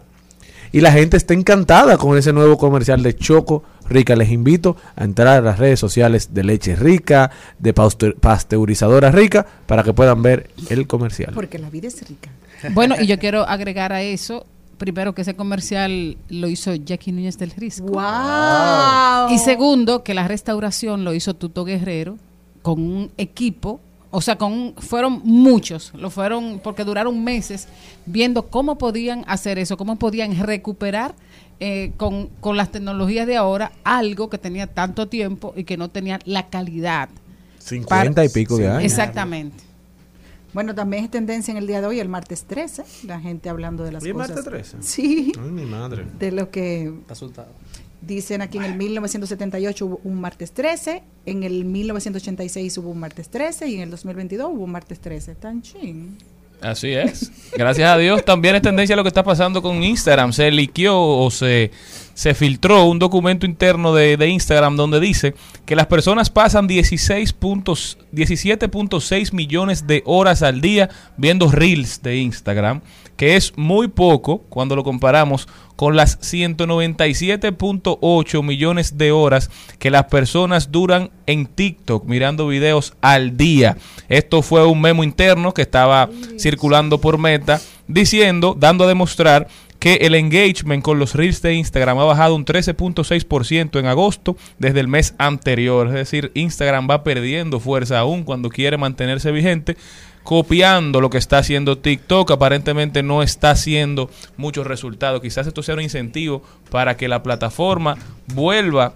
Y 0.72 0.82
la 0.82 0.92
gente 0.92 1.18
está 1.18 1.34
encantada 1.34 1.98
con 1.98 2.16
ese 2.18 2.32
nuevo 2.32 2.58
comercial 2.58 3.02
de 3.02 3.16
Choco 3.16 3.64
Rica. 3.90 4.16
Les 4.16 4.30
invito 4.30 4.78
a 4.96 5.04
entrar 5.04 5.40
a 5.40 5.42
las 5.42 5.58
redes 5.58 5.80
sociales 5.80 6.36
de 6.36 6.44
Leche 6.44 6.76
Rica, 6.76 7.32
de 7.58 7.74
Pasteurizadora 7.74 9.10
Rica, 9.10 9.48
para 9.66 9.82
que 9.82 9.94
puedan 9.94 10.22
ver 10.22 10.52
el 10.70 10.86
comercial. 10.86 11.32
Porque 11.34 11.58
la 11.58 11.72
vida 11.72 11.88
es 11.88 12.08
rica. 12.08 12.30
Bueno, 12.72 12.96
y 13.00 13.08
yo 13.08 13.18
quiero 13.18 13.48
agregar 13.48 13.94
a 13.94 14.04
eso, 14.04 14.46
primero 14.80 15.14
que 15.14 15.22
ese 15.22 15.36
comercial 15.36 16.18
lo 16.30 16.48
hizo 16.48 16.74
Jackie 16.74 17.12
Núñez 17.12 17.38
del 17.38 17.52
Risco. 17.52 17.86
¡Wow! 17.90 19.30
Y 19.32 19.38
segundo, 19.38 20.04
que 20.04 20.16
la 20.16 20.28
restauración 20.28 21.04
lo 21.04 21.14
hizo 21.14 21.36
Tuto 21.36 21.64
Guerrero 21.66 22.18
con 22.64 22.82
un 22.82 23.12
equipo, 23.18 23.80
o 24.10 24.22
sea, 24.22 24.38
con 24.38 24.52
un- 24.54 24.74
fueron 24.78 25.22
muchos, 25.24 25.92
lo 25.96 26.10
fueron 26.10 26.60
porque 26.64 26.84
duraron 26.84 27.24
meses 27.24 27.68
viendo 28.08 28.48
cómo 28.48 28.78
podían 28.80 29.24
hacer 29.28 29.60
eso, 29.60 29.78
cómo 29.78 29.98
podían 29.98 30.36
recuperar 30.40 31.14
eh, 31.60 31.92
con, 31.98 32.28
con 32.40 32.58
las 32.58 32.72
tecnologías 32.72 33.28
de 33.28 33.36
ahora 33.36 33.72
algo 33.84 34.30
que 34.30 34.38
tenía 34.38 34.66
tanto 34.66 35.08
tiempo 35.10 35.54
y 35.56 35.66
que 35.66 35.78
no 35.78 35.90
tenía 35.90 36.20
la 36.26 36.48
calidad. 36.50 37.10
50 37.60 38.24
y 38.26 38.30
pico 38.30 38.58
de 38.58 38.68
años. 38.70 38.84
Exactamente. 38.84 39.69
Bueno, 40.54 40.74
también 40.74 41.04
es 41.04 41.12
tendencia 41.12 41.52
en 41.52 41.58
el 41.58 41.68
día 41.68 41.82
de 41.82 41.88
hoy, 41.88 42.00
el 42.00 42.10
martes 42.10 42.46
13, 42.46 42.84
la 43.06 43.20
gente 43.20 43.50
hablando 43.50 43.84
de 43.84 43.92
las 43.92 44.04
¿Hoy 44.04 44.10
es 44.10 44.16
cosas. 44.16 44.30
martes 44.30 44.46
13? 44.46 44.78
Sí. 44.82 45.32
Ay, 45.40 45.52
mi 45.52 45.66
madre. 45.66 46.06
De 46.18 46.32
lo 46.32 46.50
que 46.50 46.92
dicen 48.02 48.42
aquí 48.42 48.58
en 48.58 48.64
el 48.64 48.76
1978 48.76 49.86
hubo 49.86 50.02
un 50.04 50.22
martes 50.22 50.52
13, 50.54 51.04
en 51.26 51.44
el 51.44 51.66
1986 51.66 52.78
hubo 52.78 52.90
un 52.92 53.00
martes 53.00 53.30
13 53.30 53.68
y 53.68 53.76
en 53.76 53.82
el 53.82 53.92
2022 53.92 54.50
hubo 54.52 54.64
un 54.64 54.72
martes 54.72 55.00
13. 55.00 55.36
Tan 55.36 55.62
ching. 55.62 56.18
Así 56.62 56.92
es. 56.92 57.32
Gracias 57.56 57.90
a 57.90 57.98
Dios. 57.98 58.24
También 58.26 58.56
es 58.56 58.62
tendencia 58.62 58.96
lo 58.96 59.04
que 59.04 59.08
está 59.08 59.24
pasando 59.24 59.62
con 59.62 59.82
Instagram. 59.82 60.34
Se 60.34 60.52
liqueó 60.52 61.00
o 61.00 61.32
se, 61.32 61.72
se 62.20 62.34
filtró 62.34 62.84
un 62.84 63.00
documento 63.00 63.46
interno 63.46 63.94
de, 63.94 64.18
de 64.18 64.28
Instagram 64.28 64.76
donde 64.76 65.00
dice 65.00 65.36
que 65.66 65.78
las 65.78 65.88
personas 65.88 66.30
pasan 66.30 66.68
16 66.68 67.32
puntos, 67.32 67.98
17.6 68.12 69.32
millones 69.32 69.88
de 69.88 70.04
horas 70.06 70.44
al 70.44 70.60
día 70.60 70.90
viendo 71.16 71.50
reels 71.50 72.02
de 72.02 72.18
Instagram, 72.18 72.82
que 73.16 73.38
es 73.38 73.54
muy 73.56 73.88
poco 73.88 74.40
cuando 74.50 74.76
lo 74.76 74.84
comparamos 74.84 75.48
con 75.78 75.96
las 75.96 76.20
197.8 76.20 78.44
millones 78.44 78.98
de 78.98 79.14
horas 79.14 79.50
que 79.78 79.90
las 79.90 80.08
personas 80.08 80.74
duran 80.74 81.12
en 81.26 81.46
TikTok 81.46 82.04
mirando 82.04 82.48
videos 82.48 82.96
al 83.00 83.38
día. 83.38 83.78
Esto 84.10 84.42
fue 84.42 84.66
un 84.66 84.82
memo 84.82 85.06
interno 85.06 85.54
que 85.54 85.62
estaba 85.62 86.10
circulando 86.38 87.00
por 87.00 87.18
Meta 87.18 87.62
diciendo, 87.88 88.58
dando 88.60 88.84
a 88.84 88.88
demostrar 88.88 89.48
que 89.80 89.96
el 90.02 90.14
engagement 90.14 90.84
con 90.84 91.00
los 91.00 91.16
reels 91.16 91.42
de 91.42 91.56
Instagram 91.56 91.98
ha 92.00 92.04
bajado 92.04 92.36
un 92.36 92.46
13.6% 92.46 93.80
en 93.80 93.86
agosto 93.86 94.36
desde 94.58 94.82
el 94.82 94.88
mes 94.88 95.16
anterior. 95.18 95.88
Es 95.88 95.94
decir, 95.94 96.32
Instagram 96.36 96.88
va 96.90 97.04
perdiendo 97.04 97.60
fuerza 97.60 98.00
aún 98.00 98.24
cuando 98.24 98.50
quiere 98.50 98.78
mantenerse 98.78 99.32
vigente 99.32 99.78
copiando 100.24 101.02
lo 101.02 101.10
que 101.10 101.18
está 101.18 101.40
haciendo 101.40 101.78
TikTok. 101.78 102.32
Aparentemente 102.32 103.04
no 103.04 103.24
está 103.24 103.52
haciendo 103.52 104.10
muchos 104.38 104.68
resultados. 104.68 105.22
Quizás 105.22 105.48
esto 105.48 105.64
sea 105.64 105.76
un 105.76 105.82
incentivo 105.82 106.44
para 106.70 106.98
que 106.98 107.08
la 107.08 107.24
plataforma 107.24 107.98
vuelva, 108.28 108.94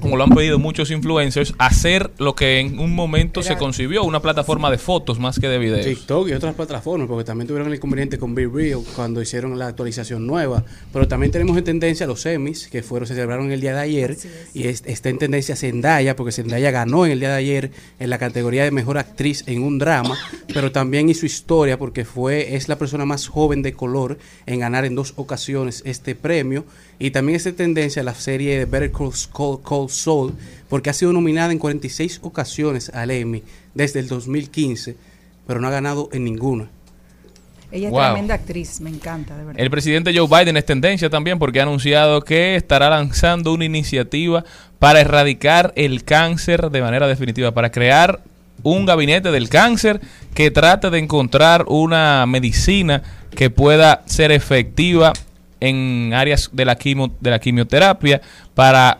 como 0.00 0.16
lo 0.16 0.24
han 0.24 0.30
pedido 0.30 0.58
muchos 0.58 0.90
influencers, 0.90 1.54
hacer 1.58 2.10
lo 2.18 2.34
que 2.34 2.58
en 2.60 2.78
un 2.78 2.94
momento 2.94 3.42
se 3.42 3.56
concibió, 3.56 4.02
una 4.04 4.20
plataforma 4.20 4.70
de 4.70 4.78
fotos 4.78 5.18
más 5.18 5.38
que 5.38 5.48
de 5.48 5.58
videos. 5.58 5.84
TikTok 5.84 6.28
y 6.28 6.32
otras 6.32 6.54
plataformas, 6.54 7.06
porque 7.06 7.24
también 7.24 7.46
tuvieron 7.46 7.68
el 7.68 7.74
inconveniente 7.76 8.18
con 8.18 8.34
Be 8.34 8.46
Real 8.46 8.80
cuando 8.96 9.20
hicieron 9.20 9.58
la 9.58 9.66
actualización 9.68 10.26
nueva. 10.26 10.64
Pero 10.92 11.06
también 11.06 11.32
tenemos 11.32 11.56
en 11.58 11.64
tendencia 11.64 12.06
los 12.06 12.22
semis, 12.22 12.68
que 12.68 12.82
fueron, 12.82 13.06
se 13.06 13.14
celebraron 13.14 13.52
el 13.52 13.60
día 13.60 13.74
de 13.74 13.80
ayer. 13.80 14.16
Y 14.54 14.64
es- 14.68 14.82
está 14.86 15.10
en 15.10 15.18
tendencia 15.18 15.54
Zendaya, 15.56 16.16
porque 16.16 16.32
Zendaya 16.32 16.70
ganó 16.70 17.04
en 17.04 17.12
el 17.12 17.20
día 17.20 17.30
de 17.30 17.36
ayer 17.36 17.70
en 17.98 18.10
la 18.10 18.18
categoría 18.18 18.64
de 18.64 18.70
mejor 18.70 18.96
actriz 18.98 19.44
en 19.46 19.62
un 19.62 19.78
drama. 19.78 20.16
Pero 20.52 20.72
también 20.72 21.08
hizo 21.10 21.26
historia, 21.26 21.78
porque 21.78 22.04
fue 22.04 22.56
es 22.56 22.68
la 22.68 22.78
persona 22.78 23.04
más 23.04 23.28
joven 23.28 23.62
de 23.62 23.74
color 23.74 24.18
en 24.46 24.60
ganar 24.60 24.84
en 24.86 24.94
dos 24.94 25.12
ocasiones 25.16 25.82
este 25.84 26.14
premio. 26.14 26.64
Y 26.98 27.10
también 27.10 27.36
está 27.36 27.48
en 27.50 27.56
tendencia 27.56 28.02
la 28.02 28.14
serie 28.14 28.58
de 28.58 28.64
Better 28.66 28.92
Call 28.92 29.12
Saul- 29.12 29.60
Call 29.62 29.88
Saul, 29.90 30.34
porque 30.68 30.90
ha 30.90 30.92
sido 30.92 31.12
nominada 31.12 31.52
en 31.52 31.58
46 31.58 32.20
ocasiones 32.22 32.90
al 32.94 33.10
Emmy 33.10 33.42
desde 33.74 34.00
el 34.00 34.08
2015 34.08 34.96
pero 35.46 35.60
no 35.60 35.68
ha 35.68 35.70
ganado 35.70 36.08
en 36.12 36.24
ninguna. 36.24 36.70
Ella 37.70 37.88
es 37.88 37.92
Wow. 37.92 38.02
tremenda 38.04 38.34
actriz, 38.34 38.80
me 38.80 38.88
encanta, 38.88 39.36
de 39.36 39.44
verdad. 39.44 39.60
El 39.62 39.70
presidente 39.70 40.16
Joe 40.16 40.26
Biden 40.26 40.56
es 40.56 40.64
tendencia 40.64 41.10
también 41.10 41.38
porque 41.38 41.60
ha 41.60 41.64
anunciado 41.64 42.22
que 42.22 42.56
estará 42.56 42.88
lanzando 42.88 43.52
una 43.52 43.64
iniciativa 43.66 44.44
para 44.78 45.00
erradicar 45.02 45.72
el 45.76 46.04
cáncer 46.04 46.70
de 46.70 46.80
manera 46.80 47.06
definitiva, 47.08 47.52
para 47.52 47.70
crear 47.70 48.22
un 48.62 48.86
gabinete 48.86 49.30
del 49.32 49.48
cáncer 49.50 50.00
que 50.34 50.50
trate 50.50 50.88
de 50.88 50.98
encontrar 50.98 51.64
una 51.68 52.24
medicina 52.26 53.02
que 53.36 53.50
pueda 53.50 54.02
ser 54.06 54.30
efectiva 54.32 55.12
en 55.68 56.12
áreas 56.14 56.50
de 56.52 56.64
la, 56.64 56.76
quimo- 56.78 57.12
de 57.20 57.30
la 57.30 57.38
quimioterapia 57.38 58.20
para 58.54 58.98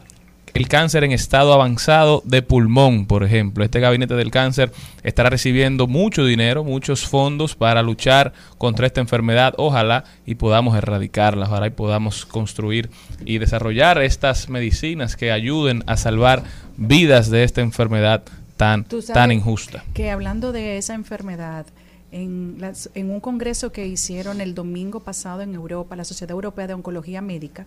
el 0.53 0.69
cáncer 0.69 1.03
en 1.03 1.11
estado 1.11 1.53
avanzado 1.53 2.23
de 2.25 2.41
pulmón, 2.41 3.07
por 3.07 3.25
ejemplo. 3.25 3.65
Este 3.65 3.81
gabinete 3.81 4.15
del 4.15 4.31
cáncer 4.31 4.71
estará 5.03 5.29
recibiendo 5.29 5.89
mucho 5.89 6.25
dinero, 6.25 6.63
muchos 6.63 7.05
fondos 7.07 7.57
para 7.57 7.83
luchar 7.83 8.33
contra 8.57 8.87
esta 8.87 9.01
enfermedad. 9.01 9.55
Ojalá 9.57 10.05
y 10.25 10.37
podamos 10.37 10.77
erradicarla, 10.79 11.47
ojalá 11.47 11.67
y 11.67 11.71
podamos 11.71 12.25
construir 12.25 12.89
y 13.25 13.39
desarrollar 13.39 14.01
estas 14.01 14.49
medicinas 14.49 15.17
que 15.17 15.33
ayuden 15.33 15.83
a 15.89 15.97
salvar 15.97 16.45
vidas 16.77 17.31
de 17.31 17.43
esta 17.43 17.61
enfermedad 17.61 18.23
tan, 18.57 18.87
tan 19.13 19.33
injusta. 19.33 19.83
Que 19.93 20.13
hablando 20.13 20.53
de 20.53 20.79
esa 20.79 20.95
enfermedad, 20.95 21.67
en, 22.15 22.57
las- 22.61 22.89
en 22.95 23.11
un 23.11 23.21
congreso 23.21 23.73
que 23.73 23.87
hicieron 23.87 24.41
el 24.41 24.55
domingo 24.55 25.01
pasado 25.01 25.43
en 25.43 25.55
Europa, 25.55 25.97
la 25.97 26.05
Sociedad 26.05 26.31
Europea 26.33 26.67
de 26.67 26.75
Oncología 26.75 27.21
Médica, 27.21 27.67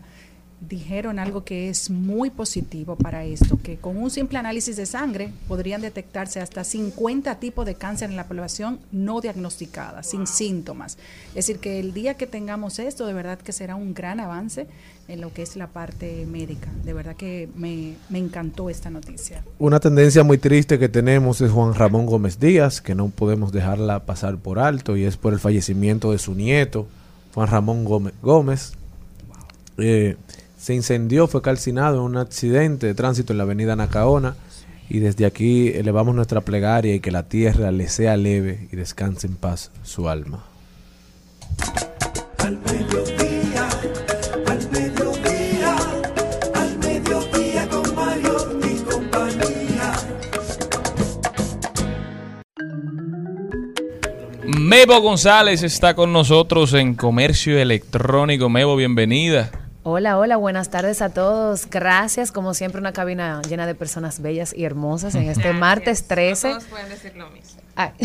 dijeron 0.59 1.19
algo 1.19 1.43
que 1.43 1.69
es 1.69 1.91
muy 1.91 2.31
positivo 2.31 2.95
para 2.95 3.23
esto, 3.25 3.59
que 3.61 3.77
con 3.77 3.95
un 3.95 4.09
simple 4.09 4.39
análisis 4.39 4.75
de 4.75 4.87
sangre 4.87 5.31
podrían 5.47 5.81
detectarse 5.81 6.39
hasta 6.39 6.63
50 6.63 7.35
tipos 7.39 7.63
de 7.65 7.75
cáncer 7.75 8.09
en 8.09 8.15
la 8.15 8.27
población 8.27 8.79
no 8.91 9.21
diagnosticada, 9.21 10.01
sin 10.01 10.25
síntomas. 10.25 10.97
Es 11.29 11.35
decir, 11.35 11.59
que 11.59 11.79
el 11.79 11.93
día 11.93 12.15
que 12.15 12.25
tengamos 12.25 12.79
esto, 12.79 13.05
de 13.05 13.13
verdad 13.13 13.37
que 13.37 13.51
será 13.53 13.75
un 13.75 13.93
gran 13.93 14.19
avance 14.19 14.65
en 15.07 15.21
lo 15.21 15.33
que 15.33 15.41
es 15.41 15.55
la 15.55 15.67
parte 15.67 16.25
médica. 16.25 16.69
De 16.83 16.93
verdad 16.93 17.15
que 17.15 17.49
me, 17.55 17.95
me 18.09 18.19
encantó 18.19 18.69
esta 18.69 18.89
noticia. 18.89 19.43
Una 19.59 19.79
tendencia 19.79 20.23
muy 20.23 20.37
triste 20.37 20.79
que 20.79 20.89
tenemos 20.89 21.41
es 21.41 21.51
Juan 21.51 21.73
Ramón 21.73 22.05
Gómez 22.05 22.39
Díaz, 22.39 22.81
que 22.81 22.95
no 22.95 23.09
podemos 23.09 23.51
dejarla 23.51 24.05
pasar 24.05 24.37
por 24.37 24.59
alto, 24.59 24.97
y 24.97 25.05
es 25.05 25.17
por 25.17 25.33
el 25.33 25.39
fallecimiento 25.39 26.11
de 26.11 26.17
su 26.17 26.35
nieto, 26.35 26.87
Juan 27.33 27.47
Ramón 27.47 27.85
Gómez. 27.85 28.13
Gómez. 28.21 28.73
Eh, 29.77 30.17
se 30.57 30.73
incendió, 30.73 31.27
fue 31.27 31.41
calcinado 31.41 31.97
en 31.97 32.03
un 32.03 32.17
accidente 32.17 32.87
de 32.87 32.93
tránsito 32.93 33.31
en 33.31 33.37
la 33.37 33.43
avenida 33.43 33.75
Nacaona, 33.75 34.35
y 34.89 34.99
desde 34.99 35.25
aquí 35.25 35.69
elevamos 35.69 36.15
nuestra 36.15 36.41
plegaria 36.41 36.95
y 36.95 36.99
que 36.99 37.11
la 37.11 37.23
tierra 37.23 37.71
le 37.71 37.87
sea 37.89 38.17
leve 38.17 38.67
y 38.71 38.75
descanse 38.75 39.27
en 39.27 39.35
paz 39.35 39.71
su 39.83 40.09
alma. 40.09 40.45
Al 42.39 42.57
Mebo 54.67 54.99
González 54.99 55.63
está 55.63 55.95
con 55.95 56.11
nosotros 56.11 56.73
en 56.73 56.93
Comercio 56.93 57.57
Electrónico. 57.57 58.49
Mebo, 58.49 58.75
bienvenida. 58.75 59.49
Hola, 59.83 60.17
hola, 60.17 60.35
buenas 60.35 60.69
tardes 60.69 61.01
a 61.01 61.07
todos. 61.07 61.69
Gracias, 61.69 62.33
como 62.33 62.53
siempre, 62.53 62.81
una 62.81 62.91
cabina 62.91 63.41
llena 63.47 63.65
de 63.65 63.75
personas 63.75 64.21
bellas 64.21 64.53
y 64.53 64.65
hermosas 64.65 65.15
en 65.15 65.29
este 65.29 65.53
martes 65.53 66.05
13. 66.09 66.49
Todos 66.49 66.65
pueden 66.65 66.89
decir 66.89 67.15
lo 67.15 67.29
mismo. 67.29 67.61
Ay. 67.77 67.91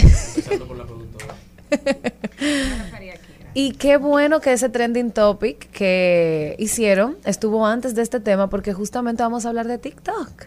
Y 3.55 3.73
qué 3.73 3.99
bueno 3.99 4.41
que 4.41 4.53
ese 4.53 4.71
trending 4.71 5.11
topic 5.11 5.69
que 5.73 6.57
hicieron 6.59 7.19
estuvo 7.27 7.67
antes 7.67 7.95
de 7.95 8.01
este 8.01 8.19
tema 8.19 8.49
porque 8.49 8.73
justamente 8.73 9.23
vamos 9.23 9.45
a 9.45 9.51
hablar 9.51 9.67
de 9.67 9.77
TikTok. 9.77 10.45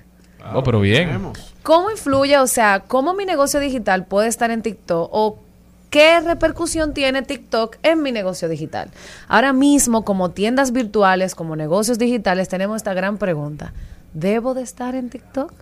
Oh, 0.53 0.63
pero 0.63 0.79
bien. 0.79 1.31
¿Cómo 1.61 1.91
influye, 1.91 2.37
o 2.37 2.47
sea, 2.47 2.83
cómo 2.87 3.13
mi 3.13 3.25
negocio 3.25 3.59
digital 3.59 4.05
puede 4.05 4.27
estar 4.27 4.49
en 4.49 4.61
TikTok 4.61 5.09
o 5.11 5.44
qué 5.95 6.19
repercusión 6.19 6.93
tiene 6.93 7.21
TikTok 7.21 7.77
en 7.81 8.01
mi 8.01 8.11
negocio 8.11 8.49
digital? 8.49 8.89
Ahora 9.29 9.53
mismo, 9.53 10.03
como 10.03 10.31
tiendas 10.31 10.73
virtuales, 10.73 11.35
como 11.35 11.55
negocios 11.55 11.97
digitales, 11.97 12.49
tenemos 12.49 12.75
esta 12.75 12.93
gran 12.93 13.17
pregunta. 13.17 13.71
¿Debo 14.13 14.53
de 14.53 14.61
estar 14.61 14.93
en 14.93 15.09
TikTok? 15.09 15.53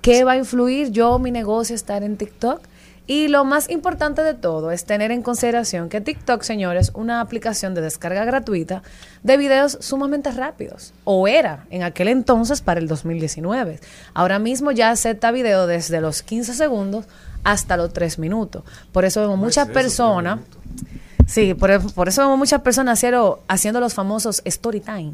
¿Qué 0.00 0.24
va 0.24 0.32
a 0.32 0.38
influir 0.38 0.90
yo, 0.90 1.20
mi 1.20 1.30
negocio, 1.30 1.76
estar 1.76 2.02
en 2.02 2.16
TikTok? 2.16 2.62
Y 3.06 3.28
lo 3.28 3.44
más 3.44 3.70
importante 3.70 4.24
de 4.24 4.34
todo 4.34 4.72
es 4.72 4.86
tener 4.86 5.12
en 5.12 5.22
consideración 5.22 5.88
que 5.88 6.00
TikTok, 6.00 6.42
señores, 6.42 6.88
es 6.88 6.94
una 6.96 7.20
aplicación 7.20 7.74
de 7.74 7.80
descarga 7.80 8.24
gratuita 8.24 8.82
de 9.22 9.36
videos 9.36 9.78
sumamente 9.80 10.32
rápidos. 10.32 10.94
O 11.04 11.28
era 11.28 11.66
en 11.70 11.84
aquel 11.84 12.08
entonces 12.08 12.60
para 12.60 12.80
el 12.80 12.88
2019. 12.88 13.78
Ahora 14.14 14.40
mismo 14.40 14.72
ya 14.72 14.90
acepta 14.90 15.30
video 15.30 15.68
desde 15.68 16.00
los 16.00 16.22
15 16.22 16.54
segundos 16.54 17.06
hasta 17.44 17.76
los 17.76 17.92
3 17.92 18.18
minutos. 18.18 18.62
Por 18.92 19.04
eso 19.04 19.20
vemos 19.20 19.38
muchas 19.38 19.68
personas... 19.68 20.40
Sí, 21.26 21.54
por, 21.54 21.92
por 21.94 22.08
eso 22.08 22.22
vemos 22.22 22.38
muchas 22.38 22.60
personas 22.62 22.98
haciendo, 22.98 23.42
haciendo 23.48 23.80
los 23.80 23.94
famosos 23.94 24.42
story 24.44 24.80
time. 24.80 25.12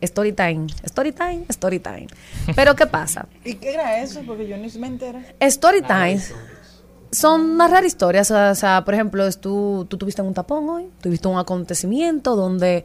Story 0.00 0.32
time, 0.32 0.66
story 0.82 1.12
time, 1.12 1.44
story 1.48 1.78
time. 1.78 2.08
Pero 2.56 2.74
¿qué 2.74 2.86
pasa? 2.86 3.26
¿Y 3.44 3.54
qué 3.54 3.74
era 3.74 4.02
eso? 4.02 4.20
Porque 4.26 4.48
yo 4.48 4.56
ni 4.56 4.68
me 4.78 4.88
enteré. 4.88 5.36
Story 5.38 5.82
times 5.82 6.34
son 7.12 7.56
narrar 7.56 7.84
historias. 7.84 8.30
O 8.30 8.54
sea, 8.54 8.82
por 8.84 8.94
ejemplo, 8.94 9.26
es 9.26 9.38
tú, 9.38 9.86
tú 9.88 9.96
tuviste 9.96 10.22
un 10.22 10.34
tapón 10.34 10.68
hoy, 10.68 10.88
tuviste 11.00 11.28
un 11.28 11.38
acontecimiento 11.38 12.34
donde, 12.34 12.84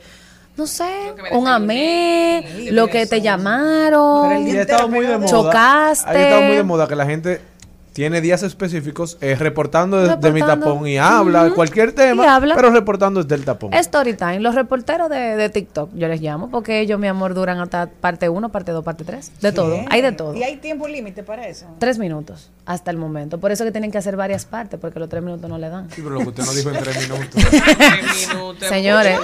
no 0.57 0.67
sé, 0.67 1.13
un 1.31 1.47
amé, 1.47 2.69
lo 2.71 2.87
que 2.87 3.07
te 3.07 3.21
llamaron, 3.21 4.47
Y 4.47 4.55
ha 4.55 4.61
estado 4.61 4.87
muy 4.87 5.07
de 5.07 5.17
moda. 5.17 5.27
chocaste. 5.27 6.09
Ha 6.09 6.23
estado 6.23 6.41
muy 6.43 6.55
de 6.57 6.63
moda 6.63 6.87
que 6.87 6.95
la 6.95 7.05
gente 7.05 7.41
tiene 7.97 8.21
días 8.21 8.43
específicos 8.43 9.17
eh, 9.21 9.33
reportando 9.33 9.97
de, 9.97 10.03
de 10.17 10.31
mi 10.31 10.39
Reportando. 10.41 10.65
tapón 10.67 10.87
y 10.87 10.99
habla 10.99 11.45
de 11.45 11.51
cualquier 11.51 11.93
tema, 11.93 12.35
habla. 12.35 12.53
pero 12.55 12.69
reportando 12.69 13.23
desde 13.23 13.33
el 13.33 13.43
tapón. 13.43 13.73
Story 13.73 14.13
time, 14.13 14.39
los 14.39 14.53
reporteros 14.53 15.09
de, 15.09 15.35
de 15.35 15.49
TikTok, 15.49 15.89
yo 15.95 16.07
les 16.07 16.21
llamo, 16.21 16.51
porque 16.51 16.79
ellos, 16.79 16.99
mi 16.99 17.07
amor, 17.07 17.33
duran 17.33 17.59
hasta 17.59 17.87
parte 17.89 18.29
1, 18.29 18.49
parte 18.49 18.71
2, 18.71 18.83
parte 18.85 19.03
3. 19.03 19.31
De 19.41 19.51
todo, 19.51 19.79
hay 19.89 20.03
de 20.03 20.11
todo. 20.11 20.35
¿Y 20.35 20.43
hay 20.43 20.57
tiempo 20.57 20.87
límite 20.87 21.23
para 21.23 21.47
eso? 21.47 21.65
Tres 21.79 21.97
minutos 21.97 22.51
hasta 22.67 22.91
el 22.91 22.97
momento. 22.97 23.39
Por 23.39 23.51
eso 23.51 23.63
que 23.63 23.71
tienen 23.71 23.89
que 23.91 23.97
hacer 23.97 24.15
varias 24.15 24.45
partes, 24.45 24.79
porque 24.79 24.99
los 24.99 25.09
tres 25.09 25.23
minutos 25.23 25.49
no 25.49 25.57
le 25.57 25.69
dan. 25.69 25.89
Sí, 25.89 26.01
pero 26.03 26.11
lo 26.11 26.19
que 26.19 26.29
usted 26.29 26.43
no 26.43 26.53
dijo 26.53 26.69
en 26.69 26.77
tres 26.83 27.09
minutos. 27.09 28.69
Señores, 28.69 29.19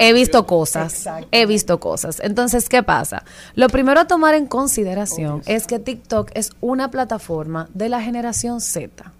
he 0.00 0.12
visto 0.12 0.46
cosas. 0.46 1.08
He 1.30 1.46
visto 1.46 1.80
cosas. 1.80 2.20
Entonces, 2.20 2.68
¿qué 2.68 2.82
pasa? 2.82 3.24
Lo 3.54 3.68
primero 3.68 4.00
a 4.00 4.06
tomar 4.06 4.34
en 4.34 4.46
consideración 4.46 5.40
es 5.46 5.66
que 5.66 5.78
TikTok 5.78 6.30
es 6.34 6.50
una 6.60 6.90
plataforma 6.90 7.68
de 7.72 7.85
la 7.88 8.02
generación 8.02 8.60
Z. 8.60 9.12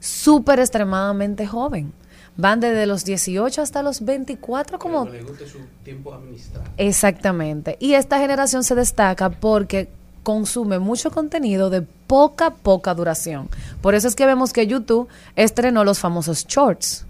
Súper 0.00 0.60
extremadamente 0.60 1.46
joven. 1.46 1.92
Van 2.36 2.60
desde 2.60 2.86
los 2.86 3.04
18 3.04 3.60
hasta 3.60 3.82
los 3.82 4.04
24 4.04 4.78
como... 4.78 5.04
le 5.04 5.22
guste 5.22 5.46
su 5.46 5.58
tiempo 5.84 6.14
administrado. 6.14 6.64
Exactamente. 6.78 7.76
Y 7.78 7.94
esta 7.94 8.18
generación 8.18 8.64
se 8.64 8.74
destaca 8.74 9.30
porque 9.30 9.88
consume 10.22 10.78
mucho 10.78 11.10
contenido 11.10 11.68
de 11.68 11.82
poca, 11.82 12.54
poca 12.54 12.94
duración. 12.94 13.48
Por 13.80 13.94
eso 13.94 14.08
es 14.08 14.14
que 14.14 14.26
vemos 14.26 14.52
que 14.52 14.66
YouTube 14.66 15.08
estrenó 15.36 15.84
los 15.84 15.98
famosos 15.98 16.46
shorts. 16.46 17.04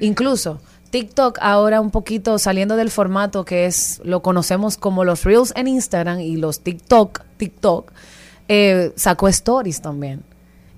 Incluso 0.00 0.60
TikTok 0.90 1.38
ahora 1.40 1.80
un 1.80 1.90
poquito 1.90 2.38
saliendo 2.38 2.76
del 2.76 2.90
formato 2.90 3.44
que 3.44 3.66
es 3.66 4.00
lo 4.04 4.22
conocemos 4.22 4.76
como 4.76 5.04
los 5.04 5.24
Reels 5.24 5.52
en 5.56 5.66
Instagram 5.66 6.20
y 6.20 6.36
los 6.36 6.60
TikTok, 6.60 7.22
TikTok, 7.36 7.90
eh, 8.48 8.92
sacó 8.96 9.28
stories 9.28 9.80
también. 9.80 10.22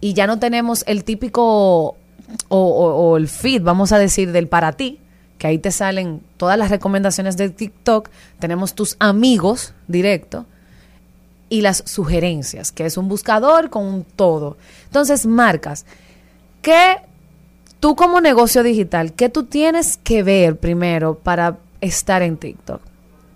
Y 0.00 0.14
ya 0.14 0.26
no 0.26 0.38
tenemos 0.38 0.84
el 0.86 1.04
típico 1.04 1.96
o, 2.48 3.16
el 3.16 3.28
feed, 3.28 3.62
vamos 3.62 3.92
a 3.92 3.98
decir, 3.98 4.32
del 4.32 4.48
para 4.48 4.72
ti, 4.72 5.00
que 5.38 5.46
ahí 5.46 5.58
te 5.58 5.70
salen 5.70 6.20
todas 6.36 6.58
las 6.58 6.70
recomendaciones 6.70 7.36
de 7.36 7.50
TikTok, 7.50 8.08
tenemos 8.38 8.74
tus 8.74 8.96
amigos 8.98 9.74
directo 9.86 10.46
y 11.48 11.60
las 11.60 11.82
sugerencias, 11.86 12.72
que 12.72 12.86
es 12.86 12.96
un 12.96 13.08
buscador 13.08 13.70
con 13.70 13.84
un 13.84 14.04
todo. 14.04 14.56
Entonces, 14.86 15.26
marcas, 15.26 15.86
¿qué 16.62 16.96
tú 17.80 17.94
como 17.94 18.20
negocio 18.20 18.62
digital, 18.62 19.12
qué 19.12 19.28
tú 19.28 19.44
tienes 19.44 19.96
que 19.98 20.22
ver 20.22 20.56
primero 20.56 21.16
para 21.16 21.58
estar 21.80 22.22
en 22.22 22.36
TikTok? 22.36 22.80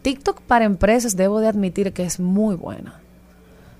TikTok 0.03 0.41
para 0.41 0.65
empresas 0.65 1.17
debo 1.17 1.41
de 1.41 1.49
admitir 1.49 1.93
que 1.93 2.05
es 2.05 2.19
muy 2.19 2.57
buena. 2.57 3.00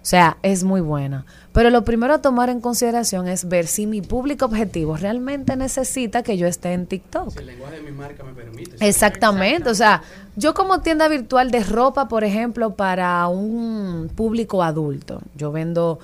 O 0.03 0.07
sea, 0.07 0.39
es 0.43 0.65
muy 0.65 0.81
buena. 0.81 1.27
Pero 1.53 1.69
lo 1.69 1.85
primero 1.85 2.15
a 2.15 2.23
tomar 2.23 2.49
en 2.49 2.61
consideración 2.61 3.29
es 3.29 3.49
ver 3.49 3.67
si 3.67 3.87
mi 3.87 4.01
público 4.01 4.47
objetivo 4.47 4.97
realmente 4.97 5.57
necesita 5.57 6.23
que 6.23 6.39
yo 6.39 6.47
esté 6.47 6.73
en 6.73 6.87
TikTok. 6.87 7.39
El 7.39 7.47
lenguaje 7.47 7.77
de 7.77 7.83
mi 7.83 7.93
marca 7.93 8.23
me 8.25 8.33
permite. 8.33 8.77
Exactamente, 8.87 9.69
o 9.69 9.75
sea, 9.75 10.03
yo 10.37 10.55
como 10.55 10.81
tienda 10.81 11.09
virtual 11.09 11.51
de 11.51 11.63
ropa, 11.65 12.09
por 12.09 12.25
ejemplo, 12.25 12.75
para 12.77 13.27
un 13.29 14.11
público 14.15 14.63
adulto, 14.63 15.21
yo 15.37 15.53
vendo, 15.53 15.99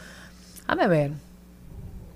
déjame 0.60 0.88
ver, 0.88 1.12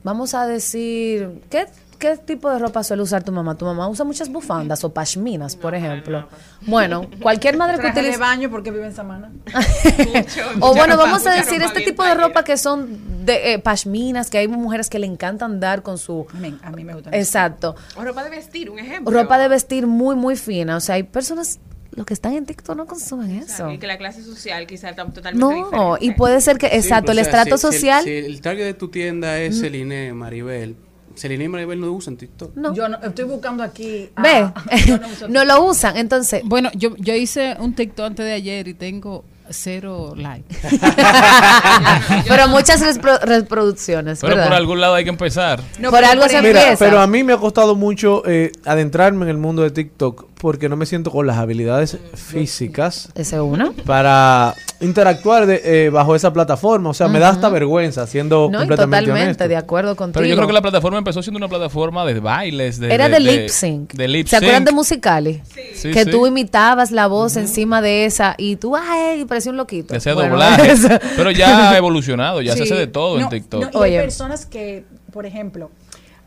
vamos 0.03 0.35
a 0.35 0.47
decir, 0.47 1.41
¿qué, 1.49 1.67
¿qué 2.01 2.17
tipo 2.17 2.51
de 2.51 2.59
ropa 2.59 2.83
suele 2.83 3.03
usar 3.05 3.23
tu 3.23 3.31
mamá? 3.31 3.55
Tu 3.57 3.65
mamá 3.65 3.87
usa 3.89 4.05
muchas 4.05 4.29
bufandas 4.29 4.83
o 4.83 4.93
pashminas, 4.93 5.55
por 5.55 5.77
ejemplo. 5.77 6.27
Bueno, 6.63 7.09
cualquier 7.23 7.57
madre 7.57 7.75
que 7.77 7.83
Traje 7.83 7.95
de 7.95 8.01
utilice... 8.01 8.19
baño 8.21 8.51
porque 8.51 8.73
vive 8.73 8.87
en 8.87 8.95
Samana. 8.95 9.31
O 10.61 10.75
bueno, 10.75 10.97
vamos 10.97 11.27
a 11.27 11.35
decir 11.35 11.63
este 11.63 11.81
tipo 11.83 12.03
de 12.05 12.15
ropa 12.15 12.43
que 12.45 12.57
son 12.57 13.25
de 13.25 13.53
eh, 13.55 13.59
pashminas, 13.59 14.31
que 14.31 14.39
hay 14.39 14.49
mujeres 14.49 14.89
que 14.91 14.99
le 14.99 15.07
encanta 15.07 15.45
andar 15.45 15.83
con 15.83 15.99
su... 15.99 16.27
A 16.63 16.71
mí 16.71 16.85
me 16.85 16.95
gusta. 16.95 17.11
Exacto. 17.17 17.77
O 17.97 18.03
ropa 18.03 18.25
de 18.25 18.31
vestir, 18.31 18.71
un 18.71 18.79
ejemplo. 18.79 19.13
Ropa 19.13 19.39
de 19.39 19.49
vestir 19.49 19.87
muy, 19.87 20.17
muy 20.17 20.37
fina. 20.37 20.77
O 20.77 20.81
sea, 20.81 20.95
hay 20.97 21.03
personas, 21.05 21.61
los 21.95 22.07
que 22.07 22.15
están 22.15 22.33
en 22.35 22.47
TikTok 22.47 22.77
no 22.77 22.87
consumen 22.87 23.31
eso. 23.37 23.71
Y 23.71 23.79
que 23.79 23.87
la 23.87 23.99
clase 23.99 24.23
social 24.23 24.67
quizás 24.67 24.91
está 24.93 25.05
totalmente 25.07 25.47
diferente. 25.55 25.77
No, 25.77 25.97
y 26.01 26.13
puede 26.13 26.41
ser 26.41 26.57
que, 26.59 26.67
exacto, 26.69 27.13
el 27.13 27.19
o 27.19 27.25
sea, 27.25 27.31
estrato 27.43 27.57
si- 27.59 27.61
si 27.61 27.67
el- 27.67 27.73
social... 27.73 28.05
Si 28.05 28.11
el, 28.11 28.41
target 28.41 28.65
de 28.65 28.75
tu 28.75 28.89
tienda 28.89 29.39
es 29.39 29.57
Mm. 29.57 29.61
Celine, 29.61 30.13
Maribel. 30.15 30.77
Celine 31.21 31.45
y 31.45 31.49
Maribel 31.49 31.79
no 31.79 31.93
usan 31.93 32.17
TikTok. 32.17 32.57
No. 32.57 32.75
Yo 32.75 32.89
no, 32.89 32.97
estoy 33.03 33.27
buscando 33.27 33.63
aquí. 33.63 34.09
Ve, 34.17 34.51
ah, 34.55 34.55
no 35.29 35.45
lo 35.45 35.65
usan. 35.65 35.99
Entonces, 35.99 36.43
Bueno, 36.45 36.71
yo, 36.75 36.97
yo 36.97 37.15
hice 37.15 37.57
un 37.59 37.75
TikTok 37.75 38.07
antes 38.07 38.25
de 38.25 38.33
ayer 38.33 38.69
y 38.69 38.75
tengo 38.75 39.25
cero 39.51 40.15
likes. 40.17 40.57
pero 42.29 42.49
muchas 42.49 42.81
repro- 42.83 43.21
reproducciones, 43.21 44.21
Pero 44.21 44.35
¿verdad? 44.37 44.49
por 44.49 44.57
algún 44.57 44.81
lado 44.81 44.95
hay 44.95 45.05
que 45.05 45.11
empezar. 45.11 45.61
por 45.91 46.05
algo 46.05 46.29
se 46.29 46.41
Mira, 46.43 46.61
empieza. 46.63 46.85
pero 46.85 47.01
a 47.01 47.07
mí 47.07 47.23
me 47.25 47.33
ha 47.33 47.37
costado 47.39 47.75
mucho 47.75 48.23
eh, 48.27 48.53
adentrarme 48.65 49.25
en 49.25 49.31
el 49.31 49.39
mundo 49.39 49.63
de 49.63 49.71
TikTok 49.71 50.27
porque 50.41 50.69
no 50.71 50.77
me 50.77 50.87
siento 50.87 51.11
con 51.11 51.27
las 51.27 51.37
habilidades 51.37 51.99
físicas. 52.15 53.11
¿Ese 53.15 53.37
es 53.37 53.43
uno? 53.43 53.75
Para 53.85 54.55
interactuar 54.81 55.45
de- 55.45 55.61
eh, 55.63 55.91
bajo 55.91 56.17
esa 56.17 56.33
plataforma. 56.33 56.89
O 56.91 56.95
sea, 56.95 57.09
me 57.09 57.19
da 57.19 57.29
hasta 57.29 57.51
vergüenza 57.51 58.07
siendo 58.07 58.49
no, 58.51 58.59
completamente 58.61 59.05
totalmente 59.07 59.25
honesto. 59.27 59.49
de 59.49 59.57
acuerdo 59.57 59.97
contigo. 59.97 60.15
Pero 60.21 60.27
yo 60.31 60.37
creo 60.37 60.47
que 60.47 60.55
la 60.55 60.63
plataforma 60.63 60.97
empezó 60.97 61.23
siendo 61.23 61.37
una 61.37 61.49
plataforma 61.49 62.07
de 62.07 62.21
bailes. 62.21 62.79
De, 62.81 62.93
Era 62.95 63.11
de, 63.11 63.21
lip 63.21 63.49
sync. 63.51 63.93
De 63.93 64.09
lip 64.09 64.29
¿Se 64.29 64.37
acuerdan 64.37 64.65
de 64.65 64.73
Musicali? 64.73 65.43
Sí, 65.75 65.91
que 65.91 66.05
sí. 66.05 66.11
tú 66.11 66.27
imitabas 66.27 66.91
la 66.91 67.07
voz 67.07 67.37
encima 67.37 67.83
de 67.83 68.07
esa 68.07 68.35
y 68.39 68.57
tú, 68.57 68.75
ay, 68.77 69.25
un 69.49 69.57
loquito. 69.57 69.95
Ese 69.95 70.13
Bueno, 70.13 70.31
doblaje. 70.31 70.75
Pero 71.17 71.31
ya 71.31 71.71
ha 71.71 71.77
evolucionado, 71.79 72.43
ya 72.43 72.53
se 72.53 72.59
Sí. 72.59 72.73
hace 72.73 72.75
de 72.75 72.87
todo 72.87 73.17
No, 73.17 73.23
en 73.25 73.29
TikTok. 73.31 73.73
no, 73.73 73.87
y 73.87 73.95
hay 73.95 73.99
personas 74.03 74.45
que, 74.45 74.85
por 75.13 75.25
ejemplo, 75.25 75.71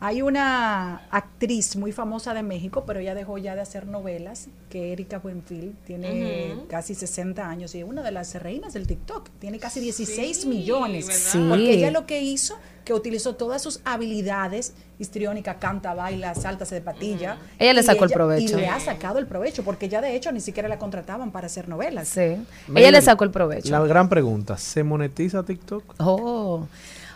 hay 0.04 0.20
una 0.20 0.96
actriz 1.10 1.76
muy 1.76 1.90
famosa 1.90 2.34
de 2.34 2.42
México, 2.42 2.84
pero 2.86 3.00
ella 3.00 3.14
dejó 3.14 3.38
ya 3.38 3.54
de 3.54 3.62
hacer 3.62 3.86
novelas, 3.86 4.48
que 4.68 4.92
Erika 4.92 5.18
Buenfil, 5.18 5.74
tiene 5.86 6.56
casi 6.68 6.94
60 6.94 7.48
años 7.48 7.74
y 7.74 7.78
es 7.78 7.88
una 7.88 8.02
de 8.02 8.10
las 8.10 8.34
reinas 8.34 8.74
del 8.74 8.86
TikTok, 8.86 9.30
tiene 9.38 9.58
casi 9.58 9.80
16 9.80 10.44
millones. 10.44 11.06
Sí. 11.06 11.42
Porque 11.48 11.72
ella 11.72 11.90
lo 11.90 12.04
que 12.04 12.20
hizo, 12.20 12.58
que 12.84 12.92
utilizó 12.92 13.36
todas 13.36 13.62
sus 13.62 13.80
habilidades, 13.86 14.74
histriónica, 14.98 15.54
canta, 15.54 15.94
baila, 15.94 16.34
salta, 16.34 16.66
se 16.66 16.74
de 16.74 16.80
patilla. 16.82 17.38
Ella 17.58 17.72
le 17.72 17.82
sacó 17.82 18.04
el 18.04 18.10
provecho. 18.10 18.58
Y 18.58 18.60
le 18.60 18.68
ha 18.68 18.80
sacado 18.80 19.18
el 19.18 19.26
provecho, 19.26 19.64
porque 19.64 19.88
ya 19.88 20.02
de 20.02 20.14
hecho 20.14 20.32
ni 20.32 20.42
siquiera 20.42 20.68
la 20.68 20.78
contrataban 20.78 21.30
para 21.30 21.46
hacer 21.46 21.66
novelas. 21.66 22.08
Sí. 22.08 22.36
Miren, 22.68 22.76
Ella 22.76 22.90
le 22.90 23.00
sacó 23.00 23.24
el 23.24 23.30
provecho. 23.30 23.70
La 23.70 23.80
gran 23.86 24.10
pregunta, 24.10 24.58
¿se 24.58 24.82
monetiza 24.82 25.44
TikTok? 25.44 25.94
Oh. 25.98 26.68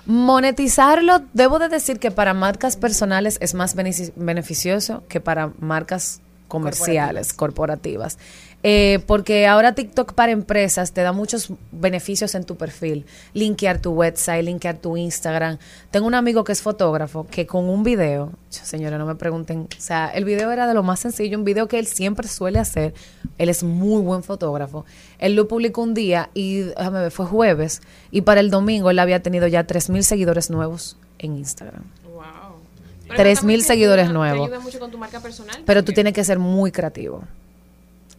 Monetizarlo, 0.09 1.21
debo 1.35 1.59
de 1.59 1.69
decir 1.69 1.99
que 1.99 2.11
para 2.11 2.33
marcas 2.33 2.79
personales 2.79 3.37
es 3.43 3.53
más 3.53 3.77
benefici- 3.77 4.11
beneficioso 4.17 5.05
que 5.07 5.21
para 5.21 5.53
marcas 5.61 6.23
comerciales, 6.49 7.35
corporativas. 7.35 8.17
Eh, 8.65 8.99
porque 9.07 9.47
ahora 9.47 9.75
TikTok 9.75 10.15
para 10.15 10.33
empresas 10.33 10.93
te 10.93 11.03
da 11.03 11.13
muchos 11.13 11.53
beneficios 11.71 12.35
en 12.35 12.45
tu 12.45 12.57
perfil. 12.57 13.07
Linkear 13.33 13.81
tu 13.81 13.93
website, 13.93 14.45
linkear 14.45 14.79
tu 14.79 14.97
Instagram. 14.97 15.59
Tengo 15.93 16.07
un 16.07 16.15
amigo 16.15 16.43
que 16.43 16.53
es 16.53 16.61
fotógrafo 16.61 17.27
que 17.31 17.47
con 17.47 17.69
un 17.69 17.85
video, 17.85 18.33
señores, 18.49 18.99
no 18.99 19.07
me 19.07 19.15
pregunten, 19.15 19.69
o 19.77 19.81
sea, 19.81 20.09
el 20.09 20.25
video 20.25 20.51
era 20.51 20.67
de 20.67 20.75
lo 20.75 20.83
más 20.83 20.99
sencillo, 21.01 21.39
un 21.39 21.45
video 21.45 21.69
que 21.69 21.79
él 21.79 21.87
siempre 21.87 22.27
suele 22.27 22.59
hacer. 22.59 22.95
Él 23.39 23.49
es 23.49 23.63
muy 23.63 24.03
buen 24.03 24.25
fotógrafo. 24.25 24.85
Él 25.19 25.37
lo 25.37 25.47
publicó 25.47 25.83
un 25.83 25.95
día 25.95 26.31
y, 26.35 26.63
déjame 26.63 27.01
ver, 27.01 27.11
fue 27.13 27.27
jueves. 27.27 27.81
Y 28.11 28.23
para 28.23 28.41
el 28.41 28.51
domingo 28.51 28.91
él 28.91 28.99
había 28.99 29.23
tenido 29.23 29.47
ya 29.47 29.67
3.000 29.67 30.03
seguidores 30.03 30.51
nuevos 30.51 30.97
en 31.21 31.37
Instagram. 31.37 31.85
Wow. 32.13 32.59
3.000 33.17 33.61
seguidores 33.61 34.11
nuevos. 34.11 34.51
Pero 35.65 35.85
tú 35.85 35.93
tienes 35.93 36.13
que 36.13 36.25
ser 36.25 36.41
muy 36.41 36.73
creativo. 36.73 37.23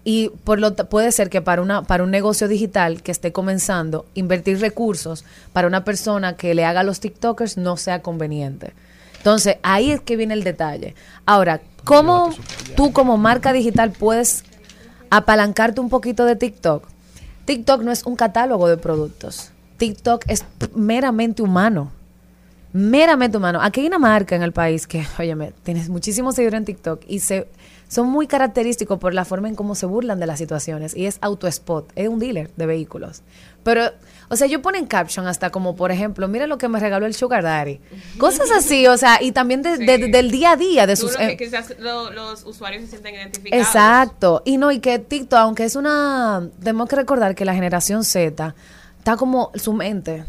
Y 0.04 0.30
por 0.44 0.60
lo 0.60 0.74
puede 0.76 1.12
ser 1.12 1.30
que 1.30 1.42
para 1.42 1.62
una 1.62 1.84
para 1.84 2.04
un 2.04 2.12
negocio 2.12 2.48
digital 2.48 3.02
que 3.02 3.12
esté 3.12 3.32
comenzando, 3.32 4.06
invertir 4.14 4.60
recursos 4.60 5.26
para 5.54 5.68
una 5.68 5.84
persona 5.84 6.36
que 6.36 6.54
le 6.54 6.66
haga 6.66 6.82
a 6.82 6.84
los 6.84 7.00
TikTokers 7.00 7.58
no 7.58 7.78
sea 7.78 8.02
conveniente. 8.02 8.74
Entonces, 9.18 9.58
ahí 9.64 9.92
es 9.92 10.00
que 10.00 10.16
viene 10.16 10.34
el 10.34 10.44
detalle. 10.44 10.96
Ahora, 11.26 11.60
¿cómo 11.84 12.34
tú 12.78 12.94
como 12.94 13.18
marca 13.18 13.52
digital 13.52 13.92
puedes 13.92 14.46
apalancarte 15.10 15.82
un 15.82 15.90
poquito 15.90 16.24
de 16.24 16.38
TikTok? 16.38 16.88
TikTok 17.44 17.82
no 17.82 17.92
es 17.92 18.06
un 18.06 18.16
catálogo 18.16 18.70
de 18.70 18.78
productos. 18.78 19.52
TikTok 19.78 20.24
es 20.28 20.46
meramente 20.74 21.42
humano 21.42 21.92
meramente 22.74 23.38
humano. 23.38 23.60
Aquí 23.62 23.82
hay 23.82 23.88
una 23.88 24.00
marca 24.00 24.36
en 24.36 24.44
el 24.44 24.52
país 24.52 24.88
que, 24.88 25.06
óyeme, 25.20 25.54
tienes 25.64 25.90
muchísimos 25.90 26.36
seguidores 26.36 26.60
en 26.60 26.66
TikTok 26.66 27.02
y 27.08 27.20
se 27.20 27.48
son 27.90 28.08
muy 28.08 28.28
característicos 28.28 28.98
por 29.00 29.14
la 29.14 29.26
forma 29.26 29.50
en 29.50 29.56
cómo 29.56 29.76
se 29.76 29.86
burlan 29.86 30.20
de 30.22 30.28
las 30.28 30.38
situaciones 30.40 30.96
y 30.96 31.06
es 31.08 31.18
AutoSpot, 31.22 31.92
es 31.96 32.08
un 32.08 32.20
dealer 32.20 32.50
de 32.56 32.66
vehículos. 32.66 33.24
Pero, 33.64 33.92
o 34.30 34.36
sea, 34.38 34.48
yo 34.48 34.62
ponen 34.62 34.86
caption 34.86 35.28
hasta 35.28 35.50
como, 35.50 35.76
por 35.76 35.92
ejemplo, 35.92 36.28
mira 36.30 36.48
lo 36.48 36.58
que 36.58 36.70
me 36.70 36.80
regaló 36.80 37.06
el 37.08 37.14
Sugar 37.14 37.44
Daddy. 37.44 37.82
Cosas 38.18 38.50
así, 38.52 38.88
o 38.88 38.96
sea, 38.96 39.22
y 39.22 39.32
también 39.34 39.62
de- 39.64 39.78
de- 39.78 40.08
del 40.08 40.32
día 40.32 40.52
a 40.52 40.56
día 40.56 40.88
de 40.88 40.96
Tú 40.96 41.02
sus... 41.02 41.14
lo 41.14 41.18
que 41.18 41.32
eh, 41.34 41.38
quizás 41.38 41.74
lo- 41.80 42.10
los 42.12 42.46
usuarios 42.46 42.84
se 42.84 42.90
sienten 42.92 43.16
identificados. 43.16 43.66
Exacto. 43.68 44.42
Y 44.46 44.58
no, 44.58 44.72
y 44.72 44.80
que 44.80 45.00
TikTok, 45.00 45.40
aunque 45.40 45.66
es 45.66 45.76
una. 45.76 46.48
Tenemos 46.60 46.88
que 46.88 46.96
recordar 46.96 47.36
que 47.36 47.44
la 47.44 47.54
generación 47.54 48.04
Z 48.06 48.56
está 49.00 49.18
como 49.18 49.52
su 49.56 49.74
mente. 49.74 50.24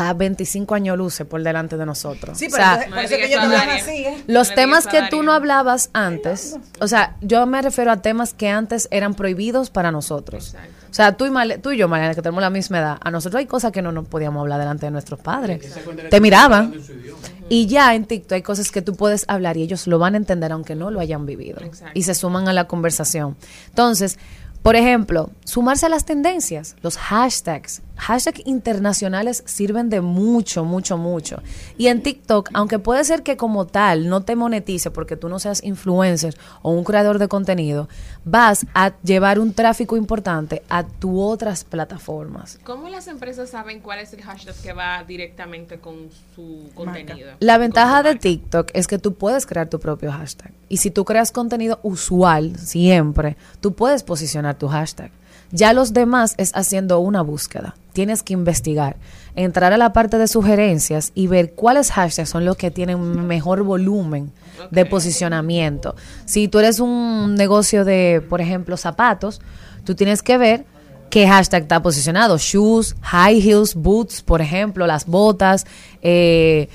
Está 0.00 0.14
25 0.14 0.74
años 0.74 0.96
luces 0.96 1.26
por 1.26 1.42
delante 1.42 1.76
de 1.76 1.84
nosotros. 1.84 2.38
Sí, 2.38 2.46
O 2.46 2.50
pero 2.50 2.62
sea, 2.62 2.72
entonces- 2.84 2.94
por 2.94 3.04
eso 3.04 3.16
que 3.16 3.26
ellos 3.26 3.44
no 3.44 3.50
hablan 3.58 3.68
así, 3.70 3.90
¿eh? 3.90 4.24
los 4.26 4.54
temas 4.54 4.86
que 4.86 5.02
tú 5.10 5.22
no 5.22 5.32
hablabas 5.32 5.90
antes, 5.92 6.56
o 6.80 6.88
sea, 6.88 7.16
yo 7.20 7.44
me 7.46 7.60
refiero 7.60 7.92
a 7.92 7.98
temas 8.02 8.32
que 8.32 8.48
antes 8.48 8.88
eran 8.90 9.14
prohibidos 9.14 9.70
para 9.70 9.90
nosotros. 9.92 10.54
O 10.90 10.92
sea, 10.94 11.16
tú 11.16 11.26
y, 11.26 11.58
tú 11.58 11.70
y 11.70 11.76
yo, 11.76 11.86
Mariana, 11.86 12.14
que 12.14 12.22
tenemos 12.22 12.40
la 12.40 12.50
misma 12.50 12.78
edad, 12.78 12.98
a 13.00 13.10
nosotros 13.10 13.38
hay 13.38 13.46
cosas 13.46 13.70
que 13.72 13.80
no 13.82 13.92
nos 13.92 14.08
podíamos 14.08 14.40
hablar 14.40 14.58
delante 14.58 14.86
de 14.86 14.90
nuestros 14.92 15.20
padres. 15.20 15.72
Te 16.10 16.20
miraban. 16.20 16.74
Y 17.48 17.66
ya 17.66 17.94
en 17.94 18.06
TikTok 18.06 18.32
hay 18.32 18.42
cosas 18.42 18.70
que 18.70 18.80
tú 18.82 18.96
puedes 18.96 19.24
hablar 19.28 19.56
y 19.56 19.62
ellos 19.62 19.86
lo 19.86 19.98
van 19.98 20.14
a 20.14 20.16
entender 20.16 20.50
aunque 20.52 20.74
no 20.74 20.90
lo 20.90 20.98
hayan 21.00 21.26
vivido. 21.26 21.60
Y 21.94 22.02
se 22.04 22.14
suman 22.14 22.48
a 22.48 22.52
la 22.52 22.66
conversación. 22.66 23.36
Entonces, 23.68 24.18
por 24.62 24.76
ejemplo, 24.76 25.30
sumarse 25.44 25.86
a 25.86 25.88
las 25.88 26.04
tendencias, 26.04 26.76
los 26.82 26.96
hashtags. 26.98 27.82
Hashtags 28.00 28.40
internacionales 28.46 29.42
sirven 29.46 29.90
de 29.90 30.00
mucho, 30.00 30.64
mucho, 30.64 30.96
mucho. 30.96 31.42
Y 31.76 31.88
en 31.88 32.02
TikTok, 32.02 32.48
aunque 32.54 32.78
puede 32.78 33.04
ser 33.04 33.22
que 33.22 33.36
como 33.36 33.66
tal 33.66 34.08
no 34.08 34.22
te 34.22 34.36
monetice 34.36 34.90
porque 34.90 35.16
tú 35.16 35.28
no 35.28 35.38
seas 35.38 35.62
influencer 35.62 36.34
o 36.62 36.70
un 36.70 36.82
creador 36.82 37.18
de 37.18 37.28
contenido, 37.28 37.88
vas 38.24 38.66
a 38.74 38.92
llevar 39.02 39.38
un 39.38 39.52
tráfico 39.52 39.98
importante 39.98 40.62
a 40.70 40.82
tus 40.84 41.12
otras 41.14 41.64
plataformas. 41.64 42.58
¿Cómo 42.64 42.88
las 42.88 43.06
empresas 43.06 43.50
saben 43.50 43.80
cuál 43.80 43.98
es 43.98 44.14
el 44.14 44.22
hashtag 44.22 44.54
que 44.62 44.72
va 44.72 45.04
directamente 45.04 45.78
con 45.78 46.08
su 46.34 46.70
contenido? 46.74 47.32
La 47.40 47.58
ventaja 47.58 48.02
de 48.02 48.14
TikTok 48.16 48.70
es 48.72 48.86
que 48.86 48.98
tú 48.98 49.14
puedes 49.14 49.44
crear 49.44 49.68
tu 49.68 49.78
propio 49.78 50.10
hashtag. 50.10 50.52
Y 50.70 50.78
si 50.78 50.90
tú 50.90 51.04
creas 51.04 51.32
contenido 51.32 51.80
usual 51.82 52.56
siempre, 52.58 53.36
tú 53.60 53.74
puedes 53.74 54.02
posicionar 54.02 54.56
tu 54.56 54.68
hashtag. 54.68 55.10
Ya 55.52 55.72
los 55.72 55.92
demás 55.92 56.34
es 56.36 56.52
haciendo 56.54 57.00
una 57.00 57.22
búsqueda. 57.22 57.74
Tienes 57.92 58.22
que 58.22 58.32
investigar, 58.32 58.96
entrar 59.34 59.72
a 59.72 59.76
la 59.76 59.92
parte 59.92 60.16
de 60.16 60.28
sugerencias 60.28 61.10
y 61.14 61.26
ver 61.26 61.52
cuáles 61.52 61.90
hashtags 61.90 62.28
son 62.28 62.44
los 62.44 62.56
que 62.56 62.70
tienen 62.70 63.26
mejor 63.26 63.62
volumen 63.64 64.32
de 64.70 64.86
posicionamiento. 64.86 65.96
Si 66.24 66.46
tú 66.48 66.60
eres 66.60 66.78
un 66.78 67.34
negocio 67.34 67.84
de, 67.84 68.24
por 68.28 68.40
ejemplo, 68.40 68.76
zapatos, 68.76 69.40
tú 69.84 69.94
tienes 69.94 70.22
que 70.22 70.38
ver 70.38 70.64
qué 71.10 71.26
hashtag 71.26 71.62
está 71.62 71.82
posicionado. 71.82 72.38
Shoes, 72.38 72.94
high 73.02 73.40
heels, 73.40 73.74
boots, 73.74 74.22
por 74.22 74.40
ejemplo, 74.40 74.86
las 74.86 75.06
botas, 75.06 75.66
eh, 76.00 76.68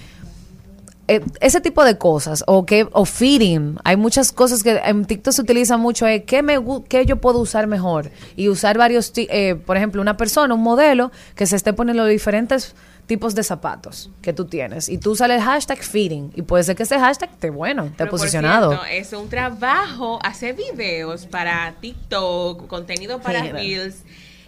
eh, 1.08 1.22
ese 1.40 1.62
tipo 1.62 1.84
de 1.84 2.00
cosas 2.00 2.44
o 2.48 2.66
que 2.66 2.88
o 2.92 3.06
fitting 3.06 3.78
hay 3.84 3.96
muchas 3.96 4.32
cosas 4.32 4.64
que 4.64 4.82
en 4.84 5.06
TikTok 5.06 5.34
se 5.34 5.42
utiliza 5.42 5.78
mucho 5.78 6.08
eh, 6.08 6.24
¿qué, 6.24 6.42
me, 6.42 6.58
qué 6.90 7.06
yo 7.06 7.18
puedo 7.18 7.40
usar 7.40 7.68
mejor 7.68 8.10
y 8.36 8.50
usar 8.50 8.78
varios 8.78 9.14
eh, 9.16 9.54
por 9.54 9.78
ejemplo 9.78 10.02
una 10.02 10.18
persona 10.18 10.54
un 10.56 10.64
modelo 10.64 11.12
que 11.36 11.46
se 11.46 11.58
esté 11.58 11.74
poniendo 11.74 12.06
diferentes 12.06 12.74
tipos 13.06 13.36
de 13.36 13.44
zapatos 13.44 14.10
que 14.24 14.34
tú 14.34 14.46
tienes 14.46 14.90
y 14.90 14.98
tú 14.98 15.12
usas 15.12 15.30
el 15.30 15.40
hashtag 15.42 15.78
fitting 15.78 16.32
y 16.36 16.42
puede 16.42 16.64
ser 16.64 16.76
que 16.76 16.84
ese 16.84 17.00
hashtag 17.00 17.30
esté 17.30 17.52
bueno 17.52 17.86
esté 17.86 18.06
por 18.06 18.10
posicionado 18.10 18.72
cierto, 18.72 18.86
es 18.88 19.14
un 19.14 19.30
trabajo 19.30 20.18
hacer 20.24 20.56
videos 20.56 21.28
para 21.28 21.76
TikTok, 21.82 22.66
contenido 22.66 23.22
para. 23.22 23.44
Reels. 23.44 23.98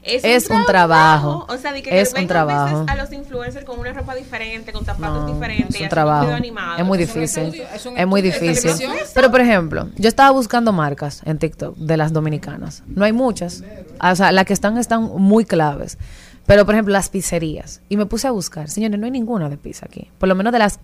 Es 0.07 0.49
un 0.49 0.65
trabajo. 0.65 1.45
O 1.49 1.57
sea, 1.57 1.73
de 1.73 1.83
que 1.83 1.99
Es 1.99 2.13
un 2.17 2.27
trabajo. 2.27 2.77
a 2.77 2.79
veces 2.83 2.89
a 2.89 2.95
los 2.95 3.11
influencers 3.13 3.65
con 3.65 3.79
una 3.79 3.93
ropa 3.93 4.15
diferente, 4.15 4.71
con 4.71 4.85
zapatos 4.85 5.23
No, 5.27 5.33
diferentes. 5.33 5.75
es 5.75 5.81
un 5.81 5.89
trabajo. 5.89 6.31
animado. 6.31 6.77
Es 6.77 6.85
muy 6.85 7.01
Es 7.01 7.13
difícil. 7.13 7.43
estudio, 7.43 7.65
es 7.73 7.85
un 7.85 7.97
Es 7.97 8.07
muy 8.07 8.21
difícil. 8.21 8.71
Pero, 9.13 9.31
por 9.31 9.41
ejemplo, 9.41 9.89
yo 9.95 10.07
estaba 10.07 10.31
buscando 10.31 10.71
marcas 10.73 11.21
en 11.25 11.37
TikTok 11.37 11.77
de 11.77 11.97
las 11.97 12.13
dominicanas. 12.13 12.83
No 12.87 13.05
hay 13.05 13.13
muchas. 13.13 13.63
O 14.01 14.15
sea, 14.15 14.31
las 14.31 14.45
que 14.45 14.53
están 14.53 14.77
están 14.77 15.03
muy 15.03 15.45
claves. 15.45 15.97
Pero, 16.45 16.65
por 16.65 16.75
ejemplo, 16.75 16.93
las 16.93 17.09
pizzerías. 17.09 17.81
Y 17.89 17.97
me 17.97 18.05
puse 18.05 18.27
a 18.27 18.31
buscar. 18.31 18.69
Señores, 18.69 18.97
no 18.99 19.05
hay 19.05 19.11
ninguna 19.11 19.49
de 19.49 19.57
pizza 19.57 19.85
aquí. 19.85 20.09
Por 20.17 20.29
lo 20.29 20.35
menos 20.35 20.53
de 20.53 20.59
las 20.59 20.79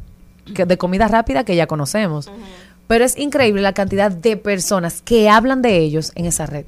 que- 0.54 0.66
de 0.66 0.78
comida 0.78 1.08
rápida 1.08 1.46
que 1.46 1.56
ya 1.56 1.68
conocemos. 1.68 2.30
Pero 2.88 3.06
es 3.06 3.18
increíble 3.18 3.62
la 3.62 3.72
cantidad 3.72 4.12
de 4.12 4.36
personas 4.36 5.02
que 5.02 5.30
hablan 5.30 5.62
de 5.62 5.78
ellos 5.78 6.12
en 6.16 6.26
esa 6.26 6.46
red. 6.46 6.66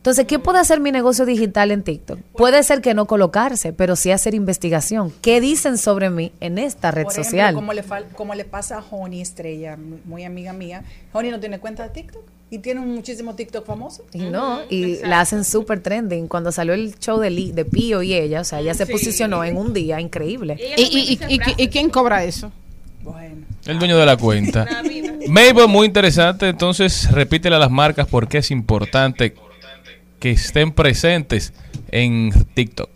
Entonces, 0.00 0.24
¿qué 0.24 0.38
puede 0.38 0.58
hacer 0.58 0.80
mi 0.80 0.92
negocio 0.92 1.26
digital 1.26 1.70
en 1.70 1.82
TikTok? 1.82 2.18
Puede 2.34 2.62
ser 2.62 2.80
que 2.80 2.94
no 2.94 3.04
colocarse, 3.06 3.74
pero 3.74 3.96
sí 3.96 4.10
hacer 4.10 4.34
investigación. 4.34 5.12
¿Qué 5.20 5.42
dicen 5.42 5.76
sobre 5.76 6.08
mí 6.08 6.32
en 6.40 6.56
esta 6.56 6.90
red 6.90 7.02
Por 7.04 7.12
ejemplo, 7.12 7.30
social? 7.30 7.54
como 7.54 7.72
le, 7.74 7.84
fal- 7.84 8.06
como 8.16 8.34
le 8.34 8.46
pasa 8.46 8.78
a 8.78 8.84
Honey 8.90 9.20
Estrella, 9.20 9.76
muy 10.06 10.24
amiga 10.24 10.54
mía. 10.54 10.84
Honey 11.12 11.30
no 11.30 11.38
tiene 11.38 11.58
cuenta 11.58 11.82
de 11.82 11.90
TikTok 11.90 12.22
y 12.50 12.60
tiene 12.60 12.80
muchísimo 12.80 13.34
TikTok 13.34 13.66
famoso. 13.66 14.06
Y 14.14 14.20
no, 14.20 14.60
y 14.70 14.96
la 15.02 15.20
hacen 15.20 15.44
súper 15.44 15.80
trending. 15.80 16.28
Cuando 16.28 16.50
salió 16.50 16.72
el 16.72 16.98
show 16.98 17.18
de, 17.20 17.52
de 17.52 17.64
Pío 17.66 18.02
y 18.02 18.14
ella, 18.14 18.40
o 18.40 18.44
sea, 18.44 18.60
ella 18.60 18.72
se 18.72 18.86
Sí. 18.86 18.92
posicionó 18.92 19.44
en 19.44 19.58
un 19.58 19.74
día 19.74 20.00
increíble. 20.00 20.56
¿Y, 20.78 20.82
y, 20.82 21.18
y, 21.28 21.34
y- 21.34 21.62
y 21.64 21.68
quién 21.68 21.90
cobra 21.90 22.24
eso? 22.24 22.50
El 23.66 23.78
dueño 23.78 23.98
de 23.98 24.06
la 24.06 24.16
cuenta. 24.16 24.66
Mabel, 25.28 25.68
muy 25.68 25.86
interesante. 25.86 26.48
Entonces, 26.48 27.10
repítele 27.12 27.56
a 27.56 27.58
las 27.58 27.70
marcas 27.70 28.06
por 28.06 28.28
qué 28.28 28.38
es 28.38 28.50
importante 28.50 29.34
que 30.20 30.30
estén 30.30 30.72
presentes 30.72 31.52
en 31.90 32.30
TikTok. 32.54 32.88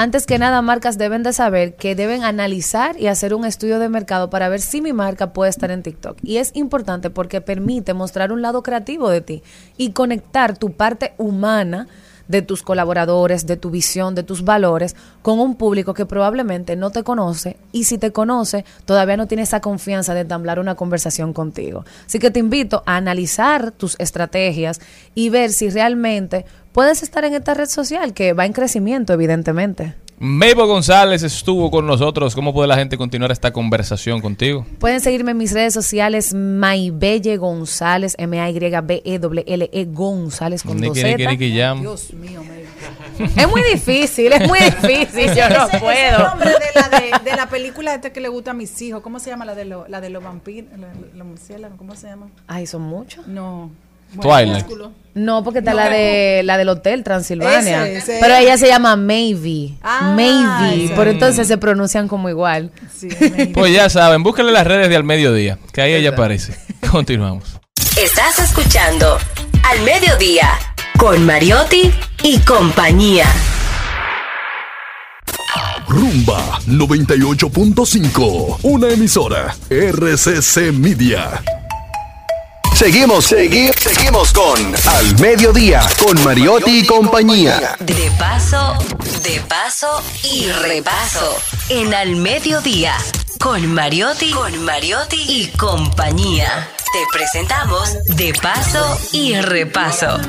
Antes 0.00 0.26
que 0.26 0.38
nada, 0.38 0.62
marcas 0.62 0.96
deben 0.96 1.24
de 1.24 1.32
saber 1.32 1.74
que 1.74 1.96
deben 1.96 2.22
analizar 2.22 2.94
y 3.00 3.08
hacer 3.08 3.34
un 3.34 3.44
estudio 3.44 3.80
de 3.80 3.88
mercado 3.88 4.30
para 4.30 4.48
ver 4.48 4.60
si 4.60 4.80
mi 4.80 4.92
marca 4.92 5.32
puede 5.32 5.50
estar 5.50 5.72
en 5.72 5.82
TikTok. 5.82 6.18
Y 6.22 6.36
es 6.36 6.52
importante 6.54 7.10
porque 7.10 7.40
permite 7.40 7.94
mostrar 7.94 8.30
un 8.30 8.40
lado 8.40 8.62
creativo 8.62 9.10
de 9.10 9.22
ti 9.22 9.42
y 9.76 9.90
conectar 9.90 10.56
tu 10.56 10.70
parte 10.70 11.14
humana 11.18 11.88
de 12.28 12.42
tus 12.42 12.62
colaboradores, 12.62 13.46
de 13.46 13.56
tu 13.56 13.70
visión, 13.70 14.14
de 14.14 14.22
tus 14.22 14.44
valores, 14.44 14.94
con 15.22 15.40
un 15.40 15.56
público 15.56 15.94
que 15.94 16.06
probablemente 16.06 16.76
no 16.76 16.90
te 16.90 17.02
conoce 17.02 17.56
y 17.72 17.84
si 17.84 17.98
te 17.98 18.12
conoce, 18.12 18.64
todavía 18.84 19.16
no 19.16 19.26
tiene 19.26 19.42
esa 19.42 19.60
confianza 19.60 20.14
de 20.14 20.20
entablar 20.20 20.60
una 20.60 20.74
conversación 20.74 21.32
contigo. 21.32 21.84
Así 22.06 22.18
que 22.18 22.30
te 22.30 22.40
invito 22.40 22.82
a 22.86 22.96
analizar 22.96 23.72
tus 23.72 23.96
estrategias 23.98 24.80
y 25.14 25.30
ver 25.30 25.50
si 25.50 25.70
realmente 25.70 26.44
puedes 26.72 27.02
estar 27.02 27.24
en 27.24 27.34
esta 27.34 27.54
red 27.54 27.68
social 27.68 28.12
que 28.14 28.34
va 28.34 28.46
en 28.46 28.52
crecimiento, 28.52 29.12
evidentemente. 29.12 29.94
Mabel 30.20 30.66
González 30.66 31.22
estuvo 31.22 31.70
con 31.70 31.86
nosotros. 31.86 32.34
¿Cómo 32.34 32.52
puede 32.52 32.66
la 32.68 32.76
gente 32.76 32.96
continuar 32.98 33.30
esta 33.30 33.52
conversación 33.52 34.20
contigo? 34.20 34.66
Pueden 34.80 35.00
seguirme 35.00 35.30
en 35.30 35.36
mis 35.38 35.52
redes 35.52 35.72
sociales, 35.74 36.34
Maybelle 36.34 37.36
González, 37.36 38.14
M-A-Y-B-E-L-L-E 38.18 39.68
E 39.72 39.84
González 39.84 40.62
con 40.64 40.80
dos 40.80 40.96
Niki, 40.96 41.04
Niki, 41.08 41.22
Z. 41.24 41.30
Niki 41.30 41.56
Jam. 41.56 41.80
Dios 41.80 42.12
mío, 42.14 42.42
Mabel. 42.42 42.58
Es 43.36 43.48
muy 43.48 43.62
difícil, 43.72 44.32
es 44.32 44.46
muy 44.48 44.58
difícil, 44.60 45.34
yo 45.34 45.48
no 45.48 45.66
Ese- 45.66 45.76
ese 45.76 45.78
puedo. 45.80 46.28
nombre 46.28 46.50
de 46.50 46.80
la, 46.80 46.88
de, 47.20 47.30
de 47.30 47.36
la 47.36 47.48
película 47.48 47.94
esta 47.94 48.10
que 48.12 48.20
le 48.20 48.28
gusta 48.28 48.52
a 48.52 48.54
mis 48.54 48.80
hijos, 48.82 49.02
¿cómo 49.02 49.18
se 49.18 49.30
llama 49.30 49.44
la 49.44 49.54
de, 49.54 49.64
lo- 49.64 49.86
la 49.88 50.00
de 50.00 50.10
los 50.10 50.22
vampiros, 50.22 50.70
la- 50.78 50.88
los 51.16 51.26
murciélagos? 51.26 51.76
¿Cómo 51.78 51.94
se 51.96 52.06
llama? 52.08 52.28
Ay, 52.46 52.66
son 52.66 52.82
muchos. 52.82 53.26
No. 53.26 53.70
Twilight. 54.20 54.66
No, 55.14 55.42
porque 55.42 55.58
está 55.60 55.72
No. 55.72 55.78
la 55.78 55.88
de 55.90 56.42
la 56.44 56.56
del 56.58 56.68
Hotel 56.68 57.02
Transilvania. 57.02 57.88
Ese, 57.88 57.96
ese. 57.98 58.18
Pero 58.20 58.36
ella 58.36 58.56
se 58.56 58.68
llama 58.68 58.94
Maybe. 58.94 59.74
Ah, 59.82 60.14
Maybe. 60.14 60.94
Por 60.94 61.08
entonces 61.08 61.48
se 61.48 61.58
pronuncian 61.58 62.06
como 62.08 62.28
igual. 62.28 62.70
Pues 63.54 63.72
ya 63.72 63.88
saben, 63.90 64.22
búsquenle 64.22 64.52
las 64.52 64.66
redes 64.66 64.88
de 64.88 64.96
Al 64.96 65.04
Mediodía, 65.04 65.58
que 65.72 65.80
ahí 65.82 65.94
ella 65.94 66.10
aparece. 66.10 66.56
Continuamos. 66.90 67.58
Estás 68.00 68.38
escuchando 68.38 69.18
Al 69.68 69.80
Mediodía 69.82 70.50
con 70.98 71.24
Mariotti 71.26 71.92
y 72.22 72.38
compañía. 72.40 73.26
Rumba 75.88 76.60
98.5, 76.66 78.58
una 78.62 78.88
emisora 78.90 79.56
RCC 79.70 80.70
Media. 80.72 81.42
Seguimos, 82.78 83.24
seguimos, 83.24 83.74
seguimos 83.76 84.32
con 84.32 84.56
Al 84.86 85.18
Mediodía, 85.18 85.80
con 86.00 86.22
Mariotti 86.22 86.78
y 86.78 86.86
compañía. 86.86 87.76
De 87.80 88.08
paso, 88.16 88.74
de 89.24 89.40
paso 89.48 90.00
y 90.22 90.46
repaso. 90.46 91.36
En 91.70 91.92
Al 91.92 92.14
Mediodía 92.14 92.94
con 93.40 93.74
Mariotti, 93.74 94.30
con 94.30 94.64
Mariotti 94.64 95.16
y 95.26 95.48
compañía. 95.56 96.68
Te 96.92 97.00
presentamos 97.12 97.94
De 98.16 98.32
paso 98.40 98.96
y 99.12 99.34
repaso. 99.40 100.20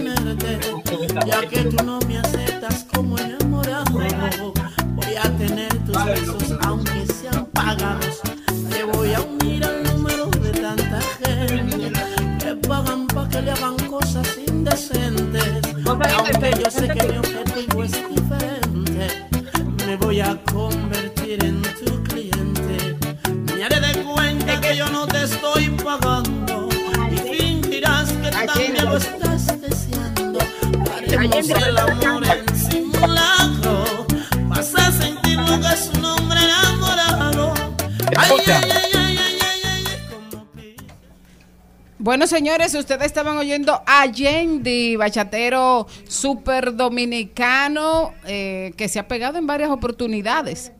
Ya 1.27 1.41
que 1.41 1.65
tú 1.65 1.83
no 1.83 1.99
me 2.07 2.17
aceptas 2.17 2.85
como 2.91 3.15
enamorado, 3.19 3.91
voy 3.91 5.15
a 5.15 5.37
tener 5.37 5.85
tus 5.85 6.03
besos 6.03 6.57
aunque 6.63 7.05
sean 7.05 7.45
pagados. 7.53 8.21
Te 8.71 8.83
voy 8.85 9.13
a 9.13 9.21
unir 9.21 9.63
al 9.63 9.78
indecentes. 14.69 15.61
Aunque 15.85 16.53
yo 16.63 16.71
sé 16.71 16.87
que 16.87 17.03
mi 17.07 17.17
objetivo 17.17 17.83
es 17.83 17.91
diferente, 18.09 19.27
me 19.85 19.95
voy 19.97 20.21
a 20.21 20.37
convertir 20.51 21.43
en 21.43 21.61
tu 21.61 22.03
cliente. 22.03 22.95
Me 23.55 23.63
haré 23.63 23.79
de 23.79 24.03
cuenta 24.03 24.61
que 24.61 24.77
yo 24.77 24.87
no 24.89 25.07
te 25.07 25.23
estoy 25.23 25.69
pagando 25.83 26.69
y 27.11 27.17
fingirás 27.17 28.11
que 28.11 28.29
también 28.29 28.85
lo 28.85 28.97
estás 28.97 29.61
deseando. 29.61 30.39
Haremos 30.97 31.49
el 31.49 31.77
amor 31.77 32.23
en 32.25 32.55
simulacro. 32.55 34.05
Vas 34.47 34.75
a 34.75 34.91
sentir 34.91 35.39
lo 35.39 35.59
que 35.59 35.67
es 35.67 35.89
un 35.95 36.05
hombre 36.05 36.39
enamorado. 36.43 37.53
Ay, 38.15 38.31
ay, 38.47 38.71
ay, 38.71 38.98
Bueno, 42.09 42.25
señores, 42.25 42.73
ustedes 42.73 43.05
estaban 43.05 43.37
oyendo 43.37 43.83
a 43.85 44.07
Yendi, 44.07 44.95
bachatero 44.95 45.85
super 46.07 46.75
dominicano, 46.75 48.15
eh, 48.25 48.73
que 48.75 48.89
se 48.89 48.97
ha 48.97 49.07
pegado 49.07 49.37
en 49.37 49.45
varias 49.45 49.69
oportunidades. 49.69 50.71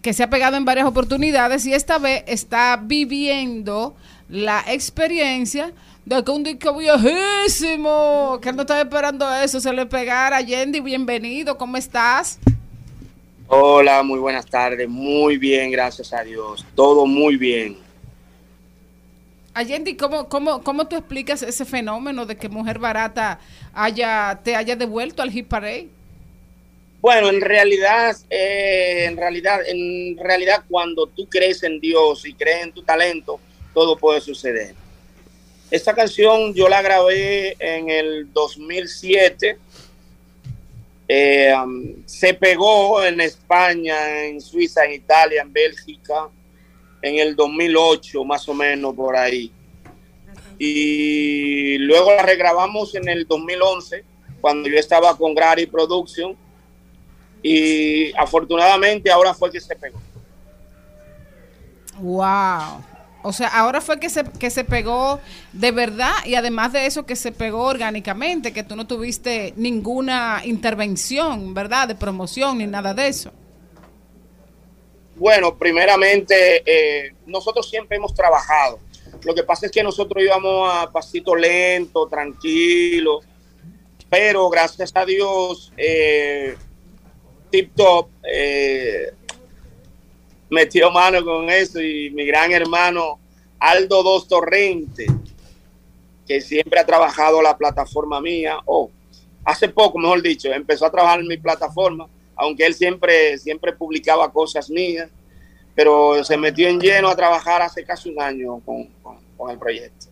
Que 0.00 0.12
se 0.12 0.22
ha 0.22 0.30
pegado 0.30 0.56
en 0.56 0.64
varias 0.64 0.86
oportunidades 0.86 1.66
y 1.66 1.74
esta 1.74 1.98
vez 1.98 2.22
está 2.28 2.80
viviendo 2.80 3.96
la 4.28 4.62
experiencia 4.68 5.72
de 6.04 6.22
que 6.22 6.30
un 6.30 6.44
disco 6.44 6.72
viejísimo, 6.72 8.38
que 8.40 8.52
no 8.52 8.60
estaba 8.60 8.82
esperando 8.82 9.28
eso, 9.34 9.58
se 9.58 9.72
le 9.72 9.86
pegara. 9.86 10.40
Yendi, 10.40 10.78
bienvenido, 10.78 11.58
¿cómo 11.58 11.76
estás? 11.76 12.38
Hola, 13.48 14.04
muy 14.04 14.20
buenas 14.20 14.46
tardes. 14.46 14.88
Muy 14.88 15.36
bien, 15.36 15.72
gracias 15.72 16.12
a 16.12 16.22
Dios. 16.22 16.64
Todo 16.76 17.06
muy 17.06 17.36
bien. 17.36 17.87
Allende, 19.58 19.96
¿cómo, 19.96 20.28
cómo, 20.28 20.62
¿cómo 20.62 20.86
tú 20.86 20.94
explicas 20.94 21.42
ese 21.42 21.64
fenómeno 21.64 22.26
de 22.26 22.36
que 22.36 22.48
Mujer 22.48 22.78
Barata 22.78 23.40
haya, 23.74 24.40
te 24.44 24.54
haya 24.54 24.76
devuelto 24.76 25.20
al 25.20 25.32
Hit 25.32 25.48
Parade? 25.48 25.88
Bueno, 27.00 27.28
en 27.28 27.40
realidad, 27.40 28.16
eh, 28.30 29.06
en 29.06 29.16
realidad, 29.16 29.58
en 29.66 30.16
realidad, 30.16 30.62
cuando 30.68 31.08
tú 31.08 31.28
crees 31.28 31.64
en 31.64 31.80
Dios 31.80 32.24
y 32.24 32.34
crees 32.34 32.66
en 32.66 32.72
tu 32.72 32.84
talento, 32.84 33.40
todo 33.74 33.98
puede 33.98 34.20
suceder. 34.20 34.76
Esta 35.72 35.92
canción 35.92 36.54
yo 36.54 36.68
la 36.68 36.80
grabé 36.80 37.56
en 37.58 37.90
el 37.90 38.32
2007. 38.32 39.58
Eh, 41.08 41.52
um, 41.60 41.96
se 42.06 42.32
pegó 42.32 43.02
en 43.02 43.20
España, 43.20 44.24
en 44.24 44.40
Suiza, 44.40 44.84
en 44.84 44.92
Italia, 44.92 45.42
en 45.42 45.52
Bélgica, 45.52 46.28
en 47.02 47.18
el 47.18 47.36
2008, 47.36 48.24
más 48.24 48.48
o 48.48 48.54
menos 48.54 48.94
por 48.94 49.16
ahí. 49.16 49.52
Y 50.58 51.78
luego 51.78 52.12
la 52.12 52.22
regrabamos 52.22 52.94
en 52.94 53.08
el 53.08 53.26
2011, 53.26 54.04
cuando 54.40 54.68
yo 54.68 54.76
estaba 54.76 55.16
con 55.16 55.34
Grari 55.34 55.66
Production. 55.66 56.36
Y 57.42 58.12
afortunadamente 58.16 59.10
ahora 59.10 59.32
fue 59.32 59.50
que 59.50 59.60
se 59.60 59.76
pegó. 59.76 60.00
Wow. 62.00 62.84
O 63.22 63.32
sea, 63.32 63.48
ahora 63.48 63.80
fue 63.80 63.98
que 64.00 64.10
se, 64.10 64.24
que 64.24 64.50
se 64.50 64.64
pegó 64.64 65.20
de 65.52 65.72
verdad 65.72 66.12
y 66.24 66.34
además 66.34 66.72
de 66.72 66.86
eso 66.86 67.04
que 67.04 67.16
se 67.16 67.32
pegó 67.32 67.64
orgánicamente, 67.64 68.52
que 68.52 68.62
tú 68.62 68.76
no 68.76 68.86
tuviste 68.86 69.52
ninguna 69.56 70.42
intervención, 70.44 71.52
¿verdad? 71.52 71.88
De 71.88 71.94
promoción 71.94 72.58
ni 72.58 72.66
nada 72.66 72.94
de 72.94 73.08
eso. 73.08 73.32
Bueno, 75.18 75.58
primeramente, 75.58 76.62
eh, 76.64 77.12
nosotros 77.26 77.68
siempre 77.68 77.96
hemos 77.96 78.14
trabajado. 78.14 78.78
Lo 79.24 79.34
que 79.34 79.42
pasa 79.42 79.66
es 79.66 79.72
que 79.72 79.82
nosotros 79.82 80.22
íbamos 80.22 80.72
a 80.72 80.90
pasito 80.92 81.34
lento, 81.34 82.06
tranquilo. 82.06 83.20
pero 84.08 84.48
gracias 84.48 84.92
a 84.94 85.04
Dios, 85.04 85.72
eh, 85.76 86.56
Tip 87.50 87.74
Top 87.74 88.08
eh, 88.22 89.12
metió 90.48 90.90
mano 90.90 91.22
con 91.24 91.50
eso 91.50 91.80
y 91.80 92.10
mi 92.10 92.24
gran 92.24 92.52
hermano 92.52 93.18
Aldo 93.58 94.02
Dos 94.02 94.28
Torrente, 94.28 95.06
que 96.26 96.40
siempre 96.40 96.78
ha 96.80 96.86
trabajado 96.86 97.42
la 97.42 97.56
plataforma 97.58 98.20
mía, 98.20 98.60
o 98.66 98.90
hace 99.44 99.68
poco, 99.68 99.98
mejor 99.98 100.22
dicho, 100.22 100.48
empezó 100.52 100.86
a 100.86 100.90
trabajar 100.92 101.20
en 101.20 101.26
mi 101.26 101.36
plataforma, 101.36 102.08
aunque 102.38 102.66
él 102.66 102.74
siempre, 102.74 103.38
siempre 103.38 103.72
publicaba 103.74 104.32
cosas 104.32 104.70
mías, 104.70 105.10
pero 105.74 106.24
se 106.24 106.36
metió 106.38 106.68
en 106.68 106.80
lleno 106.80 107.08
a 107.08 107.16
trabajar 107.16 107.62
hace 107.62 107.84
casi 107.84 108.10
un 108.10 108.20
año 108.22 108.60
con, 108.60 108.86
con- 109.02 109.18
con 109.36 109.50
el 109.50 109.58
proyecto. 109.58 110.06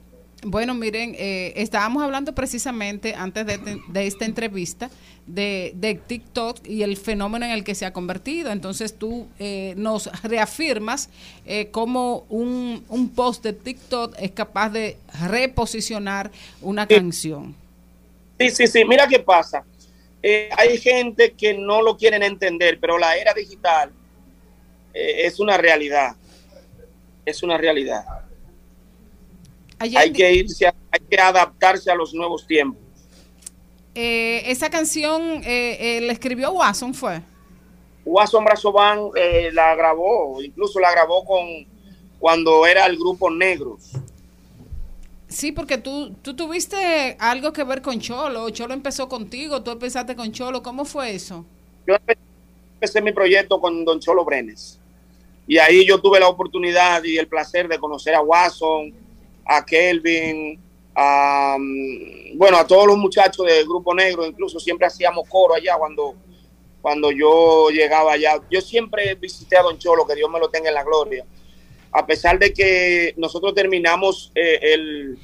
Bueno, 0.44 0.74
miren, 0.74 1.16
eh, 1.18 1.54
estábamos 1.56 2.02
hablando 2.04 2.34
precisamente 2.34 3.14
antes 3.16 3.46
de, 3.46 3.80
de 3.88 4.06
esta 4.06 4.26
entrevista 4.26 4.90
de, 5.26 5.72
de 5.74 5.96
TikTok 5.96 6.66
y 6.68 6.82
el 6.82 6.96
fenómeno 6.98 7.46
en 7.46 7.52
el 7.52 7.64
que 7.64 7.74
se 7.74 7.86
ha 7.86 7.92
convertido. 7.92 8.52
Entonces 8.52 8.98
tú 8.98 9.32
eh, 9.40 9.74
nos 9.76 10.10
reafirmas 10.22 11.10
eh, 11.46 11.70
cómo 11.72 12.26
un, 12.28 12.84
un 12.88 13.10
post 13.10 13.42
de 13.42 13.54
TikTok 13.54 14.14
es 14.20 14.32
capaz 14.32 14.70
de 14.70 14.98
reposicionar 15.28 16.30
una 16.60 16.90
canción. 16.90 17.56
Sí, 18.38 18.50
sí, 18.50 18.66
sí. 18.66 18.84
Mira 18.84 19.08
qué 19.08 19.18
pasa. 19.20 19.64
Eh, 20.28 20.48
hay 20.56 20.76
gente 20.78 21.34
que 21.34 21.54
no 21.54 21.82
lo 21.82 21.96
quieren 21.96 22.20
entender, 22.24 22.80
pero 22.80 22.98
la 22.98 23.16
era 23.16 23.32
digital 23.32 23.92
eh, 24.92 25.24
es 25.24 25.38
una 25.38 25.56
realidad. 25.56 26.16
Es 27.24 27.44
una 27.44 27.56
realidad. 27.56 28.04
Hay 29.78 30.12
que 30.12 30.32
irse, 30.32 30.66
a- 30.66 30.74
hay 30.90 31.00
que 31.08 31.20
adaptarse 31.20 31.92
a 31.92 31.94
los 31.94 32.12
nuevos 32.12 32.44
tiempos. 32.44 32.82
Eh, 33.94 34.42
esa 34.46 34.68
canción 34.68 35.42
eh, 35.44 36.00
la 36.02 36.12
escribió 36.12 36.50
Watson, 36.50 36.92
¿fue? 36.92 37.20
Watson 38.04 38.44
Brazovan 38.44 39.10
eh, 39.14 39.50
la 39.52 39.76
grabó, 39.76 40.42
incluso 40.42 40.80
la 40.80 40.90
grabó 40.90 41.24
con 41.24 41.46
cuando 42.18 42.66
era 42.66 42.84
el 42.86 42.96
grupo 42.96 43.30
Negros. 43.30 43.92
Sí, 45.28 45.50
porque 45.52 45.78
tú, 45.78 46.12
tú 46.22 46.36
tuviste 46.36 47.16
algo 47.18 47.52
que 47.52 47.64
ver 47.64 47.82
con 47.82 47.98
Cholo. 48.00 48.48
Cholo 48.50 48.74
empezó 48.74 49.08
contigo, 49.08 49.62
tú 49.62 49.72
empezaste 49.72 50.14
con 50.14 50.30
Cholo. 50.32 50.62
¿Cómo 50.62 50.84
fue 50.84 51.14
eso? 51.14 51.44
Yo 51.86 51.94
empe- 51.94 52.16
empecé 52.74 53.02
mi 53.02 53.12
proyecto 53.12 53.60
con 53.60 53.84
Don 53.84 53.98
Cholo 53.98 54.24
Brenes. 54.24 54.78
Y 55.48 55.58
ahí 55.58 55.84
yo 55.84 56.00
tuve 56.00 56.20
la 56.20 56.28
oportunidad 56.28 57.02
y 57.04 57.18
el 57.18 57.26
placer 57.28 57.68
de 57.68 57.78
conocer 57.78 58.14
a 58.14 58.20
Watson, 58.20 58.92
a 59.44 59.64
Kelvin, 59.64 60.58
a, 60.94 61.56
mm, 61.58 62.36
bueno, 62.38 62.56
a 62.56 62.66
todos 62.66 62.86
los 62.86 62.96
muchachos 62.96 63.46
del 63.46 63.64
Grupo 63.64 63.94
Negro. 63.94 64.24
Incluso 64.26 64.60
siempre 64.60 64.86
hacíamos 64.86 65.28
coro 65.28 65.54
allá 65.54 65.76
cuando, 65.76 66.14
cuando 66.80 67.10
yo 67.10 67.68
llegaba 67.70 68.12
allá. 68.12 68.40
Yo 68.50 68.60
siempre 68.60 69.14
visité 69.16 69.56
a 69.56 69.62
Don 69.62 69.78
Cholo, 69.78 70.06
que 70.06 70.14
Dios 70.14 70.30
me 70.30 70.38
lo 70.38 70.48
tenga 70.48 70.68
en 70.68 70.74
la 70.74 70.84
gloria. 70.84 71.24
A 71.92 72.06
pesar 72.06 72.38
de 72.38 72.52
que 72.52 73.14
nosotros 73.16 73.54
terminamos 73.54 74.30
eh, 74.34 74.58
el, 74.62 75.18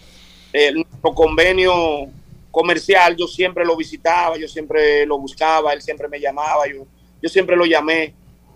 el- 0.52 0.74
nuestro 0.76 1.14
convenio 1.14 2.08
comercial, 2.50 3.16
yo 3.16 3.26
siempre 3.26 3.64
lo 3.64 3.76
visitaba, 3.76 4.36
yo 4.36 4.46
siempre 4.48 5.04
lo 5.06 5.18
buscaba, 5.18 5.72
él 5.72 5.82
siempre 5.82 6.08
me 6.08 6.20
llamaba, 6.20 6.66
yo, 6.68 6.86
yo 7.22 7.28
siempre 7.28 7.56
lo 7.56 7.64
llamé 7.66 8.14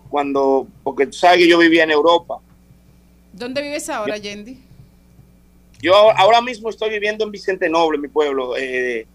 cuando, 0.09 0.67
porque 0.83 1.07
tú 1.07 1.13
sabes 1.13 1.39
que 1.39 1.47
yo 1.47 1.57
vivía 1.57 1.83
en 1.83 1.91
Europa. 1.91 2.39
¿Dónde 3.33 3.61
vives 3.61 3.89
ahora, 3.89 4.17
Yendi? 4.17 4.59
Yo 5.81 5.93
ahora 5.95 6.41
mismo 6.41 6.69
estoy 6.69 6.89
viviendo 6.89 7.23
en 7.23 7.31
Vicente 7.31 7.69
Noble, 7.69 7.99
mi 7.99 8.07
pueblo, 8.07 8.55
eh, 8.57 9.05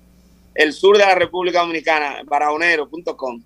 el 0.54 0.72
sur 0.72 0.96
de 0.96 1.04
la 1.04 1.14
República 1.14 1.60
Dominicana, 1.60 2.22
baraonero.com. 2.24 3.42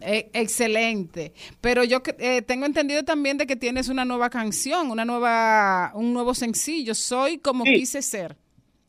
Eh, 0.00 0.30
excelente. 0.32 1.32
Pero 1.60 1.84
yo 1.84 2.02
eh, 2.18 2.42
tengo 2.42 2.66
entendido 2.66 3.02
también 3.04 3.36
de 3.38 3.46
que 3.46 3.56
tienes 3.56 3.88
una 3.88 4.04
nueva 4.04 4.30
canción, 4.30 4.90
una 4.90 5.04
nueva, 5.04 5.92
un 5.94 6.12
nuevo 6.14 6.34
sencillo. 6.34 6.94
Soy 6.94 7.38
como 7.38 7.64
Sí. 7.64 7.74
quise 7.74 8.02
ser. 8.02 8.36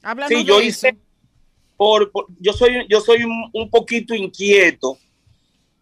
Háblanos 0.02 0.40
Sí, 0.40 0.46
yo 0.46 0.60
de 0.60 0.68
eso. 0.68 0.88
hice, 0.88 0.98
por, 1.78 2.12
por- 2.12 2.28
yo 2.40 2.54
soy, 2.54 2.86
yo 2.90 3.02
soy 3.02 3.24
un, 3.24 3.50
un 3.54 3.70
poquito 3.70 4.16
inquieto 4.16 4.98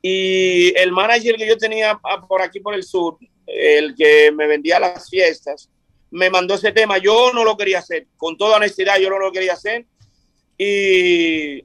y 0.01 0.73
el 0.77 0.91
manager 0.91 1.35
que 1.35 1.47
yo 1.47 1.57
tenía 1.57 1.99
ah, 2.03 2.25
por 2.27 2.41
aquí 2.41 2.59
por 2.59 2.73
el 2.73 2.83
sur, 2.83 3.17
el 3.45 3.95
que 3.95 4.31
me 4.31 4.47
vendía 4.47 4.79
las 4.79 5.09
fiestas, 5.09 5.69
me 6.11 6.29
mandó 6.29 6.55
ese 6.55 6.71
tema. 6.71 6.97
Yo 6.97 7.31
no 7.33 7.43
lo 7.43 7.55
quería 7.55 7.79
hacer, 7.79 8.07
con 8.17 8.37
toda 8.37 8.57
honestidad, 8.57 8.97
yo 8.99 9.09
no 9.09 9.19
lo 9.19 9.31
quería 9.31 9.53
hacer. 9.53 9.85
Y, 10.57 11.63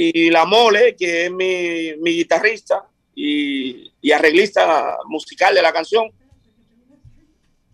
y 0.00 0.30
la 0.30 0.44
mole, 0.44 0.94
que 0.94 1.26
es 1.26 1.30
mi, 1.30 1.94
mi 2.00 2.12
guitarrista 2.12 2.86
y, 3.14 3.90
arreglista 4.12 4.96
musical 5.06 5.54
de 5.54 5.62
la 5.62 5.72
canción, 5.72 6.10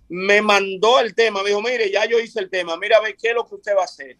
me 0.08 0.40
mandó 0.40 1.00
el 1.00 1.14
tema, 1.14 1.42
me 1.42 1.50
dijo, 1.50 1.62
mire, 1.62 1.90
ya 1.90 2.06
yo 2.06 2.18
hice 2.18 2.40
el 2.40 2.50
tema, 2.50 2.76
mira 2.76 2.96
a 2.96 3.02
ver 3.02 3.16
qué 3.16 3.28
es 3.28 3.34
lo 3.34 3.46
que 3.46 3.54
usted 3.56 3.76
va 3.76 3.82
a 3.82 3.84
hacer. 3.84 4.16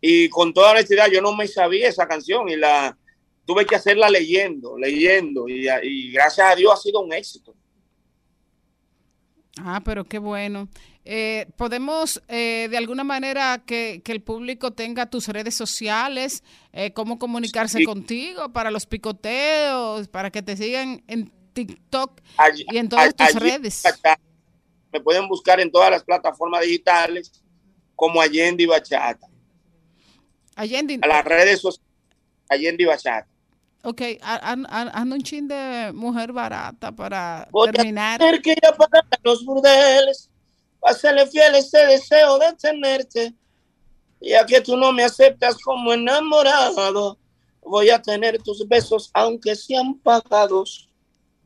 Y 0.00 0.28
con 0.30 0.52
toda 0.52 0.72
honestidad, 0.72 1.08
yo 1.08 1.20
no 1.20 1.36
me 1.36 1.46
sabía 1.46 1.88
esa 1.88 2.08
canción 2.08 2.48
y 2.48 2.56
la 2.56 2.96
tuve 3.44 3.66
que 3.66 3.76
hacerla 3.76 4.08
leyendo, 4.08 4.78
leyendo, 4.78 5.46
y 5.48 6.12
gracias 6.12 6.52
a 6.52 6.56
Dios 6.56 6.72
ha 6.72 6.76
sido 6.76 7.00
un 7.00 7.12
éxito. 7.12 7.54
Ah, 9.58 9.82
pero 9.84 10.04
qué 10.04 10.18
bueno. 10.18 10.68
Eh, 11.04 11.46
Podemos, 11.56 12.22
eh, 12.28 12.68
de 12.70 12.76
alguna 12.76 13.04
manera, 13.04 13.62
que, 13.64 14.02
que 14.04 14.12
el 14.12 14.20
público 14.22 14.72
tenga 14.72 15.06
tus 15.06 15.28
redes 15.28 15.54
sociales, 15.54 16.42
eh, 16.72 16.92
cómo 16.92 17.18
comunicarse 17.18 17.78
Sí. 17.78 17.84
contigo 17.84 18.50
para 18.52 18.70
los 18.70 18.86
picoteos, 18.86 20.08
para 20.08 20.30
que 20.30 20.42
te 20.42 20.56
sigan 20.56 21.02
en 21.08 21.32
TikTok 21.54 22.20
Allí- 22.36 22.66
y 22.70 22.76
en 22.78 22.88
todas 22.88 23.14
tus 23.14 23.34
redes. 23.34 23.82
Me 24.92 25.00
pueden 25.00 25.26
buscar 25.28 25.58
en 25.60 25.70
todas 25.70 25.90
las 25.90 26.04
plataformas 26.04 26.62
digitales 26.62 27.42
como 27.96 28.20
Allende 28.20 28.62
y 28.64 28.66
Bachata. 28.66 29.26
Allende, 30.56 30.98
A 31.02 31.06
las 31.06 31.24
redes 31.24 31.60
sociales, 31.60 31.88
Allende 32.48 32.82
y 32.82 32.86
Bachata. 32.86 33.26
ok, 33.84 34.02
anda 34.20 35.14
un 35.14 35.22
chin 35.22 35.48
de 35.48 35.92
mujer 35.94 36.32
barata 36.32 36.92
para 36.92 37.48
Voy 37.50 37.70
terminar. 37.70 38.20
a 38.20 38.26
tener 38.26 38.42
que 38.42 38.50
ir 38.50 38.66
a 38.66 38.72
pagar 38.76 39.04
a 39.10 39.16
los 39.22 39.44
burdeles, 39.44 40.28
para 40.80 40.94
serle 40.94 41.26
fiel 41.26 41.54
ese 41.54 41.78
deseo 41.86 42.38
de 42.38 42.52
tenerte. 42.54 43.34
Ya 44.20 44.44
que 44.44 44.60
tú 44.60 44.76
no 44.76 44.92
me 44.92 45.04
aceptas 45.04 45.56
como 45.62 45.92
enamorado, 45.92 47.18
voy 47.62 47.90
a 47.90 48.00
tener 48.02 48.42
tus 48.42 48.66
besos 48.68 49.10
aunque 49.14 49.54
sean 49.54 49.98
pagados. 49.98 50.88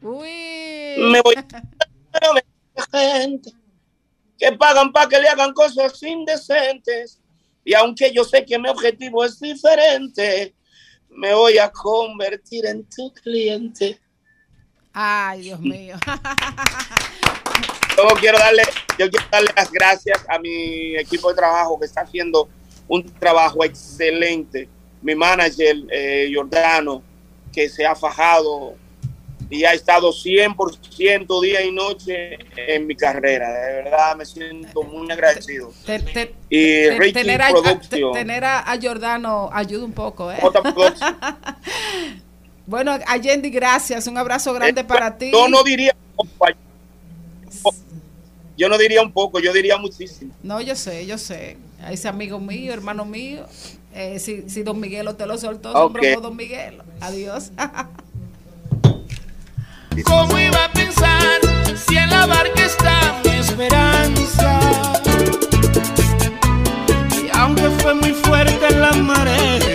Me 0.01 1.20
voy 1.20 1.35
a 1.36 2.98
gente 2.98 3.52
que 4.39 4.52
pagan 4.52 4.93
para 4.93 5.09
que 5.09 5.20
le 5.20 5.28
hagan 5.28 5.52
cosas 5.52 6.02
indecentes. 6.02 7.20
Y 7.65 7.74
aunque 7.74 8.12
yo 8.12 8.24
sé 8.24 8.44
que 8.44 8.59
mi 8.59 8.69
objetivo 8.69 9.24
es 9.24 9.40
diferente, 9.40 10.55
me 11.09 11.35
voy 11.35 11.59
a 11.59 11.70
convertir 11.70 12.66
en 12.66 12.86
tu 12.89 13.12
cliente. 13.15 14.01
Ay, 14.95 15.41
Dios 15.43 15.61
mío. 15.61 15.97
Yo 17.97 18.09
quiero 18.19 18.39
darle, 18.39 18.62
yo 18.99 19.09
quiero 19.09 19.25
darle 19.31 19.51
las 19.55 19.71
gracias 19.71 20.19
a 20.29 20.39
mi 20.41 20.97
equipo 20.97 21.29
de 21.31 21.37
trabajo 21.37 21.79
que 21.79 21.87
está 21.87 22.01
haciendo 22.01 22.49
un 22.89 23.05
trabajo 23.05 23.65
excelente. 23.65 24.69
Mi 25.01 25.15
manager, 25.15 25.77
eh, 25.93 26.29
Jordano, 26.35 27.03
que 27.53 27.69
se 27.69 27.87
ha 27.87 27.95
fajado 27.95 28.75
y 29.49 29.65
ha 29.65 29.73
estado 29.75 30.11
100% 30.12 31.41
día 31.41 31.62
y 31.65 31.71
noche 31.71 32.39
en 32.57 32.87
mi 32.89 32.97
carrera. 32.97 33.49
De 33.53 33.73
verdad 33.83 34.16
me 34.16 34.25
siento 34.27 34.83
muy 34.83 35.09
agradecido. 35.12 35.73
Te- 35.87 36.01
te- 36.01 36.35
Y 36.51 36.89
te- 36.89 37.12
tener, 37.12 37.43
a, 37.43 37.53
tener 38.12 38.45
a, 38.45 38.59
a 38.61 38.77
Giordano 38.77 39.51
ayuda 39.53 39.85
un 39.85 39.93
poco, 39.93 40.33
¿eh? 40.33 40.39
Bueno, 42.66 42.97
Allende, 43.07 43.51
gracias. 43.51 44.07
Un 44.07 44.16
abrazo 44.19 44.53
grande 44.55 44.85
para 44.85 45.16
ti. 45.19 45.27
Eh, 45.27 45.31
Yo 45.32 45.49
no 45.49 45.62
diría 45.62 45.95
un 46.16 46.28
poco, 46.28 46.53
yo 48.57 48.69
no 48.69 48.78
diría 48.78 49.03
un 49.03 49.12
poco, 49.12 49.41
yo 49.41 49.53
diría 49.53 49.77
muchísimo. 49.78 50.32
No, 50.43 50.61
yo 50.61 50.74
sé, 50.77 51.07
yo 51.07 51.19
sé. 51.19 51.57
A 51.82 51.93
ese 51.93 52.09
amigo 52.09 52.39
mío, 52.41 52.73
hermano 52.73 53.05
mío. 53.05 53.45
Eh, 53.93 54.19
si, 54.19 54.49
si 54.49 54.62
Don 54.62 54.81
Miguelo 54.81 55.15
te 55.16 55.27
lo 55.27 55.36
soltó, 55.39 55.70
Ok. 55.73 55.95
nombró 56.01 56.20
Don 56.20 56.36
Miguelo. 56.36 56.85
Adiós. 57.01 57.51
¿Cómo 60.05 60.39
iba 60.39 60.65
a 60.65 60.73
pensar 60.73 61.41
si 61.77 61.97
en 61.97 62.11
la 62.11 62.27
barca 62.27 62.65
está 62.65 63.20
mi 63.24 63.31
esperanza? 63.39 64.61
Y 67.23 67.28
aunque 67.36 67.69
fue 67.81 67.95
muy 67.95 68.12
fuerte 68.12 68.70
la 68.74 68.93
marea, 68.95 69.73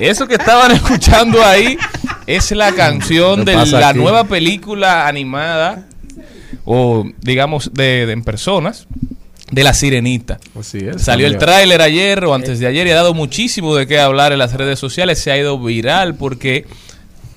Eso 0.00 0.26
que 0.26 0.34
estaban 0.34 0.70
escuchando 0.72 1.44
ahí 1.44 1.76
es 2.26 2.50
la 2.52 2.72
canción 2.72 3.44
¿Qué 3.44 3.52
de 3.52 3.66
la 3.66 3.88
aquí? 3.90 3.98
nueva 3.98 4.24
película 4.24 5.06
animada, 5.06 5.86
o 6.64 7.04
digamos, 7.20 7.70
de, 7.74 8.06
de- 8.06 8.12
en 8.12 8.22
personas, 8.24 8.86
de 9.50 9.64
La 9.64 9.74
Sirenita. 9.74 10.38
Así 10.58 10.78
es. 10.78 11.02
Salió 11.02 11.26
el 11.26 11.36
tráiler 11.38 11.82
ayer 11.82 12.24
o 12.24 12.34
antes 12.34 12.58
de 12.60 12.66
ayer 12.66 12.86
y 12.86 12.90
ha 12.90 12.94
dado 12.96 13.14
muchísimo 13.14 13.74
de 13.74 13.86
qué 13.86 13.98
hablar 14.00 14.32
en 14.32 14.38
las 14.38 14.52
redes 14.54 14.78
sociales. 14.78 15.18
Se 15.18 15.32
ha 15.32 15.36
ido 15.38 15.58
viral 15.58 16.14
porque, 16.14 16.66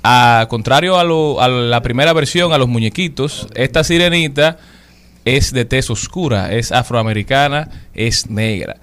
a 0.03 0.45
contrario 0.49 0.97
a, 0.99 1.03
lo- 1.03 1.41
a 1.41 1.47
la 1.47 1.81
primera 1.81 2.13
versión, 2.13 2.53
a 2.53 2.57
los 2.57 2.67
muñequitos, 2.67 3.47
esta 3.55 3.83
sirenita 3.83 4.57
es 5.25 5.53
de 5.53 5.65
tez 5.65 5.89
oscura, 5.89 6.53
es 6.53 6.71
afroamericana, 6.71 7.69
es 7.95 8.29
negra. 8.29 8.75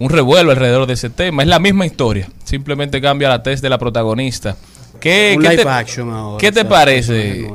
Un 0.00 0.10
revuelo 0.10 0.50
alrededor 0.52 0.86
de 0.86 0.94
ese 0.94 1.10
tema. 1.10 1.42
Es 1.42 1.48
la 1.48 1.58
misma 1.58 1.84
historia, 1.86 2.28
simplemente 2.44 3.00
cambia 3.00 3.28
la 3.28 3.42
tez 3.42 3.60
de 3.60 3.68
la 3.68 3.78
protagonista. 3.78 4.56
¿Qué, 5.00 5.34
Un 5.36 5.42
qué 5.42 5.48
live 5.50 5.62
te, 5.64 5.68
action 5.68 6.10
ahora, 6.10 6.38
¿qué 6.40 6.52
te 6.52 6.60
o 6.60 6.62
sea, 6.62 6.68
parece. 6.68 7.50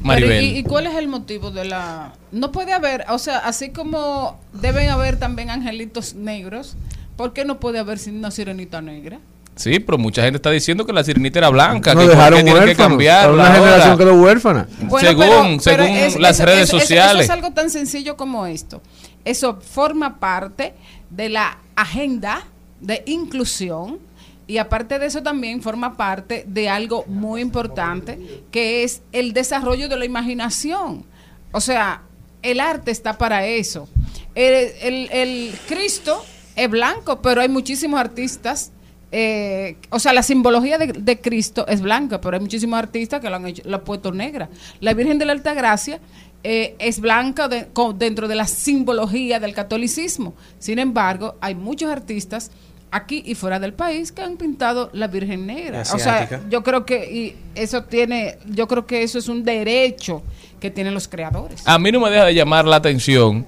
Maribel? 0.00 0.30
Pero, 0.30 0.42
¿y, 0.42 0.58
y 0.58 0.62
cuál 0.62 0.86
es 0.86 0.94
el 0.94 1.08
motivo 1.08 1.50
de 1.50 1.64
la.? 1.64 2.12
No 2.30 2.52
puede 2.52 2.72
haber, 2.72 3.04
o 3.10 3.18
sea, 3.18 3.38
así 3.38 3.70
como 3.70 4.38
deben 4.52 4.88
haber 4.90 5.18
también 5.18 5.50
angelitos 5.50 6.14
negros, 6.14 6.76
¿por 7.16 7.32
qué 7.32 7.44
no 7.44 7.58
puede 7.58 7.78
haber 7.80 7.98
sin 7.98 8.16
una 8.16 8.30
sirenita 8.30 8.80
negra? 8.80 9.18
Sí, 9.56 9.80
pero 9.80 9.98
mucha 9.98 10.22
gente 10.22 10.36
está 10.36 10.50
diciendo 10.52 10.86
que 10.86 10.92
la 10.92 11.02
sirenita 11.02 11.40
era 11.40 11.48
blanca, 11.48 11.92
No 11.94 12.02
que 12.02 12.08
dejaron 12.08 12.44
tienen 12.44 12.54
que 12.54 12.60
huérfanos. 12.60 12.88
cambiarla 12.90 13.32
Una 13.34 13.46
ahora. 13.48 13.58
generación 13.60 13.98
quedó 13.98 14.14
huérfana. 14.22 14.68
Bueno, 14.82 15.08
según 15.08 15.24
pero- 15.26 15.58
pero 15.64 15.84
según 15.84 15.98
es- 15.98 16.20
las 16.20 16.38
redes 16.38 16.68
sociales. 16.68 17.24
Eso 17.24 17.32
es 17.32 17.38
algo 17.42 17.50
tan 17.52 17.68
sencillo 17.68 18.16
como 18.16 18.46
esto. 18.46 18.80
Eso 19.24 19.58
forma 19.60 20.20
parte 20.20 20.74
de 21.10 21.28
la 21.28 21.58
agenda 21.76 22.44
de 22.80 23.02
inclusión 23.06 23.98
y 24.46 24.58
aparte 24.58 24.98
de 24.98 25.06
eso 25.06 25.22
también 25.22 25.62
forma 25.62 25.96
parte 25.96 26.44
de 26.46 26.68
algo 26.68 27.04
muy 27.06 27.40
importante 27.42 28.42
que 28.50 28.82
es 28.82 29.02
el 29.12 29.32
desarrollo 29.32 29.88
de 29.88 29.96
la 29.96 30.04
imaginación. 30.06 31.04
O 31.52 31.60
sea, 31.60 32.02
el 32.42 32.60
arte 32.60 32.90
está 32.90 33.18
para 33.18 33.46
eso. 33.46 33.88
El, 34.34 35.08
el- 35.10 35.54
Cristo 35.66 36.24
es 36.56 36.70
blanco, 36.70 37.20
pero 37.20 37.40
hay 37.40 37.48
muchísimos 37.48 37.98
artistas 38.00 38.72
eh, 39.10 39.78
o 39.88 39.98
sea, 39.98 40.12
la 40.12 40.22
simbología 40.22 40.76
de, 40.76 40.88
de 40.88 41.18
Cristo 41.18 41.66
es 41.66 41.80
blanca, 41.80 42.20
pero 42.20 42.36
hay 42.36 42.42
muchísimos 42.42 42.78
artistas 42.78 43.22
que 43.22 43.30
lo 43.30 43.36
han, 43.36 43.46
hecho, 43.46 43.62
lo 43.64 43.76
han 43.76 43.82
puesto 43.84 44.12
negra. 44.12 44.50
La 44.80 44.92
Virgen 44.92 45.18
de 45.18 45.24
la 45.24 45.32
Alta 45.32 45.54
Gracia 45.54 45.98
eh, 46.44 46.76
es 46.78 47.00
blanca 47.00 47.48
de- 47.48 47.66
dentro 47.96 48.28
de 48.28 48.34
la 48.36 48.46
simbología 48.46 49.40
del 49.40 49.54
catolicismo. 49.54 50.34
Sin 50.58 50.78
embargo, 50.78 51.36
hay 51.40 51.54
muchos 51.54 51.90
artistas 51.90 52.50
aquí 52.90 53.22
y 53.26 53.34
fuera 53.34 53.58
del 53.58 53.74
país 53.74 54.12
que 54.12 54.22
han 54.22 54.36
pintado 54.36 54.88
la 54.92 55.08
Virgen 55.08 55.46
negra. 55.46 55.82
O 55.82 55.84
sea, 55.84 55.96
Asiática. 56.22 56.40
yo 56.48 56.62
creo 56.62 56.86
que 56.86 57.12
y 57.12 57.36
eso 57.54 57.84
tiene, 57.84 58.38
yo 58.46 58.66
creo 58.66 58.86
que 58.86 59.02
eso 59.02 59.18
es 59.18 59.28
un 59.28 59.44
derecho 59.44 60.22
que 60.60 60.70
tienen 60.70 60.94
los 60.94 61.06
creadores. 61.08 61.62
A 61.66 61.78
mí 61.78 61.92
no 61.92 62.00
me 62.00 62.10
deja 62.10 62.24
de 62.24 62.34
llamar 62.34 62.64
la 62.64 62.76
atención 62.76 63.46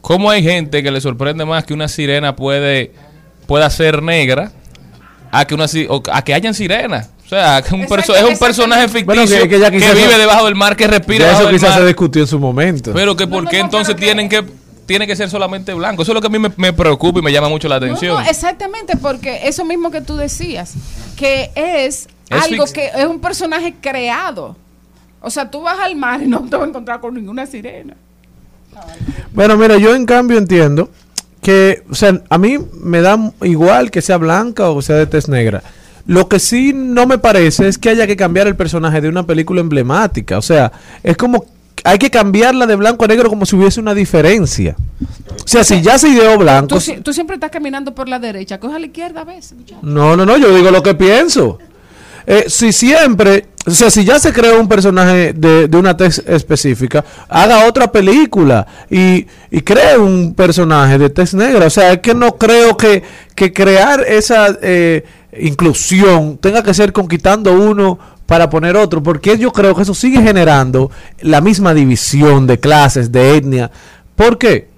cómo 0.00 0.28
hay 0.30 0.42
gente 0.42 0.82
que 0.82 0.90
le 0.90 1.00
sorprende 1.00 1.44
más 1.44 1.64
que 1.64 1.72
una 1.74 1.88
sirena 1.88 2.34
puede 2.36 2.92
pueda 3.46 3.68
ser 3.70 4.02
negra 4.02 4.50
a 5.30 5.46
que 5.46 5.54
una 5.54 5.66
a 6.12 6.22
que 6.24 6.34
hayan 6.34 6.54
sirenas. 6.54 7.10
O 7.24 7.28
sea, 7.28 7.62
que 7.62 7.74
un 7.74 7.82
Exacto, 7.82 8.12
perso- 8.12 8.16
es 8.16 8.22
un 8.22 8.30
exacto. 8.30 8.44
personaje 8.46 9.04
Bueno, 9.04 9.22
ficticio 9.22 9.42
que- 9.44 9.48
que 9.48 9.58
ya 9.60 9.70
que, 9.70 9.78
quizás 9.78 9.94
vive 9.94 10.18
debajo 10.18 10.44
del 10.44 10.54
mar, 10.54 10.76
que 10.76 10.86
respira 10.86 11.26
Ya 11.32 11.38
eso 11.38 11.50
quizás 11.50 11.70
mar. 11.70 11.78
se 11.80 11.86
discutió 11.86 12.22
en 12.22 12.28
su 12.28 12.38
momento. 12.38 12.92
Pero 12.92 13.16
que 13.16 13.26
por 13.26 13.48
qué 13.48 13.58
entonces 13.60 13.96
tienen 13.96 14.28
que 14.28 14.44
tiene 14.86 15.06
que 15.06 15.16
ser 15.16 15.30
solamente 15.30 15.72
blanco. 15.72 16.02
Eso 16.02 16.12
es 16.12 16.14
lo 16.14 16.20
que 16.20 16.26
a 16.26 16.30
mí 16.30 16.38
me, 16.38 16.50
me 16.58 16.74
preocupa 16.74 17.18
y 17.18 17.22
me 17.22 17.32
llama 17.32 17.48
mucho 17.48 17.68
la 17.68 17.76
atención. 17.76 18.16
No, 18.16 18.20
no, 18.22 18.28
exactamente, 18.28 18.98
porque 18.98 19.48
eso 19.48 19.64
mismo 19.64 19.90
que 19.90 20.02
tú 20.02 20.14
decías, 20.16 20.74
que 21.16 21.50
es, 21.54 22.06
Es 22.28 22.42
algo 22.42 22.66
que 22.66 22.90
es 22.94 23.06
un 23.06 23.18
personaje 23.18 23.74
creado. 23.80 24.56
O 25.22 25.30
sea, 25.30 25.50
tú 25.50 25.62
vas 25.62 25.78
al 25.78 25.96
mar 25.96 26.20
y 26.22 26.26
no 26.26 26.40
te 26.42 26.56
vas 26.56 26.66
a 26.66 26.68
encontrar 26.68 27.00
con 27.00 27.14
ninguna 27.14 27.46
sirena. 27.46 27.94
Bueno, 29.32 29.56
mira, 29.56 29.78
yo 29.78 29.94
en 29.94 30.04
cambio 30.04 30.36
entiendo 30.38 30.90
que, 31.42 31.82
o 31.90 31.94
sea, 31.94 32.20
a 32.28 32.38
mí 32.38 32.58
me 32.74 33.00
da 33.00 33.18
igual 33.42 33.90
que 33.90 34.02
sea 34.02 34.16
blanca 34.18 34.68
o 34.68 34.82
sea 34.82 34.96
de 34.96 35.06
tez 35.06 35.28
negra. 35.28 35.62
Lo 36.06 36.28
que 36.28 36.38
sí 36.38 36.72
no 36.74 37.06
me 37.06 37.18
parece 37.18 37.66
es 37.68 37.78
que 37.78 37.88
haya 37.90 38.06
que 38.06 38.16
cambiar 38.16 38.46
el 38.46 38.56
personaje 38.56 39.00
de 39.00 39.08
una 39.08 39.26
película 39.26 39.60
emblemática. 39.60 40.36
O 40.38 40.42
sea, 40.42 40.70
es 41.02 41.16
como 41.16 41.46
hay 41.82 41.98
que 41.98 42.10
cambiarla 42.10 42.66
de 42.66 42.76
blanco 42.76 43.04
a 43.04 43.08
negro 43.08 43.28
como 43.28 43.44
si 43.46 43.56
hubiese 43.56 43.80
una 43.80 43.94
diferencia. 43.94 44.76
O 45.44 45.46
sea, 45.48 45.64
si 45.64 45.82
ya 45.82 45.98
se 45.98 46.08
ideó 46.08 46.38
blanco. 46.38 46.68
Tú, 46.68 46.80
si- 46.80 46.96
tú 46.98 47.12
siempre 47.12 47.34
estás 47.34 47.50
caminando 47.50 47.94
por 47.94 48.08
la 48.08 48.18
derecha, 48.18 48.58
coge 48.58 48.76
a 48.76 48.78
la 48.78 48.86
izquierda 48.86 49.22
a 49.22 49.24
veces. 49.24 49.52
muchacho. 49.54 49.80
No, 49.82 50.16
no, 50.16 50.24
no, 50.24 50.36
yo 50.36 50.54
digo 50.54 50.70
lo 50.70 50.82
que 50.82 50.94
pienso. 50.94 51.58
Eh, 52.26 52.46
si 52.48 52.72
siempre, 52.72 53.48
o 53.66 53.70
sea, 53.70 53.90
si 53.90 54.02
ya 54.02 54.18
se 54.18 54.32
creó 54.32 54.58
un 54.58 54.66
personaje 54.66 55.34
de, 55.34 55.68
de 55.68 55.76
una 55.76 55.94
tez 55.94 56.22
específica, 56.26 57.04
haga 57.28 57.66
otra 57.66 57.92
película 57.92 58.66
y, 58.90 59.26
y 59.50 59.60
cree 59.60 59.98
un 59.98 60.32
personaje 60.34 60.96
de 60.96 61.10
tez 61.10 61.34
negra. 61.34 61.66
O 61.66 61.70
sea, 61.70 61.92
es 61.92 61.98
que 61.98 62.14
no 62.14 62.36
creo 62.38 62.78
que, 62.78 63.02
que 63.34 63.52
crear 63.52 64.00
esa 64.08 64.56
eh, 64.62 65.04
inclusión 65.38 66.38
tenga 66.38 66.62
que 66.62 66.74
ser 66.74 66.92
conquistando 66.92 67.52
uno 67.52 67.98
para 68.26 68.48
poner 68.48 68.76
otro, 68.76 69.02
porque 69.02 69.36
yo 69.38 69.52
creo 69.52 69.74
que 69.74 69.82
eso 69.82 69.94
sigue 69.94 70.22
generando 70.22 70.90
la 71.20 71.40
misma 71.40 71.74
división 71.74 72.46
de 72.46 72.58
clases, 72.58 73.12
de 73.12 73.36
etnia. 73.36 73.70
¿Por 74.16 74.38
qué? 74.38 74.68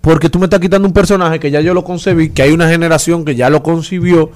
Porque 0.00 0.28
tú 0.28 0.38
me 0.38 0.46
estás 0.46 0.60
quitando 0.60 0.86
un 0.86 0.94
personaje 0.94 1.38
que 1.38 1.50
ya 1.50 1.60
yo 1.60 1.74
lo 1.74 1.84
concebí, 1.84 2.30
que 2.30 2.42
hay 2.42 2.52
una 2.52 2.68
generación 2.68 3.24
que 3.24 3.34
ya 3.36 3.50
lo 3.50 3.62
concibió, 3.62 4.30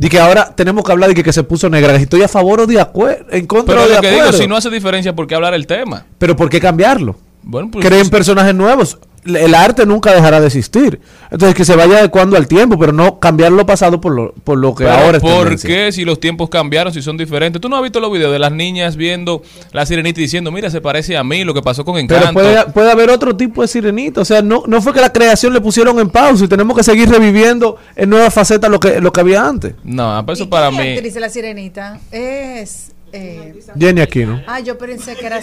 y 0.00 0.08
que 0.08 0.20
ahora 0.20 0.54
tenemos 0.54 0.84
que 0.84 0.92
hablar 0.92 1.08
de 1.08 1.14
que, 1.14 1.24
que 1.24 1.32
se 1.32 1.42
puso 1.42 1.68
negra. 1.68 1.96
Que 1.96 2.04
estoy 2.04 2.22
a 2.22 2.28
favor 2.28 2.60
o 2.60 2.66
de 2.66 2.80
acuerdo, 2.80 3.26
en 3.30 3.46
contra 3.46 3.74
Pero 3.74 3.86
o 3.86 3.88
de 3.88 3.94
lo 3.96 4.00
que 4.00 4.10
digo, 4.12 4.32
si 4.32 4.46
no 4.46 4.56
hace 4.56 4.70
diferencia, 4.70 5.14
¿por 5.14 5.26
qué 5.26 5.34
hablar 5.34 5.54
el 5.54 5.66
tema? 5.66 6.06
Pero 6.18 6.36
¿por 6.36 6.48
qué 6.48 6.60
cambiarlo? 6.60 7.16
Bueno, 7.42 7.70
pues- 7.72 7.84
Creen 7.84 8.08
personajes 8.08 8.54
nuevos. 8.54 8.98
El 9.36 9.54
arte 9.54 9.84
nunca 9.86 10.12
dejará 10.12 10.40
de 10.40 10.46
existir. 10.46 11.00
Entonces 11.30 11.54
que 11.54 11.64
se 11.64 11.76
vaya 11.76 11.98
adecuando 11.98 12.36
al 12.36 12.46
tiempo, 12.48 12.78
pero 12.78 12.92
no 12.92 13.18
cambiar 13.20 13.52
lo 13.52 13.66
pasado 13.66 14.00
por 14.00 14.12
lo, 14.14 14.32
por 14.44 14.58
lo 14.58 14.74
que 14.74 14.84
Pero 14.84 14.96
ahora 14.96 15.16
es 15.18 15.22
¿Por 15.22 15.42
tendencia. 15.42 15.68
qué 15.68 15.92
si 15.92 16.04
los 16.04 16.18
tiempos 16.20 16.48
cambiaron, 16.48 16.92
si 16.92 17.02
son 17.02 17.16
diferentes? 17.16 17.60
¿Tú 17.60 17.68
no 17.68 17.76
has 17.76 17.82
visto 17.82 18.00
los 18.00 18.12
videos 18.12 18.32
de 18.32 18.38
las 18.38 18.52
niñas 18.52 18.96
viendo 18.96 19.42
la 19.72 19.84
sirenita 19.86 20.20
y 20.20 20.22
diciendo, 20.24 20.50
mira, 20.50 20.70
se 20.70 20.80
parece 20.80 21.16
a 21.16 21.24
mí, 21.24 21.44
lo 21.44 21.52
que 21.54 21.62
pasó 21.62 21.84
con 21.84 21.94
Pero 22.06 22.20
Encanto? 22.20 22.32
puede, 22.40 22.64
puede 22.66 22.90
haber 22.90 23.10
otro 23.10 23.36
tipo 23.36 23.62
de 23.62 23.68
sirenita. 23.68 24.20
O 24.20 24.24
sea, 24.24 24.40
no, 24.42 24.62
no 24.66 24.80
fue 24.82 24.92
que 24.92 25.00
la 25.00 25.12
creación 25.12 25.52
le 25.52 25.60
pusieron 25.60 25.98
en 25.98 26.08
pausa 26.10 26.44
y 26.44 26.48
tenemos 26.48 26.76
que 26.76 26.82
seguir 26.82 27.08
reviviendo 27.08 27.76
en 27.96 28.10
nuevas 28.10 28.32
facetas 28.32 28.70
lo 28.70 28.80
que, 28.80 29.00
lo 29.00 29.12
que 29.12 29.20
había 29.20 29.46
antes. 29.46 29.74
No, 29.84 30.22
pues 30.24 30.38
eso 30.40 30.48
para 30.48 30.70
¿Qué 30.70 30.76
mí... 30.76 30.88
actriz 30.94 31.16
la 31.16 31.28
sirenita? 31.28 32.00
Es. 32.10 32.92
eh, 33.12 33.58
Jenny 33.78 34.00
Aquino. 34.00 34.40
Ah, 34.46 34.60
yo 34.60 34.76
pensé 34.78 35.14
que 35.16 35.26
era. 35.26 35.40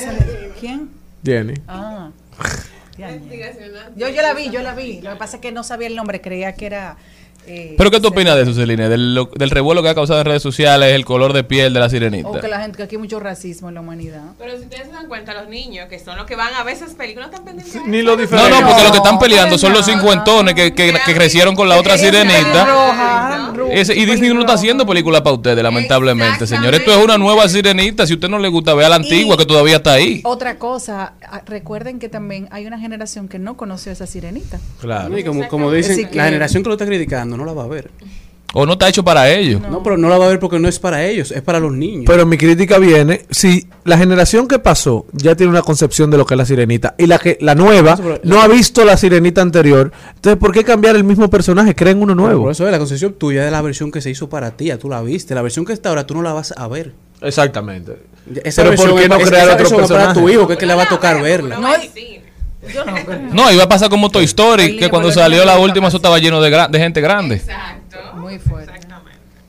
¿Quién? 0.60 0.90
Jenny. 1.24 1.54
Ah. 1.68 2.10
Yo, 3.96 4.10
yo 4.10 4.22
la 4.22 4.34
vi, 4.34 4.50
yo 4.50 4.62
la 4.62 4.74
vi. 4.74 5.02
Lo 5.02 5.12
que 5.12 5.16
pasa 5.18 5.38
es 5.38 5.42
que 5.42 5.52
no 5.52 5.64
sabía 5.64 5.88
el 5.88 5.96
nombre, 5.96 6.22
creía 6.22 6.54
que 6.54 6.66
era. 6.66 6.98
Eh, 7.48 7.76
¿Pero 7.78 7.92
qué 7.92 8.00
tú 8.00 8.08
opinas 8.10 8.36
de 8.36 8.44
eso, 8.44 8.54
Celine? 8.54 8.90
Del, 8.90 9.16
lo- 9.16 9.30
del 9.36 9.50
revuelo 9.50 9.82
que 9.84 9.90
ha 9.90 9.96
causado 9.96 10.20
en 10.20 10.26
redes 10.26 10.42
sociales 10.44 10.94
el 10.94 11.06
color 11.06 11.34
de 11.34 11.44
piel 11.44 11.74
de 11.74 11.80
la 11.80 11.90
sirenita. 11.90 12.28
O 12.30 12.40
que 12.40 12.48
la 12.48 12.62
gente, 12.62 12.78
que 12.78 12.84
aquí 12.84 12.96
hay 12.96 13.02
mucho 13.02 13.20
racismo 13.20 13.70
en 13.70 13.76
la 13.76 13.82
humanidad. 13.82 14.22
Pero 14.40 14.58
si 14.58 14.64
ustedes 14.64 14.88
se 14.88 14.92
dan 14.94 15.08
cuenta, 15.08 15.34
los 15.34 15.48
niños, 15.50 15.88
que 15.90 16.00
son 16.00 16.18
los 16.18 16.26
que 16.26 16.36
van 16.36 16.54
a 16.54 16.64
ver 16.64 16.76
esas 16.76 16.94
películas, 16.94 17.30
no 17.30 17.38
están 17.38 17.46
pendientes. 17.46 17.82
Ni 17.88 18.02
lo 18.02 18.16
No, 18.18 18.50
no, 18.50 18.68
porque 18.68 18.84
lo 18.84 18.92
que 18.92 18.98
están 18.98 19.20
peleando 19.20 19.58
son 19.58 19.74
los 19.74 19.86
cincuentones 19.86 20.54
que, 20.56 20.74
que, 20.74 20.94
que 21.06 21.14
crecieron 21.14 21.56
con 21.56 21.70
la 21.70 21.78
otra 21.78 21.98
sirenita. 21.98 22.66
Roja, 22.66 23.54
Ese- 23.72 23.96
y 23.96 24.06
Disney 24.06 24.34
no 24.34 24.42
está 24.42 24.54
haciendo 24.54 24.86
película 24.86 25.24
para 25.24 25.36
ustedes, 25.36 25.62
lamentablemente, 25.64 26.46
señor. 26.48 26.74
Esto 26.76 26.92
es 26.98 27.04
una 27.04 27.18
nueva 27.18 27.48
sirenita. 27.50 28.06
Si 28.06 28.14
a 28.14 28.16
usted 28.16 28.30
no 28.30 28.40
le 28.40 28.48
gusta, 28.50 28.74
vea 28.74 28.90
la 28.90 28.96
antigua 28.96 29.38
que 29.38 29.46
todavía 29.46 29.78
está 29.78 29.94
ahí. 29.94 30.22
Otra 30.24 30.58
cosa, 30.58 31.14
recuerden 31.46 32.00
que 32.00 32.10
también 32.10 32.48
hay 32.52 32.66
una 32.66 32.80
generación 32.80 33.28
que 33.28 33.40
no 33.40 33.58
conoció 33.58 33.92
a 33.92 33.94
esa 33.94 34.08
sirenita. 34.08 34.60
Claro. 34.82 35.18
Y 35.18 35.24
como, 35.24 35.48
como 35.48 35.72
dicen, 35.72 36.10
la 36.14 36.26
generación 36.26 36.64
que 36.64 36.70
lo 36.70 36.76
está 36.76 36.86
criticando 36.86 37.35
no 37.38 37.46
la 37.46 37.54
va 37.54 37.64
a 37.64 37.68
ver. 37.68 37.92
O 38.58 38.66
no 38.66 38.74
está 38.74 38.88
hecho 38.88 39.04
para 39.04 39.30
ellos. 39.30 39.62
No. 39.70 39.84
pero 39.84 39.98
no 39.98 40.08
la 40.08 40.18
va 40.18 40.26
a 40.26 40.30
ver 40.30 40.40
porque 40.40 40.60
no 40.60 40.70
es 40.70 40.80
para 40.80 41.06
ellos, 41.06 41.32
es 41.32 41.42
para 41.42 41.60
los 41.60 41.74
niños. 41.74 42.06
Pero 42.08 42.26
mi 42.26 42.38
crítica 42.38 42.78
viene, 42.78 43.26
si 43.30 43.68
la 43.84 43.98
generación 43.98 44.48
que 44.48 44.60
pasó 44.60 45.06
ya 45.12 45.36
tiene 45.36 45.50
una 45.50 45.62
concepción 45.62 46.10
de 46.10 46.18
lo 46.18 46.26
que 46.26 46.36
es 46.36 46.38
la 46.38 46.46
sirenita 46.46 46.96
y 46.98 47.08
la 47.08 47.20
que 47.20 47.38
la 47.42 47.54
nueva 47.54 47.98
no 48.24 48.42
ha 48.42 48.48
visto 48.48 48.86
la 48.86 48.96
sirenita 48.96 49.42
anterior, 49.42 49.92
entonces 50.16 50.40
¿por 50.40 50.54
qué 50.54 50.64
cambiar 50.64 50.96
el 50.96 51.04
mismo 51.04 51.30
personaje? 51.30 51.76
Creen 51.76 52.02
uno 52.02 52.16
nuevo. 52.16 52.44
Por 52.44 52.52
eso 52.54 52.66
es 52.66 52.72
la 52.72 52.78
concepción 52.78 53.16
tuya 53.16 53.44
de 53.44 53.52
la 53.52 53.62
versión 53.62 53.92
que 53.92 54.00
se 54.00 54.10
hizo 54.10 54.30
para 54.30 54.52
ti, 54.52 54.68
ya 54.68 54.78
tú 54.78 54.90
la 54.90 55.02
viste. 55.02 55.36
La 55.36 55.42
versión 55.42 55.66
que 55.66 55.74
está 55.74 55.90
ahora 55.90 56.08
tú 56.08 56.14
no 56.14 56.22
la 56.22 56.32
vas 56.32 56.54
a 56.56 56.68
ver. 56.70 56.94
Exactamente. 57.22 57.98
Esa 58.44 58.64
Pero 58.64 58.76
¿por 58.78 59.02
qué 59.02 59.10
no 59.10 59.20
crear 59.20 59.50
otro 59.50 59.66
es 59.66 59.74
para 59.74 59.88
personaje? 59.88 60.20
tu 60.22 60.30
hijo, 60.30 60.48
que 60.48 60.54
es 60.54 60.60
que 60.60 60.66
le 60.66 60.76
va 60.76 60.84
a 60.84 60.90
tocar 60.90 61.22
verla. 61.22 61.58
No, 61.58 61.74
yo 62.74 62.86
no. 62.86 62.96
No, 63.34 63.52
iba 63.52 63.64
a 63.64 63.70
pasar 63.70 63.90
como 63.90 64.10
Toy 64.10 64.26
Story, 64.26 64.78
que 64.78 64.90
cuando 64.90 65.12
salió 65.12 65.44
la 65.46 65.58
última 65.60 65.88
eso 65.88 65.98
estaba 65.98 66.20
lleno 66.20 66.42
de, 66.42 66.52
gra- 66.52 66.70
de 66.70 66.80
gente 66.80 67.02
grande. 67.02 67.42
Muy 68.16 68.40
fuerte. 68.40 68.74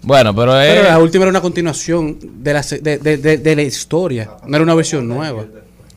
Bueno, 0.02 0.32
pero 0.36 0.60
es... 0.60 0.72
Pero 0.72 0.88
la 0.88 0.98
última 1.01 1.24
era 1.24 1.30
una 1.30 1.40
continuación 1.40 2.16
de 2.22 2.52
la, 2.52 2.62
de, 2.62 2.98
de- 2.98 3.16
de- 3.16 3.38
de 3.38 3.56
la 3.56 3.62
historia, 3.62 4.30
no 4.47 4.56
era 4.56 4.62
una 4.62 4.74
versión 4.74 5.09
nueva. 5.09 5.44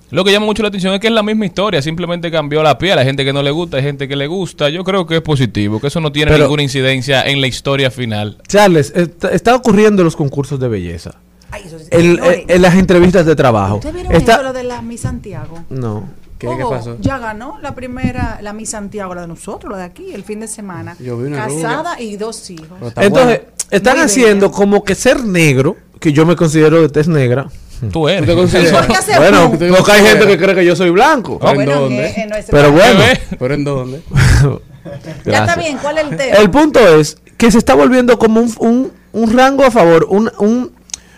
Lo 0.09 0.23
que 0.23 0.31
llama 0.31 0.47
mucho 0.47 0.63
la 0.63 0.69
atención 0.69 0.91
es 0.95 0.99
que 0.99 1.05
es 1.05 1.13
la 1.13 1.21
misma 1.21 1.45
historia, 1.45 1.79
simplemente 1.83 2.31
cambió 2.31 2.63
la 2.63 2.75
piel. 2.79 2.97
Hay 2.97 3.05
gente 3.05 3.23
que 3.23 3.31
no 3.31 3.43
le 3.43 3.51
gusta, 3.51 3.77
hay 3.77 3.83
gente 3.83 4.07
que 4.07 4.15
le 4.15 4.25
gusta. 4.25 4.67
Yo 4.69 4.83
creo 4.83 5.05
que 5.05 5.17
es 5.17 5.21
positivo, 5.21 5.79
que 5.79 5.85
eso 5.87 5.99
no 6.01 6.11
tiene 6.11 6.31
Pero- 6.31 6.45
ninguna 6.45 6.63
incidencia 6.63 7.21
en 7.21 7.39
la 7.39 7.45
historia 7.45 7.91
final. 7.91 8.37
Charles, 8.47 8.91
está, 8.95 9.29
está 9.29 9.53
ocurriendo 9.55 10.01
en 10.01 10.05
los 10.05 10.15
concursos 10.15 10.59
de 10.59 10.67
belleza. 10.67 11.11
Ay, 11.51 11.61
eso 11.65 11.77
es- 11.77 11.87
En, 11.91 12.01
señores, 12.15 12.39
en- 12.47 12.55
en 12.55 12.61
las 12.63 12.73
entrevistas 12.73 13.27
de 13.27 13.35
trabajo. 13.35 13.75
¿Ustedes 13.75 13.93
vieron 13.93 14.11
Está- 14.15 14.33
eso 14.35 14.43
lo 14.43 14.53
de 14.53 14.63
la 14.63 14.81
Miss 14.81 15.01
Santiago? 15.01 15.63
No. 15.69 16.09
Ojo, 16.47 16.97
Ya 17.01 17.17
ganó 17.17 17.57
la 17.61 17.75
primera, 17.75 18.39
la 18.41 18.53
Miss 18.53 18.69
Santiago, 18.69 19.13
la 19.13 19.21
de 19.21 19.27
nosotros, 19.27 19.71
la 19.71 19.77
de 19.79 19.83
aquí, 19.83 20.13
el 20.13 20.23
fin 20.23 20.39
de 20.39 20.47
semana. 20.47 20.95
Yo 20.99 21.17
vi 21.17 21.27
una 21.27 21.45
Casada 21.47 21.99
y 21.99 22.15
dos 22.17 22.49
hijos. 22.49 22.77
Entonces, 22.95 23.41
están 23.69 23.97
Muy 23.97 24.05
haciendo 24.05 24.51
como 24.51 24.83
que 24.83 24.95
ser 24.95 25.23
negro, 25.23 25.75
que 25.99 26.13
yo 26.13 26.25
me 26.25 26.35
considero 26.35 26.81
de 26.81 26.89
tez 26.89 27.07
negra. 27.07 27.47
Tú 27.91 28.09
eres. 28.09 28.25
¿Te 28.25 28.35
consideras? 28.35 28.71
¿Por 28.85 28.87
qué 28.87 28.93
hace 28.97 29.17
Bueno, 29.17 29.51
porque 29.51 29.91
hay 29.91 30.01
gente 30.05 30.27
que 30.27 30.37
cree 30.37 30.55
que 30.55 30.65
yo 30.65 30.75
soy 30.75 30.89
blanco. 30.89 31.39
Ah, 31.41 31.53
eh, 31.57 32.25
no 32.29 32.35
es- 32.35 32.45
Pero 32.49 32.71
bueno. 32.71 32.99
¿Pero 33.39 33.53
en 33.53 33.63
dónde? 33.63 34.01
Ya 35.25 35.39
está 35.45 35.55
bien, 35.55 35.77
¿cuál 35.81 35.97
es 35.97 36.03
el 36.11 36.17
tema? 36.17 36.35
El 36.37 36.49
punto 36.49 36.79
es 36.79 37.17
que 37.37 37.51
se 37.51 37.57
está 37.57 37.75
volviendo 37.75 38.17
como 38.19 38.41
un, 38.41 38.53
un- 38.59 38.91
un 39.11 39.33
rango 39.37 39.63
a 39.63 39.71
favor, 39.71 40.05
un, 40.09 40.31
un- 40.39 40.71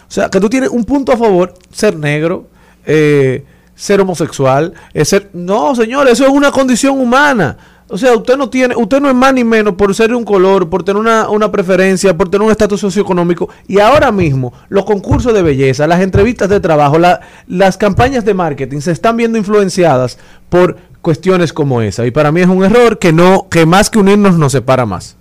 o 0.07 0.11
sea, 0.13 0.29
que 0.29 0.39
tú 0.39 0.49
tienes 0.49 0.69
un 0.69 0.83
punto 0.83 1.11
a 1.11 1.17
favor, 1.17 1.53
ser 1.71 1.95
negro, 1.97 2.47
eh, 2.85 3.43
ser 3.75 4.01
homosexual, 4.01 4.73
eh, 4.93 5.05
ser... 5.05 5.29
No, 5.33 5.75
señor, 5.75 6.07
eso 6.07 6.23
es 6.25 6.29
una 6.31 6.51
condición 6.51 6.99
humana. 6.99 7.57
O 7.93 7.97
sea, 7.97 8.15
usted 8.15 8.37
no 8.37 8.49
tiene, 8.49 8.73
usted 8.75 9.01
no 9.01 9.09
es 9.09 9.15
más 9.15 9.33
ni 9.33 9.43
menos 9.43 9.73
por 9.73 9.93
ser 9.93 10.11
de 10.11 10.15
un 10.15 10.23
color, 10.23 10.69
por 10.69 10.81
tener 10.83 10.97
una, 10.99 11.29
una 11.29 11.51
preferencia, 11.51 12.15
por 12.17 12.29
tener 12.29 12.45
un 12.45 12.51
estatus 12.51 12.79
socioeconómico. 12.79 13.49
Y 13.67 13.79
ahora 13.79 14.13
mismo, 14.13 14.53
los 14.69 14.85
concursos 14.85 15.33
de 15.33 15.41
belleza, 15.41 15.87
las 15.87 15.99
entrevistas 15.99 16.47
de 16.47 16.61
trabajo, 16.61 16.97
la- 16.97 17.19
las 17.47 17.77
campañas 17.77 18.23
de 18.23 18.33
marketing 18.33 18.79
se 18.79 18.91
están 18.93 19.17
viendo 19.17 19.37
influenciadas 19.37 20.17
por 20.47 20.77
cuestiones 21.01 21.51
como 21.51 21.81
esa. 21.81 22.05
Y 22.05 22.11
para 22.11 22.31
mí 22.31 22.39
es 22.39 22.47
un 22.47 22.63
error 22.63 22.97
que 22.97 23.11
no, 23.11 23.47
que 23.49 23.65
más 23.65 23.89
que 23.89 23.99
unirnos 23.99 24.37
nos 24.37 24.53
separa 24.53 24.85
más. 24.85 25.17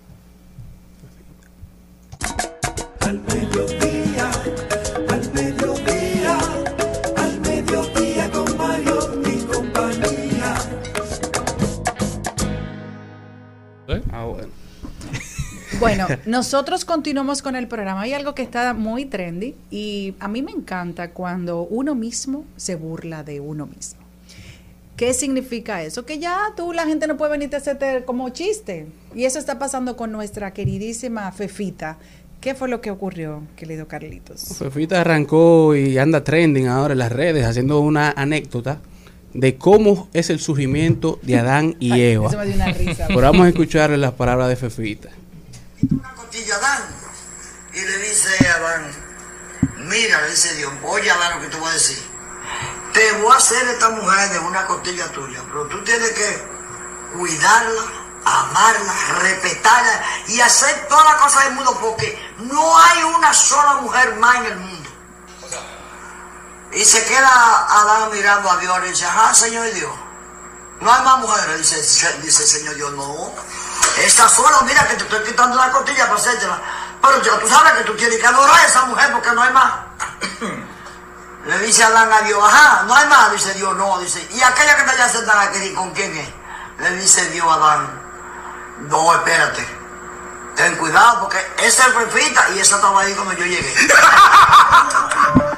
Bueno, 16.06 16.22
nosotros 16.26 16.84
continuamos 16.84 17.42
con 17.42 17.56
el 17.56 17.68
programa. 17.68 18.02
Hay 18.02 18.12
algo 18.12 18.34
que 18.34 18.42
está 18.42 18.74
muy 18.74 19.04
trendy 19.04 19.54
y 19.70 20.14
a 20.20 20.28
mí 20.28 20.42
me 20.42 20.52
encanta 20.52 21.10
cuando 21.10 21.62
uno 21.62 21.94
mismo 21.94 22.44
se 22.56 22.76
burla 22.76 23.22
de 23.22 23.40
uno 23.40 23.66
mismo. 23.66 24.00
¿Qué 24.96 25.14
significa 25.14 25.82
eso? 25.82 26.04
Que 26.04 26.18
ya 26.18 26.38
tú, 26.56 26.74
la 26.74 26.84
gente 26.84 27.06
no 27.06 27.16
puede 27.16 27.32
venirte 27.32 27.56
a 27.56 27.60
hacerte 27.60 28.04
como 28.04 28.28
chiste. 28.28 28.86
Y 29.14 29.24
eso 29.24 29.38
está 29.38 29.58
pasando 29.58 29.96
con 29.96 30.12
nuestra 30.12 30.52
queridísima 30.52 31.32
Fefita. 31.32 31.96
¿Qué 32.40 32.54
fue 32.54 32.68
lo 32.68 32.80
que 32.80 32.90
ocurrió, 32.90 33.42
querido 33.56 33.88
Carlitos? 33.88 34.56
Fefita 34.58 35.00
arrancó 35.00 35.74
y 35.74 35.96
anda 35.96 36.22
trending 36.22 36.68
ahora 36.68 36.92
en 36.92 36.98
las 36.98 37.12
redes 37.12 37.46
haciendo 37.46 37.80
una 37.80 38.10
anécdota 38.10 38.80
de 39.34 39.56
cómo 39.56 40.08
es 40.12 40.30
el 40.30 40.40
surgimiento 40.40 41.18
de 41.22 41.38
Adán 41.38 41.76
y 41.80 41.92
Ay, 41.92 42.02
Eva. 42.02 42.28
eso 42.28 42.38
me 42.38 42.46
dio 42.46 42.54
una 42.56 42.72
risa. 42.72 43.04
Pero 43.08 43.20
vamos 43.20 43.46
a 43.46 43.48
escuchar 43.48 43.90
las 43.90 44.12
palabras 44.12 44.48
de 44.48 44.56
Fefita. 44.56 45.08
Costilla 46.16 46.54
a 46.54 46.58
Adán 46.58 46.82
y 47.72 47.80
le 47.80 47.98
dice 47.98 48.48
a 48.48 48.54
Adán, 48.56 48.92
mira, 49.78 50.20
le 50.22 50.30
dice 50.30 50.54
Dios, 50.54 50.72
oye 50.84 51.10
Adán 51.10 51.36
lo 51.36 51.40
que 51.42 51.48
te 51.48 51.56
voy 51.56 51.68
a 51.68 51.72
decir. 51.72 52.10
Te 52.92 53.12
voy 53.12 53.32
a 53.32 53.36
hacer 53.36 53.66
esta 53.68 53.90
mujer 53.90 54.30
de 54.30 54.38
una 54.40 54.66
costilla 54.66 55.10
tuya, 55.12 55.42
pero 55.46 55.66
tú 55.68 55.82
tienes 55.84 56.10
que 56.10 56.48
cuidarla, 57.16 57.82
amarla, 58.24 58.94
respetarla 59.20 60.04
y 60.26 60.40
hacer 60.40 60.88
todas 60.88 61.04
las 61.04 61.14
cosas 61.16 61.44
del 61.44 61.54
mundo 61.54 61.78
porque 61.80 62.34
no 62.38 62.78
hay 62.78 63.02
una 63.04 63.32
sola 63.32 63.74
mujer 63.74 64.16
más 64.16 64.36
en 64.36 64.44
el 64.46 64.56
mundo. 64.56 64.90
Y 66.72 66.84
se 66.84 67.04
queda 67.04 67.80
Adán 67.80 68.10
mirando 68.12 68.50
a 68.50 68.56
Dios 68.58 68.78
y 68.84 68.88
dice, 68.90 69.04
ajá, 69.04 69.34
Señor 69.34 69.72
Dios, 69.72 69.92
no 70.80 70.92
hay 70.92 71.04
más 71.04 71.18
mujeres. 71.18 71.58
Dice, 71.58 72.18
dice 72.22 72.46
Señor 72.46 72.74
Dios, 72.76 72.92
no. 72.92 73.34
Esta 73.98 74.28
sola, 74.28 74.60
mira 74.62 74.86
que 74.88 74.94
te 74.94 75.02
estoy 75.04 75.22
quitando 75.24 75.56
la 75.56 75.70
costilla 75.70 76.06
para 76.06 76.16
hacértela. 76.16 76.58
Pero 77.02 77.22
ya 77.22 77.38
tú 77.38 77.48
sabes 77.48 77.72
que 77.72 77.84
tú 77.84 77.94
tienes 77.96 78.18
que 78.18 78.26
adorar 78.26 78.58
a 78.58 78.66
esa 78.66 78.84
mujer 78.86 79.12
porque 79.12 79.30
no 79.32 79.42
hay 79.42 79.52
más. 79.52 79.72
Le 81.46 81.58
dice 81.60 81.82
Adán 81.82 82.12
a 82.12 82.20
Dios, 82.20 82.38
ajá, 82.42 82.82
no 82.84 82.94
hay 82.94 83.06
más. 83.08 83.32
Dice 83.32 83.54
Dios, 83.54 83.74
no. 83.76 83.98
Dice, 83.98 84.26
¿y 84.30 84.42
aquella 84.42 84.74
que 84.76 84.82
está 84.82 84.92
allá 84.92 85.08
sentada 85.08 85.42
aquí, 85.42 85.72
con 85.74 85.92
quién 85.92 86.16
es? 86.16 86.28
Le 86.78 86.96
dice 86.96 87.30
Dios 87.30 87.46
a 87.46 87.54
Adán, 87.54 88.00
no, 88.88 89.14
espérate. 89.14 89.66
Ten 90.56 90.76
cuidado 90.76 91.20
porque 91.20 91.38
esa 91.58 91.86
es 91.86 91.94
perfecta 91.94 92.50
y 92.50 92.58
esa 92.58 92.76
estaba 92.76 93.00
ahí 93.00 93.14
cuando 93.14 93.32
yo 93.34 93.44
llegué. 93.44 93.74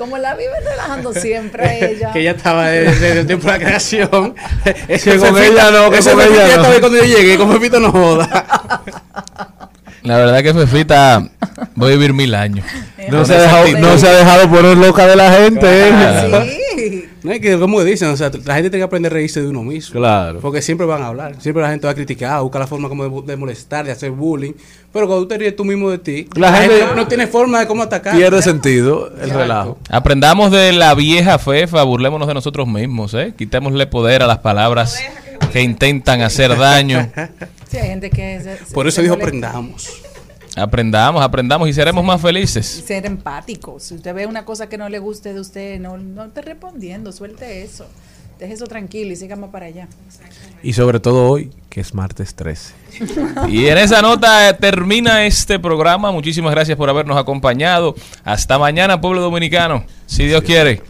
Como 0.00 0.16
la 0.16 0.34
vive 0.34 0.58
relajando 0.64 1.12
siempre 1.12 1.62
a 1.62 1.74
ella. 1.74 2.10
que 2.14 2.20
ella 2.20 2.30
estaba 2.30 2.68
desde, 2.68 3.20
el 3.20 3.26
tiempo 3.26 3.44
de 3.44 3.52
la 3.52 3.58
creación. 3.58 4.34
Que 4.64 5.18
con 5.18 5.36
ella 5.36 5.70
no, 5.70 5.90
que 5.90 5.98
con 5.98 6.20
ella 6.22 6.56
no. 6.56 6.80
cuando 6.80 6.96
yo 6.96 7.04
llegué, 7.04 7.36
con 7.36 7.52
Fefita 7.52 7.78
no 7.78 7.92
joda. 7.92 8.80
La 10.02 10.16
verdad 10.16 10.42
que 10.42 10.54
Fefita 10.54 11.22
va 11.78 11.86
a 11.86 11.90
vivir 11.90 12.14
mil 12.14 12.34
años. 12.34 12.64
No 13.10 13.26
se, 13.26 13.34
ha 13.34 13.42
dejado, 13.42 13.64
actitud. 13.64 13.80
no 13.80 13.98
se 13.98 14.08
ha 14.08 14.12
dejado 14.12 14.48
poner 14.48 14.78
loca 14.78 15.06
de 15.06 15.16
la 15.16 15.32
gente. 15.32 15.88
Claro. 15.90 16.42
¿eh? 16.44 16.59
No 17.22 17.32
es 17.32 17.40
que, 17.40 17.58
como 17.58 17.82
dicen, 17.84 18.08
o 18.08 18.16
sea, 18.16 18.30
la 18.44 18.54
gente 18.54 18.70
tiene 18.70 18.78
que 18.78 18.82
aprender 18.84 19.12
a 19.12 19.14
reírse 19.14 19.42
de 19.42 19.48
uno 19.48 19.62
mismo. 19.62 19.98
Claro. 20.00 20.40
Porque 20.40 20.62
siempre 20.62 20.86
van 20.86 21.02
a 21.02 21.08
hablar, 21.08 21.36
siempre 21.40 21.62
la 21.62 21.70
gente 21.70 21.86
va 21.86 21.92
a 21.92 21.94
criticar, 21.94 22.40
busca 22.42 22.58
la 22.58 22.66
forma 22.66 22.88
como 22.88 23.22
de, 23.22 23.26
de 23.26 23.36
molestar, 23.36 23.84
de 23.84 23.92
hacer 23.92 24.10
bullying. 24.10 24.52
Pero 24.92 25.06
cuando 25.06 25.22
tú 25.24 25.28
te 25.28 25.38
ríes 25.38 25.54
tú 25.54 25.64
mismo 25.64 25.90
de 25.90 25.98
ti, 25.98 26.28
La 26.34 26.52
gente- 26.54 26.86
no 26.96 27.06
tiene 27.06 27.26
forma 27.26 27.60
de 27.60 27.66
cómo 27.66 27.82
atacar. 27.82 28.16
Pierde 28.16 28.40
sentido 28.42 29.08
el 29.08 29.14
Exacto. 29.22 29.38
relajo. 29.38 29.78
Aprendamos 29.90 30.50
de 30.50 30.72
la 30.72 30.94
vieja 30.94 31.38
fefa, 31.38 31.82
burlémonos 31.82 32.26
de 32.26 32.34
nosotros 32.34 32.66
mismos, 32.66 33.14
¿eh? 33.14 33.34
Quitémosle 33.36 33.86
poder 33.86 34.22
a 34.22 34.26
las 34.26 34.38
palabras 34.38 34.98
que 35.52 35.62
intentan 35.62 36.22
hacer 36.22 36.56
daño. 36.56 37.08
Sí, 37.70 37.76
hay 37.76 37.88
gente 37.88 38.10
que 38.10 38.40
se- 38.40 38.64
se- 38.66 38.74
Por 38.74 38.88
eso 38.88 39.00
dijo 39.02 39.14
molesta. 39.16 39.28
aprendamos. 39.48 40.02
Aprendamos, 40.56 41.22
aprendamos 41.22 41.68
y 41.68 41.72
seremos 41.72 42.04
más 42.04 42.20
felices. 42.20 42.66
ser 42.86 43.06
empáticos. 43.06 43.84
Si 43.84 43.94
usted 43.94 44.14
ve 44.14 44.26
una 44.26 44.44
cosa 44.44 44.68
que 44.68 44.78
no 44.78 44.88
le 44.88 44.98
guste 44.98 45.32
de 45.32 45.40
usted, 45.40 45.78
no, 45.80 45.96
no 45.96 46.24
esté 46.24 46.42
respondiendo, 46.42 47.12
suelte 47.12 47.62
eso. 47.62 47.86
Deje 48.38 48.54
eso 48.54 48.66
tranquilo 48.66 49.12
y 49.12 49.16
sigamos 49.16 49.50
para 49.50 49.66
allá. 49.66 49.86
Y 50.62 50.72
sobre 50.72 50.98
todo 50.98 51.28
hoy, 51.28 51.52
que 51.68 51.80
es 51.80 51.92
martes 51.92 52.34
13. 52.34 52.72
Y 53.48 53.66
en 53.66 53.76
esa 53.76 54.00
nota 54.00 54.48
eh, 54.48 54.54
termina 54.54 55.24
este 55.26 55.58
programa. 55.58 56.10
Muchísimas 56.10 56.50
gracias 56.50 56.76
por 56.76 56.88
habernos 56.88 57.18
acompañado. 57.18 57.94
Hasta 58.24 58.58
mañana, 58.58 58.98
pueblo 59.00 59.20
dominicano. 59.20 59.84
Si 60.06 60.24
Dios 60.26 60.42
quiere. 60.42 60.82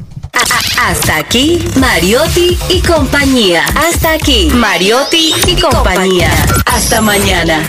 Hasta 0.81 1.17
aquí, 1.19 1.63
Mariotti 1.77 2.57
y 2.71 2.81
compañía. 2.81 3.65
Hasta 3.75 4.13
aquí, 4.13 4.49
Mariotti 4.55 5.35
y 5.49 5.61
compañía. 5.61 6.31
Hasta 6.67 7.01
mañana. 7.01 7.69